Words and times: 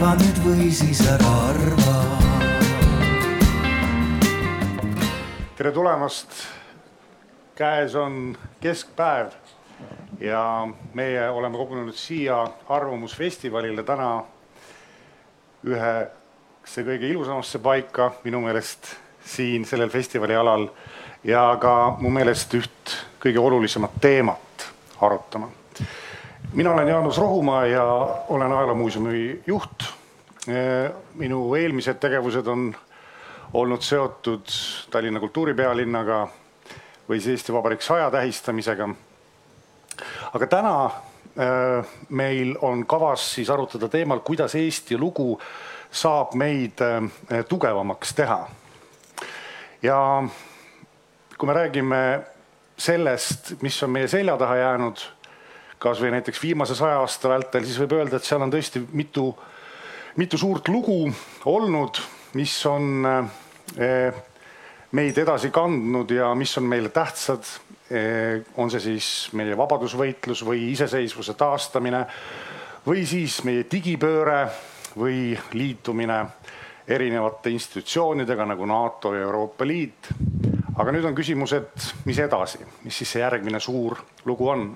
arva 0.00 0.14
nüüd 0.16 0.38
või 0.40 0.66
siis 0.72 1.00
ära 1.04 1.30
arva. 1.50 1.96
tere 5.58 5.72
tulemast. 5.76 6.32
käes 7.54 7.94
on 7.94 8.38
keskpäev 8.60 9.34
ja 10.20 10.68
meie 10.94 11.28
oleme 11.28 11.60
kogunenud 11.60 11.94
siia 11.94 12.38
Arvamusfestivalile 12.68 13.84
täna 13.84 14.24
ühesse 15.68 16.88
kõige 16.88 17.12
ilusamasse 17.12 17.58
paika 17.58 18.12
minu 18.24 18.40
meelest 18.40 18.94
siin 19.20 19.68
sellel 19.68 19.92
festivali 19.92 20.34
alal 20.36 20.70
ja 21.24 21.44
ka 21.60 21.96
mu 22.00 22.08
meelest 22.08 22.56
üht 22.56 22.98
kõige 23.20 23.38
olulisemat 23.38 24.00
teemat 24.00 24.70
arutama. 25.00 25.59
Mina 26.52 26.72
olen 26.72 26.88
Jaanus 26.88 27.18
Rohumaa 27.18 27.66
ja 27.66 27.84
olen 28.28 28.52
Ajaloomuuseumi 28.52 29.42
juht. 29.46 29.82
minu 31.14 31.54
eelmised 31.54 31.94
tegevused 32.00 32.46
on 32.46 32.74
olnud 33.52 33.82
seotud 33.82 34.46
Tallinna 34.90 35.20
kultuuripealinnaga 35.20 36.28
või 37.08 37.20
siis 37.20 37.28
Eesti 37.28 37.52
Vabariik 37.52 37.82
saja 37.82 38.10
tähistamisega 38.10 38.88
aga 40.34 40.46
täna 40.46 40.90
meil 42.08 42.56
on 42.60 42.86
kavas 42.86 43.34
siis 43.34 43.50
arutada 43.50 43.88
teemal, 43.88 44.20
kuidas 44.24 44.54
Eesti 44.54 44.98
lugu 44.98 45.38
saab 45.90 46.34
meid 46.34 46.82
tugevamaks 47.48 48.14
teha. 48.14 48.48
ja 49.82 50.22
kui 51.38 51.46
me 51.46 51.52
räägime 51.52 52.20
sellest, 52.76 53.54
mis 53.62 53.82
on 53.82 53.90
meie 53.90 54.08
selja 54.08 54.36
taha 54.36 54.56
jäänud, 54.56 54.98
kasvõi 55.80 56.12
näiteks 56.12 56.42
viimase 56.42 56.76
saja 56.76 57.00
aasta 57.00 57.32
vältel, 57.32 57.64
siis 57.64 57.78
võib 57.80 57.96
öelda, 57.98 58.20
et 58.20 58.28
seal 58.28 58.42
on 58.44 58.52
tõesti 58.52 58.82
mitu, 58.92 59.30
mitu 60.20 60.38
suurt 60.38 60.68
lugu 60.68 61.02
olnud, 61.48 62.02
mis 62.36 62.54
on 62.68 63.08
äh, 63.08 64.22
meid 64.92 65.18
edasi 65.18 65.50
kandnud 65.54 66.12
ja 66.12 66.34
mis 66.36 66.56
on 66.60 66.68
meile 66.68 66.92
tähtsad 66.94 67.48
Eh, 67.90 68.42
on 68.54 68.70
see 68.70 68.78
siis 68.84 69.06
meie 69.34 69.56
vabadusvõitlus 69.58 70.44
või 70.46 70.68
iseseisvuse 70.70 71.34
taastamine 71.34 72.04
või 72.84 73.02
siis 73.02 73.40
meie 73.42 73.64
digipööre 73.66 74.44
või 74.94 75.32
liitumine 75.58 76.20
erinevate 76.86 77.50
institutsioonidega 77.50 78.46
nagu 78.52 78.68
NATO 78.70 79.10
ja 79.16 79.24
Euroopa 79.26 79.66
Liit. 79.66 80.12
Aga 80.78 80.92
nüüd 80.94 81.04
on 81.08 81.16
küsimus, 81.16 81.52
et 81.56 81.88
mis 82.06 82.18
edasi, 82.22 82.60
mis 82.84 82.96
siis 83.00 83.16
see 83.16 83.22
järgmine 83.22 83.60
suur 83.60 83.98
lugu 84.28 84.48
on. 84.48 84.68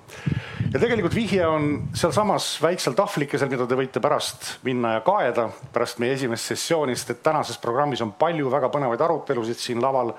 ja 0.73 0.81
tegelikult 0.81 1.15
vihje 1.15 1.47
on 1.47 1.71
sealsamas 1.95 2.57
väiksel 2.63 2.97
tahvlikesel, 2.99 3.51
mida 3.53 3.67
te 3.67 3.79
võite 3.79 4.03
pärast 4.03 4.59
minna 4.67 4.97
ja 4.97 5.05
kaeda 5.07 5.49
pärast 5.73 6.03
meie 6.03 6.17
esimest 6.19 6.53
sessioonist, 6.53 7.11
et 7.11 7.23
tänases 7.23 7.59
programmis 7.59 8.03
on 8.03 8.13
palju 8.13 8.51
väga 8.51 8.73
põnevaid 8.75 9.07
arutelusid 9.07 9.61
siin 9.61 9.83
laval 9.83 10.15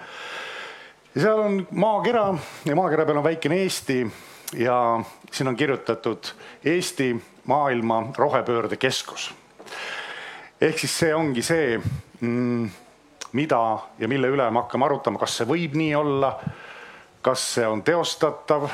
ja 1.15 1.21
seal 1.21 1.39
on 1.39 1.67
maakera 1.71 2.27
ja 2.65 2.75
maakera 2.75 3.05
peal 3.05 3.17
on 3.21 3.23
väikene 3.23 3.61
Eesti 3.63 4.01
ja 4.59 5.01
siin 5.31 5.47
on 5.47 5.55
kirjutatud 5.55 6.31
Eesti 6.65 7.15
maailma 7.45 8.07
rohepöörde 8.17 8.77
keskus. 8.77 9.33
ehk 10.61 10.79
siis 10.79 10.99
see 10.99 11.15
ongi 11.15 11.41
see, 11.41 11.79
mm, 12.19 12.69
mida 13.35 13.61
ja 13.99 14.09
mille 14.11 14.31
üle 14.31 14.49
me 14.49 14.63
hakkame 14.63 14.87
arutama, 14.87 15.19
kas 15.21 15.39
see 15.39 15.47
võib 15.49 15.75
nii 15.77 15.93
olla, 15.99 16.33
kas 17.25 17.43
see 17.55 17.67
on 17.67 17.83
teostatav, 17.85 18.69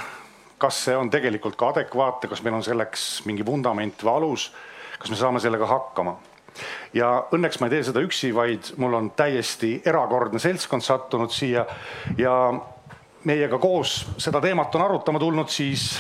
kas 0.62 0.84
see 0.86 0.98
on 0.98 1.10
tegelikult 1.10 1.58
ka 1.58 1.72
adekvaatne, 1.74 2.30
kas 2.30 2.44
meil 2.46 2.60
on 2.60 2.66
selleks 2.66 3.08
mingi 3.26 3.46
vundament 3.46 4.04
või 4.06 4.14
alus, 4.14 4.52
kas 5.00 5.10
me 5.10 5.18
saame 5.20 5.42
sellega 5.44 5.70
hakkama 5.70 6.18
ja 6.94 7.12
õnneks 7.32 7.60
ma 7.60 7.68
ei 7.68 7.78
tee 7.78 7.86
seda 7.88 8.04
üksi, 8.04 8.34
vaid 8.36 8.74
mul 8.82 8.98
on 8.98 9.12
täiesti 9.18 9.78
erakordne 9.88 10.40
seltskond 10.42 10.84
sattunud 10.86 11.32
siia 11.34 11.66
ja 12.20 12.34
meiega 13.24 13.60
koos 13.62 14.02
seda 14.22 14.42
teemat 14.44 14.76
on 14.76 14.86
arutama 14.88 15.22
tulnud 15.22 15.52
siis 15.52 15.94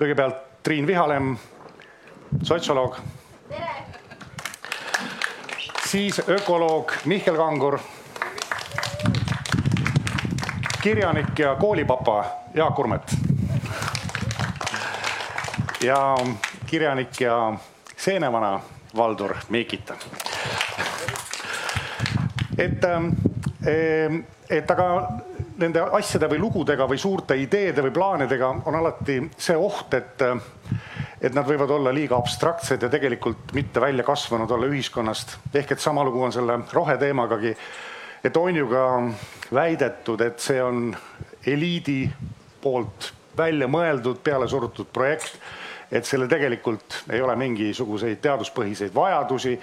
kõigepealt 0.00 0.46
Triin 0.62 0.86
Vihalem, 0.86 1.32
sotsioloog. 2.44 2.98
Siis 5.90 6.22
ökoloog 6.28 6.92
Mihkel 7.04 7.36
Kangur. 7.36 7.78
kirjanik 10.82 11.38
ja 11.38 11.54
koolipapa 11.54 12.24
Jaak 12.54 12.78
Urmet. 12.78 13.16
ja 15.82 16.16
kirjanik 16.66 17.20
ja 17.20 17.52
seenevana 17.96 18.60
Valdur 18.96 19.34
Mikita. 19.48 19.94
et, 22.58 22.84
ähm, 22.84 24.16
et 24.50 24.70
aga 24.70 25.10
nende 25.56 25.80
asjade 25.80 26.28
või 26.28 26.38
lugudega 26.38 26.86
või 26.86 26.98
suurte 26.98 27.36
ideede 27.36 27.82
või 27.82 27.90
plaanidega 27.90 28.54
on 28.64 28.74
alati 28.74 29.30
see 29.36 29.56
oht, 29.56 29.94
et, 29.94 30.22
et 31.20 31.34
nad 31.36 31.46
võivad 31.46 31.70
olla 31.70 31.92
liiga 31.94 32.16
abstraktsed 32.16 32.82
ja 32.82 32.88
tegelikult 32.88 33.52
mitte 33.52 33.80
välja 33.80 34.04
kasvanud 34.04 34.50
olla 34.50 34.66
ühiskonnast. 34.72 35.36
ehk 35.54 35.72
et 35.72 35.80
sama 35.80 36.04
lugu 36.04 36.22
on 36.22 36.32
selle 36.32 36.58
roheteemagagi. 36.72 37.56
et 38.24 38.36
on 38.36 38.56
ju 38.56 38.68
ka 38.68 38.84
väidetud, 39.52 40.20
et 40.20 40.40
see 40.40 40.62
on 40.62 40.96
eliidi 41.46 42.10
poolt 42.62 43.12
välja 43.36 43.68
mõeldud, 43.68 44.22
peale 44.22 44.48
surutud 44.48 44.86
projekt 44.92 45.38
et 45.92 46.06
sellel 46.06 46.28
tegelikult 46.30 47.00
ei 47.10 47.20
ole 47.22 47.34
mingisuguseid 47.36 48.20
teaduspõhiseid 48.22 48.94
vajadusi 48.94 49.56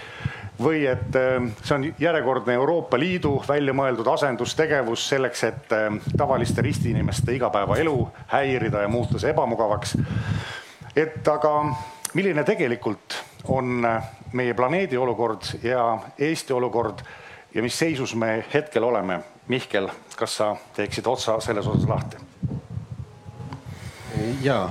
või 0.60 0.84
et 0.90 1.16
äh, 1.16 1.48
see 1.64 1.76
on 1.76 1.86
järjekordne 2.00 2.58
Euroopa 2.60 3.00
Liidu 3.00 3.38
välja 3.48 3.74
mõeldud 3.78 4.08
asendustegevus 4.12 5.08
selleks, 5.14 5.44
et 5.48 5.76
äh, 5.76 5.88
tavaliste 6.18 6.62
ristiinimeste 6.66 7.38
igapäevaelu 7.38 7.98
häirida 8.34 8.84
ja 8.84 8.92
muuta 8.92 9.22
see 9.22 9.32
ebamugavaks. 9.32 9.96
Et 10.98 11.28
aga 11.28 11.54
milline 12.18 12.44
tegelikult 12.44 13.18
on 13.54 13.86
meie 14.34 14.54
planeedi 14.58 14.98
olukord 14.98 15.46
ja 15.64 15.98
Eesti 16.18 16.54
olukord 16.54 17.04
ja 17.54 17.64
mis 17.64 17.78
seisus 17.80 18.16
me 18.16 18.46
hetkel 18.54 18.84
oleme? 18.84 19.22
Mihkel, 19.48 19.88
kas 20.20 20.34
sa 20.42 20.56
teeksid 20.76 21.08
otsa 21.08 21.40
selles 21.40 21.68
osas 21.68 21.88
lahti? 21.88 22.18
jaa 24.42 24.70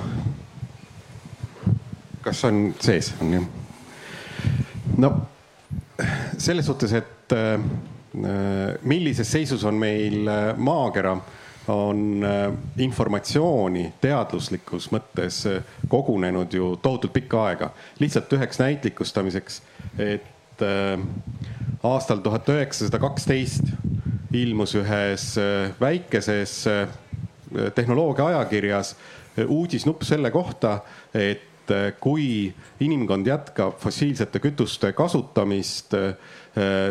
kas 2.26 2.44
on 2.44 2.75
sees, 2.82 3.12
on 3.22 3.32
jah? 3.37 3.44
no 4.98 5.12
selles 6.38 6.66
suhtes, 6.66 6.93
et 6.93 7.32
äh, 7.32 7.60
millises 8.82 9.31
seisus 9.32 9.64
on 9.64 9.78
meil 9.78 10.26
äh, 10.28 10.50
maakera, 10.58 11.14
on 11.69 12.25
äh, 12.25 12.53
informatsiooni 12.78 13.93
teaduslikus 14.00 14.91
mõttes 14.94 15.43
kogunenud 15.88 16.53
ju 16.54 16.75
tohutult 16.82 17.12
pikka 17.12 17.44
aega. 17.47 17.71
lihtsalt 17.99 18.32
üheks 18.32 18.60
näitlikustamiseks, 18.62 19.62
et 19.99 20.62
aastal 21.84 22.22
tuhat 22.25 22.49
üheksasada 22.49 22.99
kaksteist 22.99 23.69
ilmus 24.32 24.72
ühes 24.75 25.34
väikeses 25.81 26.55
tehnoloogia 27.75 28.26
ajakirjas 28.26 28.94
uudisnupp 29.47 30.03
selle 30.03 30.31
kohta, 30.31 30.78
et 31.15 31.72
kui 32.00 32.55
inimkond 32.81 33.26
jätkab 33.26 33.78
fossiilsete 33.82 34.41
kütuste 34.41 34.93
kasutamist, 34.97 35.94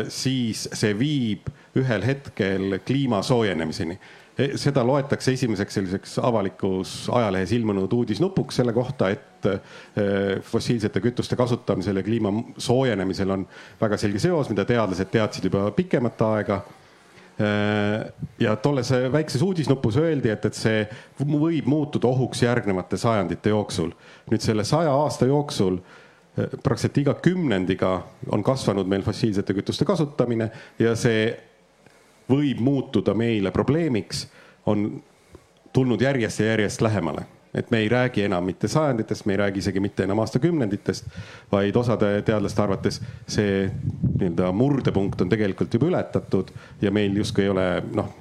siis 0.10 0.68
see 0.74 0.94
viib 1.00 1.50
ühel 1.80 2.06
hetkel 2.06 2.78
kliima 2.86 3.22
soojenemiseni 3.24 3.98
seda 4.60 4.84
loetakse 4.84 5.32
esimeseks 5.32 5.78
selliseks 5.78 6.18
avalikus 6.20 7.10
ajalehes 7.14 7.54
ilmunud 7.56 7.94
uudisnupuks 7.94 8.58
selle 8.60 8.74
kohta, 8.76 9.10
et 9.10 9.48
fossiilsete 10.44 11.00
kütuste 11.00 11.38
kasutamisel 11.40 12.02
ja 12.02 12.04
kliima 12.04 12.34
soojenemisel 12.58 13.32
on 13.32 13.46
väga 13.82 14.00
selge 14.02 14.20
seos, 14.20 14.50
mida 14.52 14.66
teadlased 14.68 15.08
teadsid 15.14 15.48
juba 15.48 15.70
pikemat 15.78 16.26
aega 16.28 16.60
Äh, 17.42 18.14
ja 18.40 18.56
tolles 18.56 18.92
väikses 19.12 19.42
uudisnupus 19.42 19.98
öeldi, 20.00 20.30
et, 20.32 20.46
et 20.48 20.56
see 20.56 20.86
võib 21.20 21.66
muutuda 21.68 22.08
ohuks 22.08 22.46
järgnevate 22.46 22.96
sajandite 22.98 23.52
jooksul. 23.52 23.92
nüüd 24.32 24.44
selle 24.44 24.64
saja 24.64 24.94
aasta 24.96 25.28
jooksul 25.28 25.82
praktiliselt 26.36 26.98
iga 26.98 27.14
kümnendiga 27.20 27.90
on 28.32 28.44
kasvanud 28.44 28.88
meil 28.88 29.04
fossiilsete 29.04 29.54
kütuste 29.54 29.86
kasutamine 29.88 30.48
ja 30.80 30.96
see 30.96 31.28
võib 32.30 32.60
muutuda 32.60 33.14
meile 33.14 33.52
probleemiks, 33.52 34.28
on 34.66 35.04
tulnud 35.74 36.02
järjest 36.02 36.40
ja 36.40 36.54
järjest 36.54 36.82
lähemale 36.82 37.26
et 37.56 37.72
me 37.72 37.78
ei 37.78 37.90
räägi 37.90 38.26
enam 38.28 38.44
mitte 38.44 38.68
sajanditest, 38.68 39.26
me 39.26 39.34
ei 39.34 39.38
räägi 39.38 39.60
isegi 39.60 39.80
mitte 39.80 40.04
enam 40.04 40.20
aastakümnenditest, 40.20 41.06
vaid 41.52 41.76
osade 41.76 42.10
teadlaste 42.28 42.62
arvates 42.62 43.00
see 43.28 43.70
nii-öelda 44.20 44.52
murdepunkt 44.52 45.22
on 45.22 45.32
tegelikult 45.32 45.74
juba 45.74 45.88
ületatud 45.88 46.52
ja 46.82 46.92
meil 46.92 47.16
justkui 47.16 47.46
ei 47.46 47.54
ole 47.54 47.68
noh, 47.96 48.12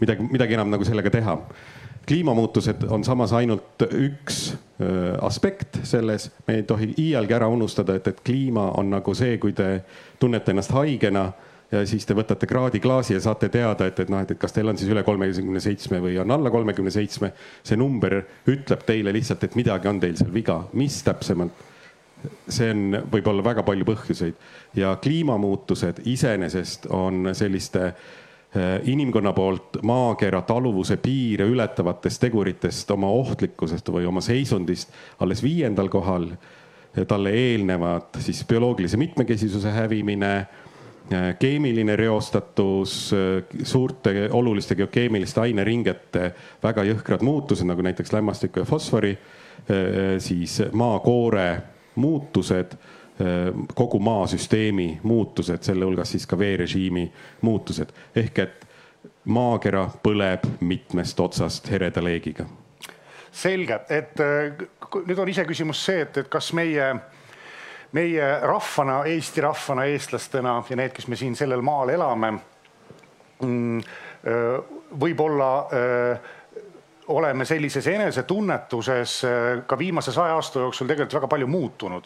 midagi, 0.00 0.26
midagi 0.30 0.58
enam 0.58 0.74
nagu 0.74 0.84
sellega 0.84 1.10
teha. 1.10 1.38
kliimamuutused 2.06 2.82
on 2.90 3.04
samas 3.04 3.32
ainult 3.32 3.86
üks 3.86 4.56
aspekt 5.22 5.78
selles, 5.86 6.30
me 6.46 6.54
ei 6.54 6.62
tohi 6.62 6.94
iialgi 6.98 7.34
ära 7.34 7.48
unustada, 7.48 7.94
et, 7.94 8.06
et 8.06 8.20
kliima 8.26 8.72
on 8.76 8.90
nagu 8.90 9.14
see, 9.14 9.38
kui 9.38 9.52
te 9.52 9.84
tunnete 10.18 10.50
ennast 10.50 10.74
haigena 10.74 11.28
ja 11.72 11.82
siis 11.88 12.06
te 12.06 12.14
võtate 12.14 12.46
kraadiklaasi 12.46 13.16
ja 13.16 13.20
saate 13.24 13.48
teada, 13.48 13.86
et, 13.88 13.98
et 14.04 14.12
noh, 14.12 14.22
et, 14.22 14.36
kas 14.38 14.52
teil 14.52 14.68
on 14.68 14.78
siis 14.78 14.92
üle 14.92 15.02
kolmekümne 15.06 15.60
seitsme 15.60 16.02
või 16.04 16.18
on 16.20 16.30
alla 16.30 16.52
kolmekümne 16.52 16.92
seitsme. 16.92 17.32
see 17.64 17.76
number 17.80 18.20
ütleb 18.46 18.86
teile 18.86 19.12
lihtsalt, 19.12 19.44
et 19.44 19.56
midagi 19.56 19.88
on 19.88 20.00
teil 20.00 20.16
seal 20.20 20.32
viga, 20.34 20.62
mis 20.76 21.02
täpsemalt 21.02 21.68
see 22.48 22.70
on 22.72 22.98
võib-olla 23.12 23.44
väga 23.44 23.64
palju 23.66 23.86
põhjuseid 23.88 24.78
ja 24.78 24.94
kliimamuutused 25.02 26.02
iseenesest 26.08 26.88
on 26.94 27.32
selliste 27.36 27.84
eh, 27.88 28.78
inimkonna 28.92 29.32
poolt 29.36 29.80
maakera 29.86 30.42
taluvuse 30.46 30.98
piire 31.02 31.46
ületavatest 31.50 32.22
teguritest 32.26 32.90
oma 32.94 33.10
ohtlikkusest 33.22 33.92
või 33.94 34.06
oma 34.08 34.22
seisundist 34.24 34.92
alles 35.20 35.42
viiendal 35.42 35.90
kohal. 35.92 36.32
talle 37.08 37.30
eelnevad 37.30 38.18
siis 38.20 38.44
bioloogilise 38.44 38.96
mitmekesisuse 39.00 39.70
hävimine, 39.70 40.46
keemiline 41.38 41.96
reostatus, 41.96 43.12
eh, 43.12 43.44
suurte 43.62 44.28
oluliste 44.32 44.74
geokeemiliste 44.74 45.40
aineringete 45.40 46.32
väga 46.62 46.84
jõhkrad 46.84 47.22
muutused, 47.22 47.66
nagu 47.66 47.82
näiteks 47.82 48.12
lämmastiku 48.12 48.62
ja 48.62 48.64
fosfori, 48.64 49.18
siis 50.18 50.56
maakoore 50.72 51.62
muutused, 51.94 52.72
kogu 53.74 53.98
maasüsteemi 54.02 55.00
muutused, 55.02 55.62
selle 55.62 55.84
hulgas 55.84 56.10
siis 56.10 56.26
ka 56.26 56.38
veerežiimi 56.38 57.04
muutused. 57.40 57.92
ehk 58.16 58.38
et 58.38 58.66
maakera 59.24 59.86
põleb 60.02 60.46
mitmest 60.60 61.20
otsast 61.20 61.70
hereda 61.70 62.02
leegiga. 62.04 62.46
selge, 63.30 63.80
et 63.88 64.18
nüüd 65.06 65.18
on 65.18 65.28
iseküsimus 65.28 65.84
see, 65.84 66.00
et, 66.00 66.16
et 66.16 66.28
kas 66.28 66.52
meie, 66.52 66.94
meie 67.92 68.28
rahvana, 68.40 69.02
Eesti 69.04 69.40
rahvana, 69.44 69.84
eestlastena 69.84 70.62
ja 70.68 70.76
need, 70.76 70.92
kes 70.96 71.08
me 71.08 71.16
siin 71.16 71.36
sellel 71.36 71.60
maal 71.62 71.92
elame, 71.92 72.32
mm, 73.42 73.80
võib-olla 75.00 75.50
oleme 77.08 77.44
sellises 77.44 77.86
enesetunnetuses 77.86 79.24
äh, 79.24 79.64
ka 79.66 79.78
viimase 79.78 80.12
saja 80.12 80.34
aasta 80.34 80.62
jooksul 80.62 80.86
tegelikult 80.86 81.14
väga 81.14 81.28
palju 81.28 81.46
muutunud. 81.46 82.04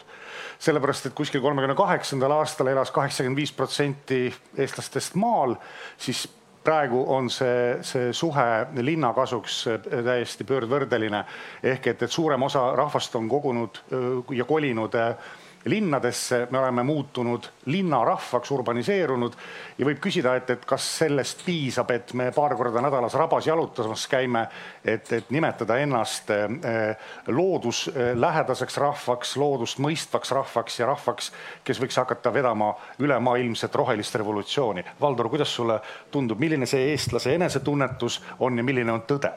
sellepärast, 0.59 1.05
et 1.05 1.13
kuskil 1.13 1.41
kolmekümne 1.41 1.75
kaheksandal 1.75 2.31
aastal 2.31 2.67
elas 2.67 2.91
kaheksakümmend 2.91 3.37
viis 3.37 3.51
protsenti 3.53 4.33
eestlastest 4.57 5.15
maal, 5.15 5.55
siis 5.97 6.25
praegu 6.63 7.03
on 7.13 7.29
see, 7.29 7.77
see 7.81 8.13
suhe 8.13 8.67
linna 8.81 9.13
kasuks 9.13 9.67
äh, 9.67 9.79
täiesti 10.03 10.43
pöördvõrdeline. 10.43 11.23
ehk 11.63 11.87
et, 11.87 12.03
et 12.03 12.11
suurem 12.11 12.43
osa 12.43 12.71
rahvast 12.75 13.15
on 13.15 13.29
kogunud 13.29 13.83
äh, 13.91 14.37
ja 14.37 14.45
kolinud 14.45 14.95
linnadesse, 15.69 16.47
me 16.51 16.59
oleme 16.59 16.83
muutunud 16.83 17.47
linnarahvaks, 17.65 18.51
urbaniseerunud 18.51 19.35
ja 19.77 19.87
võib 19.87 19.99
küsida, 20.03 20.35
et, 20.39 20.49
et 20.55 20.65
kas 20.67 20.85
sellest 21.01 21.43
piisab, 21.45 21.91
et 21.95 22.13
me 22.17 22.29
paar 22.35 22.55
korda 22.57 22.81
nädalas 22.83 23.17
rabas 23.19 23.47
jalutamas 23.47 24.07
käime, 24.11 24.45
et, 24.85 25.11
et 25.13 25.29
nimetada 25.33 25.77
ennast 25.83 26.31
eh, 26.33 26.95
looduslähedaseks 27.27 28.79
rahvaks, 28.83 29.35
loodust 29.37 29.81
mõistvaks 29.83 30.33
rahvaks 30.37 30.79
ja 30.79 30.89
rahvaks, 30.93 31.31
kes 31.67 31.83
võiks 31.83 31.99
hakata 31.99 32.33
vedama 32.33 32.73
ülemaailmset 32.99 33.75
rohelist 33.75 34.15
revolutsiooni. 34.15 34.85
Valdur, 35.01 35.29
kuidas 35.29 35.55
sulle 35.55 35.79
tundub, 36.11 36.39
milline 36.39 36.65
see 36.65 36.91
eestlase 36.91 37.35
enesetunnetus 37.35 38.21
on 38.39 38.57
ja 38.57 38.65
milline 38.65 38.93
on 38.93 39.07
tõde? 39.07 39.33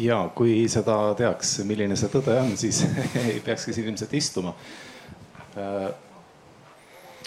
Ja 0.00 0.20
kui 0.34 0.64
seda 0.70 0.96
teaks, 1.18 1.58
milline 1.68 1.96
see 1.98 2.10
tõde 2.12 2.36
on, 2.40 2.54
siis 2.60 2.82
ei 3.24 3.40
peakski 3.44 3.74
siin 3.76 3.90
ilmselt 3.90 4.14
istuma. 4.16 4.54
Äh, 5.58 5.88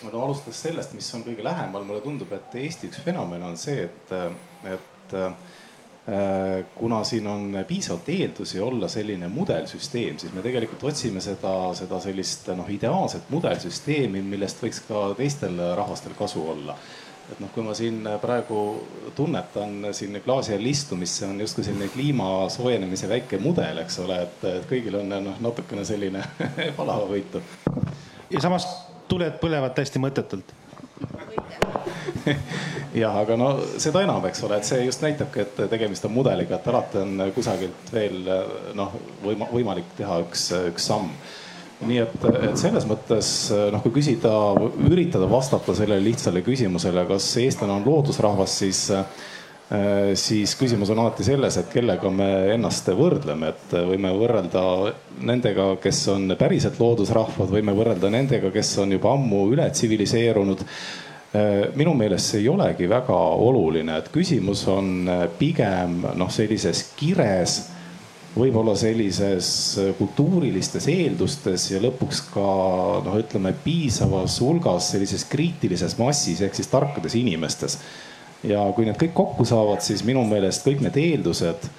no 0.03 0.23
alustades 0.25 0.61
sellest, 0.65 0.95
mis 0.97 1.09
on 1.15 1.25
kõige 1.25 1.45
lähemal, 1.45 1.85
mulle 1.87 2.03
tundub, 2.03 2.31
et 2.35 2.55
Eesti 2.63 2.89
üks 2.89 3.03
fenomen 3.05 3.43
on 3.45 3.59
see, 3.59 3.85
et, 3.87 4.15
et 4.73 5.15
äh, 5.19 5.35
kuna 6.75 7.03
siin 7.07 7.27
on 7.31 7.59
piisavalt 7.67 8.09
eeldusi 8.11 8.59
olla 8.59 8.89
selline 8.91 9.29
mudelsüsteem, 9.31 10.17
siis 10.19 10.33
me 10.35 10.43
tegelikult 10.43 10.83
otsime 10.91 11.23
seda, 11.23 11.53
seda 11.77 12.01
sellist 12.03 12.49
noh, 12.57 12.67
ideaalset 12.67 13.31
mudelsüsteemi, 13.31 14.25
millest 14.33 14.59
võiks 14.65 14.83
ka 14.89 15.05
teistel 15.19 15.61
rahvastel 15.77 16.17
kasu 16.19 16.43
olla 16.55 16.75
et 17.31 17.39
noh, 17.39 17.49
kui 17.53 17.63
ma 17.65 17.73
siin 17.77 18.01
praegu 18.21 18.59
tunnetan 19.15 19.89
siin 19.95 20.19
klaasi 20.25 20.55
all 20.57 20.65
istumist, 20.69 21.19
see 21.19 21.29
on 21.29 21.39
justkui 21.41 21.65
selline 21.65 21.87
kliima 21.93 22.29
soojenemise 22.53 23.09
väike 23.11 23.39
mudel, 23.43 23.79
eks 23.83 23.99
ole, 24.03 24.19
et, 24.27 24.43
et 24.49 24.67
kõigil 24.69 24.99
on 24.99 25.15
noh, 25.29 25.39
natukene 25.43 25.85
selline 25.87 26.23
palavavõitu. 26.79 27.41
ja 28.33 28.43
samas 28.43 28.67
tuled 29.11 29.39
põlevad 29.41 29.75
täiesti 29.77 30.01
mõttetult 30.03 30.53
jah, 33.03 33.15
aga 33.19 33.37
no 33.39 33.53
seda 33.81 34.03
enam, 34.05 34.25
eks 34.29 34.43
ole, 34.47 34.59
et 34.59 34.67
see 34.67 34.83
just 34.85 35.03
näitabki, 35.03 35.45
et 35.45 35.63
tegemist 35.71 36.05
on 36.07 36.13
mudeliga, 36.15 36.59
et 36.59 36.67
alati 36.71 37.01
on 37.01 37.23
kusagilt 37.35 37.93
veel 37.93 38.19
noh, 38.77 38.99
võima-, 39.23 39.49
võimalik 39.53 39.95
teha 39.97 40.19
üks, 40.25 40.49
üks 40.73 40.91
samm 40.91 41.11
nii 41.81 41.99
et, 42.03 42.25
et 42.49 42.57
selles 42.59 42.85
mõttes 42.87 43.27
noh, 43.73 43.81
kui 43.83 43.97
küsida, 43.99 44.31
üritada 44.87 45.27
vastata 45.29 45.75
sellele 45.75 46.03
lihtsale 46.05 46.43
küsimusele, 46.45 47.05
kas 47.09 47.29
eestlane 47.41 47.75
on 47.75 47.87
loodusrahvas, 47.87 48.59
siis 48.63 48.85
siis 50.19 50.53
küsimus 50.59 50.91
on 50.93 50.99
alati 51.01 51.23
selles, 51.25 51.55
et 51.57 51.69
kellega 51.71 52.09
me 52.13 52.27
ennast 52.53 52.89
võrdleme, 52.93 53.53
et 53.53 53.75
võime 53.87 54.11
võrrelda 54.13 54.63
nendega, 55.25 55.71
kes 55.81 56.03
on 56.13 56.35
päriselt 56.37 56.77
loodusrahvad, 56.81 57.49
võime 57.49 57.73
võrrelda 57.73 58.11
nendega, 58.13 58.51
kes 58.53 58.75
on 58.83 58.93
juba 58.93 59.13
ammu 59.15 59.47
üle 59.53 59.69
tsiviliseerunud. 59.71 60.65
minu 61.75 61.93
meelest 61.97 62.29
see 62.29 62.41
ei 62.43 62.49
olegi 62.49 62.85
väga 62.89 63.17
oluline, 63.17 63.97
et 63.97 64.11
küsimus 64.13 64.67
on 64.69 65.09
pigem 65.39 66.03
noh, 66.15 66.29
sellises 66.29 66.91
kires 66.95 67.55
võib-olla 68.33 68.73
sellises 68.77 69.49
äh, 69.77 69.91
kultuurilistes 69.97 70.87
eeldustes 70.91 71.69
ja 71.71 71.81
lõpuks 71.83 72.23
ka 72.33 72.47
noh, 73.05 73.17
ütleme 73.21 73.53
piisavas 73.63 74.39
hulgas 74.41 74.89
sellises 74.93 75.25
kriitilises 75.29 75.97
massis 75.99 76.41
ehk 76.41 76.57
siis 76.57 76.71
tarkades 76.71 77.15
inimestes. 77.19 77.79
ja 78.43 78.65
kui 78.75 78.85
need 78.85 78.97
kõik 78.99 79.13
kokku 79.15 79.45
saavad, 79.47 79.81
siis 79.85 80.03
minu 80.03 80.25
meelest 80.27 80.65
kõik 80.65 80.81
need 80.83 80.97
eeldused 80.99 81.69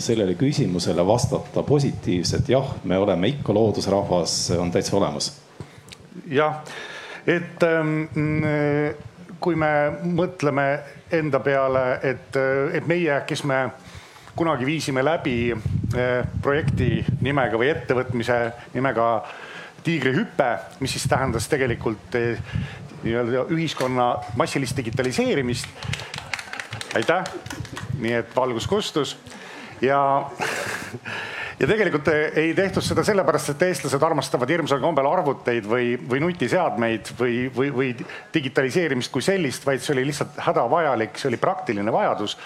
sellele 0.00 0.34
küsimusele 0.34 1.04
vastata 1.06 1.62
positiivselt, 1.62 2.48
jah, 2.48 2.74
me 2.84 2.98
oleme 2.98 3.28
ikka 3.28 3.52
loodusrahvas, 3.52 4.50
on 4.58 4.70
täitsa 4.72 4.96
olemas. 4.96 5.32
jah, 6.28 6.62
et 7.26 7.62
ähm, 7.62 8.08
kui 9.40 9.56
me 9.56 9.70
mõtleme 10.02 10.66
enda 11.12 11.40
peale, 11.40 11.84
et, 12.02 12.36
et 12.74 12.86
meie, 12.86 13.22
kes 13.26 13.44
me 13.44 13.62
kunagi 14.40 14.64
viisime 14.64 15.02
läbi 15.04 15.52
eh, 15.52 16.24
projekti 16.42 17.02
nimega 17.20 17.58
või 17.60 17.68
ettevõtmise 17.74 18.40
nimega 18.72 19.08
Tiigrihüpe, 19.84 20.48
mis 20.80 20.94
siis 20.96 21.04
tähendas 21.08 21.48
tegelikult 21.48 22.16
eh, 22.16 22.40
nii-öelda 23.02 23.46
ühiskonna 23.52 24.06
massilist 24.40 24.76
digitaliseerimist. 24.80 25.68
aitäh, 26.96 27.28
nii 28.00 28.14
et 28.22 28.32
valgus 28.36 28.66
kustus. 28.68 29.18
Ja 29.80 30.00
ja 31.60 31.68
tegelikult 31.68 32.08
ei 32.12 32.54
tehtud 32.56 32.84
seda 32.84 33.04
sellepärast, 33.04 33.52
et 33.52 33.66
eestlased 33.68 34.02
armastavad 34.08 34.48
hirmsal 34.48 34.80
kombel 34.80 35.08
arvuteid 35.08 35.68
või, 35.68 35.92
või 36.08 36.24
nutiseadmeid 36.24 37.12
või, 37.20 37.36
või, 37.56 37.68
või 37.76 37.92
digitaliseerimist 38.34 39.12
kui 39.12 39.24
sellist, 39.24 39.68
vaid 39.68 39.84
see 39.84 39.94
oli 39.98 40.08
lihtsalt 40.08 40.40
hädavajalik, 40.48 41.20
see 41.20 41.28
oli 41.28 41.40
praktiline 41.40 41.92
vajadus 41.92 42.38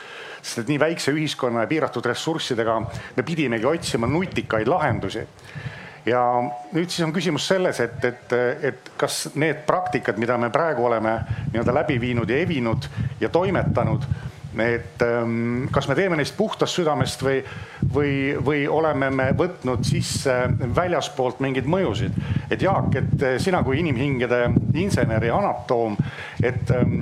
sest 0.45 0.65
et 0.65 0.75
nii 0.75 0.81
väikse 0.81 1.15
ühiskonna 1.17 1.65
ja 1.65 1.71
piiratud 1.71 2.05
ressurssidega 2.05 2.81
me 3.17 3.23
pidimegi 3.25 3.67
otsima 3.67 4.07
nutikaid 4.11 4.69
lahendusi 4.69 5.25
ja 6.07 6.21
nüüd 6.75 6.93
siis 6.93 7.07
on 7.07 7.15
küsimus 7.17 7.47
selles, 7.49 7.81
et, 7.81 8.05
et, 8.05 8.37
et 8.71 8.93
kas 9.01 9.25
need 9.41 9.65
praktikad, 9.67 10.21
mida 10.21 10.37
me 10.41 10.53
praegu 10.53 10.85
oleme 10.85 11.17
nii-öelda 11.53 11.75
läbi 11.81 11.99
viinud 12.01 12.31
ja 12.31 12.39
evinud 12.45 12.89
ja 13.21 13.31
toimetanud, 13.33 14.05
et 14.61 15.03
ähm, 15.03 15.65
kas 15.73 15.89
me 15.89 15.97
teeme 15.99 16.19
neist 16.21 16.37
puhtast 16.37 16.77
südamest 16.77 17.25
või, 17.25 17.41
või, 17.95 18.13
või 18.45 18.67
oleme 18.71 19.11
me 19.11 19.31
võtnud 19.37 19.83
sisse 19.87 20.37
väljaspoolt 20.77 21.41
mingeid 21.43 21.67
mõjusid. 21.67 22.21
et 22.51 22.63
Jaak, 22.63 22.95
et 23.01 23.27
sina 23.43 23.65
kui 23.65 23.81
inimhingede 23.81 24.45
insener 24.75 25.25
ja 25.25 25.41
anatoom, 25.41 25.97
et 26.43 26.71
ähm, 26.71 27.01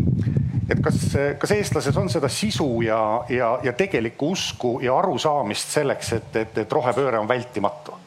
et 0.70 0.80
kas, 0.82 0.98
kas 1.38 1.54
eestlased 1.56 1.96
on 1.98 2.10
seda 2.12 2.28
sisu 2.30 2.68
ja, 2.86 3.00
ja, 3.32 3.58
ja 3.64 3.72
tegelikku 3.76 4.30
usku 4.36 4.76
ja 4.82 4.94
arusaamist 4.98 5.74
selleks, 5.74 6.12
et, 6.18 6.36
et, 6.36 6.58
et 6.64 6.72
rohepööre 6.72 7.20
on 7.20 7.28
vältimatu? 7.28 7.98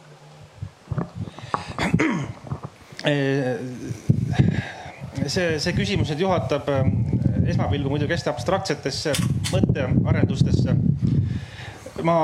see, 5.25 5.59
see 5.61 5.73
küsimus 5.77 6.09
nüüd 6.09 6.23
juhatab 6.25 6.69
esmapilgul 7.45 7.93
muidugi 7.93 8.15
hästi 8.15 8.31
abstraktsetesse 8.31 9.13
mõttearendustesse. 9.51 10.73
ma, 12.05 12.15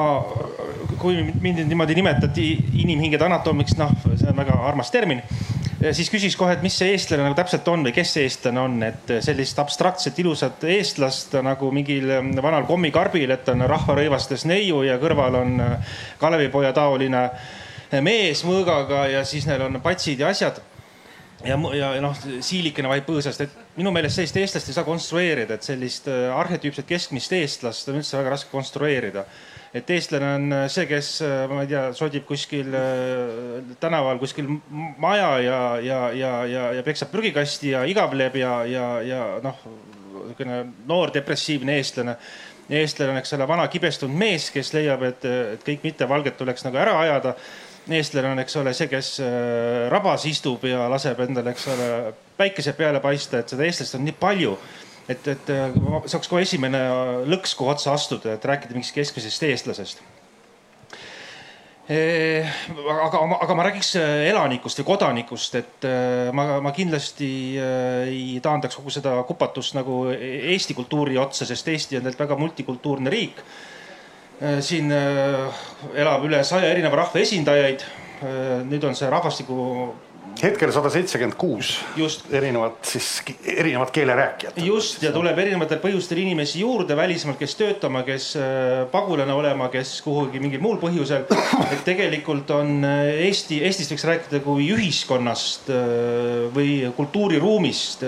kui 1.01 1.21
mind 1.41 1.63
niimoodi 1.65 1.95
nimetati 1.97 2.47
inimhingede 2.83 3.25
anatoomiks, 3.25 3.77
noh, 3.79 3.93
see 4.15 4.29
on 4.29 4.37
väga 4.41 4.57
armas 4.69 4.91
termin 4.93 5.21
siis 5.89 6.09
küsiks 6.13 6.35
kohe, 6.37 6.53
et 6.53 6.63
mis 6.63 6.75
see 6.77 6.91
eestlane 6.93 7.23
nagu 7.25 7.35
täpselt 7.37 7.67
on 7.71 7.85
või 7.85 7.93
kes 7.95 8.13
see 8.15 8.25
eestlane 8.27 8.61
on, 8.61 8.77
et 8.85 9.13
sellist 9.25 9.59
abstraktset 9.61 10.19
ilusat 10.21 10.63
eestlast 10.69 11.33
nagu 11.41 11.71
mingil 11.73 12.11
vanal 12.43 12.67
kommikarbil, 12.69 13.33
et 13.33 13.49
on 13.53 13.65
rahvarõivastes 13.69 14.45
neiu 14.49 14.83
ja 14.85 14.99
kõrval 15.01 15.39
on 15.41 15.55
Kalevipoja 16.21 16.73
taoline 16.77 17.23
mees 18.05 18.45
mõõgaga 18.47 19.07
ja 19.11 19.23
siis 19.27 19.47
neil 19.49 19.65
on 19.65 19.81
patsid 19.83 20.21
ja 20.21 20.29
asjad. 20.31 20.61
Ja, 21.41 21.57
ja 21.73 21.95
noh, 22.03 22.13
siilikene 22.45 22.89
vaid 22.91 23.07
põõsast, 23.07 23.41
et 23.41 23.77
minu 23.79 23.89
meelest 23.91 24.19
sellist 24.19 24.37
eestlast 24.37 24.69
ei 24.69 24.75
saa 24.77 24.85
konstrueerida, 24.85 25.57
et 25.57 25.65
sellist 25.65 26.05
arhetüüpset 26.11 26.85
keskmist 26.85 27.33
eestlast 27.33 27.89
on 27.89 27.97
üldse 27.97 28.19
väga 28.19 28.35
raske 28.35 28.53
konstrueerida 28.53 29.25
et 29.73 29.89
eestlane 29.95 30.33
on 30.35 30.53
äh, 30.53 30.65
see, 30.71 30.85
kes, 30.89 31.13
äh, 31.23 31.45
ma 31.49 31.63
ei 31.63 31.69
tea, 31.71 31.85
sodib 31.95 32.25
kuskil 32.27 32.73
äh, 32.75 33.71
tänaval 33.79 34.19
kuskil 34.19 34.49
maja 34.99 35.31
ja, 35.39 35.61
ja, 35.79 36.01
ja, 36.15 36.33
ja, 36.45 36.65
ja 36.75 36.83
peksab 36.83 37.11
prügikasti 37.13 37.71
ja 37.71 37.85
igavleb 37.87 38.35
ja, 38.41 38.53
ja, 38.67 38.87
ja 39.05 39.23
noh, 39.43 39.63
niisugune 40.11 40.61
noor 40.87 41.13
depressiivne 41.15 41.77
eestlane. 41.79 42.17
eestlane 42.69 43.15
on, 43.15 43.19
eks 43.21 43.33
ole, 43.37 43.47
vana 43.47 43.67
kibestunud 43.71 44.15
mees, 44.17 44.49
kes 44.51 44.73
leiab, 44.75 45.03
et, 45.07 45.25
et 45.55 45.63
kõik 45.67 45.87
mittevalged 45.87 46.35
tuleks 46.39 46.67
nagu 46.67 46.79
ära 46.79 46.97
ajada 47.05 47.35
eestlane 47.91 48.35
on, 48.35 48.43
eks 48.43 48.59
ole, 48.59 48.75
see, 48.77 48.91
kes 48.91 49.15
rabas 49.91 50.27
istub 50.29 50.67
ja 50.67 50.85
laseb 50.91 51.19
endale, 51.23 51.55
eks 51.55 51.67
ole, 51.71 51.89
päikese 52.37 52.75
peale 52.77 53.01
paista, 53.03 53.39
et 53.39 53.51
seda 53.51 53.65
eestlast 53.65 53.97
on 53.97 54.05
nii 54.05 54.19
palju 54.19 54.53
et, 55.11 55.27
et 55.27 55.51
äh, 55.53 55.75
see 56.05 56.17
oleks 56.17 56.31
kohe 56.31 56.45
esimene 56.45 56.81
lõks, 57.29 57.55
kuhu 57.57 57.71
otsa 57.73 57.95
astuda, 57.95 58.35
et 58.35 58.47
rääkida 58.47 58.75
mingist 58.75 58.95
keskmisest 58.95 59.47
eestlasest. 59.49 60.03
aga, 61.91 63.21
aga 63.41 63.55
ma 63.57 63.65
räägiks 63.67 63.95
äh, 63.99 64.27
elanikust 64.29 64.79
või 64.81 64.89
kodanikust, 64.93 65.57
et 65.59 65.87
äh, 65.87 66.29
ma, 66.35 66.61
ma 66.63 66.71
kindlasti 66.75 67.31
ei 67.57 68.39
taandaks 68.43 68.79
kogu 68.79 68.93
seda 68.93 69.17
kupatust 69.27 69.75
nagu 69.75 70.05
Eesti 70.13 70.77
kultuuri 70.77 71.19
otsa, 71.19 71.45
sest 71.49 71.67
Eesti 71.67 71.99
on 71.99 72.05
tegelikult 72.05 72.27
väga 72.27 72.39
multikultuurne 72.45 73.11
riik. 73.11 73.43
siin 74.65 74.89
elab 74.91 76.23
üle 76.25 76.39
saja 76.43 76.71
erineva 76.71 77.03
rahva 77.03 77.19
esindajaid. 77.21 77.83
nüüd 78.65 78.83
on 78.85 78.95
see 78.97 79.09
rahvastiku 79.09 79.57
hetkel 80.41 80.71
sada 80.73 80.89
seitsekümmend 80.91 81.35
kuus 81.39 81.71
erinevat 82.33 82.85
siis, 82.87 83.07
erinevat 83.45 83.91
keelerääkijat. 83.93 84.57
just 84.65 85.03
ja 85.03 85.11
tuleb 85.13 85.37
erinevatel 85.37 85.81
põhjustel 85.83 86.21
inimesi 86.23 86.61
juurde 86.63 86.95
välismaalt, 86.97 87.39
kes 87.39 87.55
töötama, 87.59 88.03
kes 88.07 88.31
äh, 88.39 88.85
pagulane 88.91 89.33
olema, 89.33 89.69
kes 89.73 89.93
kuhugi 90.05 90.41
mingil 90.41 90.63
muul 90.63 90.79
põhjusel. 90.81 91.27
et 91.71 91.83
tegelikult 91.85 92.49
on 92.55 92.79
äh, 92.87 93.25
Eesti, 93.27 93.61
Eestist 93.67 93.93
võiks 93.93 94.07
rääkida 94.07 94.41
kui 94.45 94.71
ühiskonnast 94.75 95.69
äh, 95.73 96.47
või 96.55 96.71
kultuuriruumist 96.97 98.05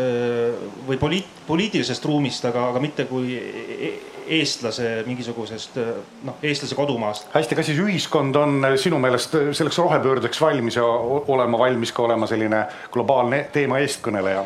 või 0.87 0.97
poliit, 0.99 1.29
poliitilisest 1.47 2.05
ruumist, 2.05 2.45
aga, 2.49 2.69
aga 2.71 2.81
mitte 2.83 3.05
kui 3.09 3.37
e-, 3.37 3.93
eestlase 4.27 5.03
mingisugusest 5.05 5.77
noh, 6.23 6.39
eestlase 6.43 6.75
kodumaast. 6.75 7.27
hästi, 7.33 7.55
kas 7.55 7.71
siis 7.71 7.79
ühiskond 7.83 8.35
on 8.39 8.67
sinu 8.77 8.99
meelest 8.99 9.35
selleks 9.51 9.77
rohepöördeks 9.77 10.41
valmis 10.41 10.79
ja 10.79 10.85
olema 10.85 11.59
valmis 11.59 11.91
ka 11.91 12.03
olema 12.03 12.27
selline 12.27 12.65
globaalne 12.91 13.45
teema 13.53 13.79
eestkõneleja? 13.83 14.45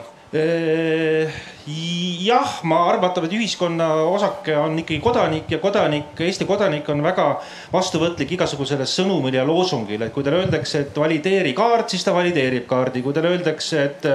Jah, 2.27 2.57
ma 2.67 2.81
arvatan, 2.89 3.25
et 3.27 3.35
ühiskonna 3.37 3.87
osake 4.11 4.55
on 4.59 4.75
ikkagi 4.81 4.99
kodanik 5.03 5.51
ja 5.51 5.59
kodanik, 5.63 6.19
Eesti 6.19 6.47
kodanik 6.47 6.89
on 6.91 7.03
väga 7.03 7.27
vastuvõtlik 7.71 8.33
igasugusele 8.35 8.83
sõnumile 8.87 9.39
ja 9.39 9.45
loosungile, 9.47 10.09
et 10.09 10.15
kui 10.15 10.25
talle 10.25 10.41
öeldakse, 10.43 10.83
et 10.83 10.99
valideeri 10.99 11.53
kaart, 11.55 11.95
siis 11.95 12.03
ta 12.03 12.11
valideerib 12.15 12.67
kaardi, 12.67 13.03
kui 13.05 13.15
talle 13.15 13.31
öeldakse, 13.37 13.83
et 13.87 14.07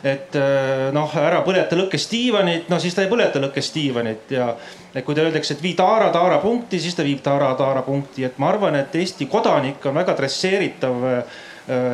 et 0.00 0.36
noh, 0.96 1.16
ära 1.20 1.42
põleta 1.44 1.76
lõkkes 1.76 2.08
diivanit, 2.08 2.70
no 2.72 2.80
siis 2.80 2.96
ta 2.96 3.04
ei 3.04 3.12
põleta 3.12 3.42
lõkkes 3.42 3.68
diivanit. 3.74 4.32
Ja 4.32 4.54
et 4.94 5.04
kui 5.04 5.14
talle 5.14 5.28
öeldakse, 5.28 5.58
et 5.58 5.62
vii 5.62 5.76
taara 5.76 6.08
taara 6.14 6.40
punkti, 6.40 6.80
siis 6.80 6.96
ta 6.96 7.04
viib 7.04 7.20
taara 7.24 7.52
taara 7.58 7.84
punkti, 7.84 8.24
et 8.24 8.40
ma 8.40 8.48
arvan, 8.48 8.80
et 8.80 8.96
Eesti 8.96 9.28
kodanik 9.28 9.84
on 9.86 10.00
väga 10.00 10.16
dresseeritav 10.16 11.04
Äh, 11.10 11.22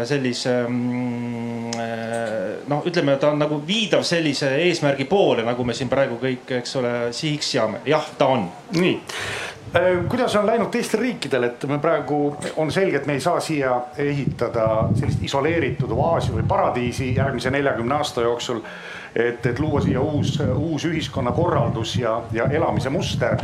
sellise 0.05 0.53
mm, 0.69 1.71
äh, 1.81 2.47
noh, 2.69 2.87
ütleme, 2.87 3.17
ta 3.21 3.31
on 3.33 3.43
nagu 3.43 3.59
viidav 3.67 4.05
sellise 4.07 4.53
eesmärgi 4.67 5.05
poole, 5.11 5.45
nagu 5.47 5.65
me 5.65 5.75
siin 5.77 5.91
praegu 5.93 6.19
kõik, 6.23 6.51
eks 6.61 6.77
ole, 6.81 6.95
sihiks 7.17 7.53
seame. 7.57 7.83
jah, 7.87 8.07
ta 8.19 8.31
on. 8.37 8.49
nii 8.77 8.95
äh, 9.77 9.89
kuidas 10.09 10.37
on 10.37 10.47
läinud 10.49 10.71
teistel 10.75 11.03
riikidel, 11.05 11.51
et 11.51 11.67
me 11.71 11.79
praegu 11.83 12.21
on 12.57 12.73
selge, 12.73 13.03
et 13.03 13.07
me 13.07 13.19
ei 13.19 13.25
saa 13.25 13.41
siia 13.41 13.75
ehitada 13.99 14.67
sellist 14.95 15.25
isoleeritud 15.29 15.93
oaasi 15.93 16.35
või 16.35 16.47
paradiisi 16.49 17.15
järgmise 17.17 17.53
neljakümne 17.55 18.01
aasta 18.01 18.27
jooksul 18.27 18.63
et, 19.17 19.47
et 19.47 19.59
luua 19.59 19.81
siia 19.81 20.01
uus, 20.01 20.37
uus 20.55 20.85
ühiskonnakorraldus 20.85 21.97
ja, 21.97 22.19
ja 22.33 22.49
elamise 22.53 22.91
muster. 22.91 23.37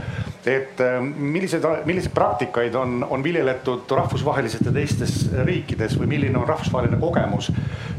et 0.47 0.81
ähm, 0.81 1.12
millised, 1.17 1.64
milliseid 1.85 2.12
praktikaid 2.14 2.75
on, 2.75 3.07
on 3.11 3.23
viljeletud 3.25 3.91
rahvusvaheliselt 3.91 4.67
ja 4.67 4.73
teistes 4.73 5.31
riikides 5.45 5.95
või 6.00 6.11
milline 6.17 6.38
on 6.38 6.49
rahvusvaheline 6.49 6.99
kogemus 7.00 7.52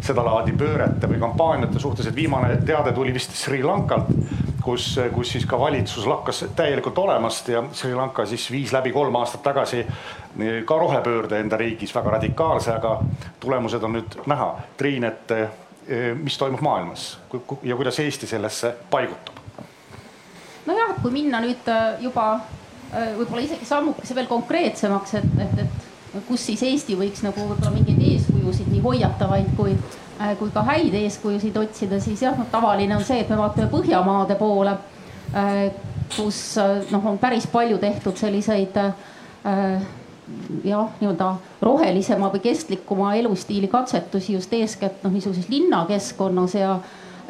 sedalaadi 0.04 0.52
pöörete 0.60 1.08
või 1.08 1.20
kampaaniate 1.20 1.80
suhtes, 1.80 2.08
et 2.08 2.16
viimane 2.16 2.58
teade 2.66 2.92
tuli 2.92 3.14
vist 3.16 3.32
Sri 3.40 3.64
Lankalt 3.64 4.12
kus, 4.64 5.00
kus 5.14 5.32
siis 5.36 5.46
ka 5.50 5.60
valitsus 5.60 6.06
lakkas 6.08 6.44
täielikult 6.56 6.98
olemast 6.98 7.50
ja 7.50 7.64
Sri 7.72 7.96
Lanka 7.96 8.26
siis 8.26 8.46
viis 8.52 8.74
läbi 8.74 8.92
kolm 8.92 9.16
aastat 9.20 9.44
tagasi 9.44 9.86
ka 10.66 10.78
rohepöörde 10.78 11.40
enda 11.40 11.58
riigis 11.58 11.96
väga 11.96 12.18
radikaalse, 12.18 12.72
aga 12.74 12.98
tulemused 13.40 13.84
on 13.84 14.00
nüüd 14.00 14.18
näha. 14.26 14.50
Triin, 14.78 15.04
et 15.04 15.34
mis 16.16 16.38
toimub 16.40 16.62
maailmas 16.64 17.18
ja 17.64 17.76
kuidas 17.76 18.00
Eesti 18.00 18.28
sellesse 18.28 18.76
paigutub? 18.90 19.44
nojah, 20.66 20.96
kui 21.02 21.12
minna 21.12 21.42
nüüd 21.44 21.68
äh, 21.72 22.02
juba 22.04 22.28
äh, 22.38 23.14
võib-olla 23.18 23.44
isegi 23.44 23.68
sammukese 23.68 24.16
veel 24.16 24.30
konkreetsemaks, 24.32 25.16
et, 25.20 25.42
et, 25.44 25.64
et 25.64 26.28
kus 26.28 26.46
siis 26.48 26.64
Eesti 26.68 26.98
võiks 27.00 27.24
nagu 27.26 27.48
võib-olla 27.50 27.74
mingeid 27.74 28.02
eeskujusid, 28.14 28.70
nii 28.72 28.84
hoiatavaid 28.84 29.54
kui, 29.58 29.76
äh, 30.20 30.36
kui 30.40 30.54
ka 30.56 30.66
häid 30.70 30.96
eeskujusid 31.04 31.58
otsida, 31.60 32.00
siis 32.04 32.24
jah, 32.26 32.38
noh 32.40 32.50
tavaline 32.52 32.98
on 32.98 33.04
see, 33.08 33.20
et 33.24 33.34
me 33.34 33.40
vaatame 33.42 33.72
Põhjamaade 33.74 34.38
poole, 34.40 34.78
kus 36.14 36.40
noh, 36.92 37.06
on 37.10 37.18
päris 37.18 37.48
palju 37.50 37.80
tehtud 37.82 38.20
selliseid 38.20 38.78
jah, 40.64 40.92
nii-öelda 41.00 41.30
rohelisema 41.62 42.30
või 42.34 42.44
kestlikuma 42.44 43.14
elustiili 43.20 43.68
katsetusi 43.68 44.38
just 44.38 44.54
eeskätt 44.54 45.04
noh, 45.04 45.14
niisuguses 45.14 45.50
linnakeskkonnas 45.50 46.56
ja 46.60 46.78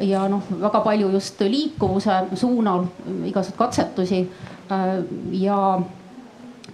ja 0.02 0.24
noh, 0.28 0.42
väga 0.60 0.80
palju 0.82 1.12
just 1.14 1.40
liikuvuse 1.40 2.16
suunal 2.34 2.88
igasuguseid 3.28 3.58
katsetusi 3.58 4.24
äh, 4.72 4.96
ja 5.38 5.58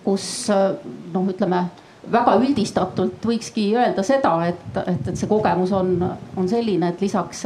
kus 0.04 0.48
noh, 1.12 1.28
ütleme 1.28 1.66
väga 2.12 2.36
üldistatult 2.40 3.26
võikski 3.26 3.70
öelda 3.76 4.04
seda, 4.06 4.32
et, 4.48 4.62
et, 4.86 5.10
et 5.12 5.18
see 5.18 5.28
kogemus 5.30 5.72
on, 5.76 5.92
on 6.36 6.48
selline, 6.48 6.92
et 6.92 7.02
lisaks, 7.04 7.44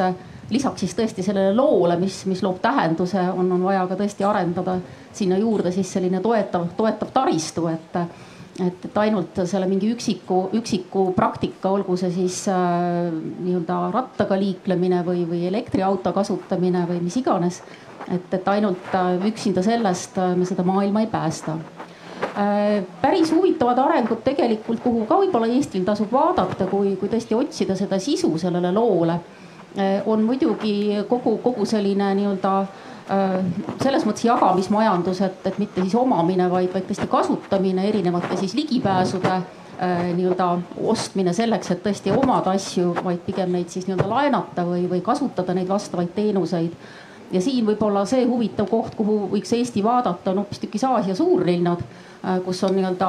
lisaks 0.51 0.85
siis 0.85 0.95
tõesti 0.97 1.25
sellele 1.27 1.55
loole, 1.57 1.97
mis, 2.01 2.23
mis 2.31 2.43
loob 2.45 2.61
tähenduse, 2.63 3.23
on, 3.35 3.51
on 3.57 3.65
vaja 3.67 3.85
ka 3.91 3.99
tõesti 3.99 4.27
arendada 4.27 4.79
sinna 5.15 5.39
juurde 5.41 5.73
siis 5.75 5.91
selline 5.97 6.23
toetav, 6.23 6.69
toetav 6.79 7.11
taristu, 7.15 7.67
et 7.73 7.99
et, 8.61 8.85
et 8.87 8.99
ainult 9.03 9.41
selle 9.49 9.67
mingi 9.71 9.91
üksiku, 9.95 10.49
üksiku 10.59 11.09
praktika, 11.17 11.73
olgu 11.75 11.97
see 11.99 12.13
siis 12.15 12.45
äh, 12.53 13.11
nii-öelda 13.11 13.79
rattaga 13.95 14.39
liiklemine 14.39 15.03
või, 15.07 15.25
või 15.29 15.45
elektriauto 15.51 16.13
kasutamine 16.15 16.85
või 16.91 17.01
mis 17.03 17.19
iganes. 17.19 17.63
et, 18.09 18.35
et 18.35 18.49
ainult 18.49 18.95
äh, 18.95 19.17
üksinda 19.27 19.63
sellest 19.63 20.19
äh, 20.19 20.35
me 20.37 20.47
seda 20.47 20.63
maailma 20.63 21.03
ei 21.03 21.11
päästa 21.11 21.59
äh,. 22.37 22.83
päris 23.01 23.33
huvitavad 23.33 23.79
arengud 23.79 24.23
tegelikult, 24.25 24.83
kuhu 24.83 25.07
ka 25.09 25.19
võib-olla 25.23 25.49
Eestil 25.51 25.85
tasub 25.85 26.13
vaadata, 26.13 26.67
kui, 26.71 26.97
kui 27.01 27.09
tõesti 27.09 27.35
otsida 27.35 27.77
seda 27.77 27.99
sisu 27.99 28.37
sellele 28.39 28.73
loole 28.73 29.19
äh,, 29.79 30.03
on 30.07 30.23
muidugi 30.23 31.05
kogu, 31.09 31.39
kogu 31.43 31.67
selline 31.67 32.15
nii-öelda 32.15 32.59
Äh, 32.63 32.94
selles 33.83 34.07
mõttes 34.09 34.25
jagamismajandus, 34.25 35.21
et, 35.27 35.47
et 35.51 35.59
mitte 35.61 35.83
siis 35.83 35.95
omamine, 35.99 36.47
vaid, 36.51 36.71
vaid 36.73 36.87
tõesti 36.89 37.09
kasutamine, 37.11 37.85
erinevate 37.89 38.39
siis 38.41 38.55
ligipääsude 38.57 39.33
äh, 39.35 40.07
nii-öelda 40.17 40.47
ostmine 40.81 41.35
selleks, 41.37 41.75
et 41.75 41.83
tõesti 41.85 42.15
omada 42.15 42.55
asju, 42.57 42.95
vaid 43.05 43.21
pigem 43.27 43.53
neid 43.53 43.69
siis 43.69 43.89
nii-öelda 43.89 44.09
laenata 44.09 44.65
või, 44.69 44.87
või 44.89 45.03
kasutada 45.05 45.57
neid 45.57 45.69
vastavaid 45.69 46.15
teenuseid. 46.17 46.77
Ja 47.33 47.41
siin 47.41 47.67
võib-olla 47.67 48.05
see 48.07 48.27
huvitav 48.29 48.69
koht, 48.71 48.95
kuhu 48.95 49.29
võiks 49.33 49.53
Eesti 49.57 49.83
vaadata, 49.85 50.31
on 50.31 50.43
hoopistükkis 50.45 50.85
Aasia 50.85 51.15
suurlinnad 51.15 51.83
Äh, 52.25 52.39
kus 52.41 52.63
on 52.65 52.73
nii-öelda 52.73 53.09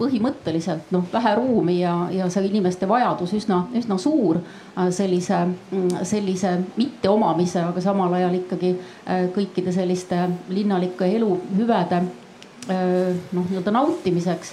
põhimõtteliselt 0.00 0.88
noh, 0.90 1.04
vähe 1.12 1.34
ruumi 1.38 1.76
ja, 1.78 1.92
ja 2.10 2.26
see 2.32 2.48
inimeste 2.48 2.88
vajadus 2.90 3.36
üsna, 3.38 3.60
üsna 3.78 3.94
suur 4.02 4.40
äh, 4.40 4.88
sellise, 4.90 5.44
mm, 5.46 6.00
sellise 6.08 6.56
mitteomamise, 6.74 7.60
aga 7.68 7.84
samal 7.84 8.16
ajal 8.18 8.34
ikkagi 8.40 8.72
äh, 8.74 9.28
kõikide 9.36 9.74
selliste 9.74 10.24
linnalike 10.50 11.06
eluhüvede 11.20 12.02
noh, 12.02 13.46
nii-öelda 13.46 13.72
nautimiseks 13.74 14.52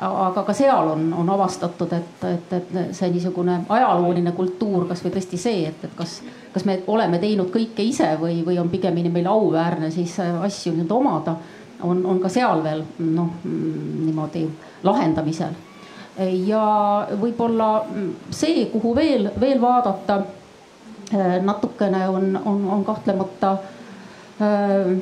aga 0.00 0.42
ka 0.42 0.52
seal 0.56 0.88
on, 0.94 1.12
on 1.12 1.30
avastatud, 1.30 1.92
et, 1.92 2.24
et, 2.24 2.52
et 2.56 2.70
see 2.96 3.10
niisugune 3.12 3.58
ajalooline 3.68 4.32
kultuur, 4.32 4.86
kasvõi 4.88 5.12
tõesti 5.12 5.40
see, 5.40 5.66
et, 5.68 5.84
et 5.84 5.96
kas, 5.96 6.20
kas 6.54 6.64
me 6.64 6.78
oleme 6.88 7.18
teinud 7.20 7.50
kõike 7.52 7.84
ise 7.84 8.14
või, 8.20 8.40
või 8.46 8.56
on 8.62 8.70
pigemini 8.72 9.12
meil 9.12 9.28
auväärne 9.28 9.90
siis 9.92 10.16
asju 10.20 10.72
nii-öelda 10.72 10.96
omada 10.96 11.36
on, 11.82 12.06
on 12.06 12.20
ka 12.20 12.28
seal 12.32 12.64
veel 12.64 12.84
noh 12.98 13.44
niimoodi 13.44 14.46
lahendamisel. 14.82 15.52
ja 16.46 16.64
võib-olla 17.20 17.70
see, 18.34 18.66
kuhu 18.72 18.94
veel, 18.96 19.30
veel 19.40 19.60
vaadata 19.60 20.20
äh, 21.14 21.38
natukene 21.44 22.08
on, 22.08 22.40
on, 22.44 22.64
on 22.78 22.84
kahtlemata 22.84 23.52
äh, 24.40 24.96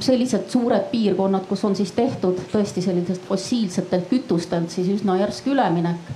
sellised 0.00 0.48
suured 0.50 0.90
piirkonnad, 0.92 1.46
kus 1.48 1.64
on 1.64 1.76
siis 1.76 1.92
tehtud 1.92 2.40
tõesti 2.52 2.82
sellisest 2.84 3.24
fossiilsetelt 3.28 4.08
kütustelt 4.10 4.70
siis 4.70 4.88
üsna 4.98 5.18
järsk 5.20 5.46
üleminek. 5.52 6.12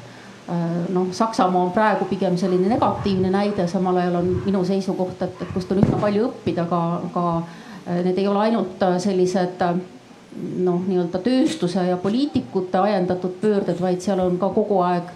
Äh, 0.50 0.68
noh, 0.92 1.10
Saksamaa 1.14 1.68
on 1.68 1.72
praegu 1.72 2.06
pigem 2.10 2.36
selline 2.36 2.68
negatiivne 2.68 3.30
näide, 3.30 3.66
samal 3.68 3.96
ajal 4.02 4.20
on 4.22 4.30
minu 4.44 4.64
seisukoht, 4.64 5.22
et, 5.22 5.42
et 5.42 5.52
kust 5.54 5.70
on 5.72 5.82
üsna 5.82 6.00
palju 6.02 6.30
õppida 6.30 6.66
ka, 6.70 6.82
ka 7.14 7.26
Äh, 7.86 8.04
need 8.04 8.18
ei 8.18 8.28
ole 8.28 8.38
ainult 8.38 8.82
äh, 8.82 8.98
sellised 9.02 9.62
noh, 10.62 10.78
nii-öelda 10.86 11.18
tööstuse 11.22 11.82
ja 11.88 11.96
poliitikute 12.00 12.78
ajendatud 12.78 13.34
pöörded, 13.40 13.80
vaid 13.82 14.00
seal 14.04 14.22
on 14.22 14.38
ka 14.40 14.52
kogu 14.54 14.80
aeg 14.86 15.10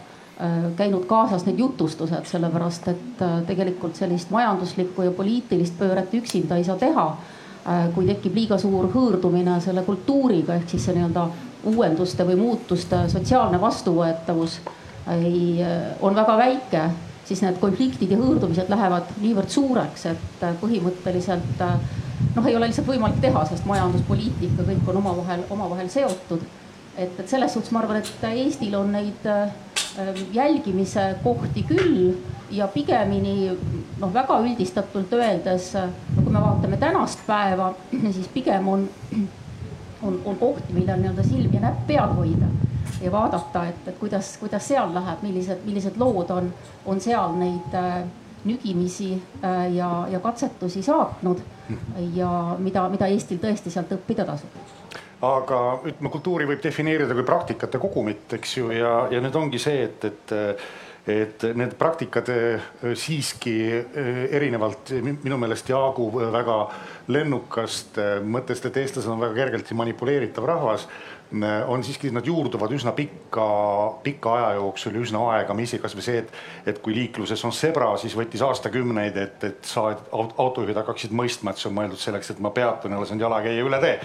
käinud 0.77 1.07
kaasas 1.09 1.47
need 1.47 1.57
jutustused, 1.63 2.27
sellepärast 2.29 2.91
et 2.93 3.23
tegelikult 3.49 3.97
sellist 3.97 4.29
majanduslikku 4.29 5.07
ja 5.07 5.15
poliitilist 5.17 5.79
pööret 5.79 6.13
üksinda 6.13 6.59
ei 6.61 6.67
saa 6.67 6.77
teha. 6.77 7.07
Kui 7.95 8.07
tekib 8.07 8.35
liiga 8.39 8.59
suur 8.63 8.87
hõõrdumine 8.93 9.57
selle 9.65 9.83
kultuuriga 9.83 10.55
ehk 10.55 10.71
siis 10.71 10.85
see 10.87 10.95
nii-öelda 10.95 11.25
uuenduste 11.67 12.27
või 12.29 12.37
muutuste 12.39 13.01
sotsiaalne 13.11 13.59
vastuvõetavus 13.61 14.61
ei, 15.11 15.65
on 16.01 16.15
väga 16.15 16.37
väike, 16.39 16.83
siis 17.27 17.43
need 17.43 17.59
konfliktid 17.63 18.11
ja 18.11 18.19
hõõrdumised 18.21 18.71
lähevad 18.71 19.11
niivõrd 19.23 19.51
suureks, 19.51 20.07
et 20.13 20.45
põhimõtteliselt 20.61 21.63
noh, 22.37 22.47
ei 22.47 22.57
ole 22.57 22.69
lihtsalt 22.71 22.89
võimalik 22.91 23.19
teha, 23.23 23.45
sest 23.51 23.67
majanduspoliitika, 23.69 24.67
kõik 24.69 24.91
on 24.93 25.03
omavahel, 25.03 25.43
omavahel 25.51 25.91
seotud. 25.93 26.47
Et, 26.99 27.21
et 27.21 27.29
selles 27.29 27.53
suhtes 27.53 27.73
ma 27.73 27.83
arvan, 27.83 28.01
et 28.01 28.27
Eestil 28.31 28.75
on 28.79 28.93
neid 28.93 29.27
äh, 29.27 29.49
jälgimise 30.33 31.15
kohti 31.25 31.65
küll 31.69 32.17
ja 32.51 32.69
pigemini 32.69 33.51
noh, 34.01 34.13
väga 34.15 34.39
üldistatult 34.45 35.13
öeldes, 35.17 35.73
no 35.77 36.23
kui 36.23 36.33
me 36.33 36.43
vaatame 36.43 36.79
tänast 36.81 37.25
päeva, 37.27 37.73
siis 38.17 38.29
pigem 38.35 38.69
on, 38.69 38.87
on, 40.07 40.21
on 40.25 40.37
kohti, 40.41 40.73
millel 40.77 41.03
nii-öelda 41.03 41.27
silm 41.27 41.55
ja 41.55 41.65
näpp 41.69 41.87
peal 41.89 42.15
hoida 42.19 42.51
ja 43.03 43.13
vaadata, 43.13 43.67
et, 43.69 43.89
et 43.89 43.99
kuidas, 43.99 44.37
kuidas 44.41 44.69
seal 44.69 44.95
läheb, 44.95 45.25
millised, 45.27 45.67
millised 45.67 45.99
lood 46.01 46.31
on, 46.33 46.53
on 46.87 47.03
seal 47.03 47.37
neid 47.41 47.77
äh, 47.77 48.01
nügimisi 48.47 49.17
äh, 49.45 49.75
ja, 49.75 49.91
ja 50.11 50.21
katsetusi 50.21 50.83
saatnud 50.83 51.43
ja 52.15 52.31
mida, 52.63 52.89
mida 52.89 53.09
Eestil 53.11 53.41
tõesti 53.43 53.73
sealt 53.75 53.91
õppida 53.97 54.25
tasub 54.29 54.86
aga 55.25 55.61
ütleme, 55.87 56.11
kultuuri 56.13 56.49
võib 56.49 56.65
defineerida 56.65 57.15
kui 57.17 57.25
praktikate 57.27 57.81
kogumit, 57.81 58.27
eks 58.37 58.59
ju, 58.59 58.73
ja, 58.75 59.07
ja 59.13 59.23
nüüd 59.25 59.39
ongi 59.39 59.63
see, 59.63 59.87
et, 59.89 60.11
et 60.11 60.37
et 61.07 61.45
need 61.55 61.77
praktikad 61.79 62.27
äh, 62.35 62.65
siiski 62.99 63.53
äh, 63.71 64.25
erinevalt 64.35 64.91
minu 65.23 65.37
meelest 65.39 65.69
Jaagu 65.71 66.09
väga 66.35 66.57
lennukast 67.15 68.01
mõttest, 68.27 68.67
et 68.67 68.81
eestlased 68.83 69.13
on 69.13 69.23
väga 69.23 69.37
kergelt 69.45 69.71
manipuleeritav 69.79 70.49
rahvas 70.51 70.89
on 71.67 71.85
siiski, 71.85 72.11
nad 72.15 72.27
juurduvad 72.27 72.71
üsna 72.73 72.93
pikka, 72.95 73.47
pika 74.03 74.35
aja 74.37 74.51
jooksul 74.61 74.99
üsna 75.03 75.23
aegamisi, 75.35 75.81
kasvõi 75.83 76.05
see, 76.05 76.21
et, 76.23 76.37
et 76.71 76.79
kui 76.83 76.95
liikluses 76.95 77.43
on 77.45 77.55
sebra, 77.55 77.93
siis 77.99 78.15
võttis 78.17 78.45
aastakümneid, 78.47 79.17
et, 79.19 79.47
et 79.51 79.67
sa, 79.67 79.89
autojuhid 80.13 80.79
hakkaksid 80.79 81.15
mõistma, 81.17 81.51
et 81.51 81.63
see 81.63 81.71
on 81.71 81.77
mõeldud 81.81 82.01
selleks, 82.01 82.31
et 82.31 82.43
ma 82.43 82.55
peatun 82.55 82.95
ja 82.95 83.03
lasen 83.03 83.21
jalakäija 83.21 83.67
üle 83.67 83.83
tee. 83.83 83.99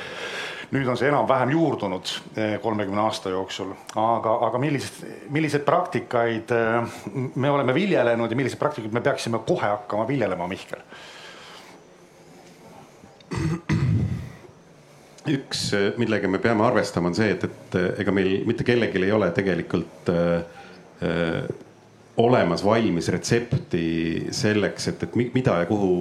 Nüüd 0.71 0.87
on 0.87 0.97
see 0.99 1.09
enam-vähem 1.11 1.51
juurdunud 1.51 2.11
eh, 2.39 2.53
kolmekümne 2.63 3.01
aasta 3.03 3.31
jooksul, 3.33 3.73
aga, 3.99 4.35
aga 4.47 4.59
millised, 4.61 5.01
milliseid 5.33 5.65
praktikaid 5.67 6.53
eh, 6.55 6.99
me 7.35 7.51
oleme 7.51 7.75
viljelenud 7.75 8.31
ja 8.31 8.39
milliseid 8.39 8.59
praktikaid 8.61 8.95
me 8.95 9.03
peaksime 9.03 9.41
kohe 9.47 9.67
hakkama 9.67 10.07
viljelema, 10.07 10.47
Mihkel? 10.51 10.85
üks, 15.31 15.67
millega 16.01 16.27
me 16.27 16.39
peame 16.41 16.65
arvestama, 16.65 17.11
on 17.11 17.15
see, 17.15 17.35
et, 17.35 17.43
et 17.45 17.77
ega 18.01 18.11
meil 18.15 18.41
mitte 18.47 18.65
kellelgi 18.67 19.03
ei 19.05 19.13
ole 19.15 19.29
tegelikult 19.35 20.09
äh, 20.11 21.45
olemas 22.21 22.63
valmis 22.65 23.07
retsepti 23.13 23.85
selleks, 24.35 24.87
et, 24.91 25.05
et 25.05 25.15
mida 25.35 25.61
ja 25.61 25.69
kuhu 25.69 25.93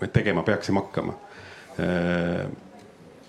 me 0.00 0.10
tegema 0.12 0.44
peaksime 0.46 0.84
hakkama 0.84 1.16
äh, 1.80 2.44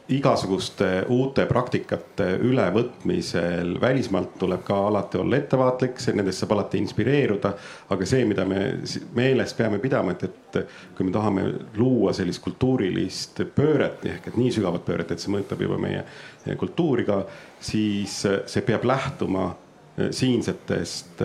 igasuguste 0.09 0.87
uute 1.13 1.45
praktikate 1.45 2.31
ülevõtmisel 2.41 3.75
välismaalt 3.81 4.33
tuleb 4.41 4.63
ka 4.65 4.77
alati 4.87 5.19
olla 5.21 5.37
ettevaatlik, 5.37 6.01
nendest 6.17 6.41
saab 6.41 6.55
alati 6.55 6.81
inspireeruda. 6.81 7.53
aga 7.89 8.05
see, 8.05 8.25
mida 8.25 8.45
me 8.45 8.79
meeles 9.15 9.53
peame 9.53 9.79
pidama, 9.79 10.11
et, 10.11 10.23
et 10.23 10.59
kui 10.97 11.05
me 11.05 11.13
tahame 11.13 11.45
luua 11.77 12.13
sellist 12.13 12.41
kultuurilist 12.43 13.43
pööret 13.55 14.05
ehk 14.05 14.27
et 14.27 14.37
nii 14.37 14.51
sügavat 14.57 14.85
pööret, 14.85 15.11
et 15.11 15.19
see 15.19 15.31
mõjutab 15.33 15.61
juba 15.61 15.77
meie 15.77 16.03
kultuuri 16.57 17.05
ka, 17.05 17.23
siis 17.61 18.21
see 18.25 18.65
peab 18.65 18.85
lähtuma 18.89 19.51
siinsetest 19.97 21.21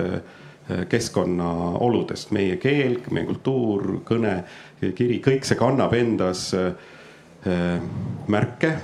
keskkonnaoludest, 0.89 2.31
meie 2.33 2.57
keel, 2.57 2.99
meie 3.13 3.27
kultuur, 3.29 4.01
kõne, 4.09 4.39
kiri, 4.81 5.21
kõik 5.25 5.45
see 5.45 5.61
kannab 5.61 5.93
endas 5.97 6.51
Äh, 6.55 6.73
märke 8.27 8.69
äh, 8.69 8.79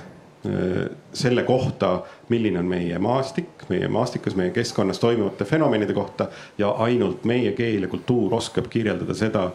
selle 1.13 1.43
kohta, 1.43 2.01
milline 2.29 2.59
on 2.59 2.65
meie 2.65 2.99
maastik, 2.99 3.65
meie 3.69 3.87
maastikus, 3.87 4.35
meie 4.35 4.51
keskkonnas 4.51 4.99
toimuvate 4.99 5.45
fenomenide 5.45 5.93
kohta 5.93 6.27
ja 6.57 6.69
ainult 6.69 7.25
meie 7.25 7.51
keel 7.57 7.87
ja 7.87 7.87
kultuur 7.87 8.33
oskab 8.37 8.69
kirjeldada 8.69 9.13
seda, 9.17 9.47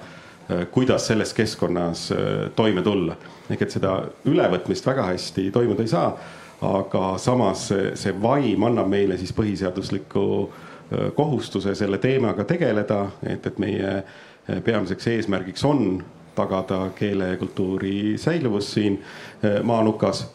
äh, 0.51 0.67
kuidas 0.71 1.07
selles 1.07 1.35
keskkonnas 1.35 2.13
toime 2.57 2.83
tulla. 2.83 3.17
ehk 3.51 3.63
et 3.63 3.71
seda 3.71 4.01
ülevõtmist 4.27 4.87
väga 4.87 5.07
hästi 5.13 5.51
toimuda 5.51 5.83
ei 5.83 5.89
saa. 5.89 6.19
aga 6.63 7.19
samas 7.19 7.69
see 7.95 8.13
vaim 8.23 8.63
annab 8.65 8.89
meile 8.89 9.19
siis 9.19 9.33
põhiseadusliku 9.37 10.51
kohustuse 11.15 11.75
selle 11.75 11.99
teemaga 11.99 12.45
tegeleda, 12.45 13.11
et, 13.23 13.47
et 13.47 13.59
meie 13.59 14.03
peamiseks 14.65 15.07
eesmärgiks 15.07 15.65
on 15.65 16.03
tagada 16.37 16.91
keele 16.99 17.33
ja 17.33 17.37
kultuuri 17.41 18.19
säilivus 18.19 18.73
siin 18.73 19.01
eh, 19.43 19.63
maanukas. 19.63 20.27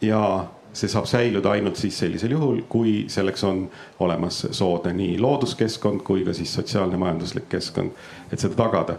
ja 0.00 0.46
see 0.76 0.90
saab 0.92 1.06
säiluda 1.08 1.54
ainult 1.56 1.78
siis 1.80 1.98
sellisel 1.98 2.34
juhul, 2.36 2.58
kui 2.68 3.06
selleks 3.08 3.44
on 3.48 3.62
olemas 4.04 4.42
soodne 4.50 4.92
nii 4.92 5.14
looduskeskkond 5.20 6.02
kui 6.04 6.24
ka 6.24 6.34
siis 6.36 6.52
sotsiaalne 6.54 6.98
majanduslik 7.00 7.48
keskkond, 7.48 7.96
et 8.32 8.38
seda 8.38 8.54
tagada. 8.54 8.98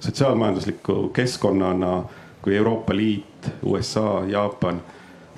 sotsiaalmajandusliku 0.00 1.08
keskkonnana, 1.14 2.02
kui 2.42 2.56
Euroopa 2.56 2.96
Liit, 2.96 3.50
USA, 3.62 4.24
Jaapan, 4.26 4.82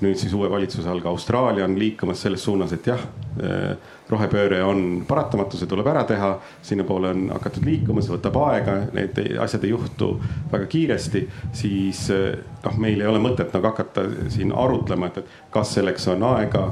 nüüd 0.00 0.16
siis 0.16 0.32
uue 0.32 0.48
valitsuse 0.50 0.88
all 0.88 1.04
ka 1.04 1.12
Austraalia 1.12 1.64
on 1.64 1.78
liikumas 1.78 2.22
selles 2.22 2.44
suunas, 2.44 2.72
et 2.72 2.86
jah 2.86 3.04
eh, 3.42 3.76
rohepööre 4.10 4.60
on 4.64 5.04
paratamatu, 5.08 5.56
see 5.56 5.68
tuleb 5.70 5.88
ära 5.88 6.04
teha, 6.08 6.34
sinnapoole 6.64 7.12
on 7.14 7.24
hakatud 7.32 7.64
liikuma, 7.64 8.02
see 8.04 8.12
võtab 8.12 8.36
aega, 8.44 8.76
need 8.96 9.20
asjad 9.40 9.64
ei 9.64 9.72
juhtu 9.72 10.10
väga 10.52 10.68
kiiresti, 10.74 11.24
siis 11.56 12.04
noh, 12.10 12.78
meil 12.80 13.00
ei 13.00 13.08
ole 13.08 13.22
mõtet 13.24 13.54
nagu 13.56 13.70
hakata 13.70 14.04
siin 14.34 14.52
arutlema, 14.52 15.08
et, 15.08 15.22
et 15.24 15.50
kas 15.54 15.72
selleks 15.78 16.08
on 16.12 16.26
aega, 16.34 16.68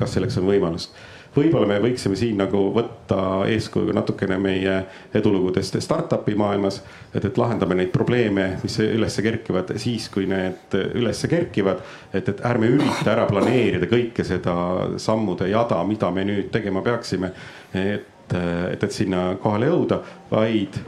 kas 0.00 0.18
selleks 0.18 0.40
on 0.42 0.50
võimalust 0.50 0.98
võib-olla 1.36 1.66
me 1.68 1.78
võiksime 1.82 2.16
siin 2.18 2.38
nagu 2.40 2.60
võtta 2.74 3.18
eeskuju 3.48 3.94
natukene 3.96 4.36
meie 4.42 4.74
edulugudest 5.14 5.78
startup'i 5.80 6.34
maailmas. 6.38 6.82
et, 7.14 7.24
et 7.24 7.38
lahendame 7.38 7.78
neid 7.78 7.92
probleeme, 7.94 8.46
mis 8.62 8.78
üles 8.84 9.18
kerkivad 9.24 9.74
siis, 9.80 10.08
kui 10.12 10.26
need 10.30 10.76
üles 10.94 11.26
kerkivad. 11.28 11.82
et, 12.12 12.28
et 12.28 12.40
ärme 12.44 12.70
ürita 12.76 13.12
ära 13.14 13.26
planeerida 13.30 13.88
kõike 13.90 14.24
seda 14.24 14.54
sammude 14.96 15.48
jada, 15.48 15.82
mida 15.84 16.10
me 16.10 16.24
nüüd 16.28 16.50
tegema 16.52 16.82
peaksime. 16.82 17.32
et, 17.74 18.08
et, 18.32 18.82
et 18.84 18.92
sinna 18.92 19.32
kohale 19.40 19.70
jõuda, 19.72 20.02
vaid 20.30 20.80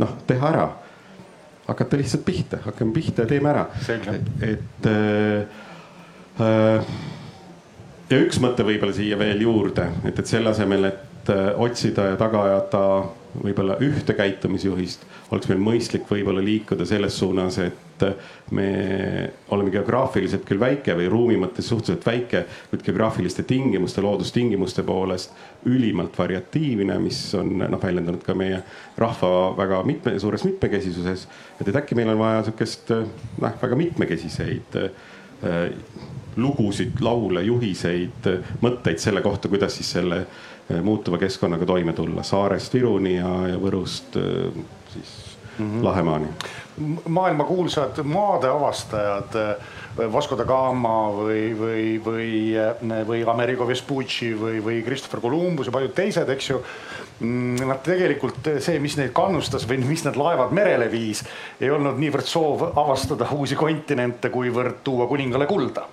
noh, 0.00 0.16
teha 0.26 0.54
ära 0.54 0.68
hakata 1.70 1.98
lihtsalt 2.00 2.24
pihta, 2.26 2.58
hakkame 2.64 2.92
pihta 2.92 3.24
ja 3.24 3.30
teeme 3.30 3.50
ära. 3.52 3.66
et 4.42 4.86
äh, 4.86 5.44
äh, 6.40 6.69
ja 8.10 8.18
üks 8.18 8.40
mõte 8.42 8.66
võib-olla 8.66 8.94
siia 8.96 9.18
veel 9.18 9.44
juurde, 9.46 9.86
et, 10.04 10.18
et 10.18 10.26
selle 10.26 10.50
asemel, 10.54 10.90
et 10.90 11.32
äh, 11.32 11.50
otsida 11.60 12.10
ja 12.12 12.20
taga 12.20 12.44
ajada 12.48 12.84
võib-olla 13.30 13.76
ühte 13.84 14.14
käitumisjuhist, 14.18 15.04
oleks 15.30 15.48
meil 15.50 15.60
mõistlik 15.62 16.08
võib-olla 16.10 16.42
liikuda 16.42 16.86
selles 16.88 17.14
suunas, 17.18 17.58
et 17.62 18.04
me 18.56 18.66
oleme 19.52 19.70
geograafiliselt 19.74 20.46
küll 20.48 20.60
väike 20.60 20.94
või 20.96 21.08
ruumi 21.12 21.36
mõttes 21.38 21.68
suhteliselt 21.68 22.06
väike, 22.08 22.42
kuid 22.70 22.82
geograafiliste 22.86 23.44
tingimuste, 23.46 24.02
loodustingimuste 24.02 24.82
poolest 24.88 25.36
ülimalt 25.68 26.16
variatiivne, 26.18 26.96
mis 27.04 27.20
on 27.38 27.58
noh, 27.60 27.82
väljendunud 27.82 28.24
ka 28.26 28.34
meie 28.34 28.62
rahva 28.98 29.52
väga 29.58 29.82
mitme, 29.86 30.16
suures 30.18 30.46
mitmekesisuses. 30.48 31.28
et, 31.60 31.68
et 31.68 31.80
äkki 31.82 31.98
meil 31.98 32.14
on 32.14 32.22
vaja 32.24 32.42
sihukest 32.48 32.94
noh, 32.96 33.56
väga 33.62 33.78
mitmekesiseid 33.84 34.80
äh, 34.80 34.90
lugusid, 36.36 37.00
laule, 37.00 37.42
juhiseid, 37.42 38.26
mõtteid 38.60 39.00
selle 39.02 39.22
kohta, 39.24 39.48
kuidas 39.48 39.76
siis 39.76 39.90
selle 39.96 40.26
Eh, 40.70 40.82
muutuva 40.82 41.18
keskkonnaga 41.18 41.66
toime 41.66 41.92
tulla 41.92 42.22
Saarest 42.22 42.74
Viruni 42.74 43.16
ja, 43.16 43.30
ja 43.48 43.56
Võrust 43.58 44.14
siis 44.92 45.14
mm 45.58 45.66
-hmm. 45.66 45.84
Lahemaani. 45.84 46.26
maailmakuulsad 47.08 48.02
maadeavastajad 48.04 49.34
eh, 49.34 50.12
Vasco 50.12 50.38
da 50.38 50.44
Gama 50.44 51.10
või, 51.16 51.58
või, 51.58 52.04
või, 52.04 52.54
või 53.06 53.24
Amerigo 53.30 53.66
Vespucci 53.66 54.30
või, 54.40 54.62
või 54.64 54.82
Christopher 54.84 55.20
Columbus 55.20 55.66
ja 55.66 55.72
paljud 55.72 55.94
teised, 55.94 56.28
eks 56.28 56.50
ju. 56.50 56.62
Mm, 57.20 57.68
nad 57.68 57.82
tegelikult 57.84 58.46
see, 58.64 58.78
mis 58.80 58.96
neid 58.96 59.12
kannustas 59.16 59.66
või 59.68 59.82
mis 59.84 60.06
need 60.06 60.16
laevad 60.16 60.54
merele 60.56 60.88
viis, 60.88 61.20
ei 61.60 61.68
olnud 61.68 62.00
niivõrd 62.00 62.28
soov 62.28 62.70
avastada 62.70 63.28
uusi 63.36 63.58
kontinente, 63.60 64.32
kuivõrd 64.32 64.80
tuua 64.84 65.08
kuningale 65.10 65.48
kulda 65.50 65.84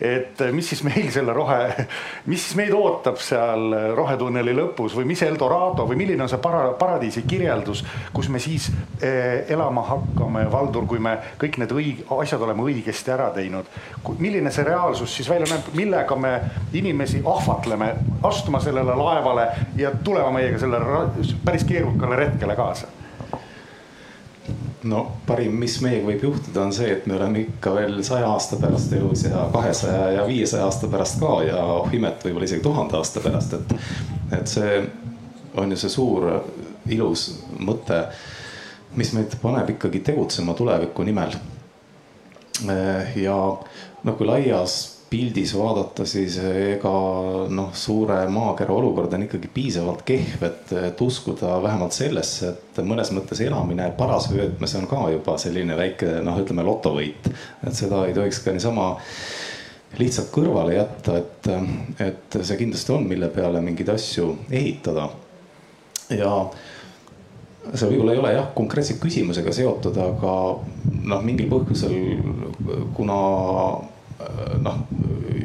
et 0.00 0.40
eh, 0.40 0.52
mis 0.52 0.68
siis 0.68 0.82
meil 0.86 1.10
selle 1.14 1.34
rohe, 1.36 1.86
mis 2.30 2.42
siis 2.42 2.56
meid 2.58 2.74
ootab 2.74 3.18
seal 3.22 3.74
rohetunneli 3.96 4.54
lõpus 4.56 4.96
või 4.98 5.08
mis 5.10 5.22
Eldorado 5.26 5.86
või 5.88 5.98
milline 6.00 6.24
on 6.24 6.30
see 6.32 6.40
para, 6.42 6.66
paradiisi 6.78 7.24
kirjeldus, 7.28 7.84
kus 8.12 8.28
me 8.32 8.42
siis 8.42 8.70
eh, 9.00 9.44
elama 9.54 9.84
hakkame, 9.88 10.46
Valdur, 10.52 10.88
kui 10.90 11.02
me 11.02 11.16
kõik 11.40 11.60
need 11.62 11.76
õig-, 11.76 12.02
asjad 12.18 12.42
oleme 12.42 12.66
õigesti 12.66 13.14
ära 13.14 13.30
teinud. 13.34 13.70
milline 14.18 14.50
see 14.50 14.64
reaalsus 14.64 15.14
siis 15.16 15.30
välja 15.30 15.48
näeb, 15.50 15.70
millega 15.74 16.16
me 16.16 16.34
inimesi 16.72 17.22
ahvatleme 17.24 17.94
astuma 18.22 18.60
sellele 18.60 18.96
laevale 18.98 19.48
ja 19.76 19.90
tulema 20.04 20.30
meiega 20.38 20.58
sellele 20.58 21.34
päris 21.44 21.64
keerukale 21.64 22.16
retkele 22.16 22.56
kaasa 22.56 23.03
no 24.84 25.04
parim, 25.26 25.54
mis 25.60 25.78
meiega 25.84 26.06
võib 26.06 26.26
juhtuda, 26.28 26.66
on 26.66 26.72
see, 26.76 26.90
et 26.92 27.06
me 27.08 27.16
oleme 27.16 27.44
ikka 27.44 27.72
veel 27.76 27.96
saja 28.06 28.28
aasta 28.32 28.58
pärast 28.60 28.92
elus 28.96 29.24
ja 29.26 29.46
kahesaja 29.52 30.10
ja 30.18 30.26
viiesaja 30.28 30.66
aasta 30.68 30.90
pärast 30.92 31.20
ka 31.20 31.32
ja 31.46 31.62
oh 31.76 31.92
imet, 31.94 32.24
võib-olla 32.24 32.48
isegi 32.48 32.64
tuhande 32.64 32.98
aasta 32.98 33.22
pärast, 33.24 33.56
et. 33.58 33.74
et 34.38 34.50
see 34.50 34.78
on 35.54 35.70
ju 35.70 35.76
see 35.78 35.92
suur 35.92 36.24
ilus 36.90 37.28
mõte, 37.62 38.00
mis 38.98 39.12
meid 39.14 39.36
paneb 39.42 39.70
ikkagi 39.76 40.00
tegutsema 40.02 40.54
tuleviku 40.58 41.06
nimel. 41.06 41.36
ja 43.16 43.36
noh, 44.04 44.16
kui 44.18 44.26
laias 44.26 44.93
pildis 45.14 45.52
vaadata, 45.54 46.02
siis 46.08 46.40
ega 46.42 46.92
noh, 47.54 47.70
suure 47.78 48.16
maakera 48.34 48.74
olukord 48.74 49.12
on 49.14 49.26
ikkagi 49.28 49.50
piisavalt 49.54 50.02
kehv, 50.06 50.42
et, 50.48 50.72
et 50.90 51.02
uskuda 51.04 51.60
vähemalt 51.62 51.94
sellesse, 51.94 52.50
et 52.50 52.80
mõnes 52.82 53.12
mõttes 53.14 53.44
elamine 53.44 53.92
parasvöötmes 53.98 54.74
on 54.80 54.88
ka 54.90 55.04
juba 55.14 55.36
selline 55.38 55.78
väike 55.78 56.18
noh, 56.26 56.40
ütleme 56.42 56.66
lotovõit. 56.66 57.30
et 57.62 57.78
seda 57.78 58.02
ei 58.08 58.16
tohiks 58.16 58.42
ka 58.42 58.56
niisama 58.56 58.90
lihtsalt 60.00 60.34
kõrvale 60.34 60.80
jätta, 60.80 61.20
et, 61.22 61.50
et 62.02 62.40
see 62.42 62.58
kindlasti 62.64 62.96
on, 62.96 63.06
mille 63.06 63.30
peale 63.30 63.62
mingeid 63.62 63.94
asju 63.94 64.32
ehitada. 64.50 65.08
ja 66.10 66.34
see 67.70 67.86
võib-olla 67.86 68.18
ei 68.18 68.24
ole 68.26 68.34
jah 68.34 68.50
konkreetse 68.56 68.98
küsimusega 68.98 69.54
seotud, 69.54 69.94
aga 70.10 70.36
noh, 71.06 71.22
mingil 71.22 71.46
põhjusel 71.54 71.94
kuna 72.98 73.22
noh, 74.62 74.80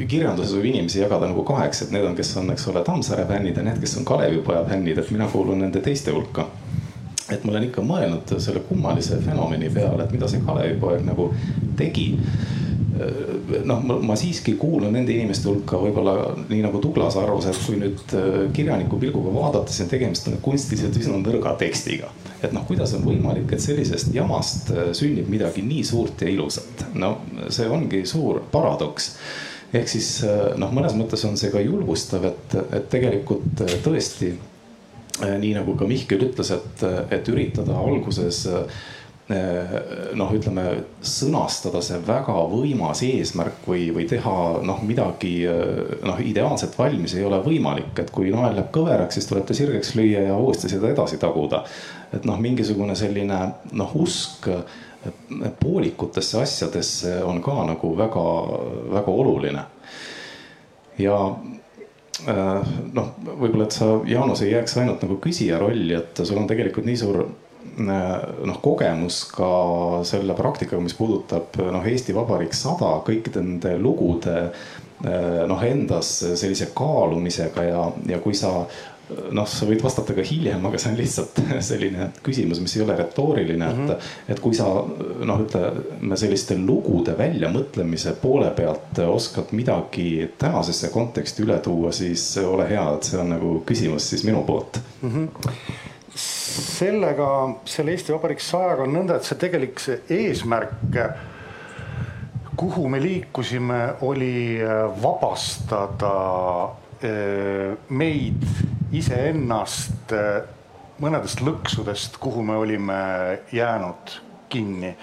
kirjanduses 0.09 0.55
võib 0.57 0.69
inimesi 0.71 1.01
jagada 1.01 1.29
nagu 1.29 1.43
kaheks, 1.45 1.83
et 1.85 1.91
need 1.93 2.05
on, 2.07 2.15
kes 2.17 2.31
on, 2.41 2.49
eks 2.53 2.67
ole, 2.71 2.83
Tammsaare 2.85 3.27
fännid 3.29 3.57
ja 3.57 3.65
need, 3.65 3.81
kes 3.81 3.97
on 3.99 4.07
Kalevipoja 4.07 4.63
fännid, 4.69 4.97
et 4.97 5.11
mina 5.13 5.29
kuulun 5.31 5.61
nende 5.65 5.83
teiste 5.85 6.15
hulka. 6.15 6.47
et 7.29 7.43
ma 7.45 7.51
olen 7.51 7.67
ikka 7.67 7.83
mõelnud 7.85 8.31
selle 8.41 8.63
kummalise 8.65 9.19
fenomeni 9.21 9.67
peale, 9.69 10.01
et 10.03 10.13
mida 10.15 10.27
see 10.27 10.41
Kalevipoeg 10.41 11.03
nagu 11.05 11.27
tegi 11.77 12.07
Äh, 12.15 12.68
noh, 13.65 13.83
ma 14.03 14.15
siiski 14.19 14.55
kuulun 14.59 14.93
nende 14.93 15.13
inimeste 15.13 15.49
hulka 15.49 15.79
võib-olla 15.81 16.15
nii 16.49 16.61
nagu 16.65 16.81
Douglas 16.83 17.17
arvas, 17.19 17.47
et 17.49 17.59
kui 17.65 17.77
nüüd 17.79 18.01
äh, 18.17 18.39
kirjaniku 18.55 18.99
pilguga 19.01 19.33
vaadata, 19.35 19.71
siis 19.71 19.85
on 19.85 19.91
tegemist 19.93 20.29
kunstiliselt 20.45 20.97
üsna 20.99 21.19
nõrga 21.21 21.55
tekstiga. 21.59 22.11
et 22.43 22.53
noh, 22.55 22.63
kuidas 22.67 22.93
on 22.95 23.03
võimalik, 23.03 23.51
et 23.51 23.63
sellisest 23.63 24.13
jamast 24.15 24.71
äh, 24.73 24.91
sünnib 24.97 25.29
midagi 25.31 25.63
nii 25.65 25.83
suurt 25.87 26.21
ja 26.23 26.31
ilusat, 26.31 26.85
no 26.95 27.17
see 27.49 27.69
ongi 27.69 28.05
suur 28.09 28.43
paradoks 28.51 29.13
ehk 29.73 29.89
siis 29.91 30.23
noh, 30.57 30.71
mõnes 30.73 30.95
mõttes 30.97 31.21
on 31.29 31.35
see 31.37 31.51
ka 31.53 31.61
julgustav, 31.61 32.23
et, 32.25 32.55
et 32.73 32.87
tegelikult 32.89 33.67
tõesti 33.85 34.31
nii 35.19 35.51
nagu 35.53 35.75
ka 35.77 35.85
Mihkel 35.85 36.23
ütles, 36.29 36.49
et, 36.55 36.85
et 37.13 37.29
üritada 37.29 37.75
alguses 37.77 38.47
noh, 39.29 40.31
ütleme 40.33 40.63
sõnastada 41.05 41.83
see 41.85 41.99
väga 42.01 42.33
võimas 42.49 43.03
eesmärk 43.05 43.67
või, 43.69 43.83
või 43.93 44.07
teha 44.09 44.35
noh, 44.65 44.79
midagi 44.85 45.33
eh, 45.45 45.97
noh, 46.05 46.17
ideaalselt 46.25 46.73
valmis 46.79 47.13
ei 47.13 47.25
ole 47.27 47.37
võimalik, 47.45 47.93
et 48.01 48.09
kui 48.13 48.31
nael 48.33 48.55
läheb 48.57 48.71
kõveraks, 48.73 49.19
siis 49.19 49.29
tuleb 49.29 49.45
ta 49.45 49.57
sirgeks 49.57 49.93
lüüa 49.99 50.23
ja 50.31 50.37
uuesti 50.37 50.71
seda 50.71 50.89
edasi 50.89 51.19
taguda. 51.21 51.61
et 52.13 52.25
noh, 52.25 52.39
mingisugune 52.41 52.95
selline 52.97 53.37
noh, 53.71 53.91
usk 54.01 54.47
eh, 54.49 54.79
poolikutesse 55.59 56.41
asjadesse 56.41 57.19
on 57.23 57.37
ka 57.45 57.53
nagu 57.69 57.93
väga-väga 57.97 59.13
oluline. 59.13 59.65
ja 60.97 61.19
noh, 62.25 63.13
võib-olla, 63.23 63.69
et 63.69 63.77
sa, 63.77 63.91
Jaanus, 64.09 64.41
ei 64.41 64.51
jääks 64.51 64.75
ainult 64.81 65.05
nagu 65.05 65.19
küsija 65.21 65.61
rolli, 65.61 65.93
et 65.95 66.19
sul 66.25 66.41
on 66.41 66.49
tegelikult 66.49 66.89
nii 66.89 66.97
suur 66.99 67.21
noh, 67.79 68.59
kogemus 68.63 69.23
ka 69.33 69.49
selle 70.07 70.35
praktikaga, 70.37 70.81
mis 70.83 70.97
puudutab 70.97 71.59
noh, 71.71 71.87
Eesti 71.87 72.15
Vabariik 72.15 72.55
sada, 72.57 72.97
kõikide 73.05 73.43
nende 73.43 73.75
lugude 73.79 74.37
noh, 75.47 75.63
endas 75.63 76.11
sellise 76.39 76.71
kaalumisega 76.75 77.63
ja, 77.63 77.83
ja 78.09 78.19
kui 78.23 78.35
sa 78.35 78.51
noh, 79.33 79.47
sa 79.49 79.67
võid 79.67 79.81
vastata 79.83 80.13
ka 80.13 80.23
hiljem, 80.25 80.65
aga 80.69 80.79
see 80.81 80.91
on 80.91 80.97
lihtsalt 80.99 81.39
selline 81.69 82.09
küsimus, 82.25 82.61
mis 82.63 82.75
ei 82.77 82.83
ole 82.85 82.97
retooriline 82.99 83.65
mm, 83.65 83.77
-hmm. 83.77 83.91
et, 83.91 83.97
mhm. 83.97 84.33
et 84.33 84.41
kui 84.43 84.57
sa 84.57 84.67
noh, 85.31 85.43
ütleme 85.45 86.19
selliste 86.19 86.57
lugude 86.57 87.15
väljamõtlemise 87.17 88.15
poole 88.21 88.51
pealt 88.55 88.99
oskad 89.07 89.53
midagi 89.57 90.29
tänasesse 90.37 90.91
konteksti 90.93 91.47
üle 91.47 91.59
tuua, 91.63 91.91
siis 91.91 92.25
ole 92.43 92.69
hea, 92.69 92.85
et 92.95 93.11
see 93.11 93.19
on 93.19 93.33
nagu 93.35 93.55
küsimus 93.65 94.09
siis 94.09 94.23
minu 94.27 94.43
poolt 94.47 94.81
mm. 95.01 95.09
-hmm 95.09 95.87
sellega, 96.19 97.29
selle 97.69 97.93
Eesti 97.95 98.13
Vabariik 98.13 98.41
sajaga 98.43 98.85
on 98.85 98.95
nõnda, 98.95 99.17
et 99.19 99.27
see 99.27 99.39
tegelik 99.39 99.79
see 99.83 99.99
eesmärk, 100.15 100.73
kuhu 102.59 102.89
me 102.91 102.99
liikusime, 102.99 103.79
oli 104.01 104.59
äh, 104.59 105.01
vabastada 105.01 106.13
äh, 107.03 107.77
meid 107.89 108.43
iseennast 108.91 110.11
äh, 110.15 110.41
mõnedest 110.99 111.39
lõksudest, 111.45 112.19
kuhu 112.19 112.43
me 112.43 112.57
olime 112.59 112.99
jäänud 113.55 114.19
kinni. 114.49 114.95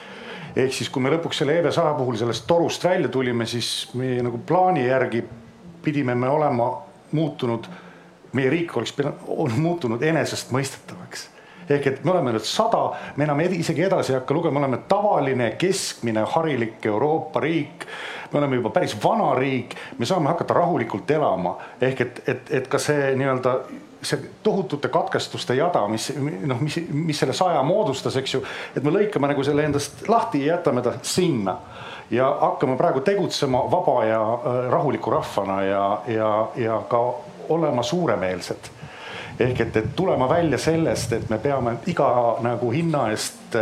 ehk 0.57 0.73
siis, 0.73 0.91
kui 0.93 1.03
me 1.03 1.13
lõpuks 1.13 1.41
selle 1.41 1.57
EV 1.61 1.71
saja 1.73 1.95
puhul 1.97 2.17
sellest 2.21 2.47
torust 2.49 2.85
välja 2.85 3.09
tulime, 3.09 3.47
siis 3.47 3.89
meie 3.95 4.23
nagu 4.25 4.39
plaani 4.39 4.87
järgi 4.87 5.25
pidime 5.83 6.15
me 6.15 6.29
olema 6.29 6.69
muutunud 7.13 7.69
meie 8.37 8.53
riik 8.53 8.77
oleks 8.77 8.93
pidanud, 8.97 9.25
on 9.27 9.57
muutunud 9.61 10.03
enesestmõistetavaks. 10.03 11.31
Ehk 11.67 11.87
et 11.91 12.05
me 12.05 12.13
oleme 12.13 12.31
nüüd 12.37 12.45
sada, 12.47 12.93
me 13.19 13.27
enam 13.27 13.41
isegi 13.43 13.83
edasi 13.89 14.13
ei 14.13 14.21
hakka 14.21 14.35
lugema, 14.37 14.61
me 14.61 14.67
oleme 14.67 14.79
tavaline 14.89 15.49
keskmine 15.59 16.23
harilik 16.35 16.87
Euroopa 16.87 17.41
riik. 17.43 17.87
me 18.33 18.39
oleme 18.39 18.57
juba 18.57 18.71
päris 18.71 18.97
vana 19.03 19.35
riik, 19.39 19.75
me 19.99 20.07
saame 20.07 20.29
hakata 20.29 20.55
rahulikult 20.55 21.11
elama. 21.11 21.57
Ehk 21.81 22.01
et, 22.01 22.23
et, 22.29 22.51
et 22.51 22.69
ka 22.69 22.79
see 22.79 23.15
nii-öelda 23.17 23.55
see 24.03 24.31
tohutute 24.43 24.89
katkestuste 24.89 25.55
jada, 25.55 25.87
mis 25.89 26.11
noh, 26.47 26.61
mis, 26.61 26.79
mis 26.93 27.19
selle 27.19 27.35
saja 27.35 27.63
moodustas, 27.67 28.17
eks 28.21 28.35
ju, 28.35 28.43
et 28.77 28.85
me 28.85 28.93
lõikame 28.95 29.31
nagu 29.31 29.45
selle 29.47 29.65
endast 29.67 30.07
lahti 30.11 30.45
ja 30.45 30.57
jätame 30.57 30.85
ta 30.87 30.97
sinna. 31.03 31.57
Ja 32.11 32.29
hakkame 32.41 32.77
praegu 32.79 33.01
tegutsema 33.03 33.65
vaba 33.71 33.97
ja 34.07 34.21
äh, 34.23 34.59
rahuliku 34.71 35.11
rahvana 35.11 35.63
ja, 35.67 35.87
ja, 36.07 36.31
ja 36.57 36.77
ka 36.91 37.01
olema 37.49 37.83
suuremeelsed. 37.83 38.71
Ehk 39.37 39.61
et, 39.61 39.77
et 39.77 39.89
tulema 39.97 40.29
välja 40.31 40.59
sellest, 40.59 41.13
et 41.13 41.27
me 41.29 41.37
peame 41.39 41.75
iga 41.93 42.07
nagu 42.41 42.71
hinna 42.73 43.03
eest 43.13 43.57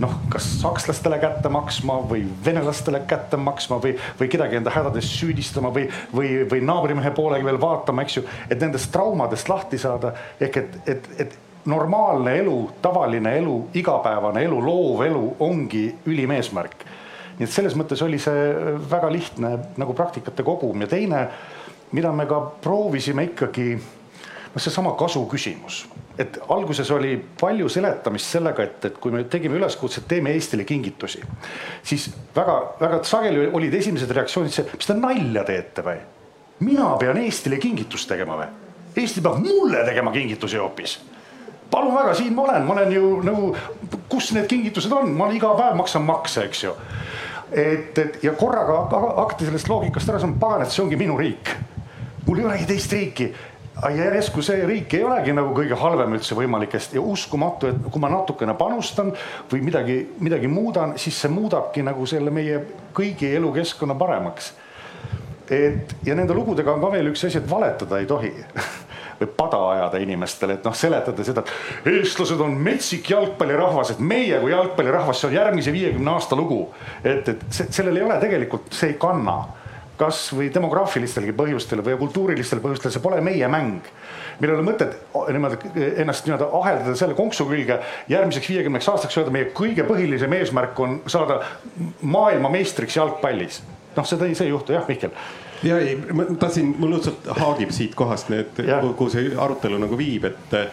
noh, 0.00 0.18
kas 0.28 0.44
sakslastele 0.60 1.16
kätte 1.22 1.48
maksma 1.48 1.96
või 2.10 2.26
venelastele 2.44 3.00
kätte 3.08 3.38
maksma 3.40 3.78
või, 3.80 3.94
või 4.20 4.28
kedagi 4.28 4.58
enda 4.60 4.72
hädades 4.74 5.08
süüdistama 5.16 5.72
või, 5.72 5.86
või, 6.12 6.34
või 6.50 6.60
naabrimehe 6.60 7.14
poolega 7.16 7.48
veel 7.48 7.60
vaatama, 7.60 8.04
eks 8.04 8.18
ju, 8.18 8.26
et 8.50 8.60
nendest 8.60 8.92
traumadest 8.92 9.48
lahti 9.48 9.80
saada. 9.80 10.12
Ehk 10.44 10.60
et, 10.60 10.78
et, 10.92 11.10
et 11.24 11.38
normaalne 11.64 12.36
elu, 12.38 12.58
tavaline 12.82 13.38
elu, 13.38 13.56
igapäevane 13.80 14.44
elu, 14.44 14.60
loov 14.60 15.02
elu 15.06 15.24
ongi 15.40 15.86
ülim 16.06 16.36
eesmärk. 16.36 16.84
nii 17.38 17.48
et 17.48 17.50
selles 17.50 17.74
mõttes 17.74 18.02
oli 18.04 18.18
see 18.22 18.42
väga 18.90 19.08
lihtne 19.10 19.56
nagu 19.80 19.94
praktikate 19.96 20.44
kogum. 20.46 20.84
Ja 20.84 20.86
teine, 20.86 21.24
mida 21.94 22.12
me 22.12 22.26
ka 22.30 22.40
proovisime 22.64 23.28
ikkagi, 23.30 23.68
noh, 23.76 24.62
seesama 24.62 24.94
kasu 24.98 25.24
küsimus, 25.30 25.84
et 26.18 26.38
alguses 26.52 26.90
oli 26.94 27.14
palju 27.40 27.68
seletamist 27.70 28.36
sellega, 28.36 28.66
et, 28.66 28.90
et 28.90 28.98
kui 29.02 29.14
me 29.14 29.24
tegime 29.30 29.58
üleskutse, 29.58 30.02
et 30.02 30.10
teeme 30.14 30.34
Eestile 30.34 30.66
kingitusi, 30.68 31.22
siis 31.82 32.10
väga-väga 32.36 33.00
sageli 33.08 33.48
olid 33.52 33.74
esimesed 33.80 34.10
reaktsioonid 34.10 34.54
see, 34.54 34.66
mis 34.74 34.90
te 34.90 34.98
nalja 34.98 35.46
teete 35.48 35.86
või? 35.86 36.04
mina 36.64 36.92
pean 37.00 37.18
Eestile 37.18 37.58
kingitust 37.62 38.08
tegema 38.08 38.38
või? 38.38 38.52
Eesti 38.94 39.22
peab 39.24 39.40
mulle 39.42 39.80
tegema 39.88 40.12
kingitusi 40.14 40.60
hoopis 40.60 41.00
palun 41.74 41.94
väga, 41.94 42.14
siin 42.14 42.34
ma 42.34 42.42
olen, 42.42 42.62
ma 42.62 42.72
olen 42.76 42.92
ju 42.92 43.10
nagu, 43.26 43.50
kus 44.08 44.30
need 44.36 44.46
kingitused 44.50 44.92
on, 44.94 45.12
ma 45.18 45.28
iga 45.34 45.50
päev 45.58 45.78
maksan 45.78 46.04
makse, 46.06 46.46
eks 46.48 46.64
ju. 46.64 46.74
et, 47.50 47.98
et 47.98 48.24
ja 48.24 48.34
korraga 48.38 48.84
hakati 48.90 49.48
sellest 49.48 49.68
loogikast 49.70 50.10
ära 50.10 50.20
saama, 50.22 50.38
pagan, 50.40 50.64
et 50.64 50.74
see 50.74 50.84
ongi 50.84 50.98
minu 51.00 51.18
riik. 51.18 51.54
Mul 52.34 52.42
ei 52.42 52.46
olegi 52.50 52.66
teist 52.66 52.92
riiki. 52.92 53.34
järsku 53.94 54.42
see 54.42 54.66
riik 54.66 54.94
ei 54.94 55.04
olegi 55.04 55.32
nagu 55.34 55.50
kõige 55.54 55.76
halvem 55.78 56.14
üldse 56.16 56.34
võimalikest 56.38 56.94
ja 56.94 57.02
uskumatu, 57.02 57.70
et 57.70 57.86
kui 57.90 58.02
ma 58.02 58.10
natukene 58.10 58.54
panustan 58.58 59.12
või 59.50 59.62
midagi, 59.66 59.96
midagi 60.18 60.50
muudan, 60.50 60.94
siis 60.98 61.18
see 61.20 61.30
muudabki 61.30 61.82
nagu 61.82 62.06
selle 62.06 62.30
meie 62.34 62.60
kõigi 62.94 63.34
elukeskkonna 63.38 63.94
paremaks. 63.98 64.52
et 65.50 65.94
ja 66.06 66.14
nende 66.14 66.34
lugudega 66.34 66.72
on 66.72 66.80
ka 66.80 66.90
veel 66.90 67.12
üks 67.12 67.26
asi, 67.26 67.38
et 67.38 67.50
valetada 67.50 67.98
ei 67.98 68.06
tohi 68.06 68.32
või 69.20 69.28
pada 69.36 69.58
ajada 69.70 69.98
inimestele, 70.02 70.54
et 70.54 70.64
noh, 70.64 70.74
seletada 70.74 71.24
seda, 71.24 71.44
et 71.84 71.90
eestlased 71.92 72.40
on 72.40 72.56
metsik 72.58 73.10
jalgpallirahvas, 73.10 73.90
et 73.94 74.00
meie 74.00 74.40
kui 74.40 74.50
jalgpallirahvas, 74.50 75.20
see 75.20 75.28
on 75.28 75.36
järgmise 75.38 75.72
viiekümne 75.72 76.10
aasta 76.10 76.36
lugu. 76.36 76.64
et, 77.04 77.28
et 77.28 77.44
see, 77.50 77.70
sellel 77.70 78.00
ei 78.00 78.06
ole 78.06 78.18
tegelikult, 78.22 78.72
see 78.72 78.94
ei 78.94 78.98
kanna 78.98 79.42
kasvõi 80.00 80.48
demograafilistelgi 80.54 81.34
põhjustel 81.36 81.84
või 81.86 81.98
kultuurilistel 82.00 82.62
põhjustel, 82.64 82.92
see 82.94 83.04
pole 83.04 83.20
meie 83.24 83.48
mäng. 83.48 83.86
meil 84.40 84.50
ei 84.50 84.56
ole 84.56 84.66
mõtet 84.66 84.96
niimoodi 85.14 85.86
ennast 86.02 86.26
nii-öelda 86.26 86.48
aheldada 86.60 86.96
selle 86.98 87.14
konksu 87.14 87.46
külge 87.46 87.78
järgmiseks 88.10 88.50
viiekümneks 88.50 88.88
aastaks 88.90 89.18
öelda, 89.18 89.30
meie 89.34 89.52
kõige 89.54 89.86
põhilisem 89.86 90.32
eesmärk 90.40 90.80
on 90.80 91.00
saada 91.06 91.40
maailmameistriks 92.02 92.96
jalgpallis. 92.96 93.62
noh, 93.96 94.06
seda 94.06 94.26
see 94.34 94.48
ei 94.48 94.54
juhtu 94.54 94.74
jah, 94.74 94.88
Mihkel 94.88 95.14
ja 95.64 95.78
ei, 95.78 95.96
ma 96.12 96.24
tahtsin, 96.38 96.74
mul 96.78 96.98
õudselt 96.98 97.28
haagib 97.38 97.72
siit 97.74 97.94
kohast 97.98 98.30
nüüd, 98.32 98.58
kuhu 98.98 99.10
see 99.12 99.30
arutelu 99.40 99.78
nagu 99.80 99.98
viib, 99.98 100.26
et 100.28 100.56
äh, 100.58 100.66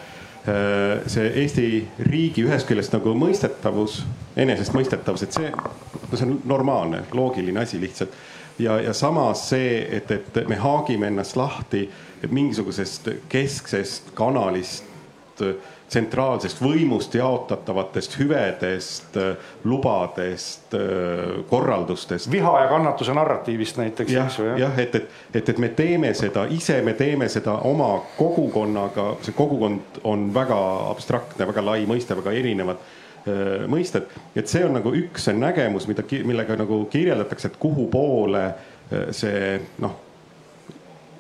see 1.11 1.29
Eesti 1.43 1.67
riigi 2.07 2.45
ühest 2.47 2.69
küljest 2.69 2.95
nagu 2.95 3.13
mõistetavus, 3.17 4.01
enesestmõistetavus, 4.39 5.25
et 5.27 5.37
see, 5.37 5.51
no 5.53 6.11
see 6.17 6.27
on 6.27 6.37
normaalne, 6.49 7.05
loogiline 7.15 7.63
asi 7.63 7.79
lihtsalt. 7.81 8.15
Ja, 8.59 8.79
ja 8.81 8.93
samas 8.93 9.49
see, 9.49 9.87
et, 9.97 10.11
et 10.11 10.41
me 10.47 10.55
haagime 10.55 11.07
ennast 11.07 11.35
lahti 11.35 11.89
mingisugusest 12.29 13.09
kesksest 13.29 14.11
kanalist 14.13 14.85
tsentraalsest 15.91 16.61
võimust 16.63 17.15
jaotatavatest 17.17 18.13
hüvedest, 18.19 19.17
lubadest, 19.67 20.75
korraldustest. 21.49 22.29
viha 22.31 22.53
ja 22.61 22.69
kannatuse 22.71 23.13
narratiivist 23.13 23.81
näiteks. 23.81 24.13
jah, 24.13 24.37
jah, 24.59 24.79
et, 24.79 24.95
et, 24.95 25.09
et, 25.33 25.49
et 25.49 25.59
me 25.59 25.69
teeme 25.75 26.13
seda 26.15 26.45
ise, 26.49 26.79
me 26.81 26.93
teeme 26.93 27.27
seda 27.29 27.57
oma 27.67 27.91
kogukonnaga, 28.17 29.15
see 29.25 29.35
kogukond 29.35 30.01
on 30.07 30.29
väga 30.33 30.61
abstraktne, 30.93 31.47
väga 31.47 31.65
lai 31.65 31.83
mõiste, 31.89 32.15
väga 32.15 32.39
erinevad 32.39 32.79
äh, 33.27 33.65
mõisted, 33.71 34.11
et 34.35 34.51
see 34.51 34.63
on 34.65 34.77
nagu 34.79 34.93
üks 34.97 35.27
nägemus, 35.35 35.87
mida, 35.89 36.05
millega 36.27 36.57
nagu 36.59 36.85
kirjeldatakse, 36.91 37.51
et 37.51 37.59
kuhu 37.61 37.87
poole 37.91 38.45
äh, 38.47 39.11
see 39.15 39.59
noh 39.83 39.99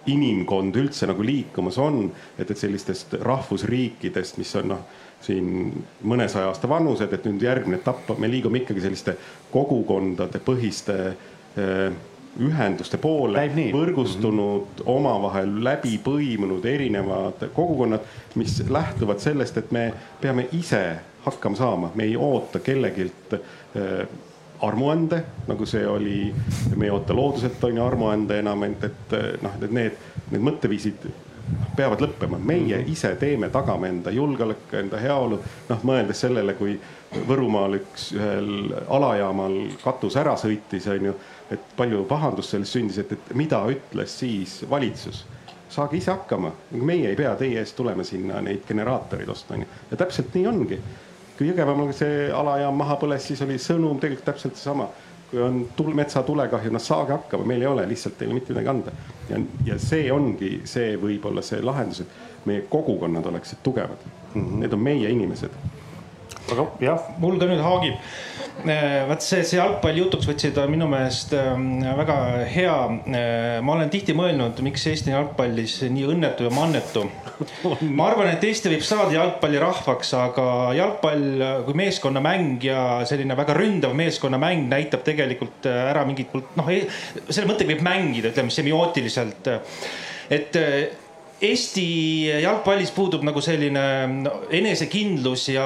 inimkond 0.09 0.75
üldse 0.81 1.05
nagu 1.09 1.23
liikumas 1.25 1.77
on, 1.81 2.07
et, 2.39 2.49
et 2.49 2.57
sellistest 2.57 3.13
rahvusriikidest, 3.21 4.39
mis 4.41 4.53
on 4.57 4.71
noh, 4.73 4.85
siin 5.21 5.69
mõnesaja 6.09 6.49
aasta 6.49 6.69
vanused, 6.69 7.11
et 7.13 7.27
nüüd 7.29 7.43
järgmine 7.45 7.77
etapp, 7.77 8.09
me 8.17 8.29
liigume 8.31 8.63
ikkagi 8.63 8.81
selliste 8.81 9.15
kogukondade 9.51 10.41
põhiste 10.41 10.95
eh, 11.11 11.91
ühenduste 12.39 12.97
poole, 12.97 13.43
võrgustunud 13.73 14.61
mm, 14.61 14.77
-hmm. 14.77 14.83
omavahel 14.85 15.63
läbi 15.63 15.97
põimunud 16.03 16.65
erinevad 16.65 17.47
kogukonnad, 17.53 18.05
mis 18.35 18.63
lähtuvad 18.69 19.19
sellest, 19.19 19.57
et 19.57 19.71
me 19.71 19.93
peame 20.21 20.47
ise 20.51 20.99
hakkama 21.25 21.55
saama, 21.55 21.91
me 21.95 22.03
ei 22.03 22.15
oota 22.15 22.59
kellegilt 22.59 23.33
eh, 23.33 24.07
armuande, 24.61 25.23
nagu 25.47 25.65
see 25.65 25.87
oli, 25.87 26.33
me 26.75 26.85
ei 26.85 26.91
oota 26.91 27.15
looduselt 27.15 27.63
on 27.63 27.77
ju 27.77 27.83
armuande 27.85 28.39
enam, 28.39 28.63
et, 28.63 28.83
et 28.83 29.41
noh, 29.41 29.57
et 29.61 29.71
need, 29.71 29.99
need 30.31 30.41
mõtteviisid 30.41 31.09
peavad 31.75 32.01
lõppema, 32.03 32.39
meie 32.39 32.77
mhm. 32.77 32.91
ise 32.91 33.15
teeme, 33.19 33.49
tagame 33.49 33.89
enda 33.89 34.11
julgeoleku, 34.11 34.75
enda 34.77 34.99
heaolu. 35.01 35.39
noh, 35.69 35.85
mõeldes 35.87 36.25
sellele, 36.27 36.55
kui 36.59 36.79
Võrumaal 37.27 37.75
üks 37.75 38.13
ühel 38.15 38.69
alajaamal 38.87 39.55
katus 39.83 40.15
ära 40.15 40.37
sõitis, 40.39 40.85
on 40.87 41.09
ju, 41.09 41.15
et 41.51 41.75
palju 41.77 42.05
pahandust 42.09 42.55
sellest 42.55 42.77
sündis, 42.77 42.97
et, 43.01 43.11
et 43.11 43.35
mida 43.35 43.61
ütles 43.69 44.17
siis 44.23 44.61
valitsus 44.69 45.25
saage 45.71 45.95
ise 45.97 46.11
hakkama, 46.11 46.51
meie 46.71 47.09
ei 47.09 47.15
pea 47.15 47.31
teie 47.39 47.61
eest 47.61 47.77
tulema 47.77 48.03
sinna 48.03 48.41
neid 48.43 48.65
generaatoreid 48.67 49.29
ostma, 49.31 49.55
onju. 49.55 49.67
ja 49.91 49.97
täpselt 49.97 50.33
nii 50.35 50.47
ongi 50.47 50.81
kui 51.41 51.49
Jõgevamaal 51.49 51.89
see 51.97 52.27
alajaam 52.37 52.75
maha 52.77 52.99
põles, 53.01 53.23
siis 53.25 53.39
oli 53.41 53.55
sõnum 53.57 53.97
tegelikult 53.97 54.27
täpselt 54.29 54.59
seesama. 54.59 54.91
kui 55.31 55.39
on 55.39 55.61
tul-, 55.77 55.93
metsatulekahju, 55.95 56.73
noh 56.75 56.81
saage 56.83 57.13
hakkama, 57.15 57.45
meil 57.47 57.61
ei 57.63 57.67
ole 57.69 57.85
lihtsalt 57.87 58.17
teile 58.19 58.35
mitte 58.35 58.51
midagi 58.53 58.69
anda. 58.69 58.91
ja, 59.29 59.39
ja 59.65 59.77
see 59.79 60.11
ongi 60.11 60.61
see 60.69 60.97
võib-olla 61.01 61.41
see 61.41 61.61
lahendus, 61.63 62.03
et 62.03 62.45
meie 62.45 62.65
kogukonnad 62.69 63.25
oleksid 63.25 63.63
tugevad 63.63 64.03
mm. 64.05 64.41
-hmm. 64.41 64.59
Need 64.59 64.73
on 64.73 64.79
meie 64.79 65.09
inimesed. 65.09 65.55
aga 66.51 66.67
jah. 66.79 67.09
mul 67.17 67.39
ka 67.39 67.47
nüüd 67.49 67.63
haagib 67.63 67.95
vaat 69.09 69.23
see, 69.25 69.41
see 69.47 69.57
jalgpalli 69.57 70.03
jutuks 70.03 70.27
võtsid 70.29 70.57
on 70.61 70.71
minu 70.73 70.87
meelest 70.91 71.33
ähm, 71.37 71.81
väga 71.97 72.17
hea. 72.49 72.75
Äh, 73.09 73.57
ma 73.65 73.75
olen 73.75 73.91
tihti 73.93 74.15
mõelnud, 74.17 74.59
miks 74.65 74.85
Eesti 74.91 75.13
jalgpallis 75.13 75.79
nii 75.89 76.05
õnnetu 76.13 76.45
ja 76.47 76.53
mannetu. 76.53 77.05
ma 77.97 78.09
arvan, 78.11 78.29
et 78.33 78.43
Eesti 78.45 78.71
võib 78.73 78.85
saada 78.85 79.15
jalgpallirahvaks, 79.15 80.13
aga 80.19 80.47
jalgpall 80.77 81.45
kui 81.67 81.79
meeskonnamäng 81.81 82.67
ja 82.67 82.83
selline 83.09 83.37
väga 83.39 83.57
ründav 83.57 83.95
meeskonnamäng 83.97 84.67
näitab 84.71 85.05
tegelikult 85.07 85.69
äh, 85.69 85.87
ära 85.93 86.05
mingit 86.09 86.33
noh, 86.35 86.73
selle 87.29 87.47
mõttega 87.49 87.73
võib 87.73 87.85
mängida, 87.87 88.33
ütleme 88.33 88.53
semiootiliselt. 88.53 89.53
et 90.31 90.57
Eesti 91.41 91.83
jalgpallis 92.43 92.91
puudub 92.93 93.23
nagu 93.25 93.41
selline 93.41 93.83
enesekindlus 94.53 95.47
ja 95.49 95.65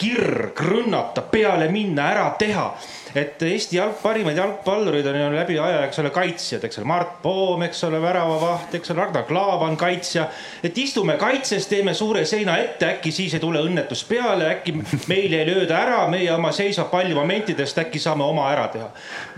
kirg 0.00 0.60
rünnata, 0.64 1.22
peale 1.28 1.68
minna, 1.72 2.08
ära 2.14 2.30
teha 2.40 2.70
et 3.14 3.42
Eesti 3.42 3.76
jalg, 3.76 3.96
parimad 4.02 4.36
jalgpallurid 4.38 5.06
on 5.06 5.16
ju 5.18 5.30
läbi 5.34 5.56
aja, 5.58 5.82
eks 5.86 5.98
ole, 6.02 6.12
kaitsjad, 6.14 6.64
eks 6.66 6.78
ole, 6.78 6.86
Mart 6.86 7.16
Poom, 7.22 7.62
eks 7.66 7.82
ole, 7.88 7.98
väravavaht, 8.02 8.74
eks 8.78 8.92
ole, 8.92 9.00
Ragnar 9.00 9.24
Klavan 9.26 9.76
kaitsja. 9.80 10.28
et 10.62 10.78
istume 10.78 11.16
kaitses, 11.18 11.66
teeme 11.66 11.94
suure 11.94 12.24
seina 12.24 12.56
ette, 12.58 12.86
äkki 12.94 13.12
siis 13.12 13.34
ei 13.34 13.42
tule 13.42 13.62
õnnetus 13.66 14.04
peale, 14.08 14.46
äkki 14.54 14.76
meil 15.10 15.34
ei 15.34 15.48
lööda 15.48 15.78
ära, 15.78 16.04
meie 16.10 16.30
oma 16.34 16.52
seisva 16.54 16.86
palli 16.92 17.14
momentidest 17.14 17.82
äkki 17.82 17.98
saame 17.98 18.24
oma 18.24 18.46
ära 18.52 18.68
teha. 18.70 18.90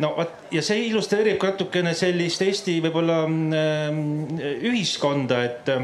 no 0.05 0.13
vot 0.19 0.53
ja 0.53 0.63
see 0.63 0.87
illustreerib 0.91 1.41
ka 1.41 1.53
natukene 1.53 1.95
sellist 1.97 2.45
Eesti 2.45 2.79
võib-olla 2.85 3.23
äh, 3.25 4.63
ühiskonda, 4.69 5.43
et, 5.49 5.75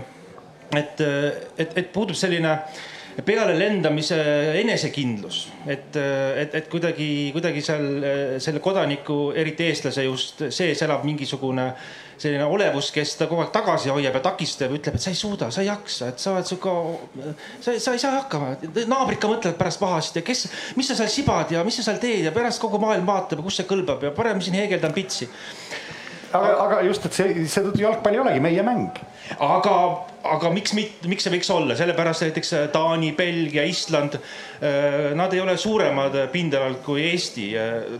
et, 0.76 1.02
et, 1.56 1.76
et 1.76 1.92
puudub 1.92 2.16
selline 2.16 2.52
äh, 2.52 2.86
pealelendamise 3.26 4.18
enesekindlus, 4.60 5.40
et, 5.66 5.96
et, 5.96 6.52
et 6.54 6.68
kuidagi, 6.70 7.08
kuidagi 7.34 7.62
seal 7.64 7.86
selle 8.42 8.62
kodaniku, 8.62 9.32
eriti 9.34 9.66
eestlase 9.66 10.04
just 10.06 10.44
sees 10.54 10.82
elab 10.86 11.06
mingisugune 11.08 11.72
selline 12.18 12.46
olevus, 12.50 12.90
kes 12.94 13.14
ta 13.18 13.28
kogu 13.30 13.44
aeg 13.44 13.52
tagasi 13.54 13.92
hoiab 13.94 14.18
ja 14.18 14.22
takistab, 14.22 14.72
ütleb, 14.74 14.98
et 14.98 15.02
sa 15.02 15.12
ei 15.12 15.18
suuda, 15.18 15.50
sa 15.54 15.62
ei 15.62 15.68
jaksa, 15.70 16.12
et 16.12 16.22
sa 16.22 16.34
oled 16.34 16.48
sihuke, 16.50 16.72
sa, 17.62 17.74
sa 17.78 17.94
ei 17.94 18.02
saa 18.02 18.16
hakkama. 18.16 18.56
naabrid 18.90 19.22
ka 19.22 19.30
mõtlevad 19.30 19.58
pärast 19.60 19.82
pahasti 19.82 20.22
ja 20.22 20.26
kes, 20.26 20.46
mis 20.78 20.90
sa 20.90 20.98
seal 20.98 21.12
sibad 21.14 21.54
ja 21.54 21.62
mis 21.66 21.78
sa 21.78 21.86
seal 21.86 22.02
teed 22.02 22.26
ja 22.26 22.34
pärast 22.34 22.62
kogu 22.62 22.80
maailm 22.82 23.06
vaatab 23.06 23.42
ja 23.42 23.46
kus 23.46 23.60
see 23.60 23.70
kõlbab 23.70 24.08
ja 24.08 24.14
parem 24.14 24.42
siin 24.42 24.58
heegeldan 24.58 24.94
pitsi 24.96 25.30
aga, 26.32 26.52
aga 26.64 26.80
just, 26.86 27.08
et 27.08 27.16
see, 27.16 27.46
seetõttu 27.48 27.82
jalgpall 27.82 28.16
ei 28.16 28.22
olegi 28.22 28.44
meie 28.44 28.64
mäng. 28.66 29.00
aga, 29.44 29.74
aga 30.34 30.52
miks 30.54 30.74
mitte, 30.76 31.08
miks 31.10 31.26
see 31.26 31.34
võiks 31.34 31.50
olla, 31.52 31.76
sellepärast 31.78 32.26
näiteks 32.26 32.54
äh, 32.56 32.64
Taani, 32.74 33.12
Belgia, 33.18 33.66
Island. 33.68 34.18
Nad 35.14 35.34
ei 35.36 35.38
ole 35.38 35.54
suuremad 35.60 36.16
pindalalt 36.32 36.80
kui 36.82 37.04
Eesti, 37.12 37.52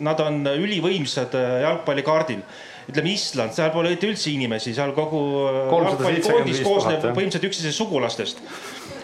nad 0.03 0.19
on 0.25 0.41
ülivõimsad 0.51 1.37
jalgpallikaardil 1.63 2.43
ütleme 2.89 3.13
Island, 3.13 3.53
seal 3.55 3.71
pole 3.71 3.93
üldse 3.95 4.33
inimesi, 4.33 4.73
seal 4.75 4.95
kogu 4.97 5.21
jalgpallikoondis 5.45 6.63
koosneb 6.65 7.05
põhimõtteliselt 7.05 7.47
üksteise 7.51 7.75
sugulastest 7.77 8.41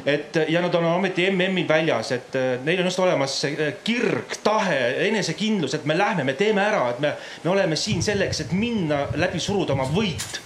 et 0.07 0.37
ja 0.49 0.61
nad 0.61 0.75
on 0.75 0.85
ometi 0.85 1.29
MM-il 1.31 1.69
väljas, 1.69 2.13
et 2.13 2.37
äh, 2.37 2.49
neil 2.65 2.83
on 2.83 2.91
just 2.91 3.01
olemas 3.01 3.37
see 3.41 3.55
äh, 3.57 3.77
kirg, 3.85 4.37
tahe, 4.45 4.81
enesekindlus, 5.09 5.79
et 5.79 5.87
me 5.89 5.97
lähme, 5.99 6.27
me 6.29 6.37
teeme 6.39 6.65
ära, 6.65 6.89
et 6.93 7.01
me, 7.01 7.15
me 7.45 7.53
oleme 7.55 7.77
siin 7.81 8.03
selleks, 8.05 8.45
et 8.45 8.53
minna 8.53 9.07
läbi 9.21 9.41
suruda 9.41 9.77
oma 9.77 9.89
võit. 9.91 10.41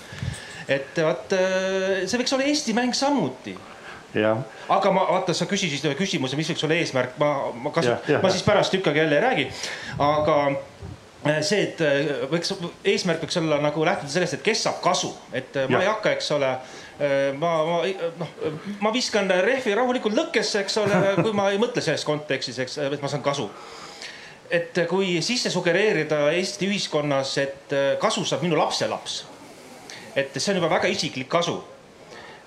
et 0.68 0.99
vaat 1.01 1.33
see 2.05 2.18
võiks 2.21 2.35
olla 2.37 2.44
Eesti 2.44 2.75
mäng 2.77 2.92
samuti 2.94 3.55
aga 4.68 4.90
ma 4.92 5.05
vaata, 5.11 5.35
sa 5.37 5.47
küsisid 5.49 5.85
ühe 5.85 5.97
küsimuse, 5.99 6.37
mis 6.37 6.49
võiks 6.53 6.64
olla 6.64 6.77
eesmärk, 6.81 7.16
ma, 7.21 7.31
ma 7.53 7.73
kasu-, 7.75 7.97
ma 8.23 8.33
siis 8.33 8.44
pärast 8.47 8.75
ikkagi 8.79 9.03
jälle 9.03 9.18
ei 9.18 9.25
räägi. 9.25 9.47
aga 10.05 10.37
see, 11.44 11.62
et 11.66 11.83
võiks, 12.33 12.55
eesmärk 12.88 13.25
võiks 13.25 13.40
olla 13.40 13.61
nagu 13.62 13.85
lähtuda 13.85 14.12
sellest, 14.12 14.38
et 14.38 14.44
kes 14.47 14.64
saab 14.68 14.81
kasu, 14.85 15.12
et 15.33 15.57
ma 15.68 15.79
ja. 15.79 15.87
ei 15.87 15.90
hakka, 15.90 16.14
eks 16.16 16.31
ole 16.37 16.53
ma, 17.39 17.51
ma 17.65 17.77
noh, 18.19 18.31
ma 18.83 18.91
viskan 18.95 19.31
rehvi 19.45 19.75
rahulikult 19.79 20.17
lõkkesse, 20.19 20.65
eks 20.65 20.79
ole, 20.83 20.99
kui 21.25 21.35
ma 21.37 21.49
ei 21.53 21.61
mõtle 21.61 21.83
selles 21.85 22.05
kontekstis, 22.07 22.59
eks, 22.65 22.79
et 22.89 23.03
ma 23.03 23.11
saan 23.11 23.23
kasu. 23.23 23.49
et 24.51 24.79
kui 24.89 25.21
sisse 25.23 25.51
sugereerida 25.53 26.31
Eesti 26.33 26.67
ühiskonnas, 26.67 27.37
et 27.39 27.75
äh, 27.77 27.91
kasu 28.01 28.25
saab 28.25 28.43
minu 28.43 28.57
lapselaps. 28.57 29.25
et 30.17 30.35
see 30.37 30.53
on 30.53 30.63
juba 30.63 30.71
väga 30.75 30.89
isiklik 30.89 31.29
kasu 31.29 31.61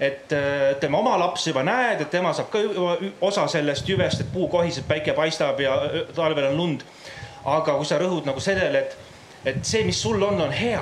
et 0.01 0.33
äh, 0.33 0.75
tema 0.79 0.97
oma 0.97 1.17
laps 1.19 1.45
juba 1.47 1.63
näed, 1.63 2.01
et 2.01 2.09
tema 2.09 2.33
saab 2.33 2.49
ka 2.49 2.59
osa 3.21 3.45
sellest 3.47 3.87
jüvest, 3.87 4.21
et 4.21 4.33
puu 4.33 4.47
kohiseb, 4.49 4.87
päike 4.89 5.13
paistab 5.13 5.59
ja 5.61 5.77
talvel 6.15 6.49
on 6.49 6.57
lund. 6.57 6.83
aga 7.45 7.73
kui 7.77 7.85
sa 7.85 7.97
rõhud 7.97 8.25
nagu 8.25 8.39
sellele, 8.39 8.79
et, 8.79 8.97
et 9.45 9.63
see, 9.65 9.85
mis 9.85 9.97
sul 10.01 10.21
on, 10.21 10.41
on 10.41 10.51
hea 10.53 10.81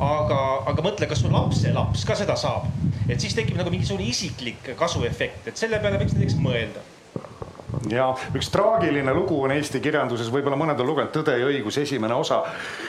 aga, 0.00 0.38
aga 0.72 0.84
mõtle, 0.84 1.08
kas 1.10 1.22
su 1.22 1.32
lapselaps 1.32 2.06
ka 2.08 2.16
seda 2.18 2.36
saab, 2.38 2.70
et 3.08 3.20
siis 3.20 3.36
tekib 3.36 3.58
nagu 3.60 3.72
mingisugune 3.72 4.08
isiklik 4.08 4.72
kasuefekt, 4.78 5.50
et 5.50 5.60
selle 5.60 5.80
peale 5.82 6.00
võiks 6.00 6.16
näiteks 6.16 6.40
mõelda. 6.40 6.86
Ja 7.88 8.10
üks 8.36 8.50
traagiline 8.52 9.12
lugu 9.14 9.38
on 9.44 9.52
Eesti 9.54 9.80
kirjanduses, 9.80 10.28
võib-olla 10.32 10.58
mõned 10.58 10.80
on 10.82 10.88
lugenud 10.90 11.12
Tõde 11.14 11.36
ja 11.38 11.46
õigus 11.48 11.78
esimene 11.80 12.16
osa, 12.18 12.42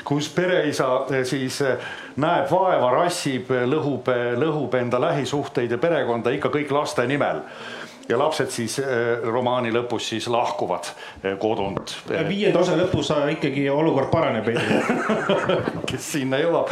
kus 0.07 0.27
pereisa 0.33 0.87
eh, 1.13 1.21
siis 1.27 1.61
eh, 1.63 1.91
näeb 2.21 2.49
vaeva, 2.51 2.89
rassib, 2.97 3.53
lõhub, 3.71 4.09
lõhub 4.41 4.75
enda 4.81 4.99
lähisuhteid 5.01 5.71
ja 5.71 5.79
perekonda 5.81 6.33
ikka 6.35 6.51
kõik 6.53 6.73
laste 6.75 7.05
nimel 7.07 7.43
ja 8.11 8.19
lapsed 8.19 8.51
siis 8.51 8.77
äh, 8.79 9.21
romaani 9.23 9.71
lõpus 9.73 10.09
siis 10.13 10.27
lahkuvad 10.31 10.91
äh, 10.91 11.37
kodunt. 11.39 11.95
viienda 12.27 12.59
osa 12.59 12.75
lõpus 12.79 13.11
ikkagi 13.35 13.67
olukord 13.69 14.11
paraneb 14.11 14.49
kes 15.89 16.11
sinna 16.17 16.39
jõuab, 16.41 16.71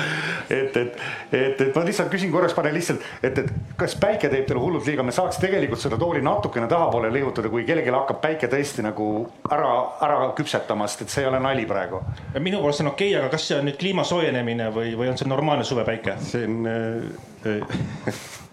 et, 0.49 0.77
et, 0.77 0.99
et, 1.31 1.61
et 1.61 1.75
ma 1.75 1.83
lihtsalt 1.87 2.11
küsin 2.11 2.31
korraks, 2.33 2.55
panen 2.57 2.75
lihtsalt, 2.75 3.05
et, 3.23 3.37
et 3.43 3.77
kas 3.79 3.95
päike 3.99 4.29
teeb 4.31 4.47
teile 4.49 4.61
hullult 4.61 4.87
liiga, 4.89 5.05
me 5.05 5.15
saaks 5.15 5.39
tegelikult 5.41 5.81
seda 5.81 5.99
tooli 5.99 6.21
natukene 6.25 6.67
tahapoole 6.71 7.11
liigutada, 7.13 7.51
kui 7.51 7.65
kellelgi 7.67 7.93
hakkab 7.95 8.21
päike 8.23 8.51
tõesti 8.51 8.85
nagu 8.85 9.09
ära, 9.51 9.71
ära 10.05 10.19
küpsetamas, 10.37 10.99
et 11.01 11.13
see 11.13 11.23
ei 11.25 11.31
ole 11.31 11.39
nali 11.43 11.65
praegu. 11.69 12.01
minu 12.39 12.61
poolest 12.63 12.83
on 12.85 12.93
okei 12.93 13.13
okay,, 13.13 13.23
aga 13.23 13.31
kas 13.35 13.47
see 13.49 13.59
on 13.59 13.69
nüüd 13.69 13.79
kliima 13.79 14.05
soojenemine 14.07 14.69
või, 14.75 14.93
või 14.99 15.13
on 15.13 15.19
see 15.19 15.29
normaalne 15.29 15.67
suvepäike? 15.67 16.19
see 16.25 16.45
on 16.49 16.69
äh, 16.69 17.65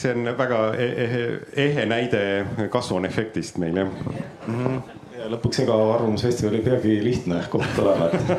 see 0.00 0.14
on 0.16 0.32
väga 0.38 0.62
ehe, 0.80 1.22
ehe 1.66 1.86
näide 1.88 2.22
kasvuhooneefektist 2.72 3.60
meil 3.60 3.82
jah 3.82 3.88
mm. 3.90 4.64
-hmm. 4.64 4.80
ja 5.18 5.30
lõpuks 5.34 5.62
ega 5.64 5.76
Arvamusfestival 5.94 6.58
ei 6.58 6.66
peagi 6.66 6.98
lihtne 7.04 7.42
koht 7.52 7.78
olema, 7.82 8.08
et 8.08 8.30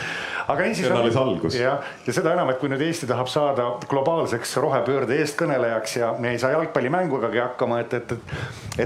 aga 0.52 0.62
niisiis. 0.62 0.86
see 0.86 0.94
on 0.94 1.00
alles 1.00 1.16
algus. 1.16 1.54
jah, 1.54 1.82
ja 2.06 2.12
seda 2.12 2.34
enam, 2.34 2.50
et 2.50 2.58
kui 2.62 2.70
nüüd 2.72 2.82
Eesti 2.86 3.08
tahab 3.10 3.30
saada 3.30 3.68
globaalseks 3.90 4.56
rohepöörde 4.62 5.18
eestkõnelejaks 5.22 5.96
ja 6.00 6.12
me 6.18 6.34
ei 6.34 6.42
saa 6.42 6.54
jalgpallimängugagi 6.56 7.42
hakkama, 7.42 7.80
et, 7.84 7.94
et, 7.94 8.12
et, 8.12 8.36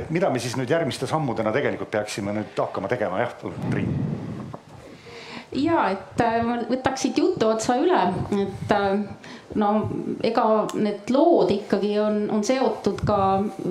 et 0.01 0.11
mida 0.11 0.31
me 0.31 0.43
siis 0.43 0.57
nüüd 0.61 0.71
järgmiste 0.71 1.07
sammudena 1.11 1.53
tegelikult 1.53 1.91
peaksime 1.91 2.37
nüüd 2.37 2.65
hakkama 2.67 2.89
tegema, 2.93 3.21
jah, 3.25 3.37
Triin 3.71 3.93
ja 5.55 5.89
et 5.95 6.23
äh, 6.23 6.41
ma 6.47 6.59
võtaks 6.69 7.07
siit 7.07 7.19
jutu 7.19 7.49
otsa 7.53 7.77
üle, 7.81 8.01
et 8.43 8.75
äh, 8.75 9.05
no 9.61 9.71
ega 10.25 10.45
need 10.75 11.11
lood 11.15 11.53
ikkagi 11.55 11.95
on, 12.03 12.27
on 12.35 12.45
seotud 12.47 13.01
ka 13.07 13.19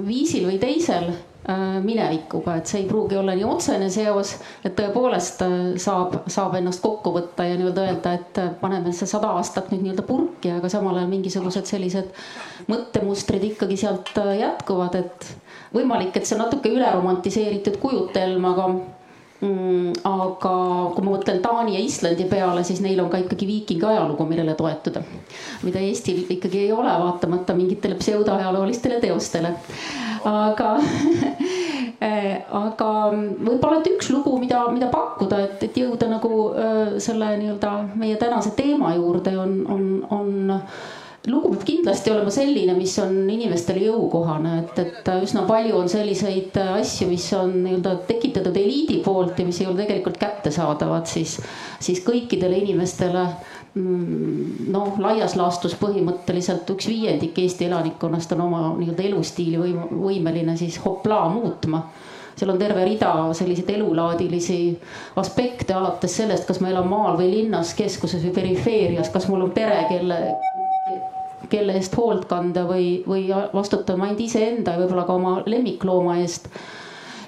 viisil 0.08 0.48
või 0.48 0.58
teisel 0.62 1.10
äh, 1.12 1.78
minevikuga, 1.84 2.58
et 2.60 2.70
see 2.70 2.84
ei 2.84 2.88
pruugi 2.90 3.18
olla 3.20 3.36
nii 3.38 3.48
otsene 3.48 3.90
seos, 3.94 4.36
et 4.64 4.76
tõepoolest 4.78 5.44
äh, 5.46 5.56
saab, 5.82 6.22
saab 6.32 6.58
ennast 6.60 6.84
kokku 6.84 7.14
võtta 7.18 7.48
ja 7.50 7.60
nii-öelda 7.60 7.88
öelda, 7.90 8.16
et 8.20 8.42
äh, 8.42 8.50
paneme 8.62 8.96
see 8.96 9.10
sada 9.10 9.34
aastat 9.38 9.72
nüüd 9.74 9.86
nii-öelda 9.86 10.08
purki, 10.08 10.54
aga 10.56 10.72
samal 10.72 11.00
ajal 11.00 11.12
mingisugused 11.12 11.70
sellised 11.70 12.12
mõttemustrid 12.72 13.44
ikkagi 13.52 13.80
sealt 13.84 14.14
jätkuvad, 14.16 15.00
et 15.04 15.32
võimalik, 15.76 16.16
et 16.16 16.28
see 16.28 16.38
on 16.38 16.46
natuke 16.46 16.72
üle 16.72 16.90
romantiseeritud 16.96 17.80
kujutelm, 17.82 18.52
aga 18.54 18.70
aga 19.44 20.54
kui 20.96 21.04
ma 21.04 21.14
mõtlen 21.16 21.42
Taani 21.44 21.76
ja 21.76 21.82
Islandi 21.84 22.26
peale, 22.30 22.64
siis 22.64 22.80
neil 22.84 23.02
on 23.04 23.10
ka 23.12 23.20
ikkagi 23.24 23.48
viikingi 23.48 23.86
ajalugu, 23.90 24.28
millele 24.30 24.56
toetuda. 24.56 25.04
mida 25.64 25.82
Eestil 25.84 26.24
ikkagi 26.30 26.66
ei 26.66 26.72
ole, 26.72 26.94
vaatamata 27.04 27.56
mingitele 27.58 27.96
pseudoajaloolistele 28.00 29.00
teostele. 29.04 29.54
aga 30.24 30.78
aga 32.64 32.90
võib-olla, 33.14 33.80
et 33.80 33.92
üks 33.94 34.10
lugu, 34.12 34.38
mida, 34.40 34.64
mida 34.72 34.90
pakkuda, 34.92 35.40
et, 35.48 35.64
et 35.68 35.78
jõuda 35.78 36.10
nagu 36.12 36.34
selle 37.04 37.32
nii-öelda 37.40 37.74
meie 38.00 38.18
tänase 38.20 38.52
teema 38.58 38.94
juurde 38.96 39.38
on, 39.40 39.56
on, 39.72 39.88
on 40.12 40.60
lugu 41.28 41.54
peab 41.54 41.64
kindlasti 41.64 42.12
olema 42.12 42.32
selline, 42.34 42.74
mis 42.76 42.94
on 43.00 43.14
inimestele 43.32 43.86
jõukohane, 43.86 44.58
et, 44.60 44.80
et 44.84 45.12
üsna 45.24 45.46
palju 45.48 45.78
on 45.80 45.90
selliseid 45.92 46.58
asju, 46.60 47.08
mis 47.08 47.30
on 47.38 47.54
nii-öelda 47.64 47.94
tekitatud 48.10 48.58
eliidi 48.60 49.00
poolt 49.06 49.40
ja 49.40 49.46
mis 49.48 49.62
ei 49.62 49.70
ole 49.70 49.80
tegelikult 49.80 50.20
kättesaadavad 50.20 51.08
siis, 51.08 51.38
siis 51.80 52.02
kõikidele 52.04 52.60
inimestele 52.66 53.24
mm, 53.24 54.66
noh, 54.76 54.98
laias 55.00 55.38
laastus 55.40 55.78
põhimõtteliselt 55.80 56.68
üks 56.76 56.90
viiendik 56.92 57.40
Eesti 57.40 57.70
elanikkonnast 57.70 58.36
on 58.36 58.44
oma 58.50 58.66
nii-öelda 58.82 59.06
elustiili 59.08 59.62
võim, 59.62 59.86
võimeline 60.04 60.58
siis 60.60 60.82
hoplaa 60.84 61.30
muutma. 61.32 61.86
Seal 62.34 62.50
on 62.50 62.58
terve 62.58 62.84
rida 62.84 63.14
selliseid 63.38 63.70
elulaadilisi 63.76 64.58
aspekte, 65.22 65.76
alates 65.78 66.18
sellest, 66.18 66.48
kas 66.50 66.60
ma 66.60 66.74
elan 66.74 66.90
maal 66.90 67.16
või 67.16 67.30
linnas, 67.30 67.76
keskuses 67.78 68.26
või 68.26 68.34
perifeerias, 68.42 69.14
kas 69.14 69.30
mul 69.30 69.46
on 69.46 69.54
pere, 69.56 69.86
kelle 69.88 70.20
kelle 71.54 71.76
eest 71.80 71.98
hoolt 71.98 72.26
kanda 72.30 72.66
või, 72.70 72.88
või 73.08 73.28
vastutama 73.54 74.10
ainult 74.10 74.26
iseenda 74.26 74.74
ja 74.74 74.82
võib-olla 74.82 75.06
ka 75.08 75.18
oma 75.20 75.36
lemmiklooma 75.46 76.18
eest. 76.24 76.50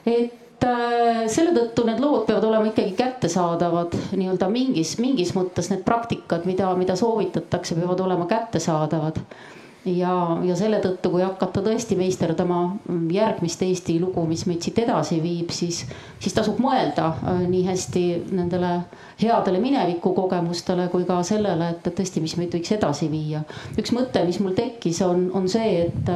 et 0.06 0.66
äh, 0.66 1.26
selle 1.32 1.54
tõttu 1.56 1.86
need 1.88 2.02
lood 2.04 2.26
peavad 2.28 2.48
olema 2.50 2.72
ikkagi 2.72 2.96
kättesaadavad 2.98 3.98
nii-öelda 4.18 4.50
mingis, 4.50 4.98
mingis 5.02 5.36
mõttes 5.38 5.70
need 5.74 5.84
praktikad, 5.86 6.48
mida, 6.50 6.72
mida 6.80 6.98
soovitatakse, 7.00 7.78
peavad 7.78 8.06
olema 8.08 8.30
kättesaadavad 8.30 9.22
ja, 9.86 10.14
ja 10.44 10.56
selle 10.58 10.80
tõttu, 10.84 11.12
kui 11.14 11.24
hakata 11.24 11.62
tõesti 11.66 11.98
meisterdama 12.00 12.60
järgmist 13.12 13.62
Eesti 13.66 14.00
lugu, 14.02 14.26
mis 14.30 14.46
meid 14.50 14.66
siit 14.66 14.80
edasi 14.82 15.20
viib, 15.24 15.54
siis, 15.54 15.84
siis 16.20 16.36
tasub 16.36 16.60
mõelda 16.64 17.12
äh, 17.14 17.46
nii 17.50 17.64
hästi 17.68 18.06
nendele 18.36 18.74
headele 19.22 19.62
minevikukogemustele 19.64 20.90
kui 20.94 21.06
ka 21.08 21.22
sellele, 21.24 21.72
et 21.76 21.88
tõesti, 21.88 22.24
mis 22.24 22.36
meid 22.40 22.56
võiks 22.58 22.76
edasi 22.76 23.10
viia. 23.12 23.46
üks 23.78 23.94
mõte, 23.96 24.26
mis 24.28 24.42
mul 24.44 24.58
tekkis, 24.58 25.02
on, 25.06 25.30
on 25.38 25.50
see, 25.52 25.86
et 25.88 26.14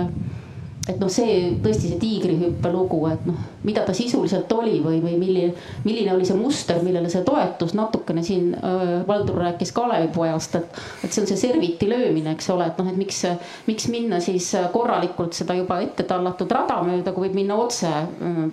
et 0.90 0.98
noh, 0.98 1.10
see 1.12 1.56
tõesti 1.62 1.92
see 1.92 2.00
tiigrihüppe 2.02 2.72
lugu, 2.74 3.04
et 3.12 3.26
noh, 3.30 3.38
mida 3.68 3.84
ta 3.86 3.94
sisuliselt 3.96 4.52
oli 4.56 4.80
või, 4.82 5.00
või 5.04 5.18
milline, 5.20 5.54
milline 5.86 6.14
oli 6.16 6.26
see 6.28 6.38
muster, 6.40 6.80
millele 6.86 7.12
see 7.12 7.22
toetus, 7.28 7.76
natukene 7.78 8.24
siin 8.26 8.54
äh, 8.58 8.94
Valdur 9.08 9.38
rääkis 9.44 9.74
Kalevipojast, 9.76 10.58
et, 10.60 10.80
et 11.06 11.14
see 11.14 11.24
on 11.24 11.30
see 11.30 11.40
serviti 11.40 11.90
löömine, 11.90 12.34
eks 12.34 12.50
ole, 12.54 12.70
et 12.72 12.80
noh, 12.82 12.90
et 12.90 12.98
miks, 13.00 13.22
miks 13.68 13.90
minna 13.94 14.22
siis 14.24 14.50
korralikult 14.74 15.38
seda 15.38 15.58
juba 15.58 15.80
ette 15.84 16.08
tallatud 16.10 16.50
rada 16.52 16.80
mööda, 16.86 17.14
kui 17.14 17.28
võib 17.28 17.38
minna 17.42 17.60
otse 17.60 17.92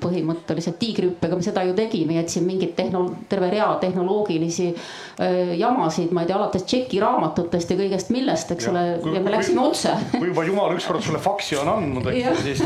põhimõtteliselt 0.03 0.79
tiigrihüppega, 0.83 1.39
me 1.39 1.47
seda 1.47 1.65
ju 1.67 1.75
tegime, 1.79 2.19
jätsime 2.21 2.51
mingit 2.53 2.77
tehno-, 2.77 3.09
terve 3.31 3.51
rea 3.55 3.71
tehnoloogilisi 3.81 4.69
äh, 4.75 5.55
jamasid, 5.57 6.13
ma 6.13 6.25
ei 6.25 6.31
tea, 6.31 6.39
alates 6.41 6.67
Tšeki 6.67 7.01
raamatutest 7.01 7.73
ja 7.73 7.79
kõigest 7.79 8.13
millest, 8.13 8.53
eks 8.53 8.69
ja, 8.69 8.75
ole, 8.75 8.85
ja 9.15 9.23
me 9.23 9.33
läksime 9.33 9.63
otse. 9.63 9.95
kui 10.17 10.29
juba 10.33 10.47
jumal 10.49 10.77
ükskord 10.77 11.05
sulle 11.07 11.23
faksi 11.23 11.61
on 11.63 11.71
andnud, 11.77 12.11
eks 12.13 12.26
siis, 12.43 12.63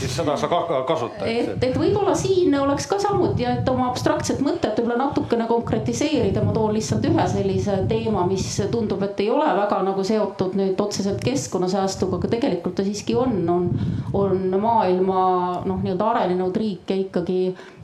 siis 0.00 0.16
seda 0.16 0.36
sa 0.40 0.48
ka 0.50 0.82
kasutad. 0.88 1.26
et, 1.28 1.64
et 1.64 1.76
võib-olla 1.78 2.14
siin 2.18 2.54
oleks 2.58 2.86
ka 2.90 2.98
samuti, 3.02 3.46
et 3.48 3.68
oma 3.68 3.88
abstraktset 3.90 4.40
mõtet 4.44 4.78
võib-olla 4.78 5.08
natukene 5.08 5.46
konkretiseerida, 5.50 6.42
ma 6.44 6.54
toon 6.56 6.74
lihtsalt 6.76 7.04
ühe 7.08 7.26
sellise 7.30 7.78
teema, 7.90 8.26
mis 8.28 8.46
tundub, 8.72 9.02
et 9.06 9.20
ei 9.24 9.30
ole 9.32 9.46
väga 9.58 9.80
nagu 9.86 10.04
seotud 10.06 10.56
nüüd 10.58 10.80
otseselt 10.80 11.22
keskkonnasäästuga, 11.24 12.20
aga 12.20 12.32
tegelikult 12.36 12.76
ta 12.78 12.86
siiski 12.86 13.16
on, 13.18 13.36
on, 13.50 13.68
on 14.16 14.58
maailma 14.60 15.20
noh, 15.64 15.80
nii-öelda 15.82 16.10
arenenud 16.14 16.56
riike 16.56 16.96
ikkagi 17.06 17.38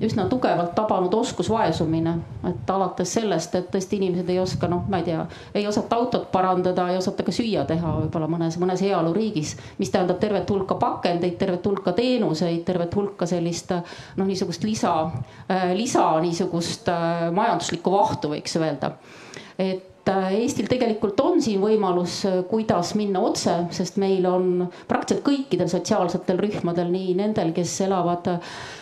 üsna 0.04 0.26
tugevalt 0.30 0.74
tabanud 0.74 1.14
oskusvaesumine. 1.14 2.14
et 2.48 2.70
alates 2.70 3.12
sellest, 3.14 3.54
et 3.54 3.68
tõesti 3.72 3.98
inimesed 4.00 4.28
ei 4.32 4.38
oska, 4.40 4.68
noh, 4.70 4.84
ma 4.88 5.00
ei 5.00 5.08
tea, 5.10 5.24
ei 5.54 5.66
osata 5.68 5.96
autot 5.96 6.30
parandada, 6.32 6.88
ei 6.90 6.96
osata 6.96 7.24
ka 7.26 7.34
süüa 7.34 7.64
teha 7.68 7.94
võib-olla 7.98 8.28
mõnes, 8.30 8.56
mõnes 8.60 8.82
heaoluriigis, 8.84 9.56
mis 9.78 9.92
tähendab 9.92 10.20
tervet 10.22 10.50
hulka 10.50 10.74
pakendeid, 11.20 11.36
tervet 11.38 11.66
hulka 11.66 11.92
teenuseid, 11.92 12.64
tervet 12.64 12.94
hulka 12.96 13.26
sellist 13.26 13.72
noh, 14.16 14.26
niisugust 14.26 14.64
lisa, 14.64 14.94
lisa 15.76 16.06
niisugust 16.20 16.88
majanduslikku 17.36 17.92
vahtu 17.92 18.32
võiks 18.32 18.56
öelda. 18.56 18.94
et 19.58 20.08
äh, 20.08 20.32
Eestil 20.40 20.66
tegelikult 20.66 21.20
on 21.20 21.42
siin 21.42 21.60
võimalus, 21.60 22.24
kuidas 22.48 22.94
minna 22.94 23.20
otse, 23.20 23.66
sest 23.70 23.98
meil 24.00 24.26
on 24.26 24.68
praktiliselt 24.88 25.26
kõikidel 25.26 25.68
sotsiaalsetel 25.68 26.40
rühmadel, 26.40 26.90
nii 26.90 27.14
nendel, 27.14 27.52
kes 27.52 27.80
elavad 27.84 28.30
Äh, 28.30 28.79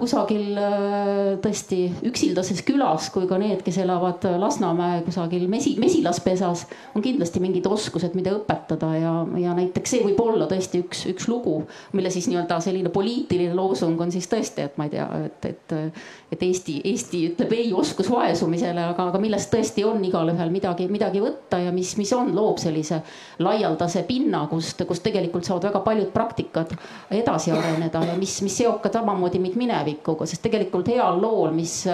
kusagil 0.00 0.58
äh, 0.58 1.38
tõesti 1.42 1.82
üksildases 2.06 2.62
külas 2.66 3.10
kui 3.14 3.28
ka 3.30 3.38
need, 3.40 3.62
kes 3.66 3.78
elavad 3.84 4.24
Lasnamäe 4.40 5.02
kusagil 5.06 5.46
mesi, 5.50 5.76
mesilaspesas, 5.80 6.66
on 6.94 7.04
kindlasti 7.04 7.42
mingid 7.42 7.66
oskused, 7.70 8.16
mida 8.18 8.32
õpetada 8.34 8.90
ja, 8.98 9.12
ja 9.38 9.54
näiteks 9.56 9.94
see 9.94 10.02
võib 10.04 10.18
olla 10.24 10.48
tõesti 10.50 10.82
üks, 10.82 11.04
üks 11.12 11.28
lugu, 11.30 11.60
mille 11.94 12.10
siis 12.12 12.26
nii-öelda 12.30 12.58
selline 12.64 12.92
poliitiline 12.94 13.54
loosung 13.54 14.00
on 14.00 14.10
siis 14.12 14.26
tõesti, 14.30 14.66
et 14.66 14.80
ma 14.80 14.88
ei 14.88 14.94
tea, 14.96 15.06
et, 15.26 15.48
et, 15.52 15.76
et 16.34 16.44
Eesti, 16.50 16.80
Eesti 16.90 17.22
ütleb 17.30 17.54
ei 17.54 17.70
oskusvaesumisele, 17.76 18.88
aga, 18.92 19.10
aga 19.12 19.22
millest 19.22 19.52
tõesti 19.54 19.84
on 19.86 20.02
igalühel 20.06 20.50
midagi, 20.50 20.88
midagi 20.90 21.22
võtta 21.22 21.60
ja 21.62 21.74
mis, 21.74 21.94
mis 22.00 22.12
on, 22.16 22.32
loob 22.34 22.58
sellise 22.62 23.02
laialdase 23.38 24.02
pinna, 24.08 24.44
kust, 24.50 24.82
kust 24.88 25.04
tegelikult 25.06 25.46
saavad 25.46 25.70
väga 25.70 25.84
paljud 25.86 26.10
praktikad 26.14 26.74
edasi 27.14 27.54
areneda 27.54 28.02
ja 28.08 28.18
mis, 28.18 28.40
mis 28.42 28.58
seob 28.62 28.80
ka 28.82 28.92
samamoodi 28.92 29.38
meid 29.42 29.59
minevikuga, 29.60 30.26
sest 30.26 30.42
tegelikult 30.48 30.88
heal 30.88 31.20
lool, 31.20 31.52
mis 31.54 31.84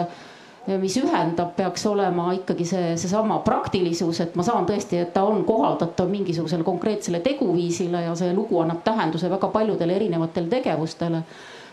mis 0.66 0.96
ühendab, 0.98 1.52
peaks 1.56 1.84
olema 1.86 2.32
ikkagi 2.34 2.64
see, 2.66 2.86
seesama 2.98 3.38
praktilisus, 3.46 4.20
et 4.24 4.34
ma 4.38 4.42
saan 4.46 4.66
tõesti, 4.66 4.98
et 4.98 5.12
ta 5.14 5.22
on 5.26 5.44
kohaldatav 5.46 6.08
mingisugusele 6.10 6.66
konkreetsele 6.66 7.20
teguviisile 7.22 8.02
ja 8.08 8.14
see 8.18 8.32
lugu 8.34 8.58
annab 8.62 8.82
tähenduse 8.84 9.30
väga 9.30 9.52
paljudele 9.54 9.94
erinevatele 10.00 10.50
tegevustele. 10.50 11.22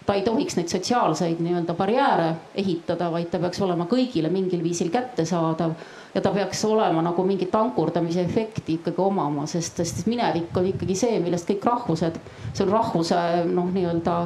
ta 0.06 0.14
ei 0.14 0.22
tohiks 0.22 0.58
neid 0.58 0.68
sotsiaalseid 0.68 1.40
nii-öelda 1.40 1.74
barjääre 1.80 2.34
ehitada, 2.60 3.08
vaid 3.12 3.30
ta 3.32 3.40
peaks 3.40 3.62
olema 3.64 3.86
kõigile 3.88 4.30
mingil 4.30 4.64
viisil 4.64 4.90
kättesaadav 4.92 5.72
ja 6.14 6.22
ta 6.22 6.32
peaks 6.36 6.66
olema 6.66 7.02
nagu 7.02 7.24
mingit 7.24 7.56
ankurdamise 7.56 8.22
efekti 8.22 8.74
ikkagi 8.74 9.00
omama, 9.02 9.46
sest, 9.48 9.80
sest 9.80 10.06
minevik 10.12 10.58
on 10.58 10.68
ikkagi 10.74 10.96
see, 10.96 11.20
millest 11.24 11.48
kõik 11.50 11.66
rahvused, 11.66 12.20
see 12.52 12.66
on 12.66 12.74
rahvuse 12.76 13.22
noh, 13.48 13.72
nii-öelda 13.72 14.18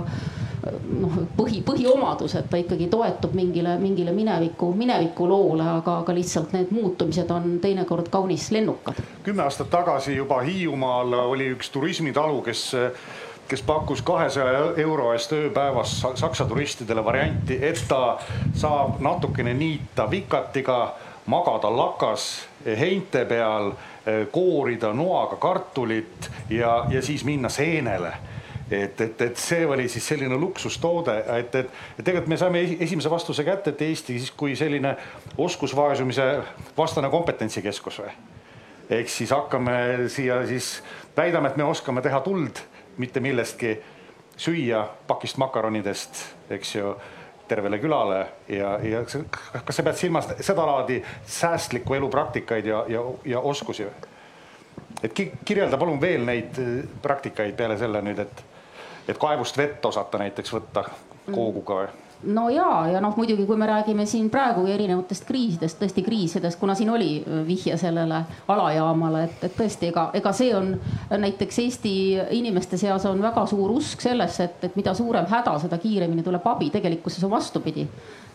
noh, 1.01 1.19
põhi, 1.37 1.61
põhiomadus, 1.65 2.35
et 2.39 2.49
ta 2.49 2.59
ikkagi 2.61 2.87
toetub 2.91 3.35
mingile, 3.37 3.77
mingile 3.81 4.11
mineviku, 4.15 4.71
minevikuloole, 4.77 5.63
aga, 5.77 5.99
aga 6.03 6.15
lihtsalt 6.17 6.55
need 6.55 6.73
muutumised 6.75 7.31
on 7.33 7.59
teinekord 7.61 8.09
kaunis 8.13 8.49
lennukad. 8.51 8.99
kümme 9.23 9.43
aastat 9.43 9.69
tagasi 9.69 10.15
juba 10.15 10.41
Hiiumaal 10.41 11.13
oli 11.13 11.51
üks 11.55 11.69
turismitalu, 11.69 12.41
kes 12.41 12.71
kes 13.47 13.61
pakkus 13.63 14.01
kahesaja 14.03 14.73
euro 14.83 15.13
eest 15.15 15.31
ööpäevas 15.31 15.93
saksa 16.19 16.45
turistidele 16.45 17.03
varianti, 17.03 17.55
et 17.63 17.79
ta 17.87 18.17
saab 18.55 18.99
natukene 18.99 19.53
niita 19.53 20.09
vikatiga, 20.11 20.95
magada 21.31 21.71
lakas 21.71 22.25
heinte 22.65 23.23
peal, 23.25 23.71
koorida 24.31 24.91
noaga 24.93 25.35
kartulit 25.35 26.29
ja, 26.49 26.85
ja 26.89 27.01
siis 27.01 27.23
minna 27.23 27.49
seenele 27.49 28.13
et, 28.71 29.01
et, 29.01 29.21
et 29.21 29.37
see 29.37 29.65
oli 29.65 29.87
siis 29.89 30.07
selline 30.07 30.35
luksustoode, 30.35 31.17
et, 31.39 31.55
et, 31.55 31.69
et 31.99 32.03
tegelikult 32.03 32.31
me 32.31 32.37
saime 32.37 32.63
esimese 32.79 33.09
vastuse 33.09 33.45
kätte, 33.47 33.71
et 33.71 33.81
Eesti 33.81 34.17
siis 34.19 34.31
kui 34.31 34.55
selline 34.59 34.95
oskusvaesumise 35.37 36.25
vastane 36.77 37.09
kompetentsikeskus 37.09 38.01
või. 38.03 38.15
ehk 38.89 39.09
siis 39.11 39.31
hakkame 39.31 40.07
siia 40.11 40.41
siis, 40.47 40.81
väidame, 41.17 41.51
et 41.51 41.57
me 41.57 41.63
oskame 41.63 42.01
teha 42.01 42.19
tuld 42.25 42.59
mitte 42.97 43.19
millestki, 43.19 43.77
süüa 44.37 44.83
pakist 45.07 45.37
makaronidest, 45.37 46.25
eks 46.49 46.75
ju 46.75 46.95
tervele 47.47 47.79
külale 47.79 48.19
ja, 48.51 48.75
ja 48.83 49.01
kas 49.07 49.75
sa 49.75 49.83
pead 49.83 49.95
silmas 49.95 50.27
sedalaadi 50.43 50.99
säästliku 51.25 51.95
elu 51.95 52.09
praktikaid 52.11 52.65
ja, 52.65 52.83
ja, 52.91 53.01
ja 53.25 53.39
oskusi? 53.39 53.87
et 55.03 55.13
kirjelda 55.45 55.77
palun 55.77 56.01
veel 56.01 56.25
neid 56.25 56.59
praktikaid 57.01 57.55
peale 57.55 57.77
selle 57.77 58.01
nüüd, 58.03 58.19
et 58.19 58.56
et 59.07 59.17
kaevust 59.17 59.57
vett 59.57 59.85
osata 59.85 60.17
näiteks 60.17 60.53
võtta 60.53 60.83
kooguga 61.31 61.81
või? 61.81 62.06
No 62.23 62.49
ja, 62.49 62.87
ja 62.91 63.01
noh, 63.01 63.13
muidugi, 63.17 63.45
kui 63.45 63.57
me 63.57 63.67
räägime 63.69 64.05
siin 64.05 64.29
praegu 64.33 64.65
erinevatest 64.67 65.25
kriisidest, 65.27 65.79
tõesti 65.81 66.03
kriisidest, 66.05 66.59
kuna 66.59 66.75
siin 66.75 66.89
oli 66.89 67.11
vihje 67.47 67.77
sellele 67.77 68.21
alajaamale, 68.47 69.23
et, 69.27 69.43
et 69.49 69.57
tõesti, 69.57 69.91
ega, 69.91 70.09
ega 70.17 70.33
see 70.33 70.53
on 70.57 70.73
näiteks 71.11 71.59
Eesti 71.67 71.95
inimeste 72.37 72.77
seas 72.77 73.05
on 73.09 73.21
väga 73.21 73.45
suur 73.49 73.75
usk 73.77 74.01
sellesse, 74.01 74.49
et, 74.49 74.69
et 74.69 74.79
mida 74.79 74.93
suurem 74.97 75.27
häda, 75.29 75.57
seda 75.61 75.77
kiiremini 75.81 76.25
tuleb 76.25 76.47
abi, 76.47 76.71
tegelikkuses 76.73 77.23
on 77.27 77.35
vastupidi 77.37 77.87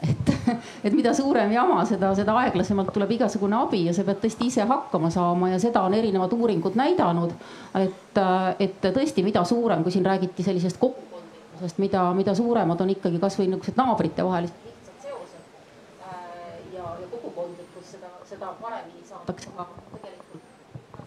et, 0.03 0.33
et 0.87 0.95
mida 0.95 1.15
suurem 1.15 1.53
jama, 1.53 1.83
seda, 1.89 2.13
seda 2.19 2.35
aeglasemalt 2.43 2.93
tuleb 2.95 3.17
igasugune 3.17 3.59
abi 3.59 3.85
ja 3.89 3.95
sa 3.97 4.05
pead 4.07 4.23
tõesti 4.25 4.49
ise 4.51 4.67
hakkama 4.69 5.11
saama 5.15 5.53
ja 5.53 5.61
seda 5.63 5.85
on 5.87 5.95
erinevad 5.99 6.33
uuringud 6.37 6.79
näidanud. 6.79 7.35
et, 7.79 8.21
et 8.59 8.91
tõesti, 8.91 9.25
mida 9.25 9.45
suurem, 9.49 9.83
kui 9.83 9.95
siin 9.95 10.07
räägiti 10.07 10.45
sellisest 10.47 10.79
kokkukondlikkusest, 11.63 11.79
mida, 11.79 12.13
mida 12.15 12.35
suuremad 12.35 12.81
on 12.81 12.91
ikkagi 12.91 13.19
kasvõi 13.23 13.47
niisugused 13.47 13.79
naabritevahelised 13.79 14.65
lihtsad 14.67 15.03
seosed 15.03 15.43
äh, 16.03 16.59
ja, 16.75 16.87
ja 17.01 17.07
kogukondlikkus, 17.11 17.91
seda, 17.95 18.11
seda 18.27 18.53
paremini 18.61 19.07
saadakse 19.07 19.51
ka 19.57 19.67
tegelikult. 20.03 20.43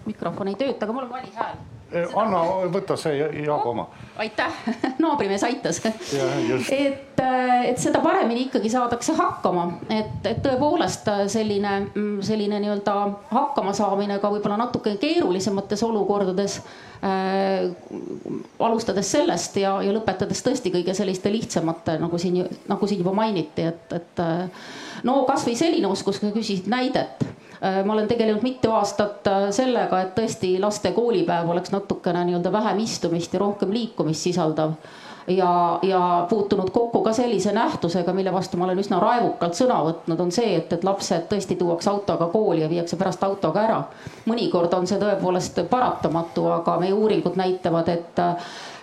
mikrofon 0.06 0.47
ei 0.47 0.56
tööta, 0.56 0.86
aga 0.86 0.93
mul 0.93 1.08
on 1.08 1.10
vali 1.12 1.32
hääl 1.36 1.58
anna, 1.94 2.42
võta 2.74 2.96
see 3.00 3.18
Jaago 3.46 3.72
oma. 3.72 3.86
aitäh, 4.18 4.54
naabrimees 5.04 5.44
aitas. 5.44 5.82
et, 5.86 7.20
äh, 7.20 7.66
et 7.70 7.78
seda 7.82 8.02
paremini 8.04 8.48
ikkagi 8.48 8.70
saadakse 8.70 9.14
hakkama, 9.18 9.68
et, 9.90 10.26
et 10.26 10.42
tõepoolest 10.44 11.08
äh, 11.12 11.22
selline, 11.32 11.76
mm, 11.92 12.18
selline 12.26 12.60
nii-öelda 12.64 12.96
hakkamasaamine 13.32 14.20
ka 14.24 14.32
võib-olla 14.34 14.58
natuke 14.66 14.98
keerulisemates 15.02 15.84
olukordades 15.84 16.60
äh,. 17.04 17.70
alustades 18.60 19.12
sellest 19.12 19.58
ja, 19.62 19.78
ja 19.86 19.94
lõpetades 19.94 20.42
tõesti 20.46 20.74
kõige 20.74 20.96
selliste 20.98 21.32
lihtsamate, 21.32 22.00
nagu 22.02 22.18
siin, 22.18 22.42
nagu 22.68 22.88
siin 22.88 23.04
juba 23.04 23.14
mainiti, 23.14 23.70
et, 23.70 23.94
et 23.94 24.24
äh, 24.26 24.68
no 25.04 25.22
kasvõi 25.30 25.56
selline 25.60 25.88
oskus, 25.92 26.20
kui 26.20 26.34
küsisid 26.36 26.70
näidet 26.72 27.26
ma 27.62 27.93
olen 27.93 28.08
tegelenud 28.08 28.43
mitu 28.43 28.72
aastat 28.72 29.28
äh, 29.28 29.47
sellega, 29.56 30.01
et 30.01 30.14
tõesti 30.18 30.56
laste 30.62 30.91
koolipäev 30.95 31.49
oleks 31.49 31.72
natukene 31.72 32.26
nii-öelda 32.28 32.51
vähem 32.51 32.80
istumist 32.84 33.34
ja 33.34 33.39
rohkem 33.39 33.74
liikumist 33.74 34.28
sisaldav 34.28 34.76
ja, 35.28 35.80
ja 35.82 36.26
puutunud 36.30 36.70
kokku 36.70 37.01
ka 37.03 37.14
sellise 37.14 37.51
nähtusega, 37.51 38.14
mille 38.14 38.34
vastu 38.34 38.58
ma 38.58 38.66
olen 38.66 38.80
üsna 38.80 38.99
raevukalt 39.01 39.58
sõna 39.58 39.80
võtnud, 39.88 40.22
on 40.22 40.32
see, 40.32 40.56
et, 40.60 40.74
et 40.74 40.84
lapsed 40.84 41.28
tõesti 41.32 41.58
tuuakse 41.60 41.89
autoga 41.89 42.28
kooli 42.34 42.62
ja 42.62 42.70
viiakse 42.70 42.97
pärast 42.97 43.24
autoga 43.24 43.64
ära. 43.64 43.82
mõnikord 44.26 44.74
on 44.74 44.88
see 44.88 44.99
tõepoolest 45.01 45.64
paratamatu, 45.70 46.47
aga 46.60 46.80
meie 46.82 46.93
uuringud 46.93 47.38
näitavad, 47.39 47.89
et 47.89 48.26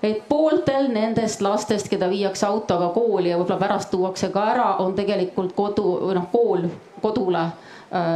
et 0.02 0.24
pooltel 0.28 0.88
nendest 0.90 1.40
lastest, 1.40 1.88
keda 1.88 2.08
viiakse 2.10 2.46
autoga 2.46 2.88
kooli 2.94 3.30
ja 3.30 3.36
võib-olla 3.38 3.60
pärast 3.60 3.90
tuuakse 3.90 4.32
ka 4.34 4.48
ära, 4.54 4.70
on 4.82 4.96
tegelikult 4.98 5.54
kodu 5.54 5.98
või 6.00 6.16
noh, 6.18 6.26
kool 6.32 6.66
kodule 7.02 7.46
Äh, 7.46 7.71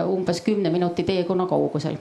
umbes 0.09 0.41
kümne 0.41 0.71
minuti 0.73 1.05
teekonna 1.05 1.47
kaugusel 1.47 1.99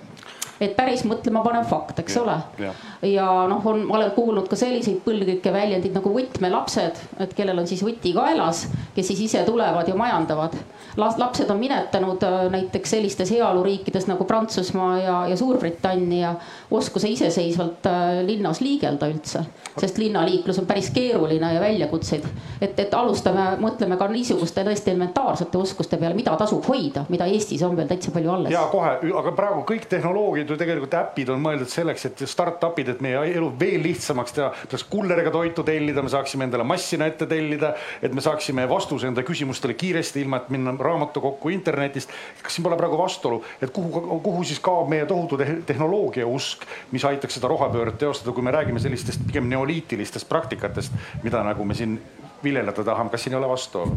et 0.62 0.76
päris 0.76 1.04
mõtlema 1.08 1.42
panev 1.44 1.68
fakt, 1.70 2.00
eks 2.02 2.16
ja, 2.16 2.22
ole. 2.24 2.36
ja, 2.64 2.72
ja 3.10 3.28
noh, 3.52 3.64
on, 3.68 3.84
ma 3.90 3.98
olen 4.00 4.14
kuulnud 4.16 4.48
ka 4.52 4.58
selliseid 4.60 5.02
põlglikke 5.06 5.52
väljendeid 5.54 5.96
nagu 5.98 6.14
võtmelapsed, 6.16 7.02
et 7.26 7.36
kellel 7.36 7.60
on 7.64 7.68
siis 7.68 7.84
võti 7.84 8.14
kaelas, 8.16 8.66
kes 8.96 9.12
siis 9.12 9.26
ise 9.28 9.44
tulevad 9.48 9.90
ja 9.90 9.98
majandavad. 10.00 10.56
lapsed 10.98 11.50
on 11.52 11.60
minetanud 11.60 12.24
äh, 12.24 12.38
näiteks 12.52 12.96
sellistes 12.96 13.32
heaoluriikides 13.32 14.08
nagu 14.08 14.24
Prantsusmaa 14.24 14.98
ja, 15.00 15.18
ja 15.28 15.38
Suurbritannia 15.38 16.36
oskuse 16.72 17.12
iseseisvalt 17.12 17.86
äh, 17.92 18.22
linnas 18.26 18.62
liigelda 18.62 19.10
üldse, 19.12 19.44
sest 19.78 20.00
linnaliiklus 20.00 20.60
on 20.64 20.70
päris 20.70 20.90
keeruline 20.96 21.54
ja 21.54 21.62
väljakutseid. 21.62 22.24
et, 22.62 22.80
et 22.80 22.94
alustame, 22.94 23.58
mõtleme 23.60 24.00
ka 24.00 24.08
niisuguste 24.08 24.64
tõesti 24.64 24.94
elementaarsete 24.96 25.58
oskuste 25.58 26.00
peale, 26.00 26.16
mida 26.16 26.36
tasub 26.40 26.64
hoida, 26.68 27.06
mida 27.10 27.28
Eestis 27.28 27.64
on 27.64 27.76
veel 27.78 27.88
täitsa 27.92 28.12
palju 28.16 28.32
alles. 28.32 28.54
ja 28.54 28.64
kohe, 28.72 28.98
aga 29.20 29.36
praegu 29.36 29.66
kõik 29.68 29.90
tehnoloogid 29.92 30.46
need 30.46 30.54
ju 30.54 30.58
tegelikult 30.62 30.94
äpid 31.00 31.30
on 31.34 31.42
mõeldud 31.42 31.70
selleks, 31.72 32.06
et 32.06 32.22
startup'id, 32.30 32.92
et 32.94 33.02
meie 33.02 33.18
elu 33.34 33.48
veel 33.60 33.82
lihtsamaks 33.82 34.36
teha. 34.38 34.52
saaks 34.70 34.86
kulleriga 34.90 35.32
toitu 35.34 35.64
tellida, 35.66 36.04
me 36.06 36.12
saaksime 36.14 36.46
endale 36.46 36.64
massina 36.68 37.08
ette 37.10 37.26
tellida, 37.30 37.74
et 38.02 38.14
me 38.14 38.22
saaksime 38.22 38.68
vastuse 38.70 39.10
enda 39.10 39.24
küsimustele 39.26 39.74
kiiresti, 39.74 40.22
ilma 40.22 40.44
et 40.44 40.52
minna 40.54 40.76
raamatukokku 40.78 41.50
internetist. 41.50 42.14
kas 42.44 42.54
siin 42.54 42.64
pole 42.64 42.78
praegu 42.78 42.98
vastuolu, 42.98 43.42
et 43.62 43.74
kuhu, 43.74 44.20
kuhu 44.24 44.44
siis 44.44 44.60
kaob 44.60 44.90
meie 44.90 45.06
tohutu 45.10 45.40
tehnoloogia 45.66 46.28
usk, 46.28 46.55
mis 46.92 47.06
aitaks 47.06 47.40
seda 47.40 47.50
rohepööret 47.52 47.98
teostada, 48.02 48.34
kui 48.36 48.44
me 48.44 48.54
räägime 48.56 48.80
sellistest 48.80 49.26
pigem 49.28 49.50
neoliitilistest 49.50 50.30
praktikatest, 50.30 50.94
mida 51.24 51.44
nagu 51.44 51.66
me 51.66 51.78
siin 51.78 52.00
viljeleda 52.44 52.84
tahame, 52.84 53.10
kas 53.14 53.26
siin 53.26 53.36
ei 53.36 53.42
ole 53.42 53.50
vastuolu? 53.50 53.96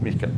Mihkel 0.00 0.32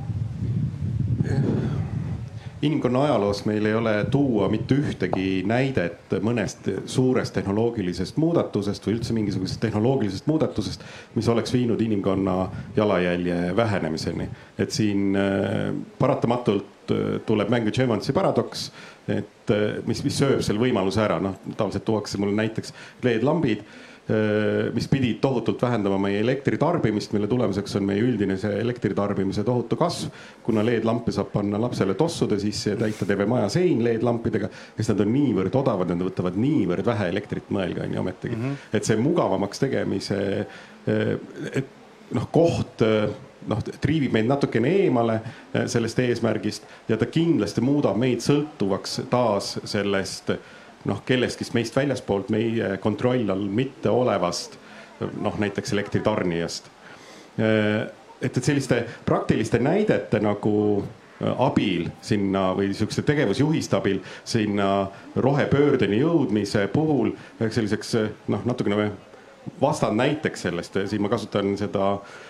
inimkonna 2.63 3.03
ajaloos 3.03 3.45
meil 3.45 3.67
ei 3.67 3.75
ole 3.75 4.07
tuua 4.11 4.49
mitte 4.49 4.77
ühtegi 4.79 5.43
näidet 5.47 6.15
mõnest 6.23 6.69
suurest 6.87 7.35
tehnoloogilisest 7.35 8.17
muudatusest 8.23 8.87
või 8.87 8.97
üldse 8.97 9.17
mingisugusest 9.17 9.61
tehnoloogilisest 9.65 10.29
muudatusest, 10.31 10.85
mis 11.15 11.29
oleks 11.29 11.53
viinud 11.53 11.81
inimkonna 11.81 12.37
jalajälje 12.77 13.57
vähenemiseni. 13.57 14.29
et 14.59 14.71
siin 14.71 15.17
äh, 15.17 15.75
paratamatult 15.99 16.95
äh, 16.95 17.21
tuleb 17.27 17.51
mängu 17.51 17.71
Jevonsi 17.79 18.13
paradoks, 18.13 18.73
et 19.09 19.55
äh, 19.55 19.81
mis, 19.87 20.05
mis 20.05 20.19
sööb 20.19 20.43
selle 20.43 20.63
võimaluse 20.63 21.03
ära, 21.03 21.21
noh 21.23 21.39
tavaliselt 21.57 21.87
tuuakse 21.89 22.21
mulle 22.23 22.37
näiteks 22.39 22.75
LED-lambid 23.03 23.65
Äh, 24.11 24.75
mis 24.75 24.89
pidid 24.91 25.21
tohutult 25.23 25.61
vähendama 25.63 25.95
meie 26.03 26.19
elektritarbimist, 26.21 27.13
mille 27.15 27.29
tulemuseks 27.31 27.77
on 27.79 27.85
meie 27.87 28.03
üldine 28.03 28.35
see 28.35 28.57
elektritarbimise 28.59 29.45
tohutu 29.47 29.77
kasv. 29.79 30.09
kuna 30.43 30.65
LED-lampe 30.67 31.15
saab 31.15 31.31
panna 31.31 31.61
lapsele 31.63 31.95
tossude 31.95 32.41
sisse 32.43 32.73
ja 32.73 32.81
täita 32.81 33.07
terve 33.07 33.29
maja 33.31 33.47
sein 33.55 33.79
LED-lampidega, 33.85 34.51
siis 34.75 34.91
nad 34.91 35.05
on 35.05 35.13
niivõrd 35.15 35.55
odavad, 35.55 35.95
nad 35.95 36.03
võtavad 36.03 36.35
niivõrd 36.35 36.91
vähe 36.91 37.09
elektrit, 37.15 37.47
mõelge 37.55 37.85
on 37.87 37.95
ju 37.95 38.01
ometigi 38.03 38.35
mm. 38.35 38.43
-hmm. 38.43 38.75
et 38.75 38.91
see 38.91 38.99
mugavamaks 38.99 39.63
tegemise, 39.63 40.19
äh, 40.89 41.15
et 41.53 41.71
noh, 42.11 42.27
koht 42.35 42.83
noh, 43.49 43.61
triivib 43.81 44.13
meid 44.15 44.29
natukene 44.31 44.71
eemale 44.85 45.21
sellest 45.67 45.99
eesmärgist 45.99 46.67
ja 46.89 46.97
ta 46.97 47.07
kindlasti 47.07 47.65
muudab 47.65 47.99
meid 48.01 48.23
sõltuvaks 48.25 49.01
taas 49.11 49.57
sellest 49.65 50.33
noh, 50.89 51.03
kellestki 51.07 51.47
meist 51.55 51.77
väljaspoolt 51.77 52.31
meie 52.35 52.77
kontrolli 52.83 53.31
all 53.31 53.47
mitte 53.49 53.91
olevast 53.91 54.59
noh, 55.21 55.39
näiteks 55.39 55.73
elektritarnijast. 55.73 56.71
et, 57.39 58.37
et 58.37 58.45
selliste 58.45 58.85
praktiliste 59.05 59.59
näidete 59.59 60.21
nagu 60.21 60.57
äh, 60.83 61.31
abil 61.39 61.89
sinna 62.03 62.51
või 62.57 62.75
sihukeste 62.75 63.03
tegevusjuhiste 63.09 63.77
abil 63.79 64.03
sinna 64.25 64.89
rohepöördeni 65.17 66.03
jõudmise 66.03 66.67
puhul 66.73 67.15
selliseks 67.49 67.95
noh, 68.29 68.45
natukene 68.45 68.91
vastandnäiteks 69.61 70.47
sellest, 70.47 70.77
siin 70.87 71.03
ma 71.03 71.11
kasutan 71.11 71.57
seda 71.59 71.95
äh, 71.95 72.21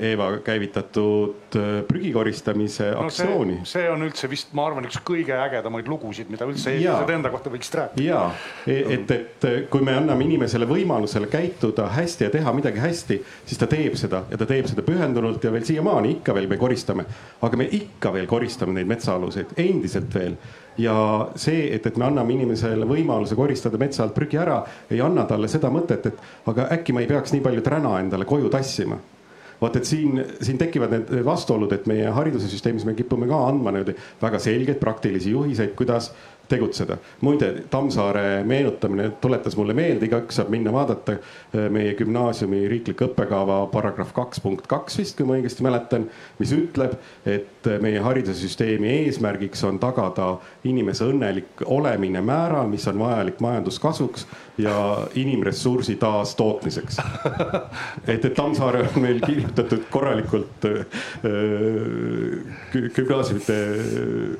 Eeva 0.00 0.38
käivitatud 0.44 1.56
äh, 1.56 1.68
prügi 1.88 2.10
koristamise 2.12 2.90
no, 2.92 3.06
aktsiooni. 3.06 3.60
see 3.68 3.86
on 3.90 4.02
üldse 4.04 4.28
vist, 4.30 4.50
ma 4.56 4.66
arvan, 4.68 4.84
üks 4.88 4.98
kõige 5.06 5.36
ägedamaid 5.38 5.88
lugusid, 5.88 6.28
mida 6.32 6.48
üldse 6.48 6.74
eestlased 6.74 7.12
enda 7.14 7.30
kohta 7.32 7.52
võiks 7.52 7.70
rääkida. 7.72 8.04
ja 8.04 8.24
e, 8.66 8.78
et, 8.98 9.10
et 9.14 9.48
kui 9.72 9.84
me 9.86 9.94
anname 9.96 10.26
inimesele 10.26 10.68
võimalusele 10.68 11.30
käituda 11.32 11.88
hästi 11.94 12.26
ja 12.26 12.30
teha 12.34 12.52
midagi 12.56 12.82
hästi, 12.82 13.20
siis 13.48 13.60
ta 13.60 13.68
teeb 13.70 13.96
seda 14.00 14.24
ja 14.30 14.40
ta 14.40 14.48
teeb 14.50 14.68
seda 14.68 14.84
pühendunult 14.84 15.44
ja 15.46 15.52
veel 15.54 15.66
siiamaani 15.68 16.18
ikka 16.18 16.36
veel 16.36 16.48
me 16.50 16.58
koristame. 16.60 17.06
aga 17.40 17.56
me 17.56 17.68
ikka 17.80 18.12
veel 18.12 18.26
koristame 18.26 18.76
neid 18.76 18.90
metsaaluseid, 18.90 19.54
endiselt 19.56 20.14
veel 20.14 20.36
ja 20.78 20.96
see, 21.34 21.68
et, 21.74 21.86
et 21.86 21.96
me 21.96 22.06
anname 22.06 22.34
inimesele 22.36 22.86
võimaluse 22.88 23.36
koristada 23.38 23.78
metsa 23.80 24.04
alt 24.04 24.14
prügi 24.16 24.38
ära, 24.38 24.60
ei 24.90 25.00
anna 25.02 25.24
talle 25.28 25.48
seda 25.50 25.70
mõtet, 25.74 26.10
et 26.12 26.50
aga 26.50 26.68
äkki 26.76 26.94
ma 26.94 27.02
ei 27.02 27.10
peaks 27.10 27.34
nii 27.34 27.44
palju 27.44 27.64
träna 27.66 27.98
endale 28.02 28.28
koju 28.28 28.50
tassima 28.52 28.98
vot 29.60 29.76
et 29.76 29.84
siin, 29.88 30.22
siin 30.40 30.58
tekivad 30.58 30.94
need, 30.94 31.12
need 31.12 31.26
vastuolud, 31.26 31.72
et 31.74 31.86
meie 31.90 32.10
haridussüsteemis 32.14 32.86
me 32.88 32.96
kipume 32.98 33.28
ka 33.30 33.44
andma 33.50 33.74
niimoodi 33.74 33.96
väga 34.22 34.40
selgeid 34.42 34.80
praktilisi 34.82 35.34
juhiseid, 35.34 35.74
kuidas 35.78 36.12
tegutseda. 36.48 36.96
muide, 37.20 37.50
Tammsaare 37.70 38.44
meenutamine 38.44 39.10
tuletas 39.20 39.56
mulle 39.56 39.74
meelde, 39.76 40.06
igaüks 40.08 40.38
saab 40.40 40.52
minna 40.52 40.72
vaadata 40.72 41.18
äh, 41.18 41.66
meie 41.72 41.94
gümnaasiumi 41.98 42.62
riikliku 42.72 43.08
õppekava 43.10 43.60
paragrahv 43.72 44.14
kaks 44.16 44.40
punkt 44.44 44.66
kaks 44.70 44.98
vist, 45.00 45.16
kui 45.18 45.28
ma 45.28 45.36
õigesti 45.38 45.66
mäletan, 45.66 46.08
mis 46.40 46.54
ütleb, 46.56 46.96
et 47.28 47.57
äh, 47.68 47.80
meie 47.80 48.00
haridussüsteemi 48.04 48.90
eesmärgiks 49.04 49.64
on 49.68 49.78
tagada 49.78 50.36
inimese 50.68 51.06
õnnelik 51.08 51.64
olemine 51.66 52.22
määral, 52.24 52.68
mis 52.70 52.86
on 52.88 52.98
vajalik 52.98 53.40
majanduskasvuks 53.44 54.26
ja 54.58 55.06
inimressursi 55.14 55.96
taastootmiseks. 55.96 56.98
et, 58.12 58.24
et 58.24 58.34
Tammsaare 58.34 58.82
on 58.88 59.02
meil 59.02 59.20
kirjutatud 59.22 59.86
korralikult 59.90 60.66
äh, 60.66 60.98
gümnaasiumite 62.72 63.58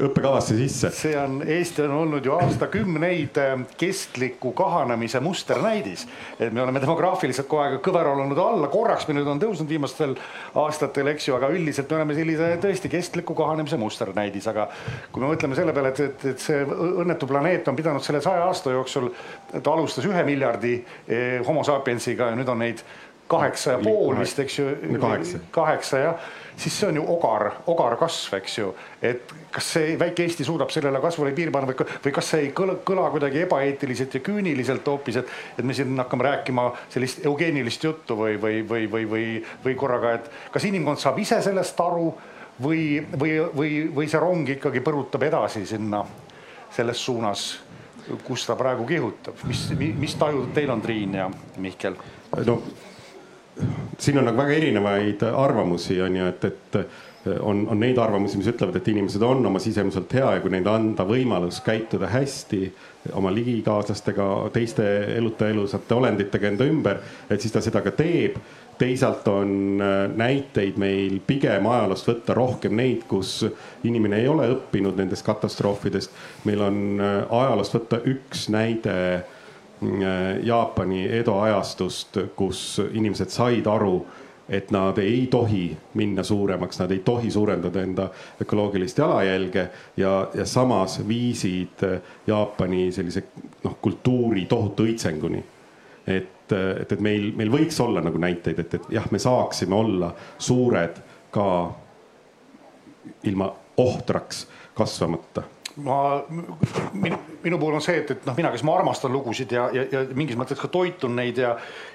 õppekavasse 0.09 0.57
sisse. 0.59 0.91
see 0.95 1.15
on, 1.19 1.41
Eesti 1.47 1.85
on 1.87 1.95
olnud 2.03 2.27
ju 2.27 2.35
aastakümneid 2.39 3.39
äh, 3.39 3.55
kestliku 3.79 4.53
kahanemise 4.59 5.21
musternäidis. 5.21 6.07
et 6.41 6.53
me 6.53 6.63
oleme 6.63 6.81
demograafiliselt 6.83 7.49
kogu 7.49 7.63
aeg 7.63 7.79
kõver 7.85 8.11
olnud 8.13 8.39
alla, 8.43 8.69
korraks 8.73 9.07
me 9.09 9.15
nüüd 9.19 9.29
on 9.31 9.41
tõusnud 9.43 9.69
viimastel 9.71 10.17
aastatel, 10.59 11.13
eks 11.15 11.29
ju, 11.29 11.37
aga 11.39 11.51
üldiselt 11.55 11.91
me 11.91 12.01
oleme 12.01 12.19
sellise 12.19 12.51
tõesti 12.63 12.91
kestliku 12.93 13.18
kahanemise 13.27 13.79
musternäidis, 13.81 14.47
aga 14.51 14.69
kui 15.13 15.23
me 15.23 15.33
mõtleme 15.33 15.59
selle 15.59 15.75
peale, 15.77 15.93
et, 15.95 16.01
et, 16.07 16.25
et 16.33 16.43
see 16.43 16.63
õnnetu 16.65 17.29
planeet 17.31 17.69
on 17.69 17.77
pidanud 17.79 18.05
selle 18.05 18.23
saja 18.25 18.47
aasta 18.47 18.75
jooksul, 18.75 19.11
ta 19.53 19.75
alustas 19.75 20.07
ühe 20.09 20.25
miljardi 20.29 20.79
eh, 20.79 21.39
homo 21.47 21.65
sapiensiga 21.67 22.33
ja 22.33 22.39
nüüd 22.39 22.49
on 22.53 22.67
neid 22.67 22.85
kaheksa 23.29 23.73
ja 23.77 23.79
pool 23.83 24.19
vist, 24.19 24.39
eks 24.39 24.59
ju. 24.59 24.69
kaheksa. 25.01 25.39
kaheksa 25.51 25.99
jah, 25.99 26.29
siis 26.57 26.79
see 26.81 26.89
on 26.89 26.97
ju 26.97 27.05
ogar, 27.13 27.51
ogar 27.67 27.97
kasv, 28.01 28.39
eks 28.39 28.57
ju. 28.59 28.71
et 29.05 29.35
kas 29.53 29.73
see 29.75 29.97
väike 30.01 30.25
Eesti 30.25 30.47
suudab 30.49 30.73
sellele 30.73 31.01
kasvule 31.05 31.35
piir 31.37 31.53
panna 31.55 31.69
või, 31.71 31.87
või 32.07 32.15
kas 32.17 32.33
see 32.33 32.47
ei 32.47 32.55
kõla, 32.57 32.79
kõla 32.89 33.09
kuidagi 33.13 33.45
ebaeetiliselt 33.45 34.17
ja 34.17 34.23
küüniliselt 34.25 34.89
hoopis, 34.89 35.21
et, 35.21 35.37
et 35.59 35.65
me 35.65 35.77
siin 35.77 35.93
hakkame 36.01 36.29
rääkima 36.29 36.71
sellist 36.95 37.25
eugeenilist 37.29 37.85
juttu 37.85 38.17
või, 38.19 38.41
või, 38.41 38.63
või, 38.69 38.89
või, 38.91 39.07
või, 39.13 39.29
või 39.65 39.77
korraga, 39.79 40.17
et 40.19 40.33
kas 40.55 40.69
inimkond 40.71 41.03
saab 41.03 41.21
ise 41.21 41.43
sellest 41.45 41.85
aru 41.85 42.11
või, 42.63 42.83
või, 43.21 43.39
või, 43.55 43.73
või 43.95 44.11
see 44.11 44.21
rong 44.21 44.49
ikkagi 44.57 44.83
põrutab 44.85 45.25
edasi 45.29 45.67
sinna 45.67 46.05
selles 46.75 47.05
suunas 47.05 47.49
kus 48.25 48.47
ta 48.47 48.57
praegu 48.57 48.87
kihutab, 48.89 49.37
mis, 49.49 49.67
mis 49.77 50.15
tajud 50.19 50.53
teil 50.57 50.71
on, 50.73 50.81
Triin 50.81 51.19
ja 51.19 51.29
Mihkel? 51.61 51.97
no 52.47 52.63
siin 53.99 54.21
on 54.21 54.29
nagu 54.29 54.39
väga 54.39 54.55
erinevaid 54.55 55.23
arvamusi 55.29 55.99
on 56.03 56.17
ju, 56.17 56.27
et, 56.31 56.45
et 56.45 56.79
on, 57.41 57.65
on 57.69 57.81
neid 57.81 57.99
arvamusi, 57.99 58.39
mis 58.39 58.49
ütlevad, 58.49 58.77
et 58.79 58.89
inimesed 58.89 59.23
on 59.27 59.43
oma 59.47 59.61
sisemuselt 59.61 60.13
hea 60.15 60.29
ja 60.37 60.43
kui 60.45 60.53
neile 60.55 60.71
anda 60.71 61.05
võimalus 61.09 61.59
käituda 61.65 62.09
hästi 62.13 62.63
oma 63.19 63.33
ligikaaslastega, 63.35 64.29
teiste 64.55 64.87
eluta 65.17 65.49
elusate 65.51 65.97
olenditega 65.97 66.53
enda 66.53 66.69
ümber, 66.69 67.03
et 67.29 67.43
siis 67.43 67.53
ta 67.53 67.63
seda 67.65 67.83
ka 67.85 67.93
teeb 67.99 68.39
teisalt 68.79 69.29
on 69.29 69.81
äh, 69.83 70.17
näiteid 70.17 70.77
meil 70.77 71.19
pigem 71.27 71.67
ajaloost 71.67 72.09
võtta 72.09 72.35
rohkem 72.35 72.77
neid, 72.79 73.05
kus 73.11 73.43
inimene 73.87 74.21
ei 74.23 74.29
ole 74.29 74.49
õppinud 74.55 74.99
nendest 74.99 75.27
katastroofidest. 75.27 76.15
meil 76.45 76.63
on 76.63 76.79
äh, 77.01 77.17
ajaloost 77.41 77.75
võtta 77.75 78.01
üks 78.07 78.47
näide 78.55 78.95
mm, 79.81 79.99
äh, 80.03 80.31
Jaapani 80.47 81.07
Edo 81.21 81.41
ajastust, 81.41 82.21
kus 82.37 82.81
inimesed 82.93 83.35
said 83.35 83.67
aru, 83.67 84.01
et 84.49 84.71
nad 84.73 84.97
ei 84.99 85.27
tohi 85.31 85.77
minna 86.01 86.23
suuremaks, 86.25 86.79
nad 86.81 86.91
ei 86.95 87.03
tohi 87.05 87.31
suurendada 87.31 87.83
enda 87.85 88.09
ökoloogilist 88.41 88.99
jalajälge 88.99 89.69
ja, 89.97 90.15
ja 90.35 90.47
samas 90.47 91.03
viisid 91.09 91.85
Jaapani 92.27 92.89
sellise 92.93 93.27
noh, 93.65 93.77
kultuuri 93.83 94.47
tohutu 94.49 94.89
õitsenguni. 94.89 95.45
et 96.07 96.38
et, 96.53 96.83
et, 96.83 96.93
et 96.93 97.05
meil, 97.05 97.31
meil 97.37 97.53
võiks 97.53 97.79
olla 97.85 98.03
nagu 98.05 98.19
näiteid, 98.19 98.59
et, 98.65 98.75
et 98.75 98.91
jah, 98.99 99.07
me 99.11 99.21
saaksime 99.23 99.77
olla 99.77 100.13
suured 100.39 101.03
ka 101.35 101.47
ilma 103.29 103.53
ohtraks 103.79 104.47
kasvamata. 104.75 105.43
Ma, 105.79 106.25
minu, 106.93 107.19
minu 107.45 107.59
puhul 107.59 107.77
on 107.79 107.83
see, 107.83 108.01
et, 108.01 108.09
et 108.11 108.25
noh, 108.27 108.35
mina, 108.35 108.51
kes 108.51 108.65
ma 108.67 108.73
armastan 108.75 109.13
lugusid 109.15 109.53
ja, 109.55 109.69
ja, 109.71 109.85
ja 109.93 110.01
mingis 110.19 110.35
mõttes 110.39 110.59
ka 110.59 110.67
toitun 110.75 111.15
neid 111.15 111.39
ja, 111.39 111.53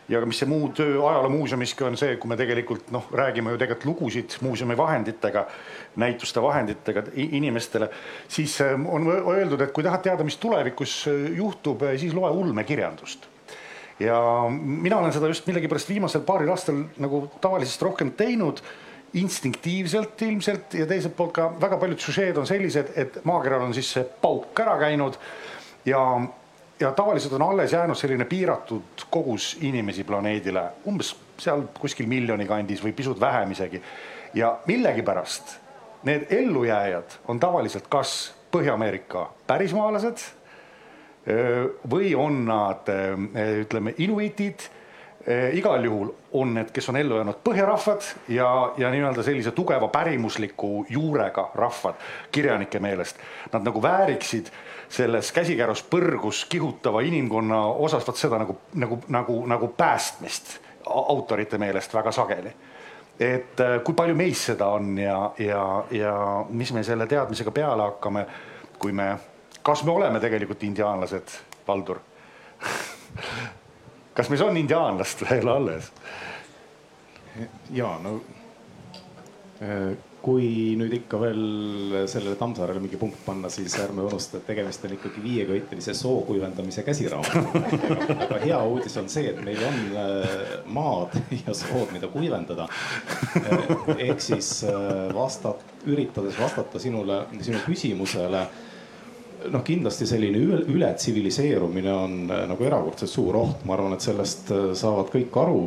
ja 0.08 0.22
mis 0.24 0.40
see 0.40 0.48
muu 0.48 0.70
töö 0.76 1.02
ajaloomuuseumiski 1.04 1.84
on 1.90 2.00
see, 2.00 2.16
kui 2.16 2.32
me 2.32 2.38
tegelikult 2.40 2.94
noh, 2.96 3.10
räägime 3.12 3.52
ju 3.52 3.60
tegelikult 3.60 3.90
lugusid 3.90 4.38
muuseumi 4.46 4.78
vahenditega, 4.80 5.44
näituste 6.00 6.44
vahenditega 6.46 7.04
inimestele, 7.28 7.92
siis 8.32 8.56
äh, 8.64 8.72
on 8.72 9.10
öeldud, 9.12 9.60
et 9.60 9.76
kui 9.76 9.84
tahad 9.84 10.06
teada, 10.08 10.24
mis 10.24 10.40
tulevikus 10.40 11.02
äh, 11.12 11.28
juhtub, 11.42 11.84
siis 12.00 12.16
loe 12.16 12.32
ulmekirjandust 12.32 13.33
ja 14.00 14.18
mina 14.50 14.98
olen 14.98 15.14
seda 15.14 15.30
just 15.30 15.48
millegipärast 15.48 15.90
viimasel 15.90 16.22
paaril 16.26 16.50
aastal 16.50 16.84
nagu 17.02 17.28
tavalisest 17.42 17.82
rohkem 17.82 18.12
teinud 18.18 18.62
instinktiivselt 19.14 20.22
ilmselt 20.22 20.74
ja 20.74 20.88
teiselt 20.90 21.16
poolt 21.16 21.34
ka 21.36 21.50
väga 21.62 21.78
paljud 21.78 22.02
süžeed 22.02 22.38
on 22.38 22.48
sellised, 22.50 22.94
et 22.98 23.20
maakeral 23.30 23.62
on 23.68 23.74
siis 23.74 23.92
see 23.94 24.06
pauk 24.22 24.60
ära 24.60 24.74
käinud 24.82 25.20
ja, 25.86 26.02
ja 26.80 26.92
tavaliselt 26.98 27.36
on 27.38 27.46
alles 27.46 27.74
jäänud 27.74 28.00
selline 28.00 28.26
piiratud 28.26 29.06
kogus 29.14 29.54
inimesi 29.62 30.04
planeedile, 30.04 30.66
umbes 30.90 31.14
seal 31.38 31.68
kuskil 31.80 32.10
miljoni 32.10 32.48
kandis 32.50 32.82
või 32.84 32.96
pisut 32.98 33.20
vähem 33.22 33.52
isegi. 33.54 33.82
ja 34.34 34.58
millegipärast 34.66 35.60
need 36.04 36.26
ellujääjad 36.30 37.20
on 37.28 37.40
tavaliselt 37.40 37.88
kas 37.90 38.34
Põhja-Ameerika 38.54 39.30
pärismaalased 39.48 40.18
või 41.90 42.16
on 42.20 42.46
nad 42.46 42.90
ütleme 43.64 43.94
inuitid 43.98 44.66
igal 45.56 45.86
juhul 45.88 46.10
on 46.36 46.52
need, 46.58 46.72
kes 46.76 46.90
on 46.92 46.98
ellu 47.00 47.16
jäänud 47.16 47.38
põhjarahvad 47.46 48.10
ja, 48.28 48.48
ja 48.78 48.90
nii-öelda 48.92 49.24
sellise 49.24 49.54
tugeva 49.56 49.88
pärimusliku 49.88 50.86
juurega 50.90 51.46
rahvad 51.56 51.96
kirjanike 52.32 52.80
meelest. 52.84 53.22
Nad 53.54 53.64
nagu 53.64 53.82
vääriksid 53.82 54.52
selles 54.90 55.32
käsikäärus 55.32 55.86
põrgus 55.88 56.44
kihutava 56.50 57.02
inimkonna 57.02 57.64
osas 57.66 58.08
vot 58.08 58.20
seda 58.20 58.42
nagu, 58.44 58.58
nagu, 58.76 59.00
nagu, 59.08 59.40
nagu 59.48 59.72
päästmist 59.78 60.58
autorite 60.86 61.58
meelest 61.58 61.94
väga 61.94 62.12
sageli. 62.12 62.54
et 63.20 63.62
kui 63.86 63.94
palju 63.94 64.16
meis 64.16 64.46
seda 64.46 64.68
on 64.74 64.98
ja, 64.98 65.32
ja, 65.38 65.84
ja 65.92 66.14
mis 66.50 66.74
me 66.74 66.84
selle 66.84 67.06
teadmisega 67.08 67.52
peale 67.52 67.84
hakkame, 67.84 68.26
kui 68.80 68.92
me, 68.92 69.14
kas 69.64 69.84
me 69.84 69.92
oleme 69.92 70.20
tegelikult 70.20 70.64
indiaanlased, 70.64 71.36
Valdur 71.68 72.00
kas 74.18 74.30
meis 74.30 74.42
on 74.46 74.58
indiaanlast 74.58 75.26
veel 75.30 75.50
alles? 75.50 75.92
ja 77.74 77.96
no 78.04 78.18
äh, 79.64 79.94
kui 80.24 80.76
nüüd 80.80 80.94
ikka 81.02 81.20
veel 81.20 81.42
sellele 82.08 82.38
Tammsaarele 82.40 82.80
mingi 82.80 82.96
punkt 83.00 83.18
panna, 83.26 83.50
siis 83.52 83.74
ärme 83.84 84.06
unusta, 84.08 84.40
et 84.40 84.46
tegemist 84.48 84.86
on 84.88 84.94
ikkagi 84.96 85.24
viiekõitelise 85.24 85.96
soo 86.00 86.22
kuivendamise 86.24 86.86
käsiraamatuga. 86.88 87.90
aga 88.30 88.38
hea 88.46 88.60
uudis 88.70 88.96
on 89.02 89.10
see, 89.12 89.34
et 89.34 89.42
meil 89.44 89.60
on 89.68 89.82
äh, 90.00 90.46
maad 90.78 91.18
ja 91.42 91.56
sood, 91.58 91.92
mida 91.92 92.08
kuivendada. 92.14 92.70
Äh, 93.42 93.74
ehk 93.98 94.24
siis 94.24 94.54
vastat, 95.16 95.66
üritades 95.84 96.40
vastata 96.40 96.80
sinule, 96.80 97.26
sinu 97.44 97.60
küsimusele 97.66 98.46
noh, 99.52 99.64
kindlasti 99.66 100.08
selline 100.08 100.42
üle, 100.64 100.92
tsiviliseerumine 100.98 101.94
on 101.94 102.20
äh, 102.32 102.44
nagu 102.50 102.68
erakordselt 102.68 103.12
suur 103.12 103.40
oht, 103.44 103.66
ma 103.68 103.78
arvan, 103.78 103.96
et 103.98 104.06
sellest 104.06 104.52
äh, 104.54 104.70
saavad 104.78 105.10
kõik 105.14 105.36
aru 105.40 105.62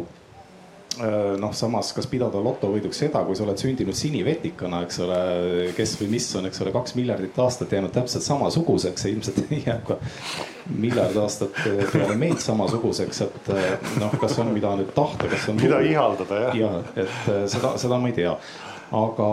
äh, 1.01 1.35
noh, 1.41 1.55
samas, 1.57 1.93
kas 1.97 2.09
pidada 2.11 2.41
lotovõiduks 2.43 3.03
seda, 3.05 3.23
kui 3.27 3.39
sa 3.39 3.47
oled 3.47 3.61
sündinud 3.61 3.97
sinivetikana, 3.97 4.83
eks 4.87 5.01
ole, 5.07 5.21
kes 5.77 5.97
või 6.03 6.13
mis 6.17 6.29
on, 6.39 6.49
eks 6.51 6.63
ole, 6.65 6.75
kaks 6.77 6.97
miljardit 6.99 7.41
aastat 7.43 7.75
jäänud 7.77 7.95
täpselt 7.97 8.27
samasuguseks 8.27 9.07
ja 9.07 9.15
ilmselt 9.15 9.43
jääb 9.67 9.85
ka 9.89 9.99
miljard 10.77 11.19
aastat 11.23 11.59
peale 11.93 12.17
meid 12.19 12.41
samasuguseks, 12.43 13.25
et 13.29 13.53
noh, 14.03 14.15
kas 14.21 14.39
on, 14.43 14.55
mida 14.57 14.73
nüüd 14.79 14.95
tahta, 14.97 15.29
kas 15.33 15.51
on. 15.53 15.61
mida 15.63 15.83
ihaldada 15.85 16.47
jah. 16.49 16.63
ja, 16.65 16.73
et 16.97 17.53
seda, 17.53 17.77
seda 17.81 18.01
ma 18.01 18.13
ei 18.13 18.19
tea 18.23 18.39
aga 18.95 19.29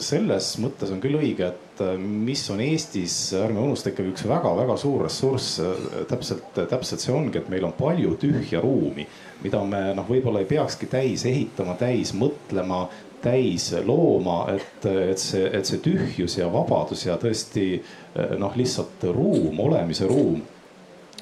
selles 0.00 0.54
mõttes 0.62 0.92
on 0.94 1.00
küll 1.02 1.18
õige, 1.18 1.50
et 1.50 1.82
äh, 1.84 1.96
mis 1.98 2.44
on 2.52 2.62
Eestis, 2.64 3.16
ärme 3.36 3.60
unusta 3.60 3.92
ikkagi 3.92 4.14
üks 4.14 4.24
väga-väga 4.28 4.78
suur 4.80 5.04
ressurss. 5.04 5.58
Äh, 5.60 6.06
täpselt, 6.08 6.48
täpselt 6.56 7.04
see 7.04 7.12
ongi, 7.12 7.42
et 7.42 7.50
meil 7.52 7.66
on 7.68 7.76
palju 7.76 8.16
tühja 8.20 8.62
ruumi, 8.64 9.06
mida 9.44 9.60
me 9.68 9.82
noh, 9.98 10.08
võib-olla 10.08 10.42
ei 10.44 10.48
peakski 10.48 10.88
täis 10.88 11.26
ehitama, 11.28 11.76
täis 11.80 12.14
mõtlema, 12.16 12.86
täis 13.20 13.72
looma, 13.84 14.44
et, 14.54 14.84
et 14.86 15.20
see, 15.20 15.48
et 15.52 15.66
see 15.66 15.82
tühjus 15.82 16.38
ja 16.38 16.48
vabadus 16.52 17.04
ja 17.08 17.18
tõesti 17.20 17.70
äh, 17.76 18.36
noh, 18.40 18.56
lihtsalt 18.56 19.04
ruum, 19.12 19.60
olemise 19.68 20.08
ruum 20.08 20.40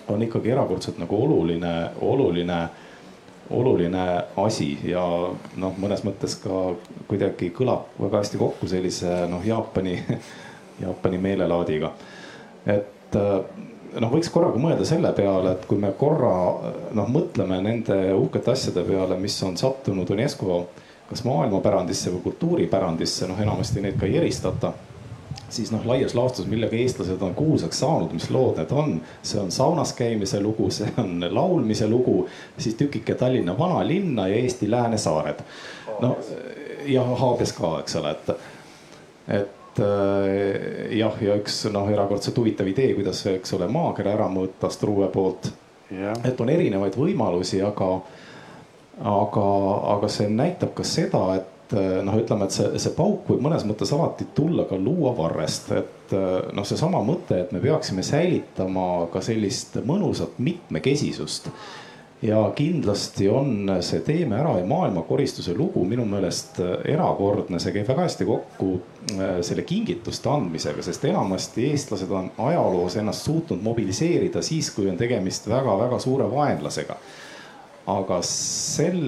on 0.07 0.23
ikkagi 0.23 0.53
erakordselt 0.55 1.01
nagu 1.03 1.19
oluline, 1.19 1.73
oluline 2.07 2.59
oluline 3.51 4.07
asi 4.42 4.72
ja 4.84 5.03
noh, 5.57 5.76
mõnes 5.78 6.03
mõttes 6.07 6.36
ka 6.42 6.74
kuidagi 7.09 7.53
kõlab 7.55 7.94
väga 8.01 8.22
hästi 8.22 8.40
kokku 8.40 8.68
sellise 8.70 9.26
noh, 9.30 9.44
Jaapani, 9.47 9.97
Jaapani 10.82 11.20
meelelaadiga. 11.22 11.92
et 12.66 13.16
äh, 13.16 13.36
noh, 14.01 14.11
võiks 14.12 14.30
korraga 14.32 14.59
mõelda 14.61 14.86
selle 14.88 15.12
peale, 15.16 15.55
et 15.55 15.68
kui 15.68 15.78
me 15.78 15.92
korra 15.99 16.32
noh, 16.97 17.07
mõtleme 17.12 17.61
nende 17.62 18.01
uhkete 18.16 18.53
asjade 18.53 18.84
peale, 18.88 19.18
mis 19.20 19.38
on 19.47 19.57
sattunud 19.57 20.11
UNESCO 20.11 20.66
kas 21.07 21.22
maailmapärandisse 21.22 22.11
või 22.11 22.24
kultuuripärandisse, 22.24 23.28
noh 23.30 23.38
enamasti 23.40 23.82
neid 23.82 23.99
ka 24.01 24.09
ei 24.09 24.16
eristata 24.18 24.72
siis 25.49 25.70
noh, 25.72 25.84
laias 25.86 26.14
laastus, 26.14 26.47
millega 26.51 26.76
eestlased 26.76 27.22
on 27.22 27.34
kuulsaks 27.34 27.78
saanud, 27.80 28.12
mis 28.16 28.28
lood 28.34 28.59
need 28.61 28.72
on, 28.74 28.97
see 29.22 29.40
on 29.40 29.53
saunas 29.55 29.92
käimise 29.97 30.40
lugu, 30.42 30.70
see 30.78 30.90
on 30.99 31.20
laulmise 31.30 31.88
lugu, 31.90 32.26
siis 32.59 32.74
tükike 32.74 33.14
Tallinna 33.14 33.59
vanalinna 33.59 34.28
ja 34.28 34.42
Eesti 34.42 34.70
läänesaared. 34.70 35.44
no 36.01 36.16
ja 36.86 37.03
Haabias 37.03 37.53
ka, 37.53 37.78
eks 37.80 37.97
ole, 37.97 38.11
et, 38.11 38.30
et 39.40 39.80
äh, 39.82 40.97
jah, 40.99 41.22
ja 41.22 41.38
üks 41.40 41.64
noh, 41.72 41.88
erakordselt 41.90 42.38
huvitav 42.38 42.68
idee, 42.70 42.92
kuidas, 42.99 43.24
eks 43.30 43.57
ole, 43.59 43.68
maakera 43.70 44.14
ära 44.14 44.28
mõõta 44.32 44.70
Struve 44.70 45.09
poolt. 45.14 45.51
et 46.24 46.40
on 46.40 46.49
erinevaid 46.51 46.97
võimalusi, 46.99 47.61
aga, 47.62 47.90
aga, 48.99 49.44
aga 49.94 50.09
see 50.11 50.30
näitab 50.30 50.74
ka 50.74 50.86
seda, 50.86 51.22
et 51.36 51.56
Eh, 51.73 52.03
noh, 52.07 52.14
ütleme, 52.14 52.47
et 52.47 52.55
see, 52.55 52.69
see 52.79 52.93
pauk 52.95 53.27
võib 53.27 53.41
mõnes 53.43 53.64
mõttes 53.67 53.91
alati 53.91 54.29
tulla 54.37 54.69
ka 54.71 54.77
luuavarrest, 54.79 55.73
et 55.75 56.12
eh, 56.14 56.37
noh, 56.55 56.67
seesama 56.67 57.01
mõte, 57.03 57.41
et 57.43 57.51
me 57.51 57.59
peaksime 57.62 58.05
säilitama 58.07 59.09
ka 59.11 59.23
sellist 59.25 59.81
mõnusat 59.83 60.39
mitmekesisust. 60.39 61.51
ja 62.23 62.39
kindlasti 62.57 63.27
on 63.29 63.69
see 63.85 64.01
Teeme 64.01 64.39
ära 64.39 64.55
ja 64.59 64.64
maailmakoristuse 64.67 65.53
lugu 65.55 65.83
minu 65.85 66.07
meelest 66.07 66.62
eh, 66.62 66.79
erakordne, 66.95 67.59
see 67.59 67.75
käib 67.75 67.91
väga 67.91 68.07
hästi 68.07 68.31
kokku 68.31 68.71
selle 69.43 69.62
kingituste 69.62 70.31
andmisega, 70.31 70.83
sest 70.83 71.05
enamasti 71.05 71.67
eestlased 71.73 72.11
on 72.11 72.31
ajaloos 72.39 72.97
ennast 72.97 73.27
suutnud 73.27 73.62
mobiliseerida 73.62 74.43
siis, 74.43 74.71
kui 74.71 74.87
on 74.91 74.97
tegemist 74.97 75.51
väga-väga 75.51 75.99
suure 75.99 76.31
vaenlasega 76.31 76.97
aga 77.87 78.18
sel 78.26 78.99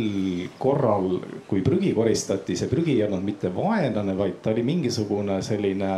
korral, 0.59 1.17
kui 1.51 1.65
prügi 1.67 1.91
koristati, 1.97 2.55
see 2.57 2.71
prügi 2.71 2.95
ei 2.95 3.05
olnud 3.09 3.25
mitte 3.27 3.51
vaenlane, 3.55 4.15
vaid 4.19 4.39
ta 4.43 4.53
oli 4.53 4.63
mingisugune 4.67 5.41
selline 5.43 5.93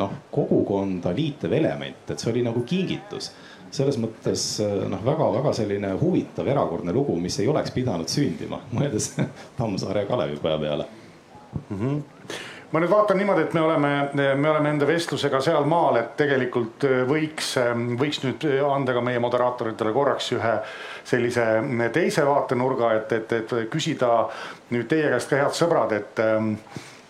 noh, 0.00 0.16
kogukonda 0.34 1.14
liitev 1.14 1.54
element, 1.54 2.10
et 2.10 2.18
see 2.18 2.32
oli 2.32 2.46
nagu 2.46 2.64
kingitus. 2.66 3.32
selles 3.74 3.96
mõttes 3.98 4.42
noh, 4.62 5.00
väga-väga 5.02 5.50
selline 5.56 5.88
huvitav 5.98 6.46
erakordne 6.46 6.92
lugu, 6.94 7.16
mis 7.18 7.38
ei 7.42 7.48
oleks 7.50 7.72
pidanud 7.74 8.10
sündima, 8.10 8.60
mõeldes 8.76 9.12
Tammsaare 9.58 10.04
ja 10.04 10.10
Kalevipoja 10.10 10.58
peale 10.58 10.86
mm. 11.70 11.78
-hmm 11.78 12.43
ma 12.72 12.80
nüüd 12.82 12.90
vaatan 12.90 13.20
niimoodi, 13.20 13.44
et 13.46 13.54
me 13.54 13.60
oleme, 13.62 13.92
me 14.14 14.50
oleme 14.50 14.72
enda 14.74 14.86
vestlusega 14.88 15.40
sealmaal, 15.44 16.00
et 16.00 16.16
tegelikult 16.18 16.86
võiks, 17.08 17.54
võiks 18.00 18.22
nüüd 18.24 18.46
anda 18.66 18.96
ka 18.96 19.02
meie 19.04 19.20
moderaatoritele 19.22 19.92
korraks 19.94 20.32
ühe 20.34 20.56
sellise 21.06 21.44
teise 21.94 22.24
vaatenurga, 22.26 22.94
et, 22.98 23.12
et, 23.12 23.36
et 23.38 23.54
küsida 23.70 24.10
nüüd 24.74 24.88
teie 24.90 25.12
käest 25.12 25.30
ka 25.30 25.38
head 25.44 25.54
sõbrad, 25.54 25.94
et, 25.94 26.24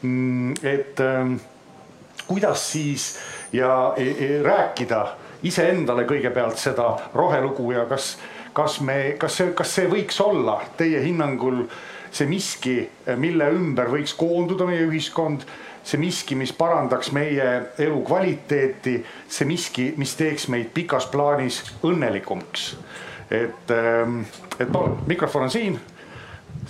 mm, 0.02 0.54
et 0.74 1.04
kuidas 2.26 2.72
siis 2.72 3.18
ja 3.52 3.94
e, 3.96 4.02
e, 4.02 4.42
rääkida 4.42 5.06
iseendale 5.42 6.06
kõigepealt 6.08 6.58
seda 6.58 6.88
rohelugu 7.14 7.72
ja 7.72 7.84
kas, 7.88 8.14
kas 8.56 8.80
me, 8.80 9.16
kas 9.20 9.38
see, 9.40 9.52
kas 9.56 9.74
see 9.76 9.88
võiks 9.90 10.20
olla 10.24 10.60
teie 10.78 11.02
hinnangul 11.04 11.64
see 12.14 12.30
miski, 12.30 12.76
mille 13.18 13.48
ümber 13.50 13.88
võiks 13.90 14.14
koonduda 14.14 14.68
meie 14.68 14.84
ühiskond 14.86 15.42
see 15.84 15.98
miski, 16.00 16.36
mis 16.38 16.52
parandaks 16.56 17.10
meie 17.12 17.48
elukvaliteeti, 17.82 19.00
see 19.28 19.48
miski, 19.48 19.90
mis 20.00 20.14
teeks 20.16 20.46
meid 20.48 20.70
pikas 20.76 21.10
plaanis 21.12 21.60
õnnelikumaks 21.84 22.70
et, 23.30 23.70
ähm, 23.70 24.20
et 24.58 24.72
palun, 24.72 24.98
mikrofon 25.06 25.42
on 25.42 25.50
siin 25.50 25.80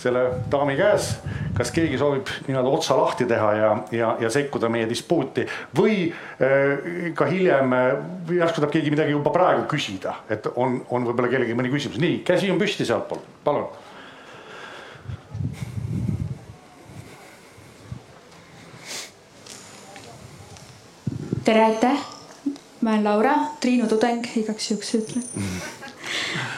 selle 0.01 0.24
daami 0.51 0.74
käes. 0.76 1.14
kas 1.55 1.70
keegi 1.70 1.99
soovib 1.99 2.26
nii-öelda 2.49 2.70
otsa 2.74 2.97
lahti 2.99 3.28
teha 3.30 3.51
ja, 3.55 3.68
ja, 3.95 4.09
ja 4.20 4.30
sekkuda 4.30 4.66
meie 4.72 4.88
dispuuti 4.90 5.45
või 5.78 6.09
äh, 6.11 7.12
ka 7.14 7.28
hiljem 7.30 7.76
äh, 7.76 7.92
järsku 8.40 8.59
tahab 8.59 8.72
keegi 8.74 8.90
midagi 8.90 9.14
juba 9.14 9.30
praegu 9.30 9.68
küsida, 9.70 10.16
et 10.26 10.49
on, 10.57 10.80
on 10.90 11.07
võib-olla 11.07 11.30
kellelgi 11.30 11.55
mõni 11.55 11.70
küsimus, 11.70 12.01
nii 12.03 12.24
käsi 12.26 12.51
on 12.51 12.59
püsti 12.59 12.86
sealtpool, 12.88 13.22
palun. 13.47 13.68
Tere, 21.45 21.64
aitäh. 21.64 22.05
ma 22.80 22.90
olen 22.90 23.05
Laura, 23.05 23.34
Triinu 23.61 23.88
tudeng, 23.88 24.26
igaks 24.36 24.70
juhuks 24.70 24.95
ütlen 25.01 25.24
mm 25.36 25.84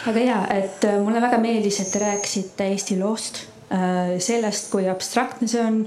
väga 0.06 0.22
hea, 0.22 0.40
et 0.54 0.84
äh, 0.86 0.96
mulle 1.02 1.20
väga 1.22 1.38
meeldis, 1.42 1.80
et 1.82 1.92
te 1.92 2.00
rääkisite 2.02 2.66
Eesti 2.70 2.98
loost 3.00 3.42
äh, 3.72 4.16
sellest, 4.22 4.70
kui 4.72 4.86
abstraktne 4.90 5.48
see 5.50 5.62
on 5.62 5.80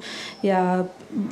ja 0.44 0.62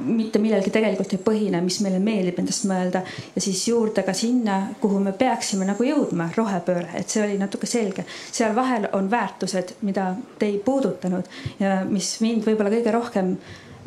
mitte 0.08 0.40
millelgi 0.42 0.72
tegelikult 0.74 1.14
ei 1.14 1.22
põhine, 1.22 1.62
mis 1.62 1.80
meile 1.86 2.00
meeldib 2.04 2.40
endast 2.42 2.66
mõelda 2.70 3.04
ja 3.36 3.44
siis 3.44 3.62
juurde 3.70 4.04
ka 4.08 4.16
sinna, 4.18 4.60
kuhu 4.82 5.02
me 5.04 5.14
peaksime 5.18 5.68
nagu 5.68 5.86
jõudma, 5.86 6.32
rohepööre, 6.38 6.90
et 6.98 7.14
see 7.14 7.24
oli 7.26 7.38
natuke 7.42 7.70
selge. 7.70 8.08
seal 8.32 8.56
vahel 8.58 8.90
on 8.98 9.12
väärtused, 9.12 9.78
mida 9.88 10.14
te 10.40 10.50
ei 10.50 10.60
puudutanud 10.64 11.30
ja 11.62 11.82
mis 11.90 12.16
mind 12.24 12.48
võib-olla 12.48 12.74
kõige 12.74 12.96
rohkem 12.96 13.36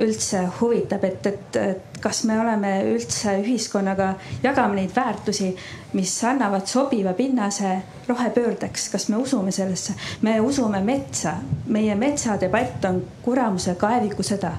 üldse 0.01 0.45
huvitab, 0.61 1.05
et, 1.05 1.27
et, 1.27 1.57
et 1.57 2.01
kas 2.01 2.25
me 2.29 2.39
oleme 2.41 2.73
üldse 2.95 3.37
ühiskonnaga, 3.43 4.15
jagame 4.43 4.81
neid 4.81 4.95
väärtusi, 4.97 5.51
mis 5.93 6.15
annavad 6.25 6.67
sobiva 6.71 7.13
pinnase 7.19 7.77
rohepöördeks, 8.09 8.89
kas 8.93 9.09
me 9.09 9.17
usume 9.21 9.53
sellesse? 9.53 9.93
me 10.23 10.41
usume 10.41 10.81
metsa, 10.85 11.35
meie 11.67 11.95
metsadebatt 11.95 12.85
on 12.89 13.03
kuramuse 13.23 13.75
kaevikusõda 13.81 14.53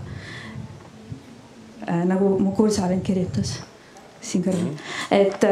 äh,. 1.89 2.05
nagu 2.05 2.37
mu 2.39 2.51
kursavend 2.55 3.01
kirjutas 3.03 3.59
siin 4.21 4.43
kõrval. 4.45 4.69
-hmm. 4.69 4.77
et, 5.17 5.43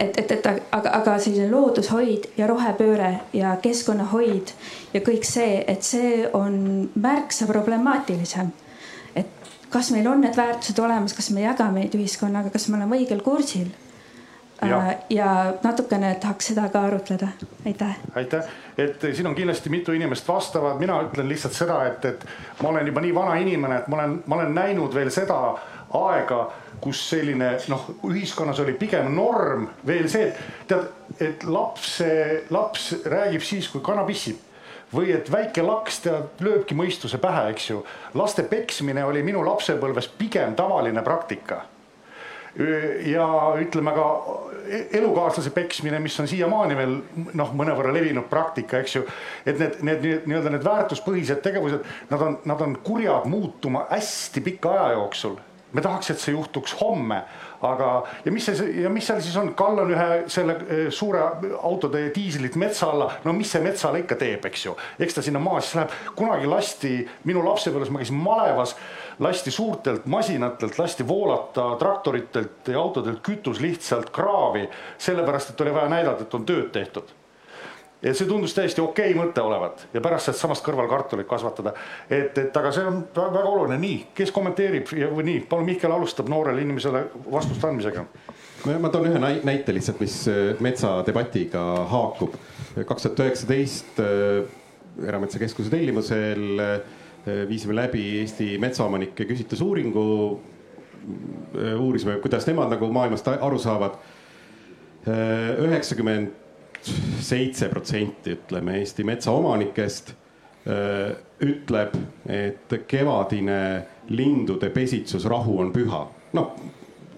et, 0.00 0.18
et, 0.18 0.30
et 0.32 0.46
aga, 0.46 0.90
aga 0.90 1.18
selline 1.18 1.50
loodushoid 1.50 2.26
ja 2.36 2.46
rohepööre 2.50 3.20
ja 3.32 3.56
keskkonnahoid 3.62 4.50
ja 4.94 5.00
kõik 5.00 5.24
see, 5.24 5.64
et 5.66 5.82
see 5.82 6.28
on 6.32 6.90
märksa 6.94 7.46
problemaatilisem 7.46 8.50
kas 9.76 9.90
meil 9.92 10.06
on 10.08 10.22
need 10.24 10.36
väärtused 10.36 10.78
olemas, 10.80 11.12
kas 11.16 11.28
me 11.36 11.44
jagame 11.44 11.82
neid 11.82 11.96
ühiskonnaga, 11.98 12.52
kas 12.54 12.68
me 12.70 12.78
oleme 12.80 12.96
õigel 13.02 13.20
kursil? 13.24 13.68
ja, 14.62 14.78
äh, 14.78 14.92
ja 15.12 15.30
natukene 15.62 16.14
tahaks 16.20 16.46
seda 16.52 16.68
ka 16.72 16.86
arutleda, 16.88 17.28
aitäh. 17.66 17.96
aitäh, 18.16 18.46
et 18.78 19.04
siin 19.12 19.26
on 19.28 19.34
kindlasti 19.36 19.68
mitu 19.70 19.92
inimest 19.92 20.28
vastavad, 20.28 20.78
mina 20.80 20.96
ütlen 21.04 21.28
lihtsalt 21.28 21.52
seda, 21.58 21.82
et, 21.90 22.04
et 22.04 22.24
ma 22.62 22.70
olen 22.72 22.88
juba 22.88 23.04
nii 23.04 23.14
vana 23.14 23.34
inimene, 23.42 23.82
et 23.82 23.90
ma 23.92 24.00
olen, 24.00 24.16
ma 24.26 24.38
olen 24.40 24.56
näinud 24.56 24.96
veel 24.96 25.12
seda 25.12 25.36
aega, 25.96 26.40
kus 26.80 27.02
selline 27.10 27.52
noh, 27.68 27.84
ühiskonnas 28.08 28.60
oli 28.64 28.78
pigem 28.80 29.12
norm 29.12 29.68
veel 29.86 30.08
see, 30.12 30.30
et 30.30 30.68
tead, 30.72 30.88
et 31.20 31.44
laps, 31.44 31.98
laps 32.52 32.90
räägib 33.04 33.44
siis, 33.44 33.68
kui 33.72 33.84
kana 33.84 34.08
pissib 34.08 34.40
või 34.94 35.12
et 35.14 35.30
väike 35.32 35.64
laks 35.66 36.00
tead 36.04 36.42
lööbki 36.44 36.76
mõistuse 36.78 37.18
pähe, 37.22 37.48
eks 37.54 37.70
ju. 37.70 37.80
laste 38.14 38.44
peksmine 38.46 39.04
oli 39.04 39.22
minu 39.26 39.42
lapsepõlves 39.46 40.08
pigem 40.18 40.54
tavaline 40.54 41.02
praktika. 41.02 41.64
ja 43.04 43.26
ütleme 43.60 43.92
ka 43.92 44.04
elukaaslase 44.92 45.50
peksmine, 45.50 45.98
mis 46.00 46.20
on 46.20 46.28
siiamaani 46.28 46.76
veel 46.76 46.94
noh, 47.34 47.50
mõnevõrra 47.52 47.92
levinud 47.92 48.30
praktika, 48.30 48.78
eks 48.78 48.96
ju. 48.96 49.02
et 49.44 49.58
need, 49.58 49.82
need 49.82 50.06
nii-öelda 50.26 50.54
need 50.54 50.64
väärtuspõhised 50.64 51.42
tegevused, 51.44 51.84
nad 52.10 52.22
on, 52.22 52.38
nad 52.44 52.60
on 52.60 52.78
kurjad 52.82 53.28
muutuma 53.28 53.86
hästi 53.90 54.40
pika 54.40 54.72
aja 54.72 54.96
jooksul 54.96 55.36
me 55.76 55.82
tahaks, 55.84 56.10
et 56.10 56.22
see 56.22 56.32
juhtuks 56.32 56.76
homme, 56.80 57.20
aga 57.64 57.90
ja 58.24 58.32
mis 58.32 58.46
see 58.48 58.68
ja 58.82 58.90
mis 58.92 59.06
seal 59.06 59.20
siis 59.24 59.36
on, 59.40 59.52
kallan 59.58 59.90
ühe 59.92 60.08
selle 60.32 60.58
eh, 60.66 60.86
suure 60.94 61.22
autode 61.56 62.06
diislit 62.14 62.56
metsa 62.60 62.90
alla, 62.92 63.10
no 63.24 63.34
mis 63.36 63.50
see 63.52 63.62
metsale 63.64 64.02
ikka 64.04 64.18
teeb, 64.20 64.46
eks 64.50 64.66
ju, 64.66 64.76
eks 65.00 65.18
ta 65.18 65.24
sinna 65.24 65.42
maa 65.42 65.60
sisse 65.60 65.80
läheb. 65.80 65.94
kunagi 66.18 66.50
lasti 66.50 66.94
minu 67.28 67.44
lapsepõlves, 67.46 67.92
ma 67.92 68.02
käisin 68.02 68.22
malevas, 68.22 68.76
lasti 69.24 69.50
suurtelt 69.54 70.06
masinatelt, 70.06 70.78
lasti 70.78 71.06
voolata 71.08 71.72
traktoritelt 71.80 72.72
ja 72.72 72.80
autodelt 72.80 73.22
kütus 73.26 73.60
lihtsalt 73.64 74.10
kraavi, 74.14 74.66
sellepärast 74.98 75.54
et 75.54 75.64
oli 75.64 75.76
vaja 75.76 75.92
näidata, 75.92 76.26
et 76.26 76.34
on 76.34 76.48
tööd 76.48 76.72
tehtud 76.74 77.14
ja 78.02 78.12
see 78.14 78.28
tundus 78.28 78.54
täiesti 78.54 78.82
okei 78.84 79.12
okay 79.12 79.16
mõte 79.18 79.42
olevat 79.42 79.86
ja 79.94 80.02
pärast 80.04 80.28
sealt 80.28 80.38
samast 80.38 80.64
kõrval 80.66 80.88
kartulit 80.90 81.28
kasvatada. 81.28 81.72
et, 82.10 82.36
et 82.38 82.58
aga 82.60 82.72
see 82.74 82.84
on 82.84 83.00
väga 83.16 83.44
oluline, 83.48 83.78
nii, 83.80 83.96
kes 84.16 84.32
kommenteerib 84.36 84.92
ja, 84.98 85.08
või 85.12 85.24
nii, 85.30 85.44
palun 85.48 85.68
Mihkel 85.70 85.92
alustab 85.92 86.28
noorele 86.32 86.62
inimesele 86.64 87.06
vastuste 87.32 87.68
andmisega. 87.68 88.04
ma 88.66 88.92
toon 88.92 89.08
ühe 89.08 89.22
näite 89.22 89.74
lihtsalt, 89.74 90.00
mis 90.04 90.18
äh, 90.28 90.60
metsadebatiga 90.60 91.64
haakub. 91.92 92.36
kaks 92.76 93.08
tuhat 93.08 93.26
üheksateist 93.26 94.00
äh, 94.04 94.44
Erametsakeskuse 95.06 95.72
tellimusel 95.72 96.60
äh, 96.60 96.76
viisime 97.48 97.74
läbi 97.76 98.04
Eesti 98.20 98.56
metsaomanike 98.58 99.24
küsitlusuuringu. 99.24 100.04
uurisime, 101.80 102.16
kuidas 102.18 102.46
nemad 102.46 102.72
nagu 102.74 102.88
maailmast 102.92 103.28
aru 103.28 103.58
saavad. 103.62 103.94
üheksakümmend 105.06 106.45
seitse 107.20 107.68
protsenti, 107.68 108.36
ütleme 108.36 108.78
Eesti 108.80 109.04
metsaomanikest 109.04 110.14
ütleb, 111.40 111.92
et 112.26 112.74
kevadine 112.88 113.58
lindude 114.08 114.70
pesitsusrahu 114.70 115.60
on 115.60 115.72
püha. 115.72 116.06
noh, 116.36 116.56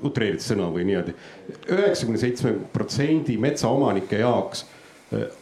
utreerides 0.04 0.50
sõnu 0.52 0.68
või 0.74 0.84
niimoodi. 0.84 1.14
üheksakümne 1.72 2.18
seitsme 2.18 2.52
protsendi 2.72 3.38
metsaomanike 3.38 4.18
jaoks 4.18 4.66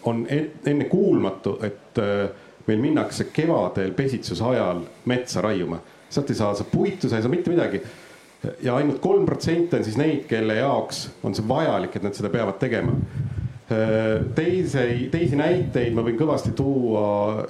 on 0.05 0.27
ennekuulmatu, 0.67 1.59
et 1.63 2.01
meil 2.67 2.81
minnakse 2.81 3.25
kevadel 3.33 3.93
pesitsuse 3.93 4.45
ajal 4.45 4.85
metsa 5.05 5.41
raiuma. 5.41 5.81
sealt 6.09 6.31
ei 6.31 6.37
saa 6.37 6.55
sa 6.55 6.65
puitu, 6.65 7.09
sa 7.09 7.17
ei 7.17 7.23
saa 7.23 7.31
mitte 7.31 7.51
midagi. 7.51 7.83
ja 8.63 8.77
ainult 8.77 9.01
kolm 9.01 9.27
protsenti 9.27 9.77
on 9.77 9.85
siis 9.85 9.97
neid, 9.97 10.25
kelle 10.29 10.55
jaoks 10.55 11.11
on 11.23 11.35
see 11.35 11.49
vajalik, 11.49 11.97
et 11.97 12.03
nad 12.03 12.15
seda 12.15 12.29
peavad 12.31 12.59
tegema 12.59 12.93
teisi, 14.35 15.09
teisi 15.11 15.39
näiteid 15.39 15.95
ma 15.95 16.05
võin 16.07 16.19
kõvasti 16.19 16.53
tuua. 16.57 17.47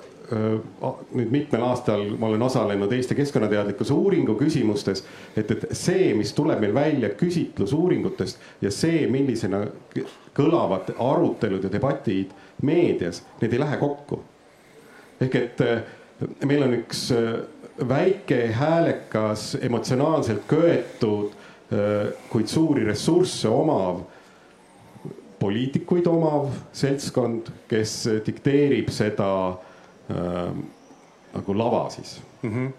nüüd 1.14 1.29
mitmel 1.31 1.62
aastal 1.62 2.01
ma 2.19 2.27
olen 2.27 2.43
osalenud 2.43 2.91
Eesti 2.93 3.14
keskkonnateadlikkuse 3.14 3.95
uuringu 3.95 4.35
küsimustes, 4.35 5.05
et, 5.37 5.51
et 5.55 5.67
see, 5.71 6.09
mis 6.19 6.33
tuleb 6.35 6.64
meil 6.64 6.75
välja 6.75 7.12
küsitlusuuringutest 7.14 8.41
ja 8.61 8.73
see, 8.75 9.05
millisena 9.07 9.61
kõlavad 10.35 10.91
arutelud 10.99 11.69
ja 11.69 11.71
debatid 11.71 12.35
meedias, 12.67 13.23
need 13.41 13.55
ei 13.55 13.62
lähe 13.62 13.79
kokku. 13.79 14.19
ehk 15.21 15.35
et 15.35 15.62
meil 16.45 16.67
on 16.67 16.75
üks 16.81 17.07
väike 17.89 18.41
häälekas, 18.57 19.59
emotsionaalselt 19.62 20.43
köetud, 20.49 21.39
kuid 22.31 22.51
suuri 22.51 22.85
ressursse 22.85 23.49
omav 23.49 24.03
poliitikuid 25.47 26.09
omav 26.11 26.51
seltskond, 26.75 27.53
kes 27.71 28.01
dikteerib 28.27 28.91
seda 28.95 29.29
äh, 30.11 30.51
nagu 31.37 31.55
lava 31.59 31.87
siis 31.91 32.19
mm. 32.43 32.51
-hmm. 32.51 32.73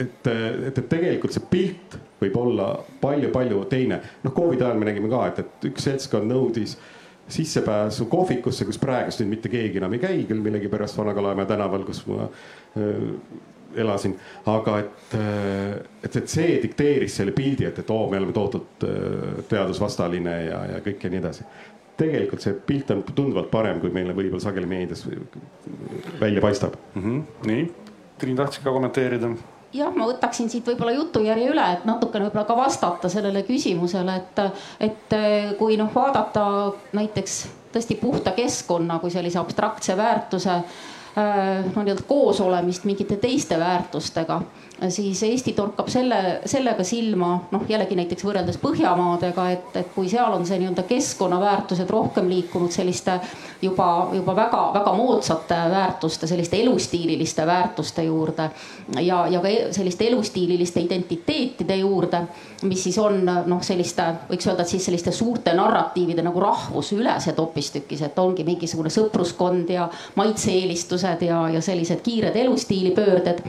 et, 0.00 0.26
et, 0.26 0.78
et 0.78 0.88
tegelikult 0.88 1.34
see 1.34 1.50
pilt 1.50 1.98
võib 2.20 2.36
olla 2.36 2.70
palju-palju 3.00 3.64
teine. 3.72 4.00
noh, 4.22 4.32
Covidi 4.36 4.64
ajal 4.64 4.78
me 4.78 4.90
nägime 4.90 5.10
ka, 5.10 5.26
et, 5.30 5.38
et 5.38 5.70
üks 5.72 5.88
seltskond 5.88 6.30
nõudis 6.30 6.76
sissepääsu 7.30 8.06
kohvikusse, 8.10 8.64
kus 8.66 8.78
praegust 8.78 9.22
nüüd 9.22 9.36
mitte 9.36 9.48
keegi 9.48 9.78
enam 9.78 9.94
ei 9.94 10.02
käi 10.02 10.24
küll 10.28 10.42
millegipärast 10.42 10.98
Vana-Kalamaja 10.98 11.52
tänaval, 11.54 11.86
kus 11.86 12.02
ma 12.10 12.26
äh, 12.26 13.10
elasin, 13.76 14.14
aga 14.50 14.78
et, 14.78 15.14
äh, 15.14 15.74
et, 16.02 16.16
et 16.16 16.30
see 16.30 16.56
dikteeris 16.62 17.20
selle 17.20 17.34
pildi, 17.36 17.66
et, 17.68 17.78
et 17.82 17.92
oo, 17.92 18.06
me 18.10 18.18
oleme 18.18 18.34
tohutult 18.36 18.86
äh, 18.86 19.44
teadusvastaline 19.50 20.36
ja, 20.46 20.64
ja 20.74 20.80
kõik 20.84 21.06
ja 21.06 21.12
nii 21.12 21.22
edasi. 21.22 21.46
tegelikult 22.00 22.40
see 22.40 22.56
pilt 22.66 22.90
on 22.94 23.02
tunduvalt 23.14 23.50
parem, 23.52 23.80
kui 23.80 23.92
meile 23.92 24.14
võib-olla 24.16 24.40
sageli 24.40 24.66
meedias 24.66 25.04
välja 26.20 26.40
paistab 26.40 26.76
mm. 26.94 27.02
-hmm. 27.02 27.46
nii, 27.46 27.70
Triin 28.18 28.36
tahtsid 28.36 28.64
ka 28.64 28.72
kommenteerida? 28.72 29.30
jah, 29.72 29.94
ma 29.94 30.06
võtaksin 30.08 30.48
siit 30.50 30.66
võib-olla 30.66 30.96
jutujärje 30.96 31.50
üle, 31.52 31.72
et 31.72 31.84
natukene 31.84 32.26
võib-olla 32.26 32.46
ka 32.48 32.56
vastata 32.56 33.08
sellele 33.08 33.42
küsimusele, 33.42 34.16
et, 34.16 34.44
et 34.80 35.16
äh, 35.16 35.56
kui 35.58 35.76
noh, 35.76 35.94
vaadata 35.94 36.72
näiteks 36.92 37.42
tõesti 37.70 37.94
puhta 38.00 38.32
keskkonna 38.34 38.98
kui 38.98 39.10
sellise 39.10 39.38
abstraktse 39.38 39.96
väärtuse 39.96 40.56
Äh, 40.58 40.89
no 41.16 41.82
nii-öelda 41.82 42.02
koosolemist 42.08 42.84
mingite 42.84 43.16
teiste 43.16 43.58
väärtustega 43.58 44.42
siis 44.88 45.22
Eesti 45.22 45.52
torkab 45.52 45.88
selle, 45.92 46.40
sellega 46.48 46.84
silma, 46.84 47.34
noh 47.52 47.64
jällegi 47.68 47.96
näiteks 47.98 48.24
võrreldes 48.24 48.56
Põhjamaadega, 48.62 49.46
et, 49.52 49.76
et 49.76 49.90
kui 49.94 50.08
seal 50.08 50.32
on 50.32 50.46
see 50.48 50.60
nii-öelda 50.60 50.86
keskkonnaväärtused 50.88 51.90
rohkem 51.90 52.28
liikunud 52.30 52.72
selliste 52.72 53.18
juba, 53.62 54.08
juba 54.16 54.34
väga-väga 54.36 54.94
moodsate 54.96 55.58
väärtuste, 55.70 56.28
selliste 56.30 56.60
elustiililiste 56.62 57.46
väärtuste 57.46 58.04
juurde 58.06 58.48
ja, 59.04 59.26
ja 59.28 59.40
ka 59.40 59.48
e-, 59.48 59.66
selliste 59.76 60.08
elustiililiste 60.08 60.80
identiteetide 60.80 61.76
juurde, 61.82 62.22
mis 62.62 62.84
siis 62.88 62.98
on 63.02 63.20
noh, 63.24 63.60
selliste, 63.64 64.06
võiks 64.30 64.48
öelda, 64.48 64.64
et 64.64 64.72
siis 64.72 64.88
selliste 64.88 65.12
suurte 65.12 65.52
narratiivide 65.56 66.24
nagu 66.24 66.40
rahvusülesed 66.40 67.36
hoopistükkis, 67.36 68.06
et 68.08 68.18
ongi 68.18 68.48
mingisugune 68.48 68.92
sõpruskond 68.92 69.68
ja 69.76 69.90
maitse-eelistused 70.16 71.28
ja, 71.28 71.42
ja 71.52 71.60
sellised 71.64 72.00
kiired 72.06 72.36
elustiilipöörded 72.36 73.44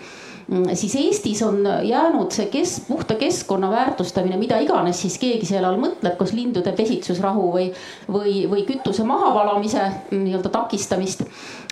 siis 0.74 0.96
Eestis 0.96 1.42
on 1.44 1.68
jäänud 1.84 2.32
see 2.32 2.46
kes-, 2.52 2.82
puhta 2.88 3.16
keskkonna 3.16 3.72
väärtustamine, 3.72 4.38
mida 4.38 4.60
iganes 4.60 5.02
siis 5.02 5.18
keegi 5.22 5.48
selle 5.48 5.68
all 5.68 5.80
mõtleb, 5.80 6.18
kas 6.20 6.34
lindude 6.36 6.74
pesitsusrahu 6.76 7.46
või, 7.54 7.68
või, 8.12 8.34
või 8.52 8.66
kütuse 8.68 9.06
mahavalamise 9.08 9.84
mm, 9.84 10.24
nii-öelda 10.26 10.52
takistamist. 10.52 11.24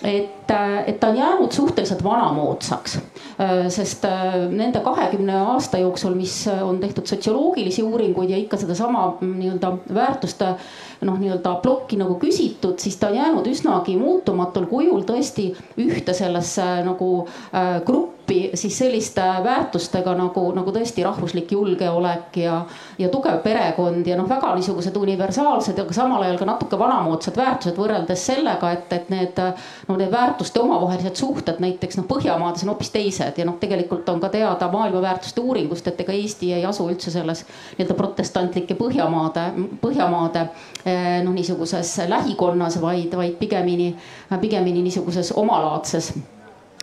et, 0.04 0.52
et 0.88 1.00
ta 1.00 1.10
on 1.10 1.18
jäänud 1.18 1.52
suhteliselt 1.52 2.04
vanamoodsaks, 2.04 2.96
äh, 3.40 3.68
sest 3.68 4.06
äh, 4.08 4.38
nende 4.50 4.80
kahekümne 4.80 5.36
aasta 5.54 5.78
jooksul, 5.78 6.16
mis 6.16 6.46
on 6.48 6.80
tehtud 6.80 7.08
sotsioloogilisi 7.08 7.84
uuringuid 7.84 8.30
ja 8.30 8.38
ikka 8.38 8.58
sedasama 8.58 9.18
mm, 9.20 9.34
nii-öelda 9.40 9.74
väärtuste 9.94 10.54
noh, 11.02 11.20
nii-öelda 11.20 11.56
plokki 11.64 12.00
nagu 12.00 12.16
küsitud, 12.20 12.80
siis 12.80 12.96
ta 13.00 13.12
on 13.12 13.20
jäänud 13.20 13.48
üsnagi 13.48 13.98
muutumatul 14.00 14.70
kujul 14.72 15.04
tõesti 15.08 15.50
ühte 15.80 16.16
sellesse 16.16 16.70
nagu 16.88 17.12
äh, 17.52 17.82
gruppi 17.86 18.19
gruppi 18.30 18.58
siis 18.58 18.78
selliste 18.78 19.22
väärtustega 19.44 20.14
nagu, 20.14 20.52
nagu 20.54 20.72
tõesti 20.72 21.04
rahvuslik 21.04 21.52
julgeolek 21.52 22.38
ja, 22.38 22.66
ja 22.98 23.10
tugev 23.10 23.42
perekond 23.44 24.08
ja 24.08 24.18
noh, 24.18 24.30
väga 24.30 24.54
niisugused 24.56 24.96
universaalsed, 24.98 25.80
aga 25.80 25.94
samal 25.94 26.24
ajal 26.24 26.38
ka 26.38 26.46
natuke 26.46 26.80
vanamoodsad 26.80 27.38
väärtused 27.38 27.78
võrreldes 27.78 28.26
sellega, 28.30 28.72
et, 28.72 28.94
et 28.94 29.10
need 29.10 29.42
no 29.88 29.98
need 29.98 30.12
väärtuste 30.14 30.62
omavahelised 30.62 31.18
suhted 31.18 31.60
näiteks 31.60 31.98
noh, 31.98 32.08
Põhjamaades 32.10 32.66
on 32.66 32.74
hoopis 32.74 32.90
teised 32.94 33.38
ja 33.38 33.46
noh, 33.46 33.58
tegelikult 33.62 34.10
on 34.10 34.22
ka 34.22 34.30
teada 34.34 34.70
maailma 34.72 35.02
väärtuste 35.02 35.42
uuringust, 35.42 35.88
et 35.88 36.02
ega 36.06 36.14
Eesti 36.14 36.54
ei 36.54 36.66
asu 36.66 36.88
üldse 36.90 37.14
selles 37.14 37.46
nii-öelda 37.78 37.98
protestantlike 37.98 38.78
Põhjamaade, 38.78 39.46
Põhjamaade 39.82 40.46
eh, 40.86 41.22
noh, 41.26 41.34
niisuguses 41.34 41.98
lähikonnas, 42.10 42.82
vaid, 42.82 43.16
vaid 43.18 43.40
pigemini, 43.42 43.94
pigemini 44.42 44.84
niisuguses 44.86 45.34
omalaadses 45.38 46.14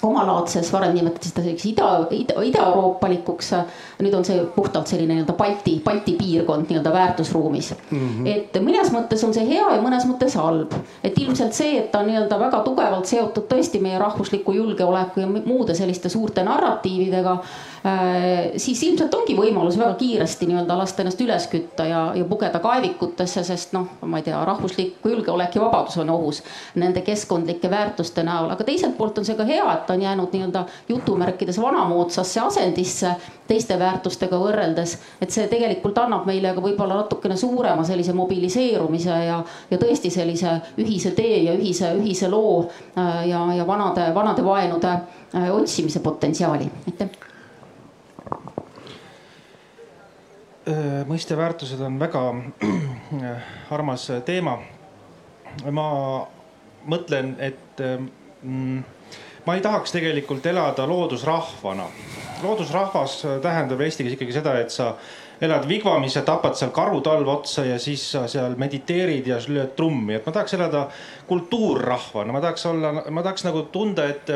omalaadses, 0.03 0.69
varem 0.73 0.95
nimetati 0.95 1.31
seda 1.31 1.43
selliseks 1.43 1.67
ida, 1.71 1.89
ida, 2.11 2.43
idaeuroopalikuks. 2.51 3.53
nüüd 4.03 4.15
on 4.15 4.25
see 4.29 4.43
puhtalt 4.55 4.91
selline 4.91 5.15
nii-öelda 5.15 5.33
Balti, 5.39 5.79
Balti 5.85 6.13
piirkond 6.19 6.69
nii-öelda 6.69 6.93
väärtusruumis 6.93 7.75
mm. 7.91 7.99
-hmm. 7.99 8.27
et 8.29 8.59
mõnes 8.61 8.93
mõttes 8.93 9.25
on 9.25 9.35
see 9.35 9.47
hea 9.49 9.71
ja 9.75 9.81
mõnes 9.83 10.05
mõttes 10.09 10.37
halb, 10.37 10.75
et 11.05 11.19
ilmselt 11.19 11.57
see, 11.57 11.79
et 11.79 11.91
ta 11.93 12.03
on 12.05 12.11
nii-öelda 12.11 12.39
väga 12.39 12.61
tugevalt 12.67 13.07
seotud 13.07 13.49
tõesti 13.49 13.81
meie 13.81 13.99
rahvusliku 13.99 14.53
julgeoleku 14.53 15.21
ja 15.21 15.27
muude 15.27 15.75
selliste 15.75 16.09
suurte 16.09 16.45
narratiividega 16.45 17.39
siis 18.57 18.81
ilmselt 18.83 19.15
ongi 19.15 19.37
võimalus 19.39 19.77
väga 19.79 19.95
kiiresti 20.01 20.49
nii-öelda 20.49 20.75
lasta 20.79 21.03
ennast 21.03 21.21
üles 21.23 21.47
kütta 21.53 21.85
ja, 21.87 22.01
ja 22.19 22.25
pugeda 22.27 22.59
kaevikutesse, 22.63 23.45
sest 23.47 23.75
noh, 23.77 23.87
ma 24.11 24.19
ei 24.19 24.27
tea, 24.27 24.41
rahvuslik 24.49 25.05
julgeolek 25.05 25.55
ja 25.55 25.63
vabadus 25.63 25.99
on 26.03 26.11
ohus 26.11 26.43
nende 26.75 27.05
keskkondlike 27.07 27.71
väärtuste 27.71 28.25
näol, 28.27 28.51
aga 28.51 28.67
teiselt 28.67 28.97
poolt 28.99 29.21
on 29.21 29.29
see 29.29 29.37
ka 29.39 29.47
hea, 29.47 29.67
et 29.75 29.91
on 29.95 30.03
jäänud 30.03 30.35
nii-öelda 30.35 30.65
jutumärkides 30.89 31.61
vanamoodsasse 31.63 32.41
asendisse 32.43 33.15
teiste 33.47 33.79
väärtustega 33.79 34.39
võrreldes. 34.41 34.97
et 35.21 35.31
see 35.31 35.47
tegelikult 35.51 35.99
annab 35.99 36.27
meile 36.27 36.55
ka 36.55 36.65
võib-olla 36.65 36.99
natukene 37.03 37.37
suurema 37.37 37.85
sellise 37.85 38.17
mobiliseerumise 38.17 39.21
ja, 39.29 39.43
ja 39.71 39.79
tõesti 39.79 40.11
sellise 40.11 40.59
ühise 40.83 41.15
tee 41.15 41.45
ja 41.45 41.55
ühise, 41.55 41.93
ühise 42.01 42.31
loo 42.33 42.65
äh, 42.67 43.29
ja, 43.31 43.47
ja 43.55 43.67
vanade, 43.67 44.11
vanade 44.15 44.45
vaenude 44.45 44.91
äh, 44.91 45.55
otsimise 45.55 46.01
potentsiaali, 46.01 46.71
aitäh 46.87 47.26
mõiste 51.07 51.37
väärtused 51.39 51.81
on 51.87 51.99
väga 52.01 52.23
armas 53.75 54.09
teema. 54.27 54.59
ma 55.71 55.87
mõtlen, 56.87 57.37
et 57.39 57.81
mm, 58.43 58.83
ma 59.47 59.55
ei 59.55 59.63
tahaks 59.63 59.95
tegelikult 59.95 60.47
elada 60.47 60.87
loodusrahvana. 60.87 61.87
loodusrahvas 62.43 63.23
tähendab 63.43 63.81
eesti 63.81 64.05
keeles 64.05 64.19
ikkagi 64.19 64.35
seda, 64.35 64.59
et 64.61 64.71
sa 64.71 64.95
elad 65.41 65.69
vigvamis 65.69 66.17
ja 66.17 66.23
tapad 66.27 66.57
seal 66.57 66.73
karutalve 66.75 67.31
otsa 67.31 67.65
ja 67.65 67.79
siis 67.79 68.03
sa 68.13 68.27
seal 68.29 68.57
mediteerid 68.59 69.27
ja 69.27 69.39
lööd 69.49 69.75
trummi, 69.77 70.17
et 70.17 70.27
ma 70.27 70.33
tahaks 70.33 70.57
elada 70.57 70.87
kultuurrahvana, 71.29 72.33
ma 72.33 72.41
tahaks 72.41 72.67
olla, 72.67 72.93
ma 73.11 73.23
tahaks 73.23 73.47
nagu 73.49 73.67
tunda, 73.73 74.09
et 74.09 74.35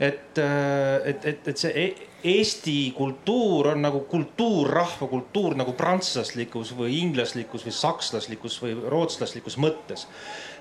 et, 0.00 0.38
et, 0.38 1.24
et, 1.24 1.48
et 1.48 1.56
see 1.56 1.70
e-, 1.72 2.08
Eesti 2.26 2.90
kultuur 2.96 3.68
on 3.70 3.84
nagu 3.84 4.00
kultuur, 4.10 4.66
rahvakultuur 4.74 5.54
nagu 5.58 5.76
prantslaslikus 5.78 6.72
või 6.74 6.96
inglaslikus 6.98 7.62
või 7.66 7.74
sakslaslikus 7.76 8.56
või 8.62 8.74
rootslaslikus 8.90 9.58
mõttes. 9.62 10.06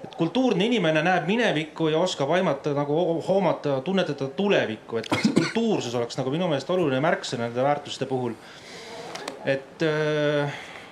et 0.03 0.16
kultuurne 0.16 0.66
inimene 0.66 1.01
näeb 1.01 1.26
minevikku 1.26 1.88
ja 1.89 1.97
oskab 1.97 2.30
aimata 2.36 2.74
nagu 2.78 3.22
hoomata, 3.28 3.80
tunnetada 3.82 4.28
tulevikku, 4.28 4.97
et 4.97 5.09
see 5.24 5.34
kultuursus 5.34 5.95
oleks 5.95 6.18
nagu 6.18 6.30
minu 6.30 6.47
meelest 6.51 6.70
oluline 6.70 7.01
märksõna 7.01 7.47
nende 7.47 7.63
väärtuste 7.63 8.05
puhul. 8.05 8.34
et 9.45 9.82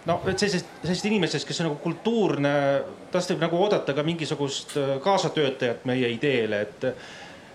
no 0.05 0.19
et 0.28 0.39
sellisest, 0.39 0.65
sellisest 0.82 1.05
inimesest, 1.11 1.47
kes 1.47 1.61
on 1.61 1.69
nagu 1.69 1.82
kultuurne, 1.84 2.53
tast 3.11 3.32
võib 3.32 3.45
nagu 3.45 3.59
oodata 3.61 3.93
ka 3.93 4.03
mingisugust 4.03 4.74
kaasatöötajat 5.03 5.86
meie 5.86 6.09
ideele, 6.15 6.61
et 6.61 6.88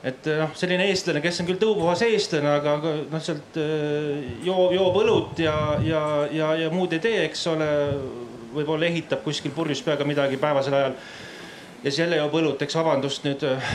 et 0.07 0.27
eh, 0.31 0.39
noh, 0.39 0.51
selline 0.59 0.87
eestlane, 0.93 1.23
kes 1.25 1.41
on 1.43 1.49
küll 1.49 1.61
tõupuhas 1.61 2.05
eestlane, 2.07 2.51
aga 2.61 2.77
noh, 2.79 3.23
sealt 3.23 3.59
eh, 3.59 4.29
joob, 4.47 4.75
joob 4.77 4.99
õlut 5.03 5.41
ja, 5.43 5.55
ja, 5.83 6.03
ja, 6.35 6.53
ja 6.63 6.69
muud 6.75 6.95
ei 6.95 7.03
tee, 7.03 7.23
eks 7.27 7.47
ole. 7.55 7.71
võib-olla 8.49 8.87
ehitab 8.89 9.21
kuskil 9.23 9.53
purjus 9.53 9.83
peaga 9.85 10.07
midagi 10.09 10.39
päevasel 10.41 10.75
ajal. 10.75 10.95
ja 11.83 11.91
siis 11.91 11.99
jälle 11.99 12.17
joob 12.17 12.39
õlut, 12.41 12.63
eks 12.63 12.79
vabandust 12.79 13.27
nüüd 13.27 13.43
eh, 13.45 13.75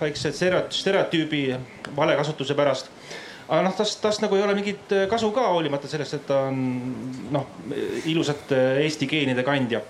väikse 0.00 0.32
stereotüübi 0.32 1.42
vale 1.96 2.16
kasutuse 2.16 2.54
pärast. 2.54 2.90
aga 3.48 3.62
noh, 3.66 3.74
tast, 3.76 4.00
tast 4.02 4.22
nagu 4.22 4.38
ei 4.38 4.46
ole 4.46 4.54
mingit 4.54 4.94
kasu 5.10 5.32
ka, 5.34 5.48
hoolimata 5.56 5.90
sellest, 5.90 6.20
et 6.20 6.26
ta 6.30 6.46
on 6.52 6.62
noh, 7.34 7.50
ilusate 8.06 8.62
eesti 8.86 9.10
geenide 9.10 9.42
kandja 9.42 9.82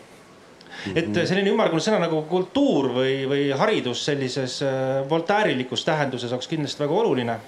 et 0.92 1.08
mhm. 1.08 1.24
selline 1.24 1.52
ümmargune 1.54 1.82
sõna 1.82 2.02
nagu 2.04 2.22
kultuur 2.28 2.90
või, 2.98 3.16
või 3.30 3.48
haridus 3.56 4.04
sellises 4.04 4.60
äh, 4.66 5.02
voltäärilikus 5.08 5.84
tähenduses 5.86 6.32
oleks 6.32 6.50
kindlasti 6.50 6.84
väga 6.84 7.02
oluline 7.02 7.38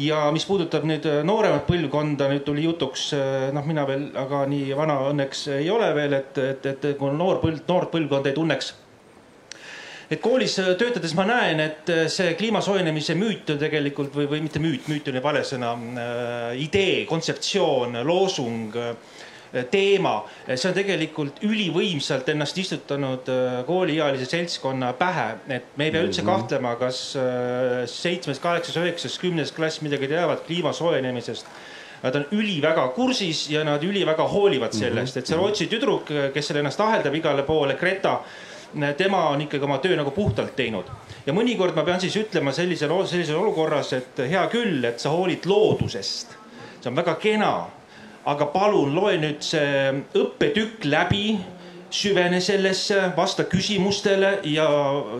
ja 0.00 0.26
mis 0.34 0.44
puudutab 0.48 0.84
nüüd 0.88 1.06
äh, 1.08 1.22
nooremat 1.26 1.66
põlvkonda, 1.68 2.28
nüüd 2.32 2.44
tuli 2.46 2.66
jutuks, 2.66 3.10
äh, 3.16 3.48
noh, 3.54 3.66
mina 3.66 3.86
veel, 3.88 4.10
aga 4.18 4.44
nii 4.50 4.76
vana 4.78 5.00
õnneks 5.10 5.46
ei 5.58 5.70
ole 5.72 5.90
veel, 5.96 6.18
et, 6.20 6.38
et, 6.38 6.70
et 6.72 6.86
kui 6.98 7.16
noor 7.16 7.40
põld, 7.42 7.64
noort 7.68 7.92
põlvkonda 7.94 8.32
ei 8.32 8.36
tunneks. 8.36 8.74
et 10.10 10.18
koolis 10.20 10.56
töötades 10.58 11.12
ma 11.14 11.22
näen, 11.22 11.60
et 11.62 11.90
see 12.10 12.34
kliima 12.34 12.60
soojenemise 12.60 13.14
müüt 13.14 13.52
on 13.52 13.58
tegelikult 13.60 14.14
või, 14.14 14.26
või 14.26 14.40
mitte 14.42 14.58
müüt, 14.58 14.88
müüt 14.90 15.08
on 15.08 15.20
vale 15.22 15.44
sõna 15.46 15.74
äh,, 15.76 16.62
idee, 16.64 17.04
kontseptsioon, 17.06 18.00
loosung 18.06 18.74
äh, 18.76 18.94
teema, 19.70 20.14
see 20.52 20.68
on 20.68 20.76
tegelikult 20.76 21.42
ülivõimsalt 21.46 22.28
ennast 22.32 22.58
istutanud 22.62 23.30
äh, 23.32 23.58
kooliealise 23.66 24.28
seltskonna 24.30 24.92
pähe, 24.98 25.26
et 25.48 25.74
me 25.76 25.88
ei 25.88 25.94
pea 25.94 26.04
üldse 26.06 26.22
mhm. 26.22 26.30
kahtlema, 26.30 26.76
kas 26.80 27.02
seitsmes, 27.90 28.42
kaheksas, 28.42 28.78
üheksas, 28.80 29.18
kümnes 29.22 29.52
klass 29.56 29.82
midagi 29.84 30.10
teavad 30.10 30.46
kliima 30.46 30.74
soojenemisest 30.76 31.50
Nad 32.00 32.14
on 32.16 32.22
üliväga 32.32 32.86
kursis 32.96 33.50
ja 33.50 33.60
nad 33.64 33.82
üliväga 33.84 34.24
hoolivad 34.28 34.72
mhm. 34.72 34.78
sellest, 34.78 35.16
et 35.20 35.28
see 35.28 35.36
Rootsi 35.36 35.66
tüdruk, 35.68 36.08
kes 36.32 36.46
seal 36.48 36.62
ennast 36.62 36.80
aheldab 36.80 37.16
igale 37.18 37.44
poole, 37.44 37.76
Greta 37.76 38.20
tema 38.96 39.28
on 39.28 39.40
ikkagi 39.40 39.66
oma 39.66 39.78
töö 39.82 39.96
nagu 39.98 40.10
puhtalt 40.14 40.54
teinud. 40.56 40.86
ja 41.26 41.32
mõnikord 41.34 41.74
ma 41.76 41.82
pean 41.84 42.00
siis 42.00 42.16
ütlema 42.16 42.52
sellisel, 42.52 42.92
sellises 43.06 43.36
olukorras, 43.36 43.92
et 43.92 44.22
hea 44.30 44.46
küll, 44.52 44.84
et 44.84 45.00
sa 45.00 45.10
hoolid 45.10 45.46
loodusest. 45.46 46.36
see 46.80 46.90
on 46.90 46.96
väga 46.96 47.14
kena, 47.14 47.66
aga 48.30 48.46
palun 48.52 48.94
loe 48.94 49.16
nüüd 49.20 49.42
see 49.44 49.90
õppetükk 50.18 50.86
läbi, 50.90 51.38
süvene 51.90 52.38
sellesse, 52.40 53.10
vasta 53.16 53.46
küsimustele 53.50 54.36
ja 54.46 54.68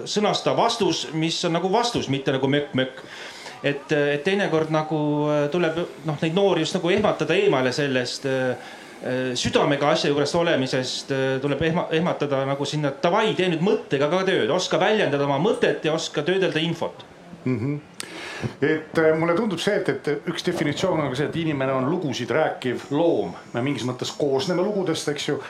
sõnasta 0.08 0.54
vastus, 0.56 1.08
mis 1.18 1.38
on 1.48 1.56
nagu 1.58 1.70
vastus, 1.72 2.08
mitte 2.08 2.34
nagu 2.36 2.50
mökk-mökk. 2.50 3.02
Et, 3.66 3.90
et 3.92 4.22
teinekord 4.24 4.70
nagu 4.72 4.98
äh, 5.28 5.42
tuleb 5.52 5.82
noh, 6.08 6.16
neid 6.22 6.36
noori 6.36 6.62
just 6.64 6.78
nagu 6.78 6.88
ehmatada 6.94 7.36
eemale 7.36 7.74
sellest 7.76 8.24
äh, 8.30 8.70
südamega 9.36 9.90
asja 9.92 10.08
juures 10.08 10.32
olemisest 10.38 11.12
äh, 11.12 11.26
tuleb 11.42 11.66
ehma, 11.68 11.84
ehmatada 11.92 12.40
nagu 12.48 12.64
sinna 12.64 12.94
davai, 13.02 13.34
tee 13.36 13.50
nüüd 13.52 13.60
mõttega 13.66 14.08
ka 14.08 14.22
tööd, 14.24 14.48
oska 14.54 14.80
väljendada 14.80 15.28
oma 15.28 15.36
mõtet 15.44 15.84
ja 15.84 15.92
oska 15.92 16.24
töödelda 16.24 16.62
infot 16.64 17.04
mm. 17.44 17.58
-hmm 17.58 17.78
et 18.62 18.98
äh, 18.98 19.18
mulle 19.18 19.34
tundub 19.36 19.60
see, 19.60 19.74
et, 19.76 19.88
et 19.88 20.28
üks 20.28 20.46
definitsioon 20.46 21.00
on 21.00 21.10
ka 21.10 21.18
see, 21.18 21.26
et 21.28 21.36
inimene 21.36 21.72
on 21.72 21.90
lugusid 21.90 22.30
rääkiv 22.30 22.86
loom, 22.90 23.34
me 23.52 23.62
mingis 23.62 23.84
mõttes 23.84 24.14
koosneme 24.16 24.62
lugudest, 24.62 25.08
eks 25.08 25.28
ju. 25.28 25.42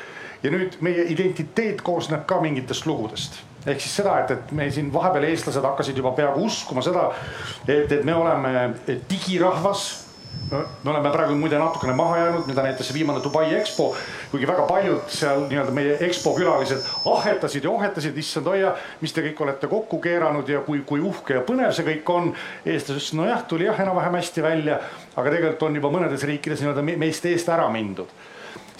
ja 0.42 0.50
nüüd 0.50 0.80
meie 0.80 1.04
identiteet 1.12 1.82
koosneb 1.82 2.26
ka 2.26 2.40
mingitest 2.40 2.86
lugudest 2.86 3.38
ehk 3.66 3.80
siis 3.80 3.96
seda, 4.00 4.14
et, 4.22 4.30
et 4.30 4.52
me 4.56 4.70
siin 4.72 4.92
vahepeal 4.92 5.26
eestlased 5.28 5.64
hakkasid 5.64 5.98
juba 6.00 6.14
peaaegu 6.16 6.46
uskuma 6.48 6.82
seda, 6.82 7.10
et, 7.68 7.92
et 7.92 8.04
me 8.04 8.14
oleme 8.14 8.70
digirahvas 9.10 10.09
me 10.50 10.90
oleme 10.90 11.10
praegu 11.14 11.34
muide 11.38 11.58
natukene 11.58 11.94
maha 11.94 12.16
jäänud, 12.18 12.46
mida 12.50 12.62
näitas 12.62 12.88
see 12.88 12.96
viimane 12.98 13.22
Dubai 13.22 13.54
EXPO, 13.54 13.86
kuigi 14.30 14.48
väga 14.48 14.64
paljud 14.66 15.12
seal 15.12 15.44
nii-öelda 15.50 15.74
meie 15.74 15.96
EXPO 16.06 16.32
külalised 16.38 16.88
ahetasid 17.12 17.64
ja 17.64 17.70
ohetasid, 17.70 18.18
issand 18.18 18.50
hoia, 18.50 18.72
mis 19.00 19.14
te 19.14 19.24
kõik 19.28 19.44
olete 19.46 19.70
kokku 19.70 20.00
keeranud 20.02 20.48
ja 20.48 20.64
kui, 20.66 20.82
kui 20.86 21.02
uhke 21.06 21.38
ja 21.38 21.44
põnev 21.46 21.70
see 21.76 21.86
kõik 21.86 22.10
on. 22.14 22.32
eestlased 22.64 22.98
ütlesid, 22.98 23.18
nojah, 23.20 23.44
tuli 23.48 23.68
jah 23.68 23.78
enam-vähem 23.84 24.18
hästi 24.18 24.42
välja, 24.42 24.80
aga 25.14 25.30
tegelikult 25.30 25.62
on 25.68 25.78
juba 25.78 25.94
mõnedes 25.94 26.26
riikides 26.26 26.64
nii-öelda 26.64 26.84
meist 27.04 27.30
eest 27.30 27.48
ära 27.48 27.68
mindud 27.70 28.10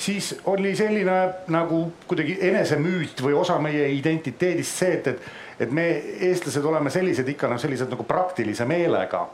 siis 0.01 0.33
oli 0.49 0.73
selline 0.77 1.17
nagu 1.53 1.83
kuidagi 2.09 2.39
enesemüüt 2.49 3.21
või 3.21 3.35
osa 3.37 3.59
meie 3.61 3.91
identiteedist 3.93 4.79
see, 4.81 4.95
et, 4.97 5.11
et, 5.13 5.27
et 5.67 5.75
me, 5.77 5.85
eestlased, 6.31 6.65
oleme 6.65 6.91
sellised 6.91 7.29
ikka 7.29 7.51
noh, 7.53 7.61
sellised 7.61 7.93
nagu 7.93 8.07
praktilise 8.09 8.65
meelega 8.65 9.27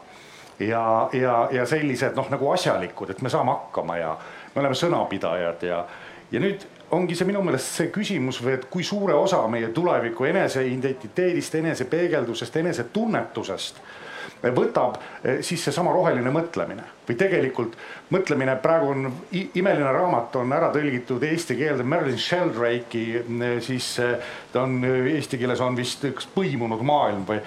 ja, 0.60 1.08
ja, 1.12 1.36
ja 1.52 1.66
sellised 1.66 2.16
noh, 2.16 2.30
nagu 2.32 2.50
asjalikud, 2.52 3.10
et 3.10 3.22
me 3.22 3.32
saame 3.32 3.52
hakkama 3.52 3.98
ja 4.00 4.16
me 4.54 4.62
oleme 4.62 4.78
sõnapidajad 4.78 5.66
ja, 5.68 5.82
ja 6.32 6.42
nüüd 6.42 6.64
ongi 6.96 7.16
see 7.18 7.26
minu 7.28 7.42
meelest 7.42 7.80
see 7.80 7.92
küsimus 7.94 8.40
või 8.44 8.56
et 8.56 8.66
kui 8.70 8.86
suure 8.86 9.14
osa 9.18 9.42
meie 9.50 9.72
tuleviku 9.74 10.28
eneseidentiteedist, 10.30 11.58
enesepeegeldusest, 11.62 12.60
enesetunnetusest 12.62 13.82
võtab 14.54 14.98
eh, 15.24 15.40
siis 15.44 15.62
seesama 15.64 15.92
roheline 15.94 16.30
mõtlemine. 16.30 16.84
Või 17.08 17.16
tegelikult 17.18 17.76
mõtlemine, 18.12 18.56
praegu 18.62 18.90
on 18.92 19.06
imeline 19.32 19.92
raamat 19.92 20.36
on 20.40 20.52
ära 20.52 20.70
tõlgitud 20.74 21.22
eesti 21.24 21.56
keelde, 21.58 21.86
Marilyn 21.86 22.20
Sheldrake'i, 22.20 23.06
eh, 23.22 23.56
siis 23.64 23.94
eh, 24.02 24.34
ta 24.52 24.66
on 24.66 24.78
eesti 24.84 25.40
keeles 25.40 25.62
on 25.64 25.78
vist 25.78 26.04
üks 26.08 26.28
põimunud 26.34 26.84
maailm 26.86 27.24
või 27.28 27.40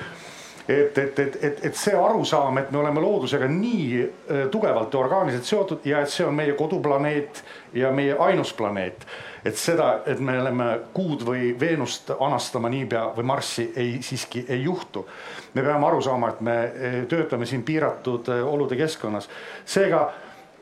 et, 0.69 0.97
et, 0.97 1.19
et, 1.19 1.43
et, 1.43 1.65
et 1.65 1.75
see 1.75 1.95
arusaam, 1.97 2.59
et 2.61 2.69
me 2.71 2.77
oleme 2.83 3.01
loodusega 3.01 3.47
nii 3.49 3.87
äh, 4.03 4.43
tugevalt 4.53 4.93
ja 4.93 4.99
orgaaniliselt 4.99 5.47
seotud 5.47 5.87
ja 5.89 6.03
et 6.05 6.13
see 6.13 6.27
on 6.27 6.35
meie 6.37 6.53
koduplaneet 6.57 7.41
ja 7.73 7.89
meie 7.91 8.13
ainus 8.19 8.53
planeet. 8.53 9.07
et 9.45 9.57
seda, 9.57 10.01
et 10.05 10.19
me 10.19 10.35
oleme 10.41 10.65
Kuud 10.93 11.23
või 11.25 11.53
Veenust 11.59 12.11
anastama 12.19 12.69
niipea 12.69 13.05
või 13.15 13.25
Marssi 13.25 13.69
ei, 13.75 13.97
siiski 14.05 14.45
ei 14.49 14.63
juhtu. 14.63 15.07
me 15.53 15.63
peame 15.63 15.87
aru 15.87 16.01
saama, 16.05 16.29
et 16.29 16.41
me 16.41 16.57
äh, 16.61 16.99
töötame 17.09 17.49
siin 17.49 17.63
piiratud 17.63 18.29
äh, 18.29 18.45
olude 18.53 18.77
keskkonnas, 18.77 19.29
seega 19.65 20.05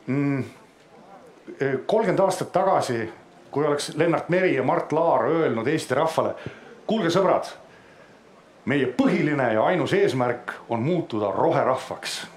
mm, 0.05 0.43
kolmkümmend 1.85 2.19
aastat 2.19 2.51
tagasi, 2.51 3.09
kui 3.51 3.67
oleks 3.67 3.91
Lennart 3.95 4.29
Meri 4.29 4.55
ja 4.55 4.63
Mart 4.63 4.91
Laar 4.91 5.27
öelnud 5.27 5.67
Eesti 5.67 5.95
rahvale, 5.95 6.35
kuulge 6.87 7.11
sõbrad 7.11 7.51
meie 8.67 8.87
põhiline 8.91 9.53
ja 9.53 9.63
ainus 9.63 9.93
eesmärk 9.93 10.51
on 10.69 10.83
muutuda 10.83 11.31
roherahvaks. 11.31 12.27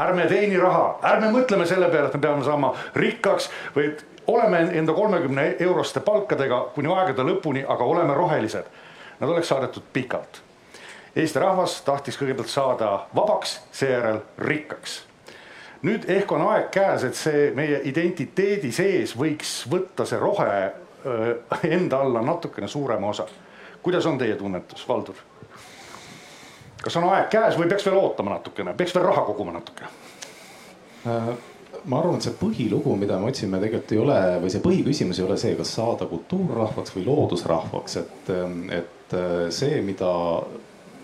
ärme 0.00 0.26
teeni 0.26 0.56
raha, 0.56 0.98
ärme 1.04 1.28
mõtleme 1.34 1.66
selle 1.68 1.90
peale, 1.92 2.08
et 2.08 2.14
me 2.14 2.20
peame 2.20 2.44
saama 2.44 2.72
rikkaks 2.96 3.50
või 3.74 3.90
oleme 4.26 4.60
enda 4.78 4.92
kolmekümne 4.92 5.56
euroste 5.60 6.00
palkadega 6.00 6.60
kuni 6.74 6.88
aegade 6.94 7.26
lõpuni, 7.28 7.64
aga 7.68 7.84
oleme 7.84 8.14
rohelised. 8.14 8.64
Nad 9.20 9.28
oleks 9.28 9.48
saadetud 9.48 9.82
pikalt. 9.92 10.40
Eesti 11.16 11.38
rahvas 11.42 11.80
tahtis 11.84 12.16
kõigepealt 12.16 12.48
saada 12.48 12.90
vabaks, 13.14 13.60
seejärel 13.72 14.20
rikkaks. 14.38 15.02
nüüd 15.82 16.04
ehk 16.08 16.32
on 16.32 16.42
aeg 16.52 16.70
käes, 16.70 17.04
et 17.04 17.14
see 17.14 17.50
meie 17.56 17.80
identiteedi 17.84 18.72
sees 18.72 19.16
võiks 19.16 19.64
võtta 19.70 20.04
see 20.06 20.18
rohe 20.20 20.72
enda 21.76 22.00
alla 22.00 22.22
natukene 22.22 22.68
suurema 22.68 23.08
osa. 23.08 23.26
kuidas 23.82 24.06
on 24.06 24.18
teie 24.18 24.36
tunnetus, 24.36 24.88
Valdur? 24.88 25.29
Kas 26.84 26.96
on 27.00 27.08
aeg 27.10 27.28
käes 27.32 27.58
või 27.58 27.68
peaks 27.70 27.86
veel 27.86 27.98
ootama 28.00 28.36
natukene, 28.36 28.74
peaks 28.76 28.94
veel 28.96 29.06
raha 29.06 29.24
koguma 29.28 29.54
natuke? 29.56 29.88
Ma 31.84 32.00
arvan, 32.00 32.18
et 32.18 32.26
see 32.26 32.36
põhilugu, 32.36 32.92
mida 33.00 33.16
me 33.20 33.30
otsime, 33.30 33.60
tegelikult 33.62 33.92
ei 33.94 34.00
ole 34.02 34.16
või 34.42 34.50
see 34.52 34.64
põhiküsimus 34.64 35.20
ei 35.20 35.24
ole 35.24 35.36
see, 35.40 35.54
kas 35.56 35.70
saada 35.78 36.08
kultuurrahvaks 36.10 36.92
või 36.96 37.06
loodusrahvaks, 37.06 37.96
et, 38.02 38.32
et 38.76 39.14
äh, 39.16 39.46
see, 39.54 39.78
mida 39.86 40.10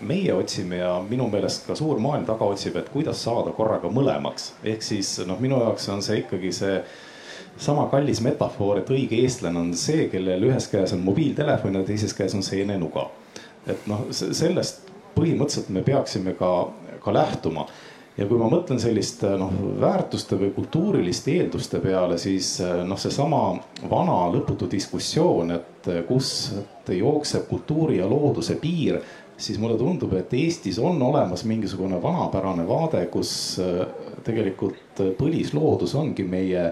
meie 0.05 0.33
otsime 0.33 0.77
ja 0.77 0.91
minu 1.09 1.25
meelest 1.31 1.65
ka 1.67 1.75
suur 1.75 1.97
maailm 2.01 2.25
taga 2.27 2.45
otsib, 2.45 2.77
et 2.77 2.89
kuidas 2.93 3.23
saada 3.23 3.53
korraga 3.57 3.89
mõlemaks. 3.89 4.51
ehk 4.63 4.85
siis 4.85 5.15
noh, 5.25 5.39
minu 5.41 5.57
jaoks 5.63 5.89
on 5.89 6.03
see 6.05 6.21
ikkagi 6.21 6.51
see 6.53 6.75
sama 7.57 7.87
kallis 7.89 8.21
metafoor, 8.21 8.83
et 8.83 8.91
õige 8.93 9.17
eestlane 9.23 9.59
on 9.59 9.71
see, 9.73 10.05
kellel 10.11 10.45
ühes 10.51 10.67
käes 10.69 10.93
on 10.93 11.01
mobiiltelefon 11.05 11.79
ja 11.79 11.85
teises 11.87 12.13
käes 12.13 12.35
on 12.37 12.45
seenenuga. 12.45 13.09
et 13.67 13.87
noh, 13.89 14.05
sellest 14.11 14.86
põhimõtteliselt 15.17 15.69
me 15.73 15.83
peaksime 15.85 16.33
ka, 16.39 16.53
ka 17.03 17.13
lähtuma. 17.13 17.67
ja 18.17 18.25
kui 18.25 18.39
ma 18.41 18.47
mõtlen 18.49 18.79
sellist 18.81 19.21
noh, 19.37 19.51
väärtuste 19.81 20.39
või 20.39 20.49
kultuuriliste 20.55 21.35
eelduste 21.35 21.79
peale, 21.83 22.17
siis 22.17 22.55
noh, 22.61 22.97
seesama 22.97 23.41
vana 23.89 24.23
lõputu 24.33 24.69
diskussioon, 24.71 25.53
et 25.53 25.89
kust 26.07 26.89
jookseb 26.89 27.45
kultuuri 27.49 27.99
ja 27.99 28.09
looduse 28.09 28.55
piir 28.61 29.01
siis 29.37 29.59
mulle 29.61 29.77
tundub, 29.77 30.13
et 30.17 30.33
Eestis 30.33 30.79
on 30.81 31.01
olemas 31.01 31.43
mingisugune 31.45 32.01
vanapärane 32.01 32.65
vaade, 32.67 33.03
kus 33.13 33.31
tegelikult 34.25 35.01
põlisloodus 35.19 35.93
ongi 35.95 36.25
meie 36.27 36.71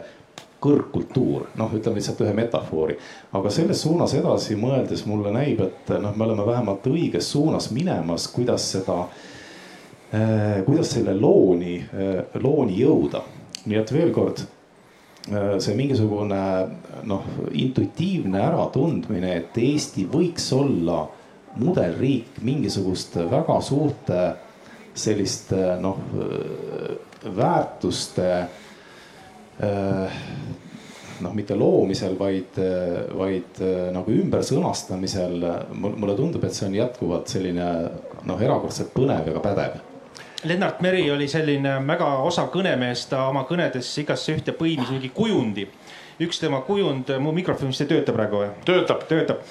kõrgkultuur, 0.66 1.50
noh, 1.60 1.74
ütleme 1.78 2.00
lihtsalt 2.00 2.24
ühe 2.26 2.34
metafoori. 2.38 2.98
aga 3.38 3.52
selles 3.54 3.82
suunas 3.86 4.14
edasi 4.18 4.58
mõeldes 4.58 5.06
mulle 5.06 5.34
näib, 5.36 5.62
et 5.62 5.94
noh, 6.02 6.16
me 6.16 6.26
oleme 6.26 6.46
vähemalt 6.48 6.88
õiges 6.90 7.32
suunas 7.36 7.70
minemas, 7.72 8.28
kuidas 8.34 8.66
seda 8.74 9.00
äh,, 9.06 10.64
kuidas 10.66 10.96
selle 10.98 11.16
looni 11.20 11.78
äh,, 11.80 12.42
looni 12.42 12.80
jõuda. 12.82 13.24
nii 13.66 13.82
et 13.82 13.94
veel 13.94 14.14
kord 14.14 14.42
äh, 14.42 15.58
see 15.60 15.76
mingisugune 15.78 16.42
noh, 17.04 17.30
intuitiivne 17.52 18.42
äratundmine, 18.50 19.36
et 19.36 19.58
Eesti 19.58 20.08
võiks 20.12 20.52
olla 20.54 21.06
mudelriik 21.56 22.42
mingisuguste 22.44 23.30
väga 23.32 23.62
suurte 23.64 24.24
selliste 24.96 25.76
noh 25.80 26.00
väärtuste 27.36 28.48
noh, 29.60 31.34
mitte 31.34 31.56
loomisel, 31.56 32.16
vaid, 32.20 32.60
vaid 33.18 33.60
äh, 33.64 33.90
nagu 33.96 34.12
ümbersõnastamisel. 34.12 35.44
mulle 35.74 36.16
tundub, 36.16 36.44
et 36.44 36.54
see 36.54 36.68
on 36.70 36.76
jätkuvalt 36.76 37.32
selline 37.32 37.68
noh, 38.26 38.42
erakordselt 38.42 38.94
põnev 38.96 39.30
ja 39.30 39.36
ka 39.38 39.44
pädev. 39.44 39.78
Lennart 40.46 40.82
Meri 40.86 41.08
oli 41.12 41.28
selline 41.28 41.80
väga 41.88 42.08
osav 42.22 42.52
kõnemees, 42.54 43.08
ta 43.10 43.24
oma 43.32 43.46
kõnedes 43.50 43.88
igasse 44.02 44.36
ühte 44.36 44.54
põimis 44.54 44.92
mingi 44.94 45.10
kujundi. 45.10 45.68
üks 46.22 46.40
tema 46.40 46.62
kujund, 46.62 47.10
mu 47.20 47.32
mikrofon 47.36 47.74
vist 47.74 47.82
ei 47.82 47.88
tööta 47.88 48.14
praegu 48.16 48.44
või? 48.44 48.52
töötab. 48.66 49.08
töötab 49.10 49.42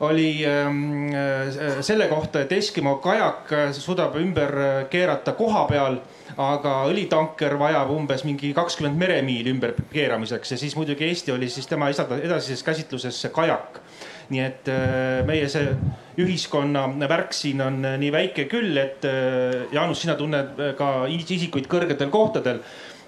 oli 0.00 0.46
ähm, 0.46 1.12
äh, 1.14 1.80
selle 1.80 2.08
kohta, 2.08 2.40
et 2.40 2.52
Eskimo 2.52 2.96
kajak 3.04 3.52
suudab 3.72 4.16
ümber 4.18 4.86
keerata 4.90 5.32
koha 5.38 5.66
peal 5.70 6.00
aga 6.40 6.72
õlitanker 6.90 7.54
vajab 7.60 7.92
umbes 7.94 8.24
mingi 8.26 8.52
kakskümmend 8.56 8.98
meremiili 8.98 9.52
ümberkeeramiseks 9.54 10.54
ja 10.54 10.58
siis 10.58 10.74
muidugi 10.78 11.06
Eesti 11.06 11.32
oli 11.34 11.48
siis 11.52 11.68
tema 11.70 11.90
edasises 11.90 12.62
käsitluses 12.66 13.20
see 13.20 13.32
kajak. 13.34 13.80
nii 14.24 14.40
et 14.40 14.68
äh, 14.72 15.20
meie 15.28 15.48
see 15.52 15.74
ühiskonna 16.18 16.86
värk 17.08 17.34
siin 17.36 17.60
on 17.60 17.82
äh, 17.84 17.98
nii 18.00 18.12
väike 18.12 18.46
küll, 18.48 18.72
et 18.80 19.04
äh, 19.04 19.66
Jaanus, 19.72 20.00
sina 20.00 20.14
tunned 20.16 20.56
ka 20.78 21.04
isikuid 21.12 21.68
kõrgetel 21.68 22.08
kohtadel 22.10 22.62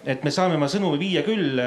et 0.06 0.22
me 0.22 0.30
saame 0.30 0.54
oma 0.54 0.68
sõnumi 0.70 1.00
viia 1.00 1.22
küll 1.26 1.58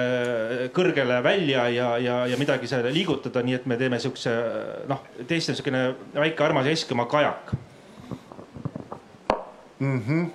kõrgele 0.76 1.20
välja 1.26 1.68
ja, 1.76 1.90
ja, 2.00 2.20
ja 2.32 2.38
midagi 2.40 2.70
seal 2.72 2.88
liigutada, 2.96 3.44
nii 3.44 3.58
et 3.58 3.66
me 3.68 3.76
teeme 3.80 4.00
siukse 4.00 4.32
noh, 4.88 5.04
tõesti 5.20 5.52
niisugune 5.52 5.84
väike 6.16 6.46
armas 6.46 6.70
Eskimo 6.72 7.06
kajak 7.12 7.52
mm. 9.80 10.00
-hmm 10.08 10.30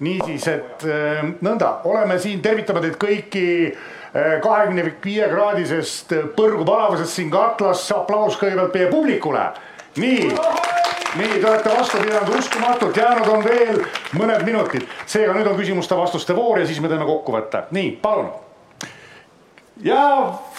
niisiis, 0.00 0.46
et 0.48 0.84
äh, 0.86 1.22
nõnda, 1.42 1.78
oleme 1.88 2.18
siin, 2.22 2.42
tervitame 2.42 2.82
teid 2.84 2.98
kõiki 3.02 3.46
äh, 3.68 4.36
kahekümne 4.44 4.84
viie 5.04 5.26
kraadisest 5.30 6.14
põrgu 6.36 6.66
palavusest 6.68 7.18
siin 7.18 7.32
katlas, 7.32 7.86
aplaus 7.94 8.38
kõigepealt 8.40 8.78
meie 8.78 8.90
publikule. 8.92 9.48
nii, 9.98 10.30
nii, 11.16 11.40
te 11.40 11.48
olete 11.48 11.72
vastu 11.78 12.02
pidanud 12.02 12.34
uskumatult, 12.38 12.96
jäänud 12.96 13.32
on 13.32 13.44
veel 13.44 13.80
mõned 14.18 14.44
minutid, 14.46 14.86
seega 15.06 15.34
nüüd 15.36 15.48
on 15.48 15.56
küsimuste-vastuste 15.58 16.36
voor 16.36 16.60
ja 16.60 16.68
siis 16.68 16.80
me 16.84 16.90
teeme 16.92 17.08
kokkuvõtte, 17.08 17.64
nii, 17.76 17.90
palun. 18.02 18.30
ja 19.82 20.04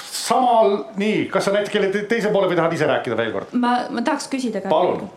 samal, 0.09 0.77
nii, 0.97 1.25
kas 1.31 1.49
sa 1.49 1.55
näiteks 1.55 1.73
kelle 1.73 2.05
teise 2.11 2.33
poole 2.33 2.51
või 2.51 2.59
tahad 2.59 2.73
ise 2.77 2.89
rääkida 2.89 3.17
veel 3.17 3.33
kord? 3.35 3.57
ma, 3.57 3.81
ma 3.89 4.05
tahaks 4.05 4.29
küsida 4.31 4.63
ka. 4.63 4.71
palun 4.73 5.09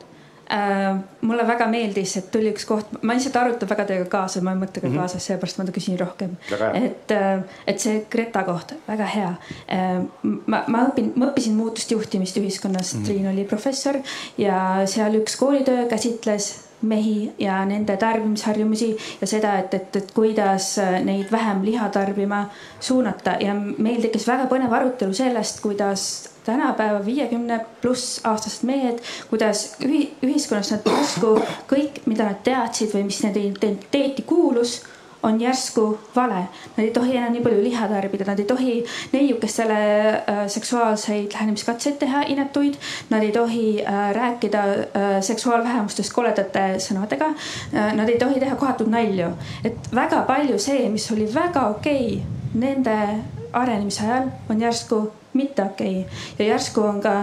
mulle 1.21 1.45
väga 1.49 1.67
meeldis, 1.71 2.17
et 2.19 2.27
tuli 2.33 2.51
üks 2.53 2.67
koht, 2.69 2.91
ma 3.03 3.15
lihtsalt 3.17 3.37
arutan 3.41 3.71
väga 3.71 3.87
teiega 3.89 4.09
kaasa, 4.13 4.43
ma 4.45 4.53
ei 4.53 4.61
mõtle 4.61 4.83
ka 4.83 4.87
mm 4.87 4.93
-hmm. 4.93 5.01
kaasas, 5.01 5.27
sellepärast 5.27 5.59
ma 5.59 5.65
küsin 5.73 5.99
rohkem. 6.01 6.37
et, 6.75 7.11
äh, 7.11 7.41
et 7.67 7.81
see 7.81 8.05
Greta 8.11 8.43
koht, 8.45 8.75
väga 8.89 9.07
hea 9.15 9.31
äh,. 9.69 10.03
ma, 10.47 10.65
ma 10.67 10.85
õpin, 10.89 11.13
ma 11.17 11.31
õppisin 11.31 11.57
muutust 11.57 11.91
juhtimist 11.91 12.37
ühiskonnas 12.37 12.95
mm, 12.95 13.01
-hmm. 13.01 13.07
Triin 13.07 13.29
oli 13.33 13.45
professor 13.45 13.97
ja 14.39 14.83
seal 14.87 15.15
üks 15.15 15.37
koolitöö 15.37 15.89
käsitles 15.89 16.72
mehi 16.83 17.33
ja 17.39 17.61
nende 17.69 17.97
tarbimisharjumusi 17.97 18.91
ja 19.21 19.27
seda, 19.27 19.57
et, 19.63 19.75
et, 19.75 19.97
et 19.97 20.13
kuidas 20.15 20.75
neid 21.05 21.33
vähem 21.33 21.65
liha 21.65 21.89
tarbima 21.95 22.45
suunata. 22.81 23.37
Ja 23.41 23.55
meil 23.55 24.03
tekkis 24.03 24.27
väga 24.29 24.49
põnev 24.51 24.73
arutelu 24.77 25.15
sellest, 25.15 25.61
kuidas 25.63 26.07
tänapäeva 26.45 27.05
viiekümne 27.07 27.61
pluss 27.83 28.21
aastased 28.27 28.67
mehed, 28.67 28.99
kuidas 29.31 29.77
ühi, 29.85 30.09
ühiskonnas 30.27 30.73
nad 30.75 30.89
järsku 30.91 31.37
kõik, 31.71 32.03
mida 32.11 32.27
nad 32.31 32.43
teadsid 32.45 32.95
või 32.97 33.07
mis 33.11 33.23
nende 33.23 33.45
identiteeti 33.47 34.27
kuulus 34.27 34.81
on 35.23 35.41
järsku 35.41 35.99
vale. 36.17 36.49
Nad 36.77 36.85
ei 36.85 36.91
tohi 36.91 37.17
enam 37.17 37.33
nii 37.33 37.43
palju 37.43 37.63
liha 37.63 37.89
tarbida, 37.89 38.27
nad 38.27 38.39
ei 38.39 38.45
tohi 38.45 38.75
neiukestele 39.13 39.79
äh, 40.11 40.43
seksuaalseid 40.47 41.33
lähenemiskatseid 41.33 41.99
teha, 42.01 42.23
inetuid. 42.35 42.79
Nad 43.11 43.23
ei 43.23 43.33
tohi 43.33 43.67
äh, 43.85 44.11
rääkida 44.15 44.63
äh, 44.65 45.15
seksuaalvähemustest 45.21 46.13
koledate 46.13 46.67
sõnadega. 46.83 47.33
Nad 47.73 48.09
ei 48.09 48.19
tohi 48.19 48.41
teha 48.41 48.57
kohatuid 48.59 48.91
nalju, 48.91 49.31
et 49.65 49.91
väga 49.95 50.23
palju 50.29 50.59
see, 50.61 50.89
mis 50.93 51.07
oli 51.15 51.29
väga 51.35 51.69
okei 51.77 52.07
okay, 52.17 52.59
nende 52.59 52.97
arenemise 53.53 54.07
ajal, 54.07 54.31
on 54.51 54.61
järsku 54.61 55.03
mitte 55.39 55.65
okei 55.65 56.01
okay. 56.01 56.23
ja 56.39 56.55
järsku 56.55 56.83
on 56.85 57.01
ka 57.01 57.15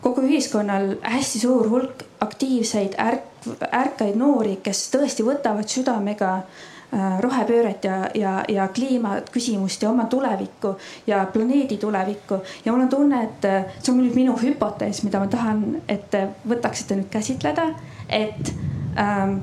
kogu 0.00 0.24
ühiskonnal 0.26 0.96
hästi 1.02 1.42
suur 1.42 1.68
hulk 1.70 2.04
aktiivseid 2.20 2.96
ärk, 3.02 3.50
ärkaid 3.70 4.16
noori, 4.18 4.56
kes 4.62 4.86
tõesti 4.94 5.26
võtavad 5.26 5.68
südamega 5.70 6.32
Äh, 6.40 6.74
rohepööret 7.20 7.84
ja, 7.84 7.96
ja, 8.14 8.36
ja 8.48 8.68
kliimaküsimust 8.68 9.82
ja 9.82 9.90
oma 9.90 10.06
tulevikku 10.10 10.76
ja 11.06 11.26
planeedi 11.32 11.76
tulevikku. 11.76 12.40
ja 12.64 12.72
mul 12.72 12.86
on 12.86 12.88
tunne, 12.88 13.22
et 13.24 13.44
äh, 13.44 13.64
see 13.82 13.92
on 13.92 14.00
nüüd 14.00 14.14
minu 14.16 14.36
hüpotees, 14.40 15.02
mida 15.04 15.20
ma 15.20 15.28
tahan, 15.32 15.64
et 15.88 16.08
te 16.10 16.26
võtaksite 16.48 16.96
nüüd 16.96 17.10
käsitleda, 17.12 17.68
et 18.08 18.54
ähm, 18.98 19.40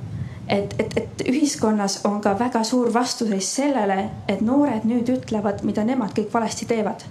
et, 0.50 0.74
et, 0.80 0.98
et 1.00 1.22
ühiskonnas 1.30 2.02
on 2.06 2.20
ka 2.22 2.34
väga 2.40 2.66
suur 2.68 2.92
vastuseis 2.94 3.48
sellele, 3.56 4.10
et 4.28 4.42
noored 4.44 4.84
nüüd 4.84 5.08
ütlevad, 5.14 5.64
mida 5.64 5.86
nemad 5.88 6.12
kõik 6.18 6.34
valesti 6.34 6.68
teevad 6.68 7.06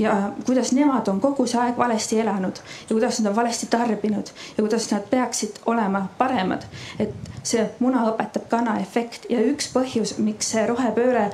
ja 0.00 0.32
kuidas 0.46 0.72
nemad 0.72 1.08
on 1.08 1.20
kogu 1.20 1.46
see 1.46 1.60
aeg 1.60 1.78
valesti 1.78 2.20
elanud 2.20 2.60
ja 2.60 2.94
kuidas 2.94 3.20
nad 3.20 3.30
on 3.30 3.36
valesti 3.36 3.66
tarbinud 3.70 4.32
ja 4.56 4.62
kuidas 4.62 4.90
nad 4.92 5.08
peaksid 5.10 5.60
olema 5.66 6.06
paremad. 6.18 6.62
et 6.98 7.12
see 7.42 7.66
muna 7.78 8.06
õpetab 8.10 8.48
kana 8.48 8.78
efekt 8.80 9.26
ja 9.28 9.42
üks 9.52 9.68
põhjus, 9.74 10.16
miks 10.18 10.52
see 10.54 10.64
rohepööre 10.66 11.28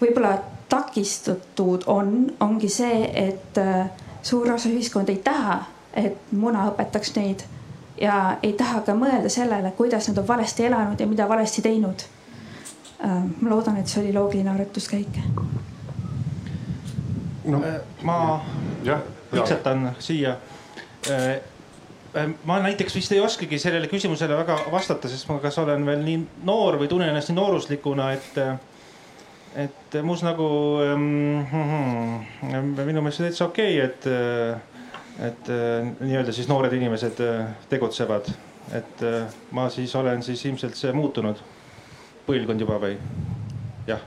võib-olla 0.00 0.38
takistatud 0.70 1.84
on, 1.86 2.32
ongi 2.40 2.68
see, 2.68 3.04
et 3.26 3.58
äh, 3.58 3.90
suur 4.22 4.52
osa 4.52 4.68
ühiskond 4.68 5.08
ei 5.10 5.18
taha, 5.24 5.60
et 5.94 6.32
muna 6.32 6.68
õpetaks 6.70 7.16
neid 7.16 7.44
ja 8.00 8.36
ei 8.42 8.52
taha 8.56 8.84
ka 8.86 8.94
mõelda 8.96 9.28
sellele, 9.32 9.74
kuidas 9.76 10.08
nad 10.08 10.22
on 10.22 10.28
valesti 10.28 10.64
elanud 10.70 11.00
ja 11.00 11.08
mida 11.10 11.28
valesti 11.28 11.62
teinud. 11.62 12.06
Äh, 13.04 13.18
ma 13.40 13.50
loodan, 13.50 13.80
et 13.80 13.90
see 13.90 14.04
oli 14.04 14.14
loogiline 14.16 14.54
arvutuskäik 14.54 15.20
no. 17.50 17.62
Äh, 17.64 17.80
ma 18.02 18.40
piksetan 19.30 19.90
siia. 19.98 20.36
Äh, 21.10 21.30
äh, 22.14 22.28
ma 22.44 22.58
näiteks 22.62 22.94
vist 22.96 23.12
ei 23.12 23.20
oskagi 23.20 23.58
sellele 23.58 23.88
küsimusele 23.90 24.36
väga 24.40 24.58
vastata, 24.72 25.08
sest 25.08 25.28
ma 25.30 25.38
kas 25.42 25.58
olen 25.62 25.86
veel 25.86 26.04
nii 26.04 26.18
noor 26.48 26.80
või 26.80 26.90
tunnen 26.90 27.12
ennast 27.12 27.32
nii 27.32 27.38
nooruslikuna, 27.38 28.10
et, 28.16 28.40
et 29.66 29.98
muus 30.06 30.24
nagu 30.26 30.50
ähm, 30.84 31.08
minu 32.78 33.02
meelest 33.02 33.24
täitsa 33.24 33.48
okei 33.50 33.80
okay,, 33.80 33.88
et, 33.88 35.30
et 35.30 35.50
nii-öelda 36.00 36.34
siis 36.34 36.48
noored 36.50 36.72
inimesed 36.76 37.20
tegutsevad. 37.72 38.30
et 38.76 39.00
ma 39.50 39.64
siis 39.70 39.94
olen 39.98 40.22
siis 40.22 40.44
ilmselt 40.46 40.76
see 40.78 40.92
muutunud 40.94 41.40
põlvkond 42.26 42.60
juba 42.62 42.76
või 42.78 42.92
jah 43.88 44.02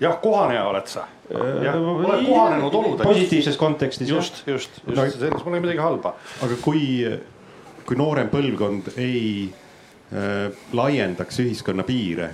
jah, 0.00 0.20
kohaneja 0.20 0.64
oled 0.68 0.86
sa. 0.86 1.06
oled 1.30 2.26
kohanenud 2.26 2.74
oludega. 2.74 3.08
positiivses 3.08 3.56
kontekstis. 3.56 4.08
just, 4.08 4.42
just, 4.46 4.80
just 4.86 4.96
no,, 4.96 5.10
selles 5.10 5.42
pole 5.42 5.60
midagi 5.60 5.78
halba. 5.78 6.14
aga 6.42 6.58
kui, 6.62 6.84
kui 7.86 7.98
noorem 7.98 8.30
põlvkond 8.32 8.92
ei 8.96 9.48
äh, 9.48 10.48
laiendaks 10.72 11.42
ühiskonna 11.44 11.86
piire, 11.88 12.30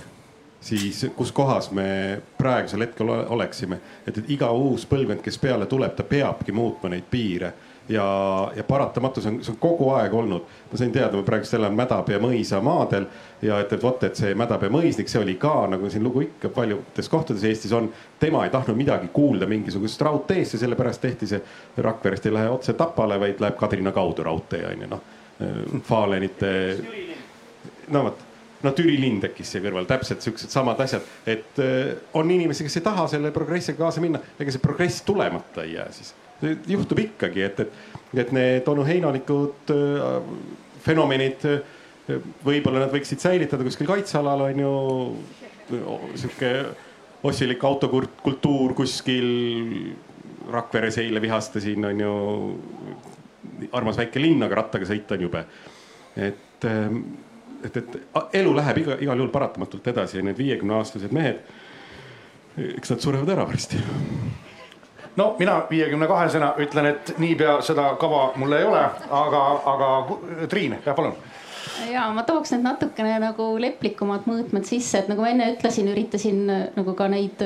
siis 0.61 1.05
kus 1.15 1.31
kohas 1.31 1.71
me 1.71 2.21
praegusel 2.37 2.85
hetkel 2.85 3.09
oleksime, 3.09 3.79
et, 4.07 4.17
et 4.17 4.35
iga 4.35 4.51
uus 4.51 4.85
põlvkond, 4.89 5.23
kes 5.25 5.39
peale 5.41 5.69
tuleb, 5.69 5.95
ta 5.95 6.03
peabki 6.03 6.55
muutma 6.55 6.93
neid 6.93 7.09
piire 7.11 7.53
ja, 7.89 8.51
ja 8.55 8.63
paratamatu, 8.63 9.21
see 9.21 9.31
on, 9.31 9.39
see 9.43 9.53
on 9.53 9.57
kogu 9.61 9.89
aeg 9.97 10.13
olnud. 10.13 10.45
ma 10.71 10.77
sain 10.77 10.91
teada, 10.91 11.17
ma 11.17 11.25
praegust 11.25 11.53
elan 11.57 11.75
Mädapea 11.77 12.19
mõisa 12.21 12.61
maadel 12.63 13.07
ja 13.41 13.59
et, 13.63 13.73
et 13.73 13.83
vot, 13.83 14.03
et 14.05 14.19
see 14.19 14.35
Mädapea 14.37 14.69
mõisnik, 14.73 15.09
see 15.09 15.21
oli 15.21 15.35
ka 15.41 15.53
nagu 15.71 15.89
siin 15.89 16.05
lugu 16.05 16.23
ikka 16.27 16.53
paljudes 16.53 17.09
kohtades 17.09 17.43
Eestis 17.49 17.73
on. 17.73 17.89
tema 18.19 18.45
ei 18.45 18.53
tahtnud 18.53 18.77
midagi 18.77 19.09
kuulda 19.13 19.49
mingisugusest 19.49 20.05
raudteest 20.05 20.53
ja 20.53 20.63
sellepärast 20.65 21.01
tehti 21.01 21.27
see 21.33 21.41
Rakverest 21.77 22.29
ei 22.29 22.33
lähe 22.33 22.49
otse 22.49 22.73
Tapale, 22.77 23.19
vaid 23.19 23.41
läheb 23.41 23.57
Kadrina 23.57 23.91
kaudu 23.91 24.23
raudtee 24.23 24.65
on 24.67 24.81
ju 24.85 24.93
noh. 24.95 25.05
Falenite, 25.87 26.49
no 27.87 28.03
vot 28.03 28.25
no 28.63 28.71
Türi 28.75 28.97
linn 28.99 29.21
tekkis 29.23 29.53
siia 29.53 29.63
kõrval, 29.63 29.85
täpselt 29.87 30.25
siuksed 30.25 30.51
samad 30.51 30.81
asjad, 30.83 31.05
et 31.23 31.61
äh, 31.63 31.93
on 32.19 32.31
inimesi, 32.31 32.65
kes 32.67 32.81
ei 32.81 32.83
taha 32.83 33.07
selle 33.07 33.31
progressiga 33.31 33.79
kaasa 33.85 34.03
minna, 34.03 34.19
ega 34.35 34.51
see 34.51 34.59
progress 34.59 35.05
tulemata 35.07 35.63
ei 35.63 35.77
jää 35.77 35.87
siis 35.95 36.11
juhtub 36.41 36.99
ikkagi, 37.03 37.43
et, 37.43 37.59
et, 37.59 37.71
et 38.23 38.31
need 38.35 38.67
onu 38.71 38.85
heinalikud 38.87 39.73
äh, 39.73 40.19
fenomenid, 40.83 41.45
äh, 41.49 42.19
võib-olla 42.45 42.85
nad 42.85 42.93
võiksid 42.93 43.21
säilitada 43.21 43.65
kuskil 43.67 43.89
kaitsealal 43.89 44.47
on 44.47 44.61
ju 44.63 44.75
sihuke 46.17 46.53
ossilik 47.29 47.63
autokultuur 47.63 48.73
kuskil 48.77 49.27
Rakveres 50.49 50.95
eile 50.97 51.21
vihastasin, 51.21 51.83
on 51.85 51.99
ju. 52.01 52.13
armas 53.75 53.99
väike 53.99 54.21
linn, 54.21 54.41
aga 54.41 54.55
rattaga 54.63 54.87
sõita 54.87 55.13
on 55.13 55.21
jube. 55.27 55.43
et, 56.17 56.65
ähm, 56.65 56.97
et, 57.63 57.77
et 57.77 57.97
elu 58.33 58.55
läheb 58.55 58.77
iga, 58.81 58.97
igal 59.03 59.17
juhul 59.17 59.29
paratamatult 59.31 59.87
edasi 59.87 60.17
ja 60.17 60.23
need 60.23 60.37
viiekümne 60.37 60.73
aastased 60.79 61.13
mehed, 61.13 61.43
eks 62.57 62.95
nad 62.95 63.03
surevad 63.03 63.29
ära 63.29 63.45
varsti 63.45 63.77
no 65.19 65.33
mina 65.39 65.59
viiekümne 65.69 66.07
kahesena 66.07 66.53
ütlen, 66.63 66.93
et 66.93 67.13
niipea 67.19 67.59
seda 67.65 67.91
kava 67.99 68.29
mul 68.39 68.55
ei 68.57 68.67
ole, 68.67 68.85
aga, 69.11 69.43
aga 69.73 69.89
Triin, 70.49 70.79
jah, 70.85 70.95
palun. 70.95 71.17
Ja 71.89 72.07
ma 72.13 72.23
tooks 72.27 72.53
need 72.53 72.63
natukene 72.65 73.17
nagu 73.21 73.51
leplikumad 73.61 74.27
mõõtmed 74.29 74.67
sisse, 74.67 75.01
et 75.01 75.11
nagu 75.11 75.23
ma 75.23 75.33
enne 75.33 75.51
ütlesin, 75.53 75.89
üritasin 75.91 76.45
nagu 76.47 76.95
ka 76.97 77.07
neid 77.11 77.43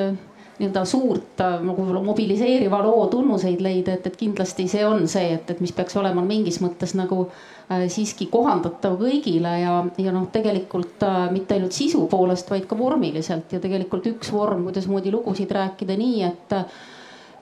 nii-öelda 0.59 0.85
suurt 0.85 1.41
nagu 1.65 1.85
mobiliseeriva 2.05 2.81
loo 2.85 3.07
tunnuseid 3.11 3.61
leida, 3.61 3.97
et, 3.97 4.07
et 4.07 4.17
kindlasti 4.17 4.67
see 4.69 4.85
on 4.85 5.07
see, 5.09 5.33
et, 5.33 5.49
et 5.49 5.61
mis 5.63 5.73
peaks 5.73 5.97
olema 5.97 6.21
mingis 6.25 6.59
mõttes 6.61 6.93
nagu 6.97 7.25
äh, 7.25 7.87
siiski 7.89 8.29
kohandatav 8.31 8.99
kõigile 9.01 9.55
ja, 9.63 9.79
ja 9.97 10.13
noh, 10.13 10.27
tegelikult 10.33 11.03
äh, 11.07 11.25
mitte 11.33 11.57
ainult 11.57 11.73
sisu 11.73 12.05
poolest, 12.11 12.53
vaid 12.53 12.67
ka 12.69 12.77
vormiliselt. 12.77 13.55
Ja 13.55 13.61
tegelikult 13.63 14.07
üks 14.13 14.31
vorm, 14.33 14.67
kuidasmoodi 14.69 15.13
lugusid 15.13 15.51
rääkida 15.57 15.97
nii, 15.99 16.21
et 16.29 16.57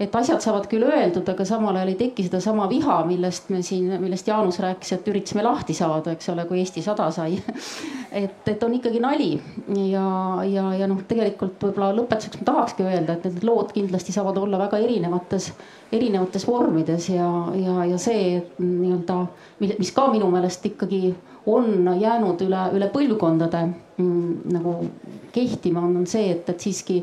et 0.01 0.15
asjad 0.17 0.41
saavad 0.41 0.65
küll 0.71 0.85
öeldud, 0.87 1.27
aga 1.29 1.45
samal 1.45 1.77
ajal 1.77 1.91
ei 1.91 1.97
teki 1.99 2.25
sedasama 2.25 2.65
viha, 2.71 2.97
millest 3.05 3.51
me 3.53 3.61
siin, 3.65 3.91
millest 4.01 4.29
Jaanus 4.29 4.57
rääkis, 4.63 4.95
et 4.95 5.09
üritasime 5.11 5.43
lahti 5.45 5.75
saada, 5.77 6.15
eks 6.15 6.31
ole, 6.33 6.45
kui 6.49 6.61
Eesti 6.61 6.81
sada 6.85 7.09
sai. 7.13 7.37
Et, 8.11 8.41
et 8.51 8.63
on 8.65 8.73
ikkagi 8.75 8.99
nali. 8.99 9.29
Ja, 9.87 10.01
ja, 10.43 10.65
ja 10.75 10.87
noh, 10.91 10.97
tegelikult 11.07 11.61
võib-olla 11.63 11.93
lõpetuseks 11.95 12.41
ma 12.41 12.47
tahakski 12.49 12.83
öelda, 12.83 13.13
et 13.15 13.23
need 13.29 13.45
lood 13.47 13.69
kindlasti 13.71 14.11
saavad 14.11 14.35
olla 14.41 14.59
väga 14.59 14.81
erinevates, 14.83 15.47
erinevates 15.95 16.43
vormides 16.43 17.07
ja, 17.07 17.29
ja, 17.55 17.85
ja 17.87 17.99
see 18.03 18.41
nii-öelda, 18.59 19.15
mis 19.63 19.93
ka 19.95 20.09
minu 20.11 20.27
meelest 20.33 20.67
ikkagi 20.73 21.13
on 21.45 21.87
jäänud 22.01 22.43
üle, 22.43 22.65
üle 22.75 22.91
põlvkondade 22.91 23.63
mm, 23.97 24.51
nagu 24.57 24.75
kehtima, 25.31 25.87
on 25.87 26.03
see, 26.09 26.33
et, 26.35 26.49
et 26.51 26.67
siiski 26.67 26.99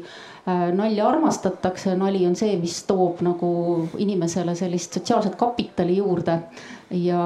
nalja 0.49 1.09
armastatakse, 1.09 1.93
nali 1.99 2.23
on 2.27 2.37
see, 2.39 2.55
mis 2.61 2.81
toob 2.89 3.23
nagu 3.27 3.51
inimesele 4.01 4.55
sellist 4.57 4.97
sotsiaalset 4.97 5.37
kapitali 5.37 5.99
juurde. 5.99 6.39
ja, 6.91 7.23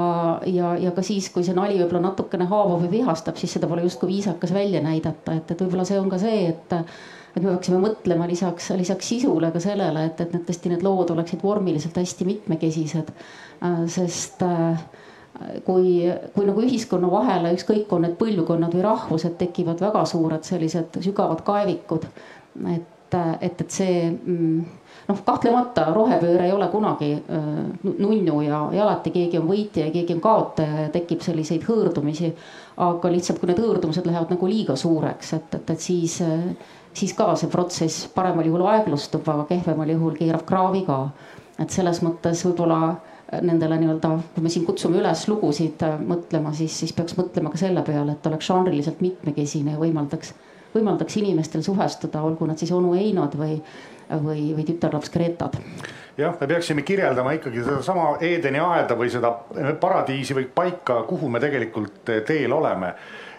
ja, 0.46 0.74
ja 0.76 0.90
ka 0.90 1.02
siis, 1.06 1.28
kui 1.30 1.44
see 1.46 1.54
nali 1.54 1.76
võib-olla 1.78 2.08
natukene 2.08 2.48
haavab 2.50 2.82
või 2.82 2.90
vihastab, 2.98 3.36
siis 3.38 3.52
seda 3.54 3.68
pole 3.70 3.84
justkui 3.86 4.10
viisakas 4.10 4.54
välja 4.54 4.82
näidata, 4.82 5.36
et, 5.38 5.50
et 5.50 5.62
võib-olla 5.62 5.86
see 5.86 6.00
on 6.00 6.10
ka 6.10 6.18
see, 6.22 6.48
et 6.50 6.78
et 7.32 7.40
me 7.40 7.48
peaksime 7.48 7.78
mõtlema 7.80 8.26
lisaks, 8.28 8.70
lisaks 8.76 9.08
sisule 9.14 9.48
ka 9.54 9.60
sellele, 9.62 10.04
et, 10.10 10.20
et 10.20 10.34
need 10.34 10.44
tõesti 10.48 10.72
need 10.72 10.82
lood 10.84 11.14
oleksid 11.14 11.40
vormiliselt 11.44 11.96
hästi 11.96 12.26
mitmekesised. 12.28 13.12
Äh, 13.64 13.78
sest 13.92 14.42
äh, 14.44 14.82
kui, 15.64 15.94
kui 16.34 16.48
nagu 16.48 16.64
ühiskonna 16.64 17.10
vahele, 17.12 17.54
ükskõik 17.56 17.92
on 17.94 18.06
need 18.06 18.18
põlvkonnad 18.20 18.76
või 18.76 18.84
rahvused, 18.86 19.38
tekivad 19.40 19.80
väga 19.82 20.04
suured 20.08 20.44
sellised 20.46 21.00
sügavad 21.04 21.44
kaevikud. 21.46 22.08
et 22.74 22.91
et, 23.14 23.42
et, 23.44 23.60
et 23.60 23.70
see 23.70 23.98
mm, 24.10 24.64
noh, 25.08 25.20
kahtlemata 25.26 25.88
rohepööre 25.94 26.46
ei 26.48 26.54
ole 26.54 26.68
kunagi 26.72 27.12
äh, 27.16 27.46
nunnu 27.82 28.40
ja, 28.46 28.64
ja 28.74 28.84
alati 28.86 29.12
keegi 29.14 29.40
on 29.40 29.48
võitja 29.50 29.86
ja 29.86 29.94
keegi 29.94 30.16
on 30.16 30.24
kaotaja 30.24 30.86
ja 30.86 30.92
tekib 30.94 31.24
selliseid 31.24 31.66
hõõrdumisi. 31.68 32.32
aga 32.82 33.10
lihtsalt, 33.12 33.38
kui 33.38 33.50
need 33.50 33.60
hõõrdumised 33.60 34.06
lähevad 34.08 34.30
nagu 34.32 34.48
liiga 34.48 34.76
suureks, 34.80 35.32
et, 35.36 35.54
et, 35.58 35.70
et 35.70 35.80
siis, 35.80 36.14
siis 36.96 37.12
ka 37.14 37.34
see 37.36 37.50
protsess 37.52 38.06
paremal 38.14 38.46
juhul 38.48 38.64
aeglustub, 38.72 39.28
aga 39.28 39.44
kehvemal 39.50 39.92
juhul 39.92 40.16
keerab 40.16 40.46
kraavi 40.48 40.84
ka. 40.86 41.02
et 41.60 41.70
selles 41.70 42.00
mõttes 42.02 42.46
võib-olla 42.46 42.96
nendele 43.40 43.76
nii-öelda, 43.80 44.08
kui 44.34 44.44
me 44.44 44.50
siin 44.52 44.64
kutsume 44.66 44.98
üles 45.00 45.26
lugusid 45.28 45.84
mõtlema, 46.04 46.52
siis, 46.56 46.74
siis 46.80 46.92
peaks 46.92 47.16
mõtlema 47.16 47.52
ka 47.52 47.60
selle 47.60 47.84
peale, 47.84 48.16
et 48.16 48.26
oleks 48.28 48.48
žanriliselt 48.48 49.00
mitmekesine 49.04 49.76
ja 49.76 49.80
võimaldaks, 49.80 50.34
võimaldaks 50.74 51.16
inimestel 51.20 51.62
suhestuda, 51.62 52.22
olgu 52.22 52.46
nad 52.46 52.58
siis 52.58 52.72
onu 52.72 52.94
Einod 52.98 53.36
või 53.38 53.58
või, 54.20 54.52
või 54.56 54.64
tütarlaps 54.66 55.10
Gretad. 55.10 55.56
jah, 56.18 56.34
me 56.40 56.46
peaksime 56.46 56.82
kirjeldama 56.82 57.32
ikkagi 57.38 57.64
sedasama 57.64 58.16
Edeni 58.20 58.60
aeda 58.60 58.96
või 58.98 59.10
seda 59.10 59.30
paradiisi 59.80 60.34
või 60.36 60.46
paika, 60.54 61.02
kuhu 61.08 61.28
me 61.28 61.40
tegelikult 61.40 62.10
teel 62.26 62.52
oleme 62.52 62.92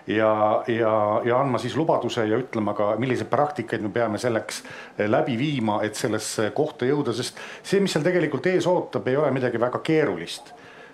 ja, 0.08 0.64
ja, 0.68 0.94
ja 1.26 1.40
andma 1.40 1.58
siis 1.62 1.76
lubaduse 1.76 2.26
ja 2.28 2.38
ütlema 2.40 2.74
ka, 2.74 2.94
milliseid 3.00 3.30
praktikaid 3.30 3.82
me 3.82 3.90
peame 3.94 4.18
selleks 4.18 4.64
läbi 5.08 5.38
viima, 5.38 5.82
et 5.84 5.96
sellesse 5.96 6.50
kohta 6.56 6.88
jõuda, 6.90 7.14
sest 7.14 7.40
see, 7.62 7.80
mis 7.84 7.94
seal 7.94 8.06
tegelikult 8.06 8.48
ees 8.52 8.68
ootab, 8.68 9.08
ei 9.08 9.18
ole 9.18 9.32
midagi 9.32 9.62
väga 9.62 9.80
keerulist. 9.84 10.54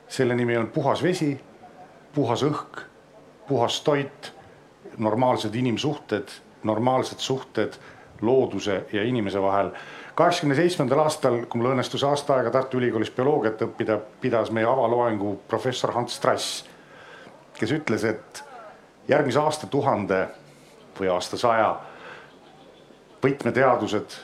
selle 0.09 0.35
nimi 0.35 0.57
on 0.57 0.67
puhas 0.73 1.03
vesi, 1.03 1.39
puhas 2.15 2.43
õhk, 2.43 2.79
puhas 3.47 3.81
toit, 3.85 4.31
normaalsed 4.99 5.55
inimsuhted, 5.55 6.27
normaalsed 6.63 7.19
suhted 7.19 7.79
looduse 8.21 8.85
ja 8.93 9.03
inimese 9.03 9.41
vahel. 9.41 9.71
kaheksakümne 10.15 10.55
seitsmendal 10.55 10.99
aastal, 10.99 11.45
kui 11.45 11.61
mul 11.61 11.71
õnnestus 11.71 12.03
aasta 12.03 12.35
aega 12.35 12.51
Tartu 12.51 12.77
Ülikoolis 12.77 13.11
bioloogiat 13.15 13.61
õppida, 13.61 13.99
pidas 14.21 14.51
meie 14.51 14.67
avaloengu 14.67 15.37
professor 15.47 15.93
Hans 15.95 16.15
Strass, 16.15 16.65
kes 17.59 17.71
ütles, 17.71 18.03
et 18.03 18.43
järgmise 19.07 19.39
aastatuhande 19.39 20.27
või 20.99 21.07
aastasaja 21.13 21.69
võtmeteadused, 23.23 24.17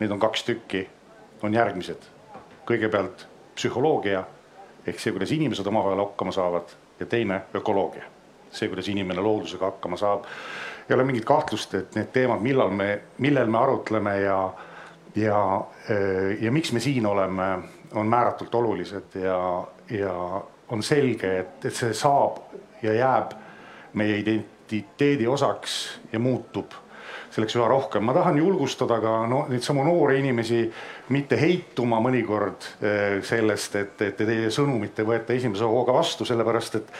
neid 0.00 0.12
on 0.12 0.20
kaks 0.20 0.44
tükki, 0.44 0.88
on 1.42 1.54
järgmised. 1.54 2.02
kõigepealt 2.70 3.26
psühholoogia 3.54 4.24
ehk 4.86 5.00
see, 5.00 5.12
kuidas 5.12 5.32
inimesed 5.34 5.66
omavahel 5.66 5.98
hakkama 5.98 6.32
saavad 6.32 6.70
ja 7.00 7.06
teine 7.06 7.42
ökoloogia, 7.54 8.04
see, 8.50 8.68
kuidas 8.68 8.88
inimene 8.88 9.22
loodusega 9.22 9.72
hakkama 9.72 9.96
saab 10.00 10.26
ei 10.90 10.94
ole 10.94 11.04
mingit 11.04 11.24
kahtlust, 11.24 11.74
et 11.74 11.94
need 11.94 12.10
teemad, 12.12 12.42
millal 12.42 12.72
me, 12.74 12.88
millel 13.22 13.46
me 13.46 13.58
arutleme 13.58 14.16
ja, 14.24 14.38
ja, 15.14 15.42
ja 16.40 16.52
miks 16.52 16.72
me 16.72 16.80
siin 16.82 17.06
oleme, 17.06 17.50
on 17.94 18.10
määratult 18.10 18.54
olulised 18.54 19.14
ja, 19.22 19.38
ja 19.90 20.14
on 20.68 20.82
selge, 20.82 21.30
et, 21.38 21.64
et 21.64 21.74
see 21.74 21.94
saab 21.94 22.42
ja 22.82 22.94
jääb 22.94 23.34
meie 23.94 24.18
identiteedi 24.18 25.26
osaks 25.26 25.80
ja 26.12 26.18
muutub 26.18 26.74
selleks 27.30 27.54
üha 27.54 27.68
rohkem. 27.70 28.04
ma 28.04 28.14
tahan 28.14 28.38
julgustada 28.38 28.98
ka 29.02 29.14
no 29.30 29.44
neid 29.48 29.62
samu 29.62 29.84
noori 29.86 30.18
inimesi 30.18 30.64
mitte 31.14 31.38
heituma 31.38 32.00
mõnikord 32.02 32.66
sellest, 33.26 33.76
et, 33.78 34.02
et 34.02 34.18
teie 34.18 34.50
sõnumit 34.50 34.98
ei 34.98 35.06
võeta 35.06 35.34
esimese 35.34 35.66
hooga 35.66 35.94
vastu, 35.94 36.26
sellepärast 36.26 36.80
et 36.80 36.92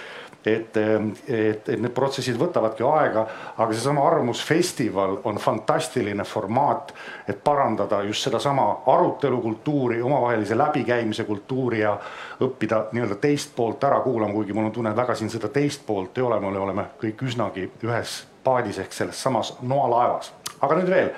et, 0.44 0.76
et, 0.76 1.68
et 1.68 1.80
need 1.80 1.92
protsessid 1.94 2.38
võtavadki 2.40 2.84
aega, 2.86 3.24
aga 3.56 3.74
seesama 3.74 4.06
Arvamusfestival 4.08 5.18
on 5.28 5.40
fantastiline 5.42 6.24
formaat, 6.24 6.94
et 7.28 7.42
parandada 7.44 8.00
just 8.08 8.24
sedasama 8.24 8.66
arutelukultuuri, 8.86 10.00
omavahelise 10.02 10.58
läbikäimise 10.58 11.24
kultuuri 11.28 11.82
ja 11.84 11.96
õppida 12.40 12.86
nii-öelda 12.92 13.20
teist 13.20 13.54
poolt 13.56 13.84
ära 13.84 14.00
kuulama, 14.04 14.32
kuigi 14.32 14.56
mul 14.56 14.70
on 14.70 14.72
tunne, 14.72 14.94
et 14.94 15.02
väga 15.02 15.18
siin 15.18 15.30
seda 15.32 15.52
teist 15.52 15.84
poolt 15.86 16.18
ei 16.18 16.24
ole, 16.24 16.40
me 16.40 16.56
oleme 16.64 16.88
kõik 17.02 17.26
üsnagi 17.28 17.68
ühes 17.84 18.22
paadis 18.44 18.80
ehk 18.80 18.96
selles 18.96 19.20
samas 19.22 19.54
noalaevas. 19.60 20.32
aga 20.60 20.80
nüüd 20.80 20.88
veel 20.88 21.12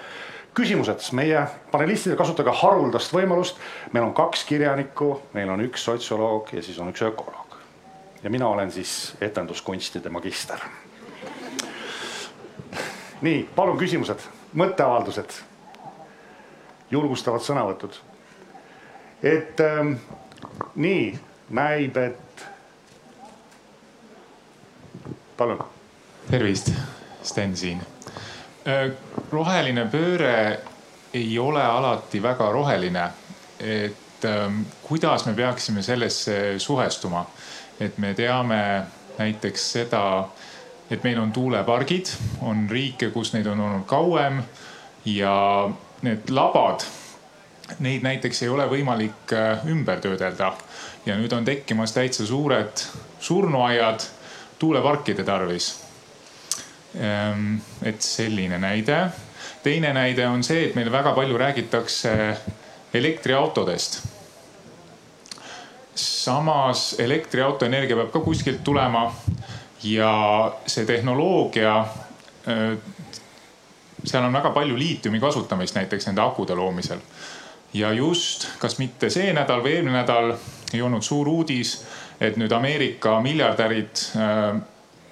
küsimused, 0.55 1.07
meie 1.17 1.47
panelistidel 1.71 2.19
kasutage 2.19 2.51
haruldast 2.63 3.15
võimalust. 3.15 3.57
meil 3.93 4.05
on 4.05 4.15
kaks 4.15 4.45
kirjanikku, 4.51 5.15
meil 5.33 5.51
on 5.51 5.63
üks 5.69 5.85
sotsioloog 5.85 6.53
ja 6.53 6.63
siis 6.63 6.79
on 6.79 6.91
üks 6.91 7.07
ökoloog 7.07 7.52
ja 8.23 8.31
mina 8.31 8.49
olen 8.49 8.73
siis 8.73 9.15
etenduskunstide 9.21 10.09
magister. 10.09 10.59
nii, 13.23 13.49
palun 13.55 13.79
küsimused, 13.79 14.19
mõtteavaldused, 14.55 15.35
julgustavad 16.91 17.43
sõnavõtud. 17.43 17.95
et 19.23 19.61
ähm, 19.61 19.95
nii 20.75 21.19
näib, 21.51 21.97
et 21.97 22.47
palun. 25.37 25.65
tervist, 26.31 26.73
Sten 27.23 27.57
siin. 27.57 27.83
Äh, 28.67 28.91
roheline 29.33 29.87
pööre 29.91 30.61
ei 31.15 31.39
ole 31.39 31.63
alati 31.63 32.23
väga 32.23 32.53
roheline. 32.53 33.11
et 33.59 34.25
ähm, 34.25 34.63
kuidas 34.83 35.27
me 35.27 35.35
peaksime 35.35 35.83
sellesse 35.83 36.59
suhestuma 36.59 37.27
et 37.83 37.99
me 37.99 38.15
teame 38.15 38.59
näiteks 39.19 39.73
seda, 39.77 40.03
et 40.91 41.05
meil 41.05 41.19
on 41.21 41.33
tuulepargid, 41.33 42.11
on 42.47 42.67
riike, 42.71 43.11
kus 43.15 43.33
neid 43.35 43.47
on 43.51 43.61
olnud 43.61 43.87
kauem 43.91 44.43
ja 45.09 45.35
need 46.07 46.31
labad, 46.31 46.85
neid 47.83 48.05
näiteks 48.05 48.43
ei 48.45 48.51
ole 48.53 48.67
võimalik 48.71 49.35
äh, 49.37 49.67
ümber 49.71 50.01
töödelda. 50.03 50.53
ja 51.07 51.17
nüüd 51.19 51.33
on 51.35 51.45
tekkimas 51.45 51.93
täitsa 51.93 52.27
suured 52.27 52.85
surnuaiad 53.21 54.05
tuuleparkide 54.59 55.25
tarvis. 55.25 55.73
Ehm, 56.95 57.57
et 57.83 58.03
selline 58.03 58.59
näide. 58.59 59.09
teine 59.63 59.93
näide 59.93 60.27
on 60.29 60.45
see, 60.45 60.69
et 60.69 60.75
meil 60.75 60.93
väga 60.93 61.13
palju 61.15 61.39
räägitakse 61.39 62.37
elektriautodest 62.95 64.12
samas 65.95 66.95
elektriauto 66.99 67.65
energia 67.65 67.97
peab 67.97 68.11
ka 68.13 68.21
kuskilt 68.21 68.65
tulema 68.65 69.13
ja 69.83 70.53
see 70.67 70.87
tehnoloogia, 70.87 71.79
äh, 72.49 72.79
seal 74.05 74.25
on 74.25 74.33
väga 74.33 74.51
palju 74.51 74.79
liitiumi 74.79 75.21
kasutamist 75.21 75.75
näiteks 75.75 76.07
nende 76.07 76.23
akude 76.23 76.55
loomisel. 76.55 76.99
ja 77.75 77.93
just, 77.93 78.49
kas 78.59 78.79
mitte 78.79 79.11
see 79.11 79.33
nädal 79.33 79.63
või 79.65 79.77
eelmine 79.77 80.03
nädal 80.03 80.35
ei 80.75 80.83
olnud 80.83 81.03
suur 81.03 81.29
uudis, 81.29 81.85
et 82.21 82.37
nüüd 82.37 82.53
Ameerika 82.53 83.21
miljardärid 83.21 84.05
äh, 84.17 84.61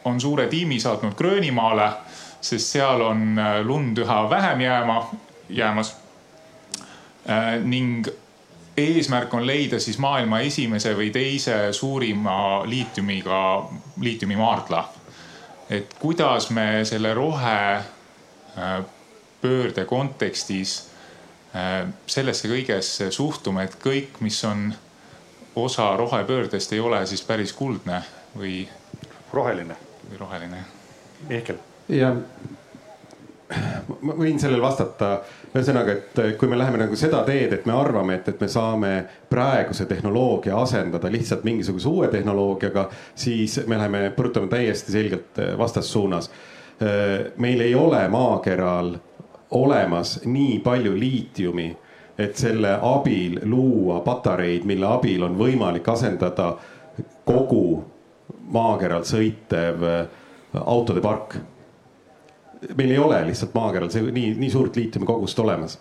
on 0.05 0.21
suure 0.21 0.47
tiimi 0.47 0.81
saatnud 0.81 1.15
Gröönimaale, 1.15 1.91
sest 2.41 2.77
seal 2.77 3.01
on 3.01 3.39
äh, 3.39 3.61
lund 3.65 3.99
üha 3.99 4.23
vähem 4.31 4.61
jääma, 4.61 5.11
jäämas. 5.49 5.97
ning 7.63 8.07
eesmärk 8.81 9.35
on 9.35 9.47
leida 9.47 9.81
siis 9.81 9.99
maailma 9.99 10.41
esimese 10.47 10.95
või 10.97 11.11
teise 11.15 11.73
suurima 11.73 12.63
liitiumiga, 12.67 13.71
liitiumimaardla. 14.01 14.89
et 15.71 15.95
kuidas 15.99 16.51
me 16.51 16.85
selle 16.85 17.15
rohepöörde 17.15 19.81
äh, 19.81 19.87
kontekstis 19.87 20.91
äh, 21.55 21.89
sellesse 22.07 22.49
kõigesse 22.49 23.11
suhtume, 23.11 23.65
et 23.65 23.77
kõik, 23.83 24.09
mis 24.21 24.45
on 24.45 24.75
osa 25.55 25.97
rohepöördest, 25.97 26.73
ei 26.73 26.81
ole 26.81 27.07
siis 27.07 27.23
päris 27.23 27.53
kuldne 27.53 28.03
või. 28.37 28.69
roheline. 29.33 29.77
või 30.11 30.19
roheline. 30.19 30.65
Mihkel. 31.29 31.57
ja 31.89 32.17
ma 34.01 34.15
võin 34.17 34.41
sellele 34.41 34.63
vastata 34.63 35.21
ühesõnaga, 35.51 35.95
et 35.97 36.21
kui 36.39 36.49
me 36.49 36.59
läheme 36.59 36.79
nagu 36.79 36.97
seda 36.99 37.25
teed, 37.27 37.53
et 37.57 37.67
me 37.67 37.75
arvame, 37.75 38.21
et, 38.21 38.29
et 38.31 38.41
me 38.41 38.49
saame 38.49 38.93
praeguse 39.31 39.87
tehnoloogia 39.91 40.59
asendada 40.61 41.11
lihtsalt 41.11 41.45
mingisuguse 41.45 41.89
uue 41.91 42.09
tehnoloogiaga, 42.13 42.87
siis 43.19 43.59
me 43.67 43.79
läheme, 43.79 44.05
põrutame 44.17 44.51
täiesti 44.53 44.95
selgelt 44.95 45.43
vastassuunas. 45.59 46.31
meil 47.37 47.61
ei 47.61 47.75
ole 47.75 48.09
maakeral 48.09 48.95
olemas 49.51 50.21
nii 50.25 50.59
palju 50.65 50.99
liitiumi, 50.99 51.77
et 52.19 52.37
selle 52.37 52.79
abil 52.83 53.41
luua 53.45 54.01
patareid, 54.01 54.65
mille 54.65 54.87
abil 54.87 55.23
on 55.23 55.39
võimalik 55.39 55.89
asendada 55.89 56.55
kogu 57.25 57.85
maakeral 58.51 59.03
sõitev 59.03 59.85
autode 60.55 61.01
park 61.01 61.37
meil 62.77 62.91
ei 62.91 62.99
ole 62.99 63.21
lihtsalt 63.27 63.55
maakeral 63.55 63.91
see 63.93 64.05
nii, 64.13 64.35
nii 64.41 64.51
suurt 64.51 64.77
liitiumikogust 64.77 65.39
olemas. 65.39 65.79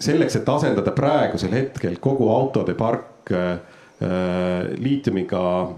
selleks, 0.00 0.36
et 0.36 0.48
asendada 0.48 0.92
praegusel 0.92 1.52
hetkel 1.56 1.96
kogu 2.00 2.28
autode 2.28 2.74
park 2.76 3.32
äh, 3.32 3.52
äh 4.04 4.66
liitiumiga, 4.76 5.70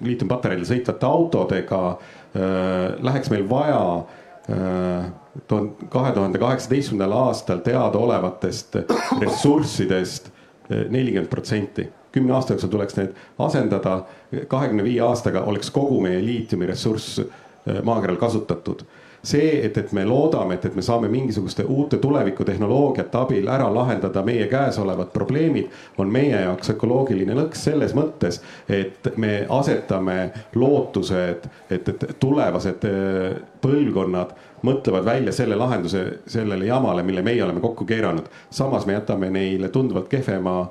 liitiumpatareidel 0.00 0.66
sõitvate 0.68 1.08
autodega 1.08 1.80
äh,, 1.88 2.98
läheks 3.00 3.30
meil 3.32 3.48
vaja 3.48 3.80
äh, 3.96 5.08
kahe 5.88 6.12
tuhande 6.12 6.38
kaheksateistkümnendal 6.38 7.16
aastal 7.28 7.64
teadaolevatest 7.64 8.76
ressurssidest 9.20 10.32
nelikümmend 10.68 11.28
protsenti. 11.30 11.88
kümne 12.12 12.34
aasta 12.36 12.52
jooksul 12.52 12.68
tuleks 12.68 12.96
need 12.96 13.14
asendada, 13.40 14.02
kahekümne 14.48 14.84
viie 14.84 15.00
aastaga 15.00 15.40
oleks 15.48 15.70
kogu 15.70 16.00
meie 16.00 16.20
liitiumiressurss 16.24 17.20
maakeral 17.84 18.16
kasutatud 18.20 18.84
see, 19.22 19.66
et, 19.66 19.78
et 19.78 19.92
me 19.92 20.04
loodame, 20.04 20.54
et, 20.54 20.64
et 20.64 20.74
me 20.74 20.82
saame 20.82 21.08
mingisuguste 21.08 21.64
uute 21.68 21.98
tulevikutehnoloogiate 22.02 23.18
abil 23.18 23.48
ära 23.48 23.68
lahendada 23.74 24.24
meie 24.26 24.48
käes 24.50 24.78
olevad 24.82 25.12
probleemid, 25.14 25.70
on 26.02 26.10
meie 26.12 26.40
jaoks 26.42 26.74
ökoloogiline 26.74 27.36
lõks 27.38 27.62
selles 27.68 27.94
mõttes, 27.94 28.40
et 28.68 29.12
me 29.16 29.44
asetame 29.48 30.16
lootused, 30.58 31.46
et, 31.70 31.88
et 31.94 32.06
tulevased 32.20 32.88
äh, 32.88 33.36
põlvkonnad 33.62 34.34
mõtlevad 34.66 35.06
välja 35.06 35.34
selle 35.34 35.58
lahenduse 35.58 36.04
sellele 36.26 36.66
jamale, 36.66 37.06
mille 37.06 37.22
meie 37.22 37.44
oleme 37.44 37.62
kokku 37.62 37.86
keeranud. 37.86 38.26
samas 38.50 38.86
me 38.86 38.98
jätame 38.98 39.30
neile 39.30 39.68
tunduvalt 39.68 40.08
kehvema 40.08 40.66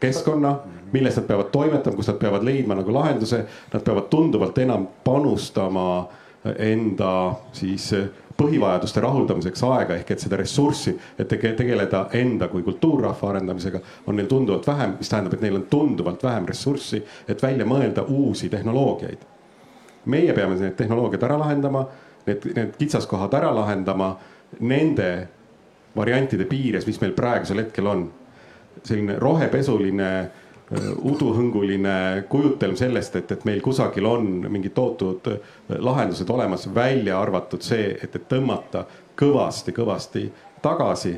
keskkonna, 0.00 0.56
milles 0.92 1.16
nad 1.16 1.26
peavad 1.28 1.50
toimetama, 1.52 1.96
kus 1.96 2.08
nad 2.08 2.16
peavad 2.18 2.44
leidma 2.44 2.74
nagu 2.74 2.92
lahenduse, 2.92 3.44
nad 3.72 3.84
peavad 3.84 4.08
tunduvalt 4.10 4.58
enam 4.58 4.88
panustama 5.04 5.84
äh, 5.98 6.24
enda 6.44 7.12
siis 7.52 7.92
põhivajaduste 8.38 9.02
rahuldamiseks 9.02 9.62
aega 9.66 9.96
ehk 9.98 10.12
et 10.14 10.22
seda 10.22 10.38
ressurssi, 10.38 10.92
et 11.18 11.28
tegeleda 11.28 12.04
enda 12.14 12.48
kui 12.52 12.62
kultuurrahva 12.62 13.32
arendamisega, 13.32 13.80
on 14.06 14.16
neil 14.16 14.28
tunduvalt 14.30 14.66
vähem, 14.66 14.94
mis 15.00 15.10
tähendab, 15.10 15.34
et 15.34 15.42
neil 15.42 15.58
on 15.58 15.64
tunduvalt 15.70 16.22
vähem 16.22 16.46
ressurssi, 16.46 17.02
et 17.28 17.42
välja 17.42 17.66
mõelda 17.66 18.06
uusi 18.06 18.48
tehnoloogiaid. 18.48 19.26
meie 20.08 20.32
peame 20.32 20.54
need 20.56 20.76
tehnoloogiad 20.76 21.22
ära 21.22 21.38
lahendama, 21.38 21.82
need, 22.26 22.44
need 22.56 22.76
kitsaskohad 22.78 23.34
ära 23.34 23.50
lahendama 23.54 24.16
nende 24.60 25.28
variantide 25.96 26.44
piires, 26.44 26.86
mis 26.86 27.00
meil 27.00 27.12
praegusel 27.12 27.64
hetkel 27.64 27.86
on. 27.86 28.10
selline 28.82 29.16
rohepesuline 29.18 30.30
uduhõnguline 30.76 32.24
kujutelm 32.28 32.76
sellest, 32.76 33.16
et, 33.16 33.32
et 33.32 33.44
meil 33.48 33.62
kusagil 33.64 34.04
on 34.06 34.26
mingid 34.52 34.74
tohutud 34.76 35.30
äh, 35.32 35.54
lahendused 35.80 36.28
olemas, 36.30 36.66
välja 36.74 37.20
arvatud 37.20 37.64
see, 37.64 37.94
et, 37.96 38.12
et 38.14 38.28
tõmmata 38.28 38.84
kõvasti-kõvasti 39.18 40.26
tagasi. 40.62 41.14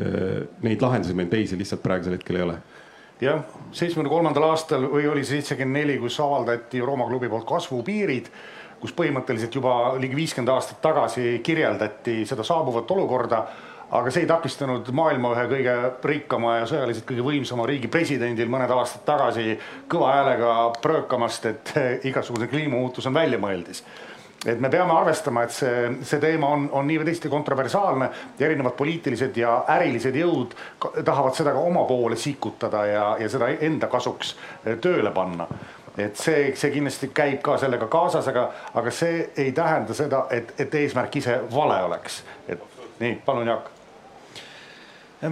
Äh, 0.00 0.46
neid 0.64 0.82
lahendusi 0.82 1.16
meil 1.16 1.28
teisi 1.32 1.58
lihtsalt 1.60 1.84
praegusel 1.84 2.16
hetkel 2.18 2.40
ei 2.40 2.46
ole 2.48 2.56
jah, 3.22 3.44
seitsmekümne 3.72 4.10
kolmandal 4.10 4.48
aastal 4.50 4.88
või 4.90 5.06
oli 5.08 5.22
see 5.24 5.38
seitsekümmend 5.38 5.78
neli, 5.78 5.98
kus 6.02 6.16
avaldati 6.20 6.80
Rooma 6.82 7.06
klubi 7.08 7.28
poolt 7.30 7.46
kasvupiirid, 7.48 8.30
kus 8.80 8.92
põhimõtteliselt 8.96 9.54
juba 9.54 9.94
ligi 10.00 10.18
viiskümmend 10.18 10.50
aastat 10.52 10.80
tagasi 10.84 11.38
kirjeldati 11.46 12.22
seda 12.28 12.44
saabuvat 12.44 12.90
olukorda 12.90 13.44
aga 13.90 14.10
see 14.10 14.24
ei 14.24 14.30
takistanud 14.30 14.88
maailma 14.96 15.34
ühe 15.34 15.44
kõige 15.50 15.76
rikkama 16.04 16.56
ja 16.60 16.70
sõjaliselt 16.70 17.06
kõige 17.08 17.26
võimsama 17.26 17.66
riigi 17.68 17.90
presidendil 17.92 18.50
mõned 18.52 18.72
aastad 18.74 19.04
tagasi 19.06 19.58
kõva 19.90 20.14
häälega 20.16 20.56
pröökamast, 20.82 21.46
et 21.46 21.74
igasugune 22.10 22.48
kliimamuutus 22.50 23.06
on 23.10 23.14
väljamõeldis 23.14 23.84
et 24.46 24.60
me 24.60 24.68
peame 24.68 24.92
arvestama, 24.92 25.44
et 25.44 25.54
see, 25.54 25.84
see 26.04 26.20
teema 26.20 26.50
on, 26.56 26.66
on 26.76 26.86
nii 26.88 26.98
või 27.00 27.08
teisiti 27.08 27.30
kontroversiaalne 27.32 28.08
ja 28.38 28.46
erinevad 28.46 28.76
poliitilised 28.76 29.36
ja 29.40 29.56
ärilised 29.76 30.16
jõud 30.20 30.56
tahavad 31.04 31.36
seda 31.36 31.54
ka 31.56 31.62
oma 31.64 31.84
poole 31.88 32.18
sikutada 32.20 32.84
ja, 32.90 33.06
ja 33.20 33.30
seda 33.32 33.48
enda 33.54 33.88
kasuks 33.92 34.34
tööle 34.84 35.14
panna. 35.16 35.48
et 35.98 36.16
see, 36.18 36.52
see 36.58 36.72
kindlasti 36.74 37.08
käib 37.14 37.40
ka 37.42 37.56
sellega 37.62 37.86
kaasas, 37.88 38.28
aga, 38.28 38.48
aga 38.74 38.90
see 38.90 39.30
ei 39.36 39.52
tähenda 39.52 39.94
seda, 39.94 40.26
et, 40.30 40.52
et 40.60 40.74
eesmärk 40.74 41.16
ise 41.16 41.38
vale 41.54 41.82
oleks. 41.84 42.24
et 42.48 42.60
nii, 43.00 43.22
palun 43.24 43.48
Jaak 43.48 43.73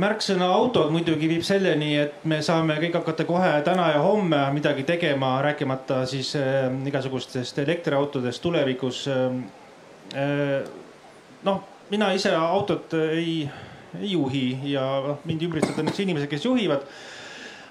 märksõna 0.01 0.47
autod 0.55 0.93
muidugi 0.94 1.28
viib 1.31 1.43
selleni, 1.47 1.94
et 2.01 2.24
me 2.28 2.40
saame 2.44 2.78
kõik 2.82 2.97
hakata 3.01 3.27
kohe 3.28 3.51
täna 3.66 3.90
ja 3.94 4.02
homme 4.05 4.40
midagi 4.55 4.86
tegema, 4.89 5.35
rääkimata 5.44 6.02
siis 6.10 6.35
äh, 6.39 6.69
igasugustest 6.89 7.59
elektriautodest 7.64 8.43
tulevikus 8.43 9.05
äh,. 9.09 10.62
noh, 11.43 11.62
mina 11.90 12.12
ise 12.12 12.35
autot 12.36 12.94
ei, 12.94 13.48
ei 14.01 14.12
juhi 14.12 14.47
ja 14.73 14.85
noh, 15.06 15.23
mind 15.28 15.48
ümbritsevad 15.48 15.85
õnneks 15.85 16.02
inimesed, 16.05 16.31
kes 16.31 16.44
juhivad 16.48 16.86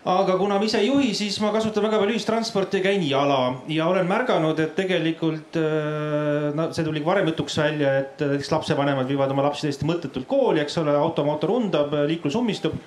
aga 0.03 0.33
kuna 0.37 0.57
ma 0.57 0.65
ise 0.65 0.79
ei 0.81 0.87
juhi, 0.89 1.11
siis 1.13 1.37
ma 1.43 1.51
kasutan 1.53 1.85
väga 1.85 1.99
palju 2.01 2.15
ühistransporti 2.17 2.79
ja 2.79 2.85
käin 2.87 3.03
jala. 3.05 3.39
Ja 3.69 3.85
olen 3.91 4.07
märganud, 4.09 4.59
et 4.59 4.73
tegelikult 4.77 5.57
äh, 5.61 6.49
no 6.57 6.71
see 6.73 6.85
tuli 6.87 7.03
varem 7.05 7.29
jutuks 7.29 7.59
välja, 7.61 7.93
et 8.01 8.21
näiteks 8.25 8.51
lapsevanemad 8.55 9.09
viivad 9.09 9.33
oma 9.33 9.45
lapsi 9.45 9.67
täiesti 9.67 9.85
mõttetult 9.89 10.25
kooli, 10.29 10.63
eks 10.63 10.79
ole, 10.81 10.95
automootor 10.97 11.53
undab, 11.59 11.93
liiklus 12.09 12.37
ummistub. 12.39 12.77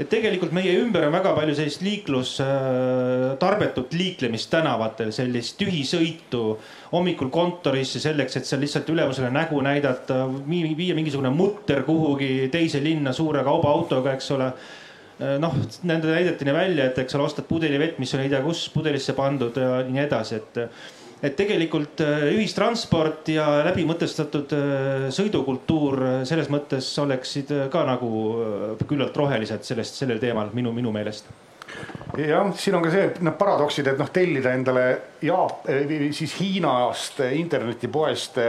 Et 0.00 0.08
tegelikult 0.08 0.54
meie 0.56 0.70
ümber 0.80 1.04
on 1.04 1.12
väga 1.12 1.34
palju 1.36 1.52
sellist 1.58 1.82
liiklus, 1.84 2.36
äh, 2.40 3.32
tarbetut 3.42 3.92
liiklemist 3.98 4.48
tänavatel, 4.54 5.10
sellist 5.12 5.58
tühisõitu 5.58 6.44
hommikul 6.92 7.32
kontorisse 7.34 8.00
selleks, 8.00 8.38
et 8.38 8.46
seal 8.46 8.62
lihtsalt 8.62 8.88
ülemusele 8.94 9.32
nägu 9.34 9.58
näidata, 9.66 10.28
viia 10.46 10.94
mingisugune 10.94 11.34
mutter 11.34 11.82
kuhugi 11.88 12.46
teise 12.54 12.80
linna 12.84 13.12
suure 13.12 13.42
kaubaautoga, 13.50 14.14
eks 14.14 14.30
ole. 14.38 14.52
Äh, 14.52 14.78
noh, 15.42 15.54
nende 15.88 16.10
näideteni 16.10 16.54
välja, 16.54 16.88
et 16.88 16.98
eks 17.02 17.16
ole, 17.18 17.28
ostad 17.28 17.46
pudeli 17.48 17.78
vett, 17.80 18.00
mis 18.02 18.12
on 18.16 18.24
ei 18.24 18.32
tea 18.32 18.42
kus 18.44 18.66
pudelisse 18.74 19.14
pandud 19.18 19.56
ja 19.60 19.78
nii 19.86 20.04
edasi, 20.06 20.40
et 20.42 20.66
et 21.22 21.36
tegelikult 21.38 22.00
äh, 22.02 22.24
ühistransport 22.34 23.28
ja 23.30 23.44
läbimõtestatud 23.68 24.54
äh, 24.56 25.04
sõidukultuur 25.14 26.00
selles 26.26 26.50
mõttes 26.50 26.88
oleksid 26.98 27.52
ka 27.70 27.84
nagu 27.86 28.10
küllalt 28.88 29.16
rohelised 29.16 29.62
sellest, 29.66 30.00
sellel 30.02 30.18
teemal 30.22 30.50
minu, 30.56 30.74
minu 30.74 30.90
meelest. 30.94 31.30
Jah, 32.18 32.50
siin 32.58 32.74
on 32.76 32.82
ka 32.84 32.90
see, 32.92 33.04
need 33.22 33.36
paradoksid, 33.38 33.86
et 33.92 34.00
noh, 34.02 34.10
tellida 34.12 34.50
endale 34.52 34.82
Jaap-, 35.24 35.70
siis 36.12 36.34
Hiinast 36.40 37.22
internetipoest 37.32 38.42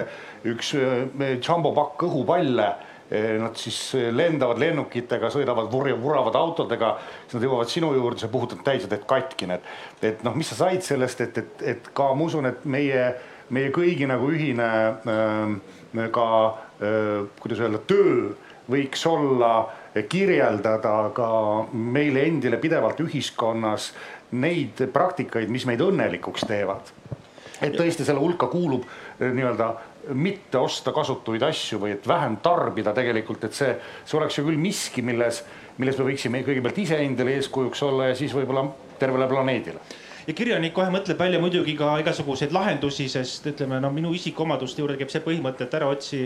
üks 0.50 0.74
jumbo 0.74 1.72
pakk 1.78 2.04
õhupalle 2.10 2.68
nad 3.14 3.58
siis 3.60 3.78
eh, 3.98 4.08
lendavad 4.14 4.58
lennukitega, 4.62 5.30
sõidavad 5.34 5.70
vuravad 5.72 6.36
autodega, 6.40 6.96
siis 7.26 7.38
nad 7.38 7.46
jõuavad 7.46 7.70
sinu 7.70 7.92
juurde, 7.94 8.22
sa 8.24 8.30
puhutad 8.32 8.64
täis 8.66 8.86
ja 8.86 8.90
teed 8.90 9.06
katki 9.10 9.50
need. 9.52 9.68
et 10.02 10.24
noh, 10.26 10.36
mis 10.36 10.50
sa 10.50 10.58
said 10.64 10.82
sellest, 10.86 11.22
et, 11.22 11.38
et, 11.38 11.64
et 11.74 11.92
ka 11.94 12.10
ma 12.14 12.26
usun, 12.26 12.50
et 12.50 12.66
meie, 12.66 13.06
meie 13.54 13.70
kõigi 13.76 14.08
nagu 14.10 14.32
ühine 14.34 14.70
äh, 14.98 16.10
ka 16.16 16.28
äh, 16.48 17.30
kuidas 17.44 17.62
öelda, 17.62 17.84
töö 17.86 18.34
võiks 18.72 19.06
olla 19.06 19.54
kirjeldada 20.10 21.12
ka 21.14 21.30
meile 21.76 22.24
endile 22.26 22.58
pidevalt 22.58 23.02
ühiskonnas 23.04 23.92
neid 24.34 24.80
praktikaid, 24.94 25.52
mis 25.52 25.68
meid 25.70 25.84
õnnelikuks 25.84 26.48
teevad. 26.50 26.94
et 27.62 27.76
tõesti 27.78 28.08
selle 28.08 28.20
hulka 28.24 28.48
kuulub 28.50 28.88
nii-öelda 29.20 29.68
mitte 30.14 30.58
osta 30.60 30.92
kasutuid 30.92 31.44
asju 31.48 31.80
või 31.80 31.94
et 31.96 32.08
vähem 32.08 32.38
tarbida 32.44 32.94
tegelikult, 32.96 33.44
et 33.48 33.56
see, 33.56 33.76
see 34.06 34.18
oleks 34.20 34.38
ju 34.38 34.46
küll 34.48 34.60
miski, 34.60 35.04
milles, 35.06 35.44
milles 35.78 36.00
me 36.00 36.08
võiksime 36.10 36.42
kõigepealt 36.44 36.82
iseendale 36.84 37.38
eeskujuks 37.40 37.84
olla 37.88 38.10
ja 38.12 38.18
siis 38.20 38.36
võib-olla 38.36 38.66
tervele 39.00 39.28
planeedile. 39.32 39.84
Ja 40.28 40.34
kirjanik 40.34 40.72
kohe 40.76 40.92
mõtleb 40.92 41.20
välja 41.20 41.40
muidugi 41.44 41.76
ka 41.76 41.98
igasuguseid 42.00 42.54
lahendusi, 42.56 43.10
sest 43.12 43.48
ütleme, 43.52 43.80
no 43.84 43.92
minu 43.92 44.14
isikuomaduste 44.16 44.84
juurde 44.84 44.96
käib 45.00 45.12
see 45.12 45.24
põhimõte, 45.24 45.68
et 45.68 45.80
ära 45.80 45.90
otsi 45.92 46.24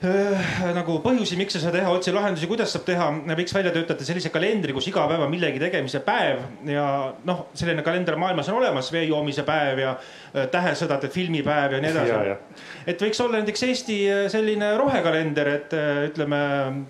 nagu 0.00 0.94
põhjusi, 1.04 1.36
miks 1.36 1.58
seda 1.58 1.74
teha, 1.74 1.90
otsi 1.92 2.12
lahendusi, 2.14 2.48
kuidas 2.48 2.72
saab 2.72 2.86
teha, 2.88 3.08
võiks 3.36 3.52
välja 3.52 3.72
töötada 3.74 4.04
sellise 4.06 4.30
kalendri, 4.32 4.72
kus 4.72 4.88
iga 4.88 5.04
päev 5.10 5.26
on 5.26 5.32
millegi 5.32 5.60
tegemise 5.60 6.00
päev 6.04 6.40
ja 6.70 6.84
noh, 7.28 7.42
selline 7.52 7.84
kalender 7.84 8.16
maailmas 8.20 8.48
on 8.48 8.56
olemas, 8.62 8.88
vee 8.94 9.04
joomise 9.10 9.44
päev 9.44 9.82
ja 9.82 9.90
äh, 9.92 10.46
tähesõdade 10.52 11.10
filmipäev 11.12 11.76
ja 11.76 11.80
nii 11.84 11.92
edasi. 11.92 12.62
et 12.88 13.02
võiks 13.04 13.20
olla 13.20 13.42
näiteks 13.42 13.66
Eesti 13.68 13.98
äh, 14.08 14.22
selline 14.32 14.72
rohekalender, 14.80 15.50
et 15.58 15.74
ütleme 16.08 16.38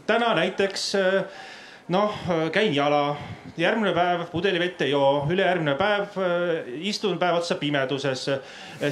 täna 0.06 0.30
näiteks 0.38 0.84
noh, 1.90 2.20
käin 2.54 2.70
jala, 2.76 3.16
järgmine 3.58 3.90
päev 3.96 4.22
pudelivett 4.30 4.84
ei 4.86 4.92
joo, 4.92 5.24
ülejärgmine 5.26 5.74
päev 5.80 6.14
istun 6.78 7.18
päev 7.18 7.40
otsa 7.40 7.58
pimeduses, 7.58 8.28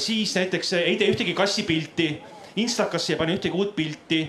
siis 0.02 0.34
näiteks 0.34 0.74
ei 0.80 0.98
tee 0.98 1.12
ühtegi 1.14 1.36
kassipilti 1.38 2.08
Instakasse 2.64 3.14
ei 3.14 3.20
pane 3.20 3.36
ühtegi 3.36 3.56
uut 3.56 3.74
pilti, 3.76 4.22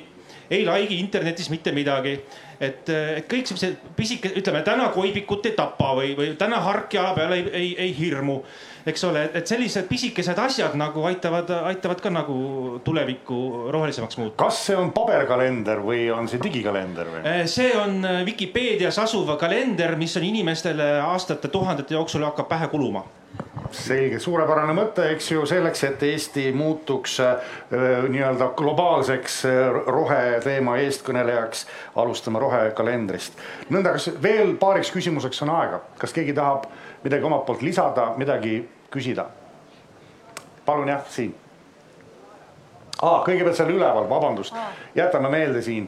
ei 0.49 0.65
like'i 0.65 0.99
internetis 0.99 1.49
mitte 1.49 1.71
midagi. 1.71 2.19
et, 2.59 2.89
kõik 3.31 3.47
siuksed 3.47 3.75
pisike, 3.95 4.33
ütleme 4.35 4.59
täna 4.67 4.89
koibikut 4.91 5.45
ei 5.47 5.53
tapa 5.55 5.93
või, 5.95 6.09
või 6.17 6.33
täna 6.35 6.57
harkjala 6.59 7.13
peale 7.15 7.37
ei, 7.39 7.45
ei, 7.55 7.69
ei 7.85 7.93
hirmu. 7.95 8.41
eks 8.89 9.03
ole, 9.07 9.21
et 9.33 9.47
sellised 9.47 9.87
pisikesed 9.87 10.39
asjad 10.43 10.75
nagu 10.75 11.05
aitavad, 11.07 11.51
aitavad 11.69 12.01
ka 12.03 12.11
nagu 12.11 12.81
tulevikku 12.83 13.69
rohelisemaks 13.71 14.19
muuta. 14.19 14.35
kas 14.43 14.59
see 14.65 14.75
on 14.75 14.91
paberkalender 14.91 15.79
või 15.85 16.09
on 16.11 16.27
see 16.27 16.41
digikalender 16.43 17.13
või? 17.13 17.23
Eh, 17.23 17.45
see 17.47 17.71
on 17.77 18.03
Vikipeedias 18.25 18.99
asuv 18.99 19.37
kalender, 19.39 19.95
mis 19.95 20.17
on 20.19 20.27
inimestele 20.27 20.91
aastate, 21.05 21.47
tuhandete 21.47 21.95
jooksul 21.95 22.27
hakkab 22.27 22.51
pähe 22.51 22.67
kuluma 22.67 23.05
selge, 23.71 24.19
suurepärane 24.19 24.73
mõte, 24.77 25.05
eks 25.13 25.31
ju, 25.31 25.43
selleks, 25.49 25.83
et 25.87 26.03
Eesti 26.03 26.49
muutuks 26.55 27.17
äh, 27.23 27.57
nii-öelda 28.09 28.51
globaalseks 28.57 29.39
äh, 29.49 29.81
roheteema 29.87 30.77
eestkõnelejaks, 30.83 31.65
alustame 32.01 32.41
rohekalendrist. 32.43 33.37
nõnda, 33.69 33.93
kas 33.97 34.09
veel 34.21 34.55
paariks 34.61 34.93
küsimuseks 34.95 35.43
on 35.45 35.53
aega, 35.57 35.83
kas 35.99 36.15
keegi 36.15 36.33
tahab 36.37 36.69
midagi 37.03 37.29
omalt 37.29 37.45
poolt 37.49 37.61
lisada, 37.65 38.13
midagi 38.17 38.63
küsida? 38.93 39.29
palun 40.65 40.91
jah, 40.91 41.05
siin 41.09 41.35
kõigepealt 42.99 43.55
seal 43.57 43.71
üleval, 43.73 44.09
vabandust, 44.09 44.55
jätame 44.95 45.31
meelde 45.31 45.61
siin 45.63 45.87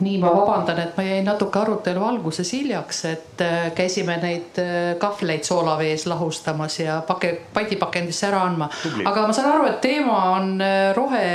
nii, 0.00 0.18
ma 0.18 0.32
vabandan, 0.34 0.78
et 0.82 0.96
ma 0.96 1.04
jäin 1.06 1.26
natuke 1.28 1.60
arutelu 1.60 2.04
alguses 2.04 2.52
hiljaks, 2.52 3.04
et 3.10 3.44
äh, 3.44 3.68
käisime 3.74 4.16
neid 4.22 4.58
äh, 4.58 4.94
kahvleid 4.98 5.46
soolavees 5.46 6.06
lahustamas 6.10 6.80
ja 6.80 7.00
pake, 7.06 7.36
padipakendisse 7.54 8.26
ära 8.26 8.42
andma. 8.48 8.70
aga 9.04 9.28
ma 9.28 9.36
saan 9.36 9.52
aru, 9.52 9.68
et 9.70 9.78
teema 9.84 10.18
on 10.32 10.58
äh, 10.62 10.90
rohe 10.96 11.28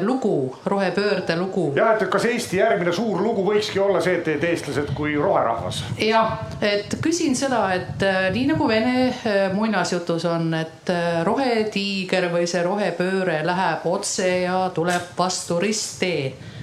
lugu, 0.00 0.56
rohepöörde 0.64 1.34
lugu. 1.36 1.66
ja, 1.76 1.90
et 1.92 2.06
kas 2.08 2.24
Eesti 2.24 2.56
järgmine 2.56 2.94
suur 2.96 3.20
lugu 3.20 3.42
võikski 3.44 3.76
olla 3.84 4.00
see, 4.00 4.14
et, 4.22 4.44
eestlased 4.48 4.94
kui 4.96 5.12
roherahvas? 5.20 5.82
jah, 6.00 6.32
et 6.64 6.96
küsin 7.04 7.36
seda, 7.36 7.60
et 7.76 8.06
nii 8.32 8.46
nagu 8.54 8.68
vene 8.70 9.12
muinasjutus 9.52 10.24
on, 10.32 10.48
et 10.56 10.94
rohetiiger 11.28 12.30
või 12.32 12.48
see 12.48 12.64
rohepööre 12.64 13.42
läheb 13.44 13.84
otse 13.92 14.30
ja 14.46 14.62
tuleb 14.72 15.12
vastu 15.18 15.60
risttee 15.60 16.55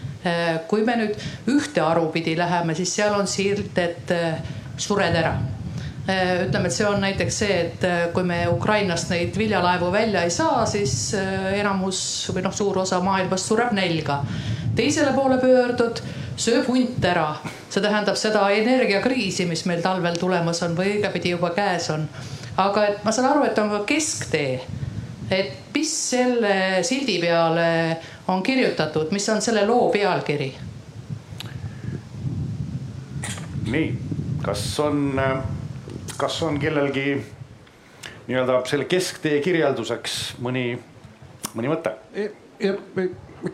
kui 0.67 0.85
me 0.87 0.95
nüüd 0.99 1.17
ühte 1.51 1.81
aru 1.83 2.07
pidi 2.13 2.37
läheme, 2.37 2.75
siis 2.77 2.93
seal 2.95 3.15
on 3.17 3.27
silt, 3.27 3.77
et 3.77 4.11
äh, 4.15 4.39
sured 4.77 5.15
ära 5.19 5.33
äh, 6.07 6.45
ütleme, 6.45 6.69
et 6.69 6.75
see 6.75 6.87
on 6.87 7.01
näiteks 7.03 7.39
see, 7.43 7.59
et 7.67 7.87
kui 8.15 8.25
me 8.27 8.43
Ukrainast 8.51 9.11
neid 9.11 9.37
viljalaevu 9.37 9.91
välja 9.93 10.23
ei 10.23 10.33
saa, 10.33 10.65
siis 10.69 11.13
enamus 11.59 12.01
või 12.33 12.45
noh, 12.45 12.55
suur 12.55 12.83
osa 12.85 13.01
maailmast 13.03 13.51
sureb 13.51 13.73
nälga. 13.75 14.21
teisele 14.75 15.13
poole 15.13 15.37
pöördud, 15.41 16.01
sööb 16.39 16.69
hunt 16.71 17.03
ära, 17.05 17.33
see 17.69 17.83
tähendab 17.83 18.17
seda 18.17 18.47
energiakriisi, 18.55 19.45
mis 19.49 19.65
meil 19.69 19.83
talvel 19.83 20.17
tulemas 20.19 20.63
on 20.65 20.77
või 20.77 20.95
õigemini 20.95 21.35
juba 21.35 21.51
käes 21.55 21.89
on. 21.93 22.07
aga 22.57 22.87
et 22.87 23.03
ma 23.03 23.11
saan 23.11 23.31
aru, 23.31 23.43
et 23.49 23.59
on 23.59 23.69
ka 23.69 23.83
kesktee. 23.91 24.61
et 25.31 25.59
mis 25.73 25.91
selle 26.09 26.83
sildi 26.85 27.17
peale 27.21 27.67
on 28.27 28.43
kirjutatud, 28.43 29.11
mis 29.11 29.29
on 29.29 29.41
selle 29.41 29.65
loo 29.67 29.89
pealkiri? 29.91 30.53
nii, 33.73 33.87
kas 34.43 34.63
on, 34.83 35.21
kas 36.17 36.41
on 36.43 36.59
kellelgi 36.59 37.15
nii-öelda 38.27 38.59
selle 38.69 38.85
kesktee 38.91 39.39
kirjelduseks 39.43 40.17
mõni, 40.43 40.73
mõni 41.55 41.71
mõte? 41.71 41.95
ja 42.59 42.75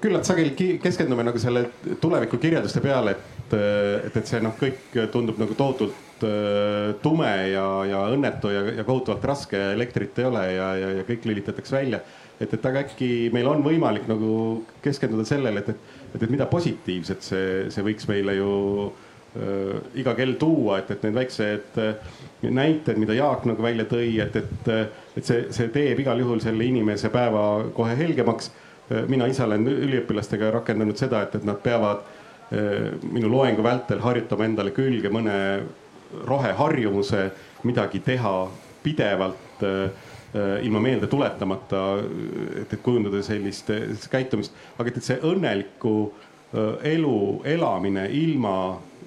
küllalt 0.01 0.27
sageli 0.27 0.77
keskendume 0.81 1.23
nagu 1.25 1.39
selle 1.41 1.69
tuleviku 2.01 2.37
kirjelduste 2.41 2.81
peale, 2.83 3.15
et, 3.15 3.55
et, 4.09 4.17
et 4.17 4.29
see 4.29 4.41
noh, 4.43 4.53
kõik 4.59 4.97
tundub 5.13 5.39
nagu 5.41 5.55
tohutult 5.57 6.25
äh, 6.27 6.95
tume 7.01 7.31
ja, 7.53 7.65
ja 7.89 8.03
õnnetu 8.13 8.51
ja, 8.53 8.65
ja 8.81 8.85
kohutavalt 8.85 9.25
raske 9.31 9.57
ja 9.57 9.71
elektrit 9.77 10.19
ei 10.19 10.29
ole 10.29 10.43
ja, 10.53 10.73
ja, 10.77 10.91
ja 10.99 11.07
kõik 11.07 11.25
lülitatakse 11.29 11.77
välja 11.77 12.01
et, 12.39 12.53
et 12.53 12.65
aga 12.65 12.83
äkki 12.85 13.29
meil 13.35 13.47
on 13.51 13.63
võimalik 13.65 14.07
nagu 14.09 14.31
keskenduda 14.83 15.25
sellele, 15.27 15.63
et, 15.63 15.69
et, 15.73 15.95
et, 16.15 16.23
et 16.23 16.31
mida 16.31 16.47
positiivset 16.49 17.25
see, 17.25 17.47
see 17.73 17.85
võiks 17.85 18.07
meile 18.09 18.35
ju 18.37 18.51
äh, 18.87 19.75
iga 20.01 20.15
kell 20.17 20.37
tuua, 20.41 20.79
et, 20.81 20.93
et 20.95 21.03
need 21.07 21.17
väiksed 21.19 21.81
äh, 21.83 22.15
näited, 22.47 22.99
mida 23.01 23.17
Jaak 23.17 23.45
nagu 23.49 23.65
välja 23.65 23.87
tõi, 23.89 24.13
et, 24.23 24.39
et, 24.39 24.71
et 25.19 25.25
see, 25.25 25.49
see 25.55 25.71
teeb 25.75 25.99
igal 26.05 26.21
juhul 26.23 26.41
selle 26.43 26.67
inimese 26.67 27.11
päeva 27.13 27.45
kohe 27.75 27.97
helgemaks 27.99 28.51
äh,. 28.53 29.03
mina 29.09 29.27
ise 29.29 29.43
olen 29.45 29.67
üliõpilastega 29.69 30.53
rakendanud 30.55 30.97
seda, 30.97 31.25
et, 31.27 31.35
et 31.37 31.45
nad 31.47 31.59
peavad 31.63 32.07
äh, 32.55 32.95
minu 33.03 33.31
loengu 33.31 33.65
vältel 33.65 34.01
harjutama 34.05 34.47
endale 34.47 34.73
külge 34.75 35.11
mõne 35.13 35.35
roheharjumuse, 36.25 37.27
midagi 37.67 37.99
teha 38.01 38.33
pidevalt 38.83 39.63
äh, 39.67 40.07
ilma 40.35 40.79
meelde 40.79 41.07
tuletamata, 41.09 41.83
et, 42.61 42.73
et 42.73 42.81
kujundada 42.85 43.21
sellist 43.25 43.71
käitumist, 44.11 44.53
aga 44.77 44.91
et, 44.91 44.99
et 44.99 45.07
see 45.07 45.17
õnneliku 45.25 45.93
äh, 46.05 46.91
elu 46.93 47.41
elamine 47.49 48.05
ilma 48.13 48.53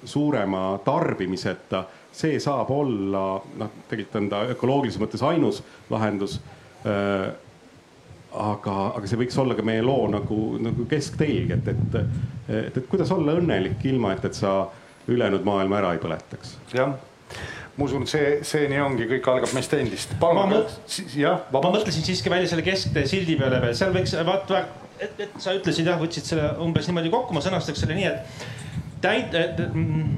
suurema 0.03 0.65
tarbimiseta, 0.83 1.85
see 2.13 2.39
saab 2.43 2.71
olla 2.75 3.23
noh, 3.59 3.71
tegelikult 3.89 4.19
on 4.19 4.29
ta 4.33 4.43
ökoloogilises 4.51 5.01
mõttes 5.01 5.23
ainus 5.25 5.63
lahendus 5.89 6.35
äh, 6.83 7.31
aga, 8.33 8.75
aga 8.97 9.07
see 9.07 9.21
võiks 9.23 9.39
olla 9.39 9.55
ka 9.55 9.65
meie 9.65 9.81
loo 9.85 10.09
nagu, 10.11 10.41
nagu 10.61 10.85
kesktelg, 10.89 11.55
et, 11.55 11.71
et, 11.71 11.97
et, 12.49 12.77
et 12.77 12.85
kuidas 12.91 13.11
olla 13.15 13.37
õnnelik 13.39 13.83
ilma, 13.89 14.13
et, 14.17 14.27
et 14.27 14.37
sa 14.37 14.63
ülejäänud 15.07 15.47
maailma 15.47 15.79
ära 15.79 15.95
ei 15.95 16.03
põletaks. 16.03 16.57
jah 16.75 16.95
ma 17.77 17.85
usun, 17.87 18.05
see, 18.09 18.39
see 18.45 18.67
nii 18.69 18.81
ongi, 18.83 19.07
kõik 19.15 19.29
algab 19.31 19.53
meist 19.57 19.73
endist. 19.77 20.15
ma, 20.21 20.45
jah, 21.17 21.45
ma 21.53 21.61
mõtlesin 21.73 22.05
siiski 22.05 22.31
välja 22.33 22.51
selle 22.51 22.65
kesktee 22.65 23.07
sildi 23.09 23.37
peale 23.39 23.61
veel, 23.63 23.77
seal 23.77 23.93
võiks 23.95 24.13
vaata, 24.27 24.65
et, 25.01 25.23
et 25.25 25.39
sa 25.41 25.55
ütlesid 25.57 25.89
jah, 25.89 25.97
võtsid 26.01 26.27
selle 26.29 26.51
umbes 26.63 26.89
niimoodi 26.89 27.11
kokku, 27.13 27.33
ma 27.33 27.41
sõnastaks 27.45 27.81
selle 27.81 27.97
nii, 27.97 28.11
et 28.11 28.45
täit-, 29.03 29.63
mm, 29.65 30.11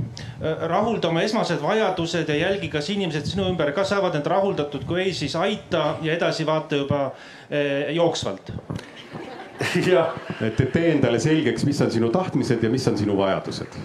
rahulda 0.70 1.10
oma 1.10 1.24
esmased 1.26 1.64
vajadused 1.64 2.30
ja 2.30 2.36
jälgi, 2.42 2.70
kas 2.74 2.92
inimesed 2.94 3.30
sinu 3.30 3.48
ümber 3.50 3.72
ka 3.78 3.86
saavad 3.88 4.18
need 4.18 4.28
rahuldatud, 4.30 4.84
kui 4.90 5.06
ei, 5.06 5.14
siis 5.16 5.38
aita 5.40 5.96
ja 6.06 6.18
edasi 6.18 6.46
vaata 6.48 6.82
juba 6.84 7.06
eh, 7.50 7.94
jooksvalt. 7.96 8.52
jah, 9.88 10.12
et 10.44 10.60
tee 10.60 10.92
endale 10.92 11.24
selgeks, 11.24 11.64
mis 11.64 11.80
on 11.82 11.94
sinu 11.94 12.12
tahtmised 12.12 12.68
ja 12.68 12.70
mis 12.70 12.86
on 12.92 13.00
sinu 13.00 13.16
vajadused 13.18 13.80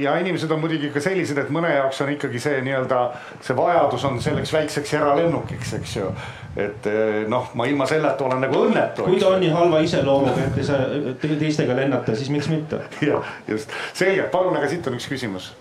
ja 0.00 0.16
inimesed 0.18 0.50
on 0.50 0.60
muidugi 0.60 0.90
ka 0.92 1.00
sellised, 1.02 1.38
et 1.38 1.50
mõne 1.52 1.70
jaoks 1.72 2.00
on 2.04 2.12
ikkagi 2.14 2.40
see 2.42 2.60
nii-öelda 2.64 3.00
see 3.44 3.56
vajadus 3.56 4.04
on 4.08 4.20
selleks 4.22 4.52
väikseks 4.54 4.94
eralennukiks, 4.98 5.72
eks 5.78 5.96
ju. 5.96 6.12
et 6.56 6.86
eh, 6.90 7.22
noh, 7.28 7.50
ma 7.58 7.66
ilma 7.68 7.86
selleta 7.88 8.24
olen 8.24 8.42
nagu 8.44 8.62
õnnetu. 8.68 9.06
kui 9.08 9.20
ta 9.20 9.34
on 9.34 9.42
nii 9.42 9.50
halva 9.54 9.82
iseloomuga, 9.84 10.46
et 10.48 10.62
ei 10.62 10.68
saa 10.68 10.86
teistega 11.20 11.76
lennata, 11.76 12.16
siis 12.16 12.30
miks 12.32 12.48
mitte. 12.52 12.80
jah, 13.02 13.34
just 13.48 13.72
selge, 13.92 14.28
palun, 14.32 14.56
aga 14.56 14.70
siit 14.72 14.88
on 14.88 14.98
üks 15.00 15.08
küsimus. 15.10 15.52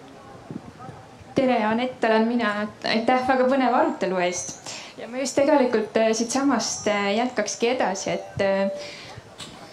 tere, 1.35 1.61
Anett 1.65 2.03
olen 2.07 2.27
mina, 2.27 2.53
aitäh 2.87 3.27
väga 3.27 3.49
põneva 3.51 3.83
arutelu 3.85 4.19
eest 4.27 4.75
ja 4.99 5.07
ma 5.11 5.21
just 5.21 5.37
tegelikult 5.39 5.95
eh, 6.01 6.11
siitsamast 6.17 6.89
eh, 6.91 7.13
jätkakski 7.19 7.73
edasi, 7.75 8.17
et 8.17 8.45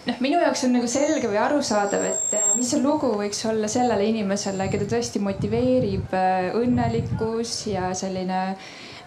noh, 0.09 0.23
minu 0.23 0.39
jaoks 0.41 0.65
on 0.67 0.75
nagu 0.79 0.89
selge 0.89 1.29
või 1.29 1.39
arusaadav, 1.41 2.07
et 2.09 2.39
mis 2.59 2.73
see 2.73 2.81
lugu 2.83 3.13
võiks 3.15 3.39
olla 3.47 3.69
sellele 3.71 4.09
inimesele, 4.11 4.67
keda 4.71 4.87
tõesti 4.91 5.21
motiveerib 5.23 6.15
äh, 6.17 6.49
õnnelikkus 6.59 7.53
ja 7.71 7.93
selline 7.97 8.41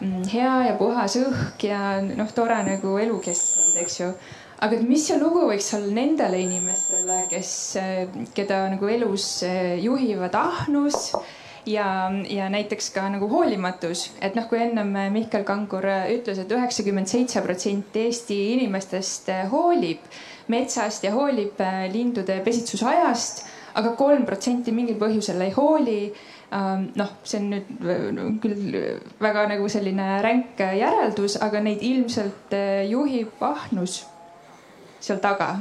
mm, 0.01 0.23
hea 0.33 0.55
ja 0.71 0.79
puhas 0.81 1.19
õhk 1.21 1.67
ja 1.69 1.99
noh, 2.07 2.31
tore 2.33 2.63
nagu 2.67 2.97
elukeskkond, 3.03 3.77
eks 3.83 4.01
ju. 4.01 4.09
aga 4.63 4.79
et 4.79 4.89
mis 4.89 5.05
see 5.09 5.21
lugu 5.21 5.45
võiks 5.51 5.69
olla 5.77 5.93
nendele 6.01 6.41
inimestele, 6.47 7.27
kes, 7.33 7.53
äh, 7.83 8.03
keda 8.33 8.65
nagu 8.73 8.89
elus 8.89 9.29
juhivad 9.85 10.37
ahnus 10.39 11.13
ja, 11.69 11.87
ja 12.33 12.49
näiteks 12.53 12.89
ka 12.97 13.05
nagu 13.13 13.29
hoolimatus, 13.31 14.09
et 14.25 14.39
noh, 14.39 14.49
kui 14.49 14.65
ennem 14.65 14.97
Mihkel 15.13 15.45
Kangur 15.45 15.85
ütles 15.85 16.41
et, 16.41 16.49
et 16.49 16.57
üheksakümmend 16.57 17.13
seitse 17.13 17.45
protsenti 17.45 18.09
Eesti 18.09 18.45
inimestest 18.57 19.29
hoolib 19.53 20.09
metsast 20.53 21.05
ja 21.05 21.13
hoolib 21.15 21.61
äh, 21.61 21.87
lindude 21.93 22.41
pesitsusajast, 22.45 23.45
aga 23.79 23.95
kolm 23.97 24.25
protsenti 24.29 24.73
mingil 24.75 24.99
põhjusel 25.01 25.41
ei 25.47 25.53
hooli 25.57 25.99
ähm, 26.09 26.89
noh, 26.99 27.15
see 27.25 27.41
on 27.41 27.51
nüüd 27.53 28.41
küll 28.43 28.77
väga 29.23 29.47
nagu 29.53 29.69
selline 29.73 30.09
ränk 30.25 30.61
järeldus, 30.61 31.39
aga 31.45 31.63
neid 31.65 31.85
ilmselt 31.87 32.57
äh, 32.57 32.83
juhib 32.91 33.43
ahnus 33.53 34.03
seal 35.03 35.23
taga. 35.23 35.57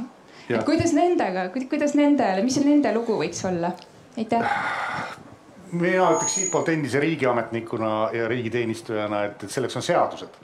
et 0.48 0.62
kuidas 0.66 0.92
nendega, 0.96 1.48
kuidas 1.54 1.96
nendele, 1.98 2.44
mis 2.44 2.58
nende 2.62 2.92
lugu 2.94 3.18
võiks 3.22 3.42
olla? 3.48 3.72
aitäh. 4.18 4.46
mina 5.72 6.12
ütleks 6.12 6.34
siitpoolt 6.36 6.68
endise 6.68 7.00
riigiametnikuna 7.00 7.92
ja 8.12 8.28
riigiteenistujana, 8.28 9.24
et, 9.30 9.44
et 9.44 9.50
selleks 9.50 9.78
on 9.80 9.86
seadused 9.86 10.40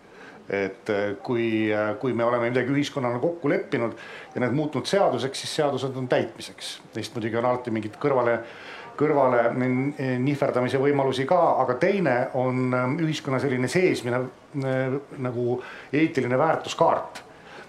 et 0.48 0.90
äh, 0.90 1.12
kui, 1.22 1.68
äh, 1.72 1.92
kui 2.00 2.14
me 2.16 2.24
oleme 2.24 2.48
midagi 2.48 2.72
ühiskonnana 2.72 3.20
kokku 3.20 3.50
leppinud 3.52 3.92
ja 4.34 4.40
need 4.40 4.56
muutunud 4.56 4.88
seaduseks, 4.88 5.44
siis 5.44 5.54
seadused 5.60 5.96
on 5.96 6.08
täitmiseks. 6.08 6.78
Neist 6.96 7.14
muidugi 7.14 7.36
on 7.36 7.48
alati 7.50 7.72
mingid 7.74 7.98
kõrvale, 8.00 8.38
kõrvale 8.98 9.44
nihverdamise 10.24 10.80
võimalusi 10.80 11.28
ka, 11.28 11.38
aga 11.62 11.76
teine 11.78 12.16
on 12.40 12.74
ähm, 12.74 12.98
ühiskonna 13.04 13.40
selline 13.42 13.68
seesmine 13.68 14.22
äh, 14.24 14.98
nagu 15.20 15.58
eetiline 15.92 16.38
väärtuskaart 16.40 17.24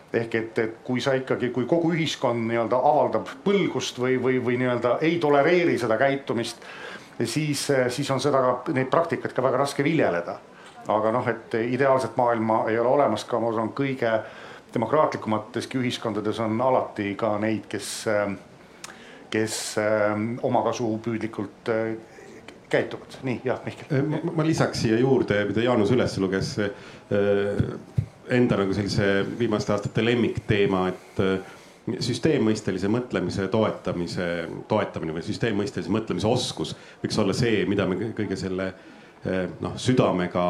ehk 0.09 0.35
et, 0.39 0.59
et 0.63 0.77
kui 0.81 1.03
sa 1.03 1.11
ikkagi, 1.13 1.51
kui 1.53 1.67
kogu 1.69 1.91
ühiskond 1.93 2.47
nii-öelda 2.49 2.79
avaldab 2.81 3.27
põlgust 3.43 3.99
või, 4.01 4.15
või, 4.17 4.39
või 4.41 4.55
nii-öelda 4.57 4.95
ei 5.05 5.19
tolereeri 5.21 5.75
seda 5.77 5.99
käitumist, 6.01 6.63
siis, 7.19 7.67
siis 7.93 8.09
on 8.09 8.23
seda 8.23 8.41
ka, 8.41 8.73
neid 8.73 8.89
praktikaid 8.89 9.35
ka 9.37 9.43
väga 9.45 9.59
raske 9.61 9.85
viljeleda. 9.85 10.39
Aga 10.87 11.11
noh, 11.11 11.27
et 11.27 11.57
ideaalset 11.59 12.17
maailma 12.17 12.63
ei 12.69 12.79
ole 12.79 12.89
olemas 12.89 13.25
ka, 13.25 13.39
ma 13.39 13.51
usun, 13.51 13.73
kõige 13.77 14.11
demokraatlikumateski 14.73 15.79
ühiskondades 15.81 16.39
on 16.43 16.61
alati 16.61 17.13
ka 17.17 17.35
neid, 17.41 17.65
kes, 17.69 18.05
kes 19.29 19.59
omakasupüüdlikult 20.43 21.71
käituvad. 22.69 23.17
nii, 23.23 23.41
jah, 23.43 23.61
Mihkel. 23.65 24.03
ma 24.35 24.45
lisaks 24.45 24.81
siia 24.85 24.99
juurde, 24.99 25.41
mida 25.49 25.65
Jaanus 25.65 25.91
üles 25.91 26.17
luges 26.21 26.55
enda 28.29 28.59
nagu 28.61 28.75
sellise 28.77 29.23
viimaste 29.39 29.73
aastate 29.73 30.03
lemmikteema, 30.05 30.83
et 30.91 31.21
äh, 31.23 31.55
süsteemmõistelise 32.05 32.91
mõtlemise 32.91 33.47
toetamise, 33.49 34.27
toetamine 34.69 35.15
või 35.15 35.25
süsteemmõistelise 35.25 35.89
mõtlemise 35.89 36.29
oskus 36.29 36.75
võiks 37.01 37.17
olla 37.17 37.33
see, 37.33 37.63
mida 37.65 37.87
me 37.89 37.97
kõige 38.13 38.37
selle 38.37 38.67
äh, 38.69 38.98
noh, 39.59 39.75
südamega 39.75 40.45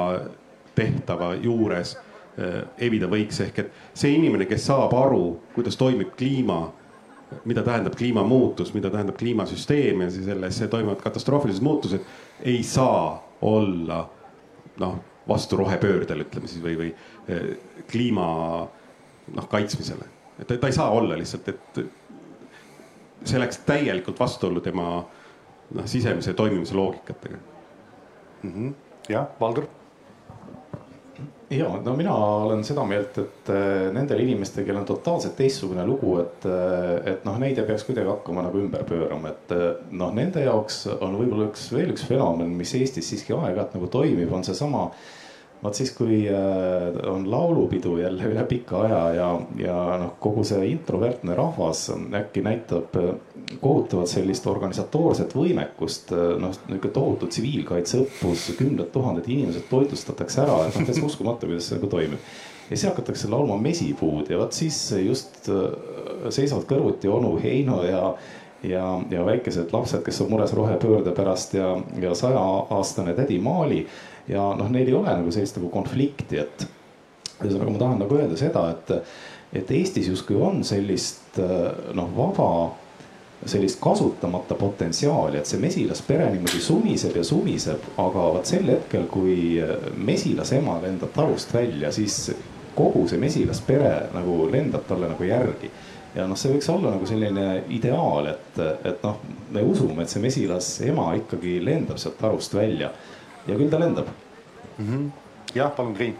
tehtava 0.75 1.33
juures 1.35 1.95
äh, 1.95 2.61
evida 2.85 3.09
võiks, 3.11 3.41
ehk 3.43 3.63
et 3.63 3.71
see 3.97 4.13
inimene, 4.15 4.47
kes 4.49 4.67
saab 4.69 4.93
aru, 4.97 5.23
kuidas 5.55 5.77
toimib 5.79 6.13
kliima, 6.19 6.61
mida 7.49 7.63
tähendab 7.65 7.97
kliimamuutus, 7.97 8.73
mida 8.73 8.89
tähendab 8.93 9.17
kliimasüsteem 9.19 10.05
ja 10.05 10.09
selles 10.13 10.63
toimuvad 10.71 11.01
katastroofilised 11.03 11.65
muutused, 11.65 12.07
ei 12.41 12.63
saa 12.65 13.19
olla 13.45 14.01
noh, 14.81 14.97
vastu 15.29 15.59
rohepöördele, 15.59 16.25
ütleme 16.25 16.49
siis 16.49 16.63
või, 16.63 16.77
või 16.79 17.43
kliima 17.91 18.25
noh 19.35 19.49
kaitsmisele. 19.49 20.07
et 20.39 20.47
ta, 20.47 20.57
ta 20.57 20.71
ei 20.71 20.73
saa 20.73 20.89
olla 20.89 21.17
lihtsalt, 21.19 21.51
et 21.53 21.81
see 23.29 23.39
läks 23.39 23.61
täielikult 23.67 24.19
vastuollu 24.19 24.63
tema 24.65 24.87
noh 25.69 25.85
sisemise 25.85 26.33
toimimise 26.33 26.73
loogikatega 26.73 27.37
mm. 28.43 28.53
-hmm. 28.53 28.73
jah, 29.09 29.27
Valdur 29.39 29.67
ja 31.49 31.81
no 31.85 31.95
mina 31.97 32.15
olen 32.15 32.63
seda 32.63 32.83
meelt, 32.85 33.17
et 33.17 33.51
äh, 33.53 33.89
nendel 33.93 34.21
inimestel, 34.23 34.65
kellel 34.67 34.83
on 34.83 34.89
totaalselt 34.89 35.35
teistsugune 35.39 35.85
lugu, 35.87 36.15
et, 36.21 36.45
äh, 36.45 37.13
et 37.13 37.23
noh, 37.27 37.39
neid 37.41 37.57
ei 37.57 37.67
peaks 37.67 37.87
kuidagi 37.87 38.09
hakkama 38.09 38.45
nagu 38.45 38.61
ümber 38.61 38.85
pöörama, 38.87 39.33
et 39.33 39.55
äh, 39.55 39.69
noh, 39.91 40.13
nende 40.15 40.45
jaoks 40.45 40.83
on 40.99 41.17
võib-olla 41.19 41.49
üks 41.49 41.69
veel 41.73 41.95
üks 41.95 42.05
fenomen, 42.09 42.53
mis 42.59 42.75
Eestis 42.77 43.09
siiski 43.09 43.33
aeg-ajalt 43.33 43.79
nagu 43.79 43.89
toimib, 43.91 44.29
on 44.33 44.45
seesama 44.45 44.89
vot 45.59 45.75
siis, 45.75 45.89
kui 45.91 46.21
on 46.31 47.25
laulupidu 47.27 47.97
jälle 47.99 48.29
üle 48.31 48.45
pika 48.47 48.85
aja 48.85 48.99
ja, 49.17 49.31
ja 49.59 49.79
noh, 49.99 50.13
kogu 50.23 50.45
see 50.47 50.69
introvertne 50.69 51.35
rahvas 51.35 51.89
äkki 52.21 52.45
näitab 52.45 52.95
kohutavalt 53.57 54.11
sellist 54.11 54.45
organisatoorset 54.47 55.33
võimekust, 55.35 56.13
äh, 56.13 56.35
noh, 56.41 56.53
niisugune 56.67 56.93
tohutu 56.93 57.29
tsiviilkaitseõppus, 57.31 58.51
kümned 58.59 58.91
tuhanded 58.93 59.29
inimesed 59.29 59.65
toitlustatakse 59.71 60.43
ära, 60.45 60.59
et 60.67 60.77
noh, 60.77 60.87
täitsa 60.89 61.05
uskumatu, 61.07 61.49
kuidas 61.49 61.69
see 61.69 61.79
nagu 61.79 61.89
toimib. 61.91 62.27
ja 62.69 62.77
siis 62.77 62.89
hakatakse 62.91 63.29
laulma 63.29 63.57
Mesipuud 63.57 64.29
ja 64.29 64.37
vot 64.37 64.53
siis 64.53 64.77
just 65.01 65.49
seisavad 66.29 66.67
kõrvuti 66.69 67.09
onu 67.09 67.39
Heino 67.41 67.81
ja 67.83 68.13
ja, 68.63 69.01
ja 69.09 69.23
väikesed 69.25 69.71
lapsed, 69.73 70.03
kes 70.03 70.21
on 70.21 70.29
mures 70.33 70.53
rohepöörde 70.53 71.13
pärast 71.15 71.53
ja, 71.53 71.77
ja 71.99 72.11
saja-aastane 72.15 73.13
tädi 73.15 73.39
Maali 73.39 73.85
ja 74.27 74.51
noh, 74.59 74.69
neil 74.69 74.87
ei 74.87 74.93
ole 74.93 75.13
nagu 75.21 75.31
sellist 75.31 75.57
nagu 75.57 75.71
konflikti, 75.73 76.41
et 76.43 76.67
ühesõnaga 77.39 77.71
ma 77.71 77.81
tahan 77.81 78.03
nagu 78.03 78.19
öelda 78.19 78.37
seda, 78.37 78.65
et, 78.75 78.91
et 79.61 79.71
Eestis 79.71 80.11
justkui 80.11 80.37
on 80.37 80.61
sellist 80.67 81.39
noh, 81.39 82.11
vaba 82.17 82.49
sellist 83.45 83.79
kasutamata 83.81 84.55
potentsiaali, 84.55 85.37
et 85.39 85.47
see 85.47 85.59
mesilaspere 85.61 86.29
niimoodi 86.33 86.59
sumiseb 86.61 87.15
ja 87.15 87.23
sumiseb, 87.23 87.85
aga 87.97 88.25
vot 88.35 88.49
sel 88.49 88.67
hetkel, 88.67 89.05
kui 89.11 89.35
mesilasema 89.95 90.79
lendab 90.83 91.13
talust 91.15 91.53
välja, 91.53 91.91
siis 91.95 92.31
kogu 92.75 93.05
see 93.07 93.19
mesilaspere 93.21 93.93
nagu 94.13 94.41
lendab 94.51 94.83
talle 94.87 95.07
nagu 95.11 95.23
järgi. 95.23 95.71
ja 96.15 96.25
noh, 96.27 96.37
see 96.37 96.51
võiks 96.51 96.69
olla 96.73 96.91
nagu 96.95 97.05
selline 97.05 97.63
ideaal, 97.69 98.31
et, 98.31 98.59
et 98.83 99.03
noh, 99.05 99.19
me 99.53 99.61
usume, 99.63 100.01
et 100.03 100.09
see 100.09 100.23
mesilasema 100.23 101.11
ikkagi 101.21 101.59
lendab 101.63 102.01
sealt 102.01 102.17
talust 102.19 102.55
välja 102.57 102.89
ja 103.47 103.55
küll 103.55 103.69
ta 103.69 103.79
lendab 103.79 104.09
mm. 104.77 104.87
-hmm. 104.87 105.05
jah, 105.55 105.71
palun, 105.75 105.93
Triin 105.93 106.17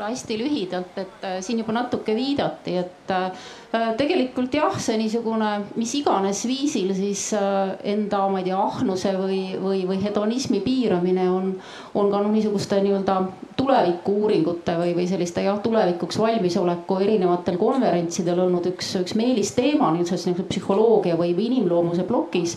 hästi 0.00 0.38
lühidalt, 0.38 0.96
et 0.96 1.24
äh, 1.24 1.40
siin 1.40 1.60
juba 1.60 1.74
natuke 1.76 2.14
viidati, 2.16 2.76
et 2.80 3.10
äh, 3.12 3.92
tegelikult 3.98 4.54
jah, 4.54 4.74
see 4.80 4.96
niisugune 5.00 5.50
mis 5.76 5.94
iganes 5.98 6.42
viisil 6.48 6.92
siis 6.96 7.28
äh, 7.36 7.74
enda, 7.92 8.24
ma 8.32 8.40
ei 8.40 8.48
tea, 8.48 8.58
ahnuse 8.58 9.14
või, 9.18 9.40
või, 9.60 9.82
või 9.88 10.00
hedonismi 10.02 10.62
piiramine 10.64 11.28
on, 11.30 11.54
on 11.94 12.12
ka 12.12 12.22
noh, 12.22 12.32
niisuguste 12.32 12.80
nii-öelda 12.84 13.18
tuleviku-uuringute 13.58 14.76
või, 14.80 14.94
või 14.96 15.08
selliste 15.10 15.44
jah, 15.44 15.60
tulevikuks 15.62 16.18
valmisoleku 16.20 17.00
erinevatel 17.04 17.58
konverentsidel 17.60 18.46
olnud 18.46 18.70
üks, 18.72 18.94
üks 19.02 19.16
meelisteema 19.18 19.92
niisuguses 19.96 20.46
psühholoogia 20.48 21.18
või, 21.20 21.36
või 21.36 21.50
inimloomuse 21.52 22.08
plokis 22.08 22.56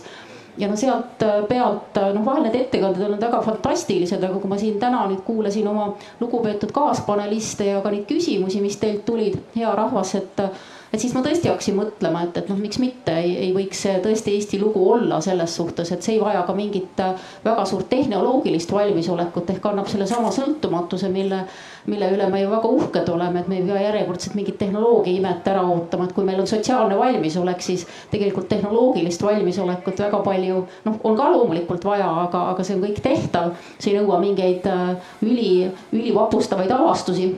ja 0.58 0.68
no 0.68 0.76
sealt 0.76 1.22
äh, 1.22 1.42
pealt, 1.48 1.96
äh, 1.96 2.12
noh, 2.14 2.24
vahel 2.24 2.46
need 2.46 2.56
ettekanded 2.60 3.04
on 3.06 3.20
väga 3.20 3.42
fantastilised, 3.44 4.22
aga 4.22 4.40
kui 4.40 4.50
ma 4.50 4.58
siin 4.60 4.78
täna 4.80 5.04
nüüd 5.10 5.22
kuulasin 5.26 5.68
oma 5.68 5.90
lugupeetud 6.20 6.72
kaaspaneliste 6.76 7.70
ja 7.72 7.82
ka 7.84 7.92
neid 7.92 8.06
küsimusi, 8.08 8.62
mis 8.64 8.78
teilt 8.80 9.04
tulid, 9.08 9.38
hea 9.56 9.74
rahvas, 9.76 10.14
et 10.20 10.42
et 10.92 11.00
siis 11.00 11.14
ma 11.14 11.22
tõesti 11.24 11.50
hakkasin 11.50 11.76
mõtlema, 11.76 12.22
et, 12.26 12.36
et 12.40 12.50
noh, 12.50 12.58
miks 12.60 12.78
mitte 12.82 13.14
ei, 13.18 13.32
ei 13.46 13.52
võiks 13.54 13.80
see 13.86 13.96
tõesti 14.04 14.34
Eesti 14.36 14.60
lugu 14.60 14.82
olla 14.92 15.18
selles 15.24 15.56
suhtes, 15.56 15.90
et 15.92 16.04
see 16.04 16.16
ei 16.16 16.20
vaja 16.22 16.42
ka 16.46 16.54
mingit 16.56 17.00
äh, 17.02 17.14
väga 17.44 17.64
suurt 17.68 17.88
tehnoloogilist 17.90 18.72
valmisolekut 18.72 19.50
ehk 19.54 19.66
annab 19.70 19.90
sellesama 19.90 20.30
sõltumatuse, 20.34 21.10
mille, 21.12 21.42
mille 21.90 22.10
üle 22.14 22.28
me 22.32 22.42
ju 22.42 22.52
väga 22.52 22.70
uhked 22.78 23.10
oleme, 23.12 23.42
et 23.42 23.50
me 23.50 23.58
ei 23.60 23.66
pea 23.66 23.82
järjekordselt 23.86 24.38
mingit 24.38 24.58
tehnoloogia 24.62 25.18
imet 25.18 25.50
ära 25.50 25.64
ootama, 25.66 26.06
et 26.06 26.14
kui 26.16 26.26
meil 26.28 26.40
on 26.42 26.50
sotsiaalne 26.50 26.98
valmisolek, 27.00 27.64
siis 27.64 27.86
tegelikult 28.12 28.48
tehnoloogilist 28.52 29.26
valmisolekut 29.26 30.06
väga 30.06 30.22
palju 30.26 30.62
noh, 30.86 31.02
on 31.02 31.18
ka 31.18 31.32
loomulikult 31.34 31.84
vaja, 31.88 32.08
aga, 32.28 32.46
aga 32.54 32.66
see 32.66 32.78
on 32.78 32.86
kõik 32.86 33.02
tehtav, 33.04 33.52
see 33.78 33.92
ei 33.92 34.00
nõua 34.00 34.22
mingeid 34.22 34.70
äh, 34.70 35.12
üli, 35.26 35.50
ülivapustavaid 35.92 36.72
avastusi 36.78 37.34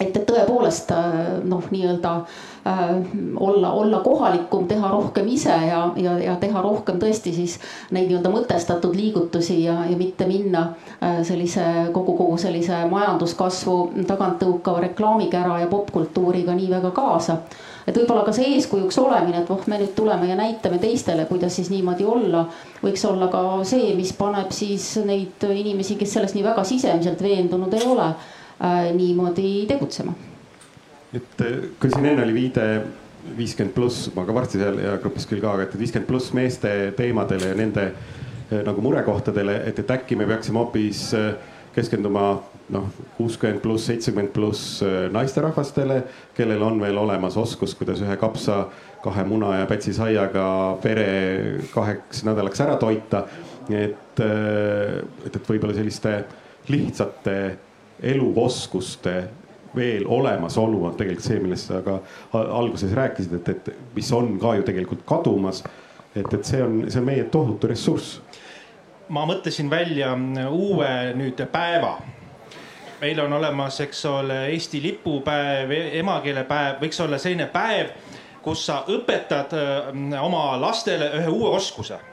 et, 0.00 0.16
et 0.16 0.24
tõepoolest 0.26 0.92
noh, 1.48 1.64
nii-öelda 1.72 2.12
äh, 2.66 2.82
olla, 3.36 3.72
olla 3.72 4.00
kohalikum, 4.04 4.66
teha 4.70 4.90
rohkem 4.92 5.28
ise 5.28 5.54
ja, 5.68 5.80
ja, 5.96 6.16
ja 6.22 6.36
teha 6.40 6.62
rohkem 6.62 7.00
tõesti 7.02 7.32
siis 7.34 7.58
neid 7.94 8.10
nii-öelda 8.10 8.32
mõtestatud 8.32 8.96
liigutusi 8.96 9.60
ja, 9.64 9.80
ja 9.90 9.96
mitte 9.98 10.28
minna 10.30 10.68
äh, 11.02 11.20
sellise 11.26 11.64
kogu, 11.94 12.16
kogu 12.18 12.38
sellise 12.40 12.84
majanduskasvu 12.90 13.78
tagant 14.08 14.38
tõukava 14.42 14.86
reklaamikära 14.88 15.62
ja 15.64 15.72
popkultuuriga 15.72 16.54
nii 16.54 16.70
väga 16.78 16.94
kaasa. 16.94 17.42
Et 17.88 17.96
võib-olla 17.96 18.20
ka 18.26 18.34
see 18.36 18.50
eeskujuks 18.52 18.98
olemine, 19.00 19.38
et 19.40 19.48
voh, 19.48 19.62
me 19.66 19.78
nüüd 19.80 19.94
tuleme 19.96 20.26
ja 20.28 20.34
näitame 20.36 20.76
teistele, 20.82 21.24
kuidas 21.24 21.54
siis 21.56 21.70
niimoodi 21.72 22.04
olla, 22.04 22.42
võiks 22.82 23.04
olla 23.08 23.30
ka 23.32 23.40
see, 23.64 23.94
mis 23.96 24.12
paneb 24.12 24.52
siis 24.52 24.90
neid 25.08 25.46
inimesi, 25.48 25.96
kes 25.96 26.18
selles 26.18 26.36
nii 26.36 26.44
väga 26.44 26.66
sisemiselt 26.68 27.24
veendunud 27.24 27.72
ei 27.78 27.86
ole 27.88 28.10
äh, 28.10 28.26
niimoodi 28.94 29.66
tegutsema. 29.68 30.14
et 31.14 31.40
äh, 31.40 31.60
kui 31.80 31.90
siin 31.90 32.06
enne 32.06 32.24
oli 32.26 32.34
viide 32.34 32.64
viiskümmend 33.36 33.74
pluss, 33.74 34.08
ma 34.14 34.24
ka 34.28 34.34
varsti 34.34 34.60
seal 34.60 34.80
ja 34.82 34.96
grupis 35.00 35.26
küll 35.28 35.40
ka, 35.40 35.54
aga 35.54 35.64
et 35.64 35.76
viiskümmend 35.78 36.08
pluss 36.08 36.34
meeste 36.36 36.92
teemadele 36.96 37.52
ja 37.52 37.56
nende 37.56 37.84
äh, 37.88 38.60
nagu 38.66 38.82
murekohtadele, 38.84 39.62
et, 39.70 39.78
et 39.78 39.94
äkki 39.94 40.18
me 40.18 40.26
peaksime 40.28 40.60
hoopis 40.60 41.06
äh, 41.16 41.30
keskenduma 41.76 42.26
noh, 42.74 42.90
kuuskümmend 43.16 43.62
pluss, 43.64 43.86
seitsekümmend 43.88 44.34
pluss 44.34 44.82
naisterahvastele, 45.14 46.02
kellel 46.36 46.62
on 46.66 46.80
veel 46.82 46.98
olemas 47.00 47.38
oskus, 47.40 47.72
kuidas 47.78 48.02
ühe 48.04 48.16
kapsa, 48.20 48.66
kahe 49.00 49.24
muna 49.24 49.54
ja 49.60 49.68
pätsisaiaga 49.70 50.48
pere 50.82 51.06
kaheks 51.72 52.26
nädalaks 52.28 52.60
ära 52.66 52.76
toita. 52.76 53.22
et, 53.70 54.20
et, 54.20 55.36
et 55.36 55.48
võib-olla 55.48 55.76
selliste 55.76 56.12
lihtsate 56.68 57.38
eluoskuste 58.02 59.24
veel 59.76 60.04
olemasolu 60.06 60.84
on 60.84 60.96
tegelikult 60.96 61.26
see, 61.26 61.40
millest 61.42 61.70
sa 61.70 61.80
ka 61.84 61.98
alguses 62.32 62.92
rääkisid, 62.96 63.34
et, 63.38 63.48
et 63.48 63.94
mis 63.94 64.12
on 64.12 64.34
ka 64.40 64.54
ju 64.58 64.66
tegelikult 64.66 65.04
kadumas. 65.06 65.64
et, 66.16 66.32
et 66.32 66.44
see 66.44 66.62
on, 66.62 66.84
see 66.88 67.00
on 67.00 67.06
meie 67.06 67.24
tohutu 67.24 67.68
ressurss. 67.68 68.20
ma 69.08 69.24
mõtlesin 69.26 69.70
välja 69.70 70.12
uue 70.50 70.90
nüüd 71.14 71.44
päeva. 71.52 71.98
meil 73.00 73.20
on 73.20 73.32
olemas, 73.32 73.80
eks 73.80 74.04
ole, 74.04 74.46
Eesti 74.46 74.82
lipupäev, 74.82 75.70
emakeelepäev, 76.00 76.80
võiks 76.82 77.00
olla 77.04 77.18
selline 77.18 77.46
päev, 77.46 77.92
kus 78.42 78.66
sa 78.66 78.84
õpetad 78.88 79.54
oma 80.22 80.60
lastele 80.60 81.12
ühe 81.20 81.28
uue 81.28 81.56
oskuse 81.56 82.07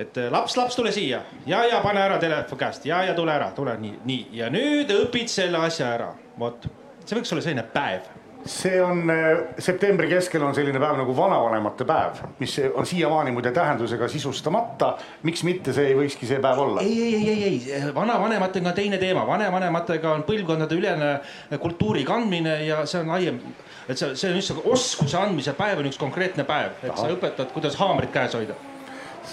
et 0.00 0.16
äh, 0.20 0.30
laps, 0.32 0.56
laps, 0.56 0.78
tule 0.78 0.92
siia 0.96 1.22
ja, 1.46 1.64
ja 1.68 1.82
pane 1.84 2.02
ära 2.02 2.18
telefon 2.22 2.60
käest 2.60 2.86
ja, 2.88 3.02
ja 3.04 3.16
tule 3.16 3.34
ära, 3.34 3.50
tule 3.56 3.76
nii, 3.80 4.00
nii 4.08 4.40
ja 4.40 4.50
nüüd 4.52 4.90
õpid 4.96 5.30
selle 5.32 5.60
asja 5.66 5.92
ära, 5.98 6.14
vot 6.40 6.66
see 7.04 7.18
võiks 7.18 7.32
olla 7.34 7.44
selline 7.44 7.66
päev 7.74 8.08
see 8.44 8.82
on 8.82 9.10
septembri 9.58 10.08
keskel 10.08 10.42
on 10.44 10.54
selline 10.56 10.80
päev 10.80 10.96
nagu 11.00 11.14
vanavanemate 11.16 11.84
päev, 11.88 12.22
mis 12.40 12.54
on 12.72 12.86
siiamaani 12.86 13.34
muide 13.36 13.52
tähendusega 13.52 14.08
sisustamata. 14.08 14.94
miks 15.22 15.42
mitte, 15.44 15.74
see 15.76 15.90
ei 15.90 15.96
võikski 15.98 16.28
see 16.28 16.40
päev 16.40 16.62
olla? 16.64 16.80
ei, 16.80 17.02
ei, 17.02 17.14
ei, 17.18 17.42
ei, 17.42 17.60
ei, 17.72 17.94
vanavanematega 17.94 18.72
on 18.72 18.78
teine 18.78 18.98
teema, 18.98 19.26
vanavanematega 19.26 20.14
on 20.14 20.24
põlvkondade 20.28 20.78
ülene 20.78 21.58
kultuuri 21.60 22.04
kandmine 22.08 22.62
ja 22.64 22.84
see 22.86 23.02
on 23.02 23.12
laiem. 23.12 23.40
et 23.88 23.98
see, 23.98 24.14
see 24.16 24.32
on 24.32 24.40
lihtsalt 24.40 24.64
oskuse 24.64 25.20
andmise 25.20 25.52
päev 25.58 25.84
on 25.84 25.92
üks 25.92 26.00
konkreetne 26.00 26.48
päev, 26.48 26.80
et 26.82 26.94
Aha. 26.94 27.02
sa 27.02 27.12
õpetad, 27.12 27.52
kuidas 27.52 27.76
haamrit 27.80 28.12
käes 28.14 28.34
hoida. 28.38 28.56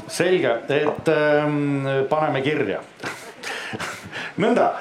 Selge, 0.07 0.53
et 0.73 1.11
ähm, 1.13 1.87
paneme 2.09 2.41
kirja 2.45 2.81
nõnda 4.43 4.71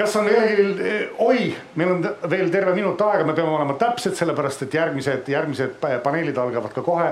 kas 0.00 0.16
on 0.16 0.28
kellelgi, 0.28 0.92
oi, 1.20 1.50
meil 1.76 1.94
on 1.94 2.04
veel 2.30 2.50
terve 2.52 2.72
minut 2.76 3.00
aega, 3.04 3.24
me 3.28 3.34
peame 3.36 3.52
olema 3.52 3.76
täpsed, 3.80 4.14
sellepärast 4.16 4.64
et 4.66 4.76
järgmised, 4.78 5.28
järgmised 5.28 5.76
paneelid 6.04 6.38
algavad 6.40 6.72
ka 6.74 6.84
kohe. 6.84 7.10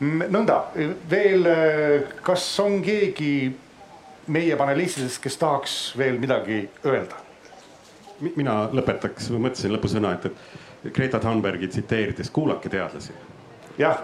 nõnda 0.00 0.60
veel, 1.10 1.48
kas 2.22 2.44
on 2.62 2.78
keegi 2.84 3.32
meie 4.30 4.56
panelistidest, 4.60 5.22
kes 5.24 5.40
tahaks 5.40 5.78
veel 5.98 6.20
midagi 6.22 6.66
öelda? 6.86 7.24
mina 8.18 8.64
lõpetaks, 8.74 9.28
mõtlesin 9.30 9.70
lõpusõna, 9.70 10.16
et, 10.16 10.24
et 10.84 10.94
Greta 10.94 11.20
Thunbergi 11.22 11.68
tsiteerides, 11.70 12.30
kuulake 12.34 12.70
teadlasi. 12.70 13.14
jah 13.78 14.02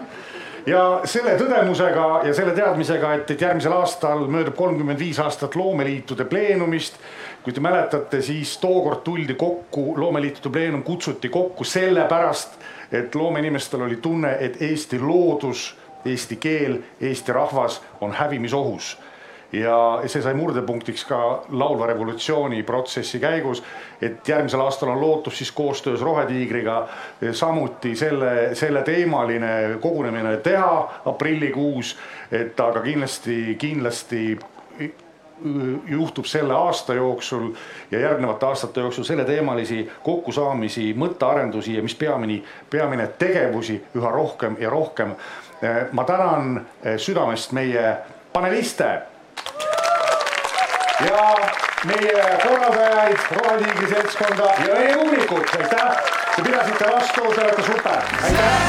ja 0.65 1.01
selle 1.05 1.35
tõdemusega 1.37 2.07
ja 2.25 2.33
selle 2.33 2.55
teadmisega, 2.57 3.13
et, 3.19 3.31
et 3.31 3.41
järgmisel 3.41 3.73
aastal 3.75 4.25
möödub 4.31 4.55
kolmkümmend 4.57 4.99
viis 4.99 5.19
aastat 5.21 5.55
loomeliitude 5.55 6.25
pleenumist 6.25 6.97
kui 7.45 7.53
te 7.53 7.61
mäletate, 7.61 8.21
siis 8.25 8.57
tookord 8.57 9.03
tuldi 9.05 9.35
kokku, 9.37 9.93
loomeliitude 10.01 10.49
pleenum 10.49 10.81
kutsuti 10.83 11.29
kokku 11.29 11.63
sellepärast, 11.63 12.55
et 12.91 13.15
loomeinimestel 13.15 13.83
oli 13.85 13.99
tunne, 14.01 14.31
et 14.39 14.57
Eesti 14.61 14.97
loodus, 14.99 15.75
eesti 16.05 16.35
keel, 16.41 16.79
eesti 17.01 17.33
rahvas 17.33 17.83
on 18.01 18.17
hävimisohus 18.17 18.95
ja 19.51 20.01
see 20.07 20.21
sai 20.21 20.33
murdepunktiks 20.33 21.05
ka 21.05 21.19
laulva 21.49 21.87
revolutsiooni 21.87 22.63
protsessi 22.63 23.19
käigus. 23.19 23.63
et 24.01 24.27
järgmisel 24.27 24.61
aastal 24.61 24.89
on 24.89 25.01
lootus 25.01 25.37
siis 25.37 25.51
koostöös 25.51 26.01
Rohetiigriga 26.01 26.87
samuti 27.31 27.95
selle, 27.95 28.55
selle 28.55 28.81
teemaline 28.81 29.77
kogunemine 29.81 30.37
teha 30.37 31.01
aprillikuus. 31.05 31.97
et 32.31 32.59
aga 32.59 32.81
kindlasti, 32.81 33.55
kindlasti 33.59 34.39
juhtub 35.87 36.25
selle 36.25 36.53
aasta 36.53 36.93
jooksul 36.93 37.51
ja 37.91 37.99
järgnevate 37.99 38.45
aastate 38.45 38.79
jooksul 38.79 39.03
selleteemalisi 39.03 39.91
kokkusaamisi, 40.03 40.93
mõttearendusi 40.93 41.75
ja 41.75 41.83
mis 41.83 41.95
peamine, 41.95 42.41
peamine 42.69 43.07
tegevusi 43.07 43.81
üha 43.95 44.11
rohkem 44.11 44.57
ja 44.59 44.69
rohkem. 44.69 45.15
ma 45.91 46.03
tänan 46.03 46.65
südamest 46.97 47.51
meie 47.51 47.97
paneliste 48.33 49.01
ja 50.99 51.35
meie 51.85 52.39
korraldajaid, 52.43 53.17
Rohetiigri 53.31 53.87
seltskonda 53.89 54.43
ja 54.67 54.75
meie 54.75 54.93
publikut, 54.97 55.49
aitäh. 55.59 55.95
Te 56.35 56.41
pidasite 56.41 56.85
vastu, 56.91 57.21
te 57.35 57.41
olete 57.41 57.63
super, 57.63 58.01
aitäh. 58.23 58.65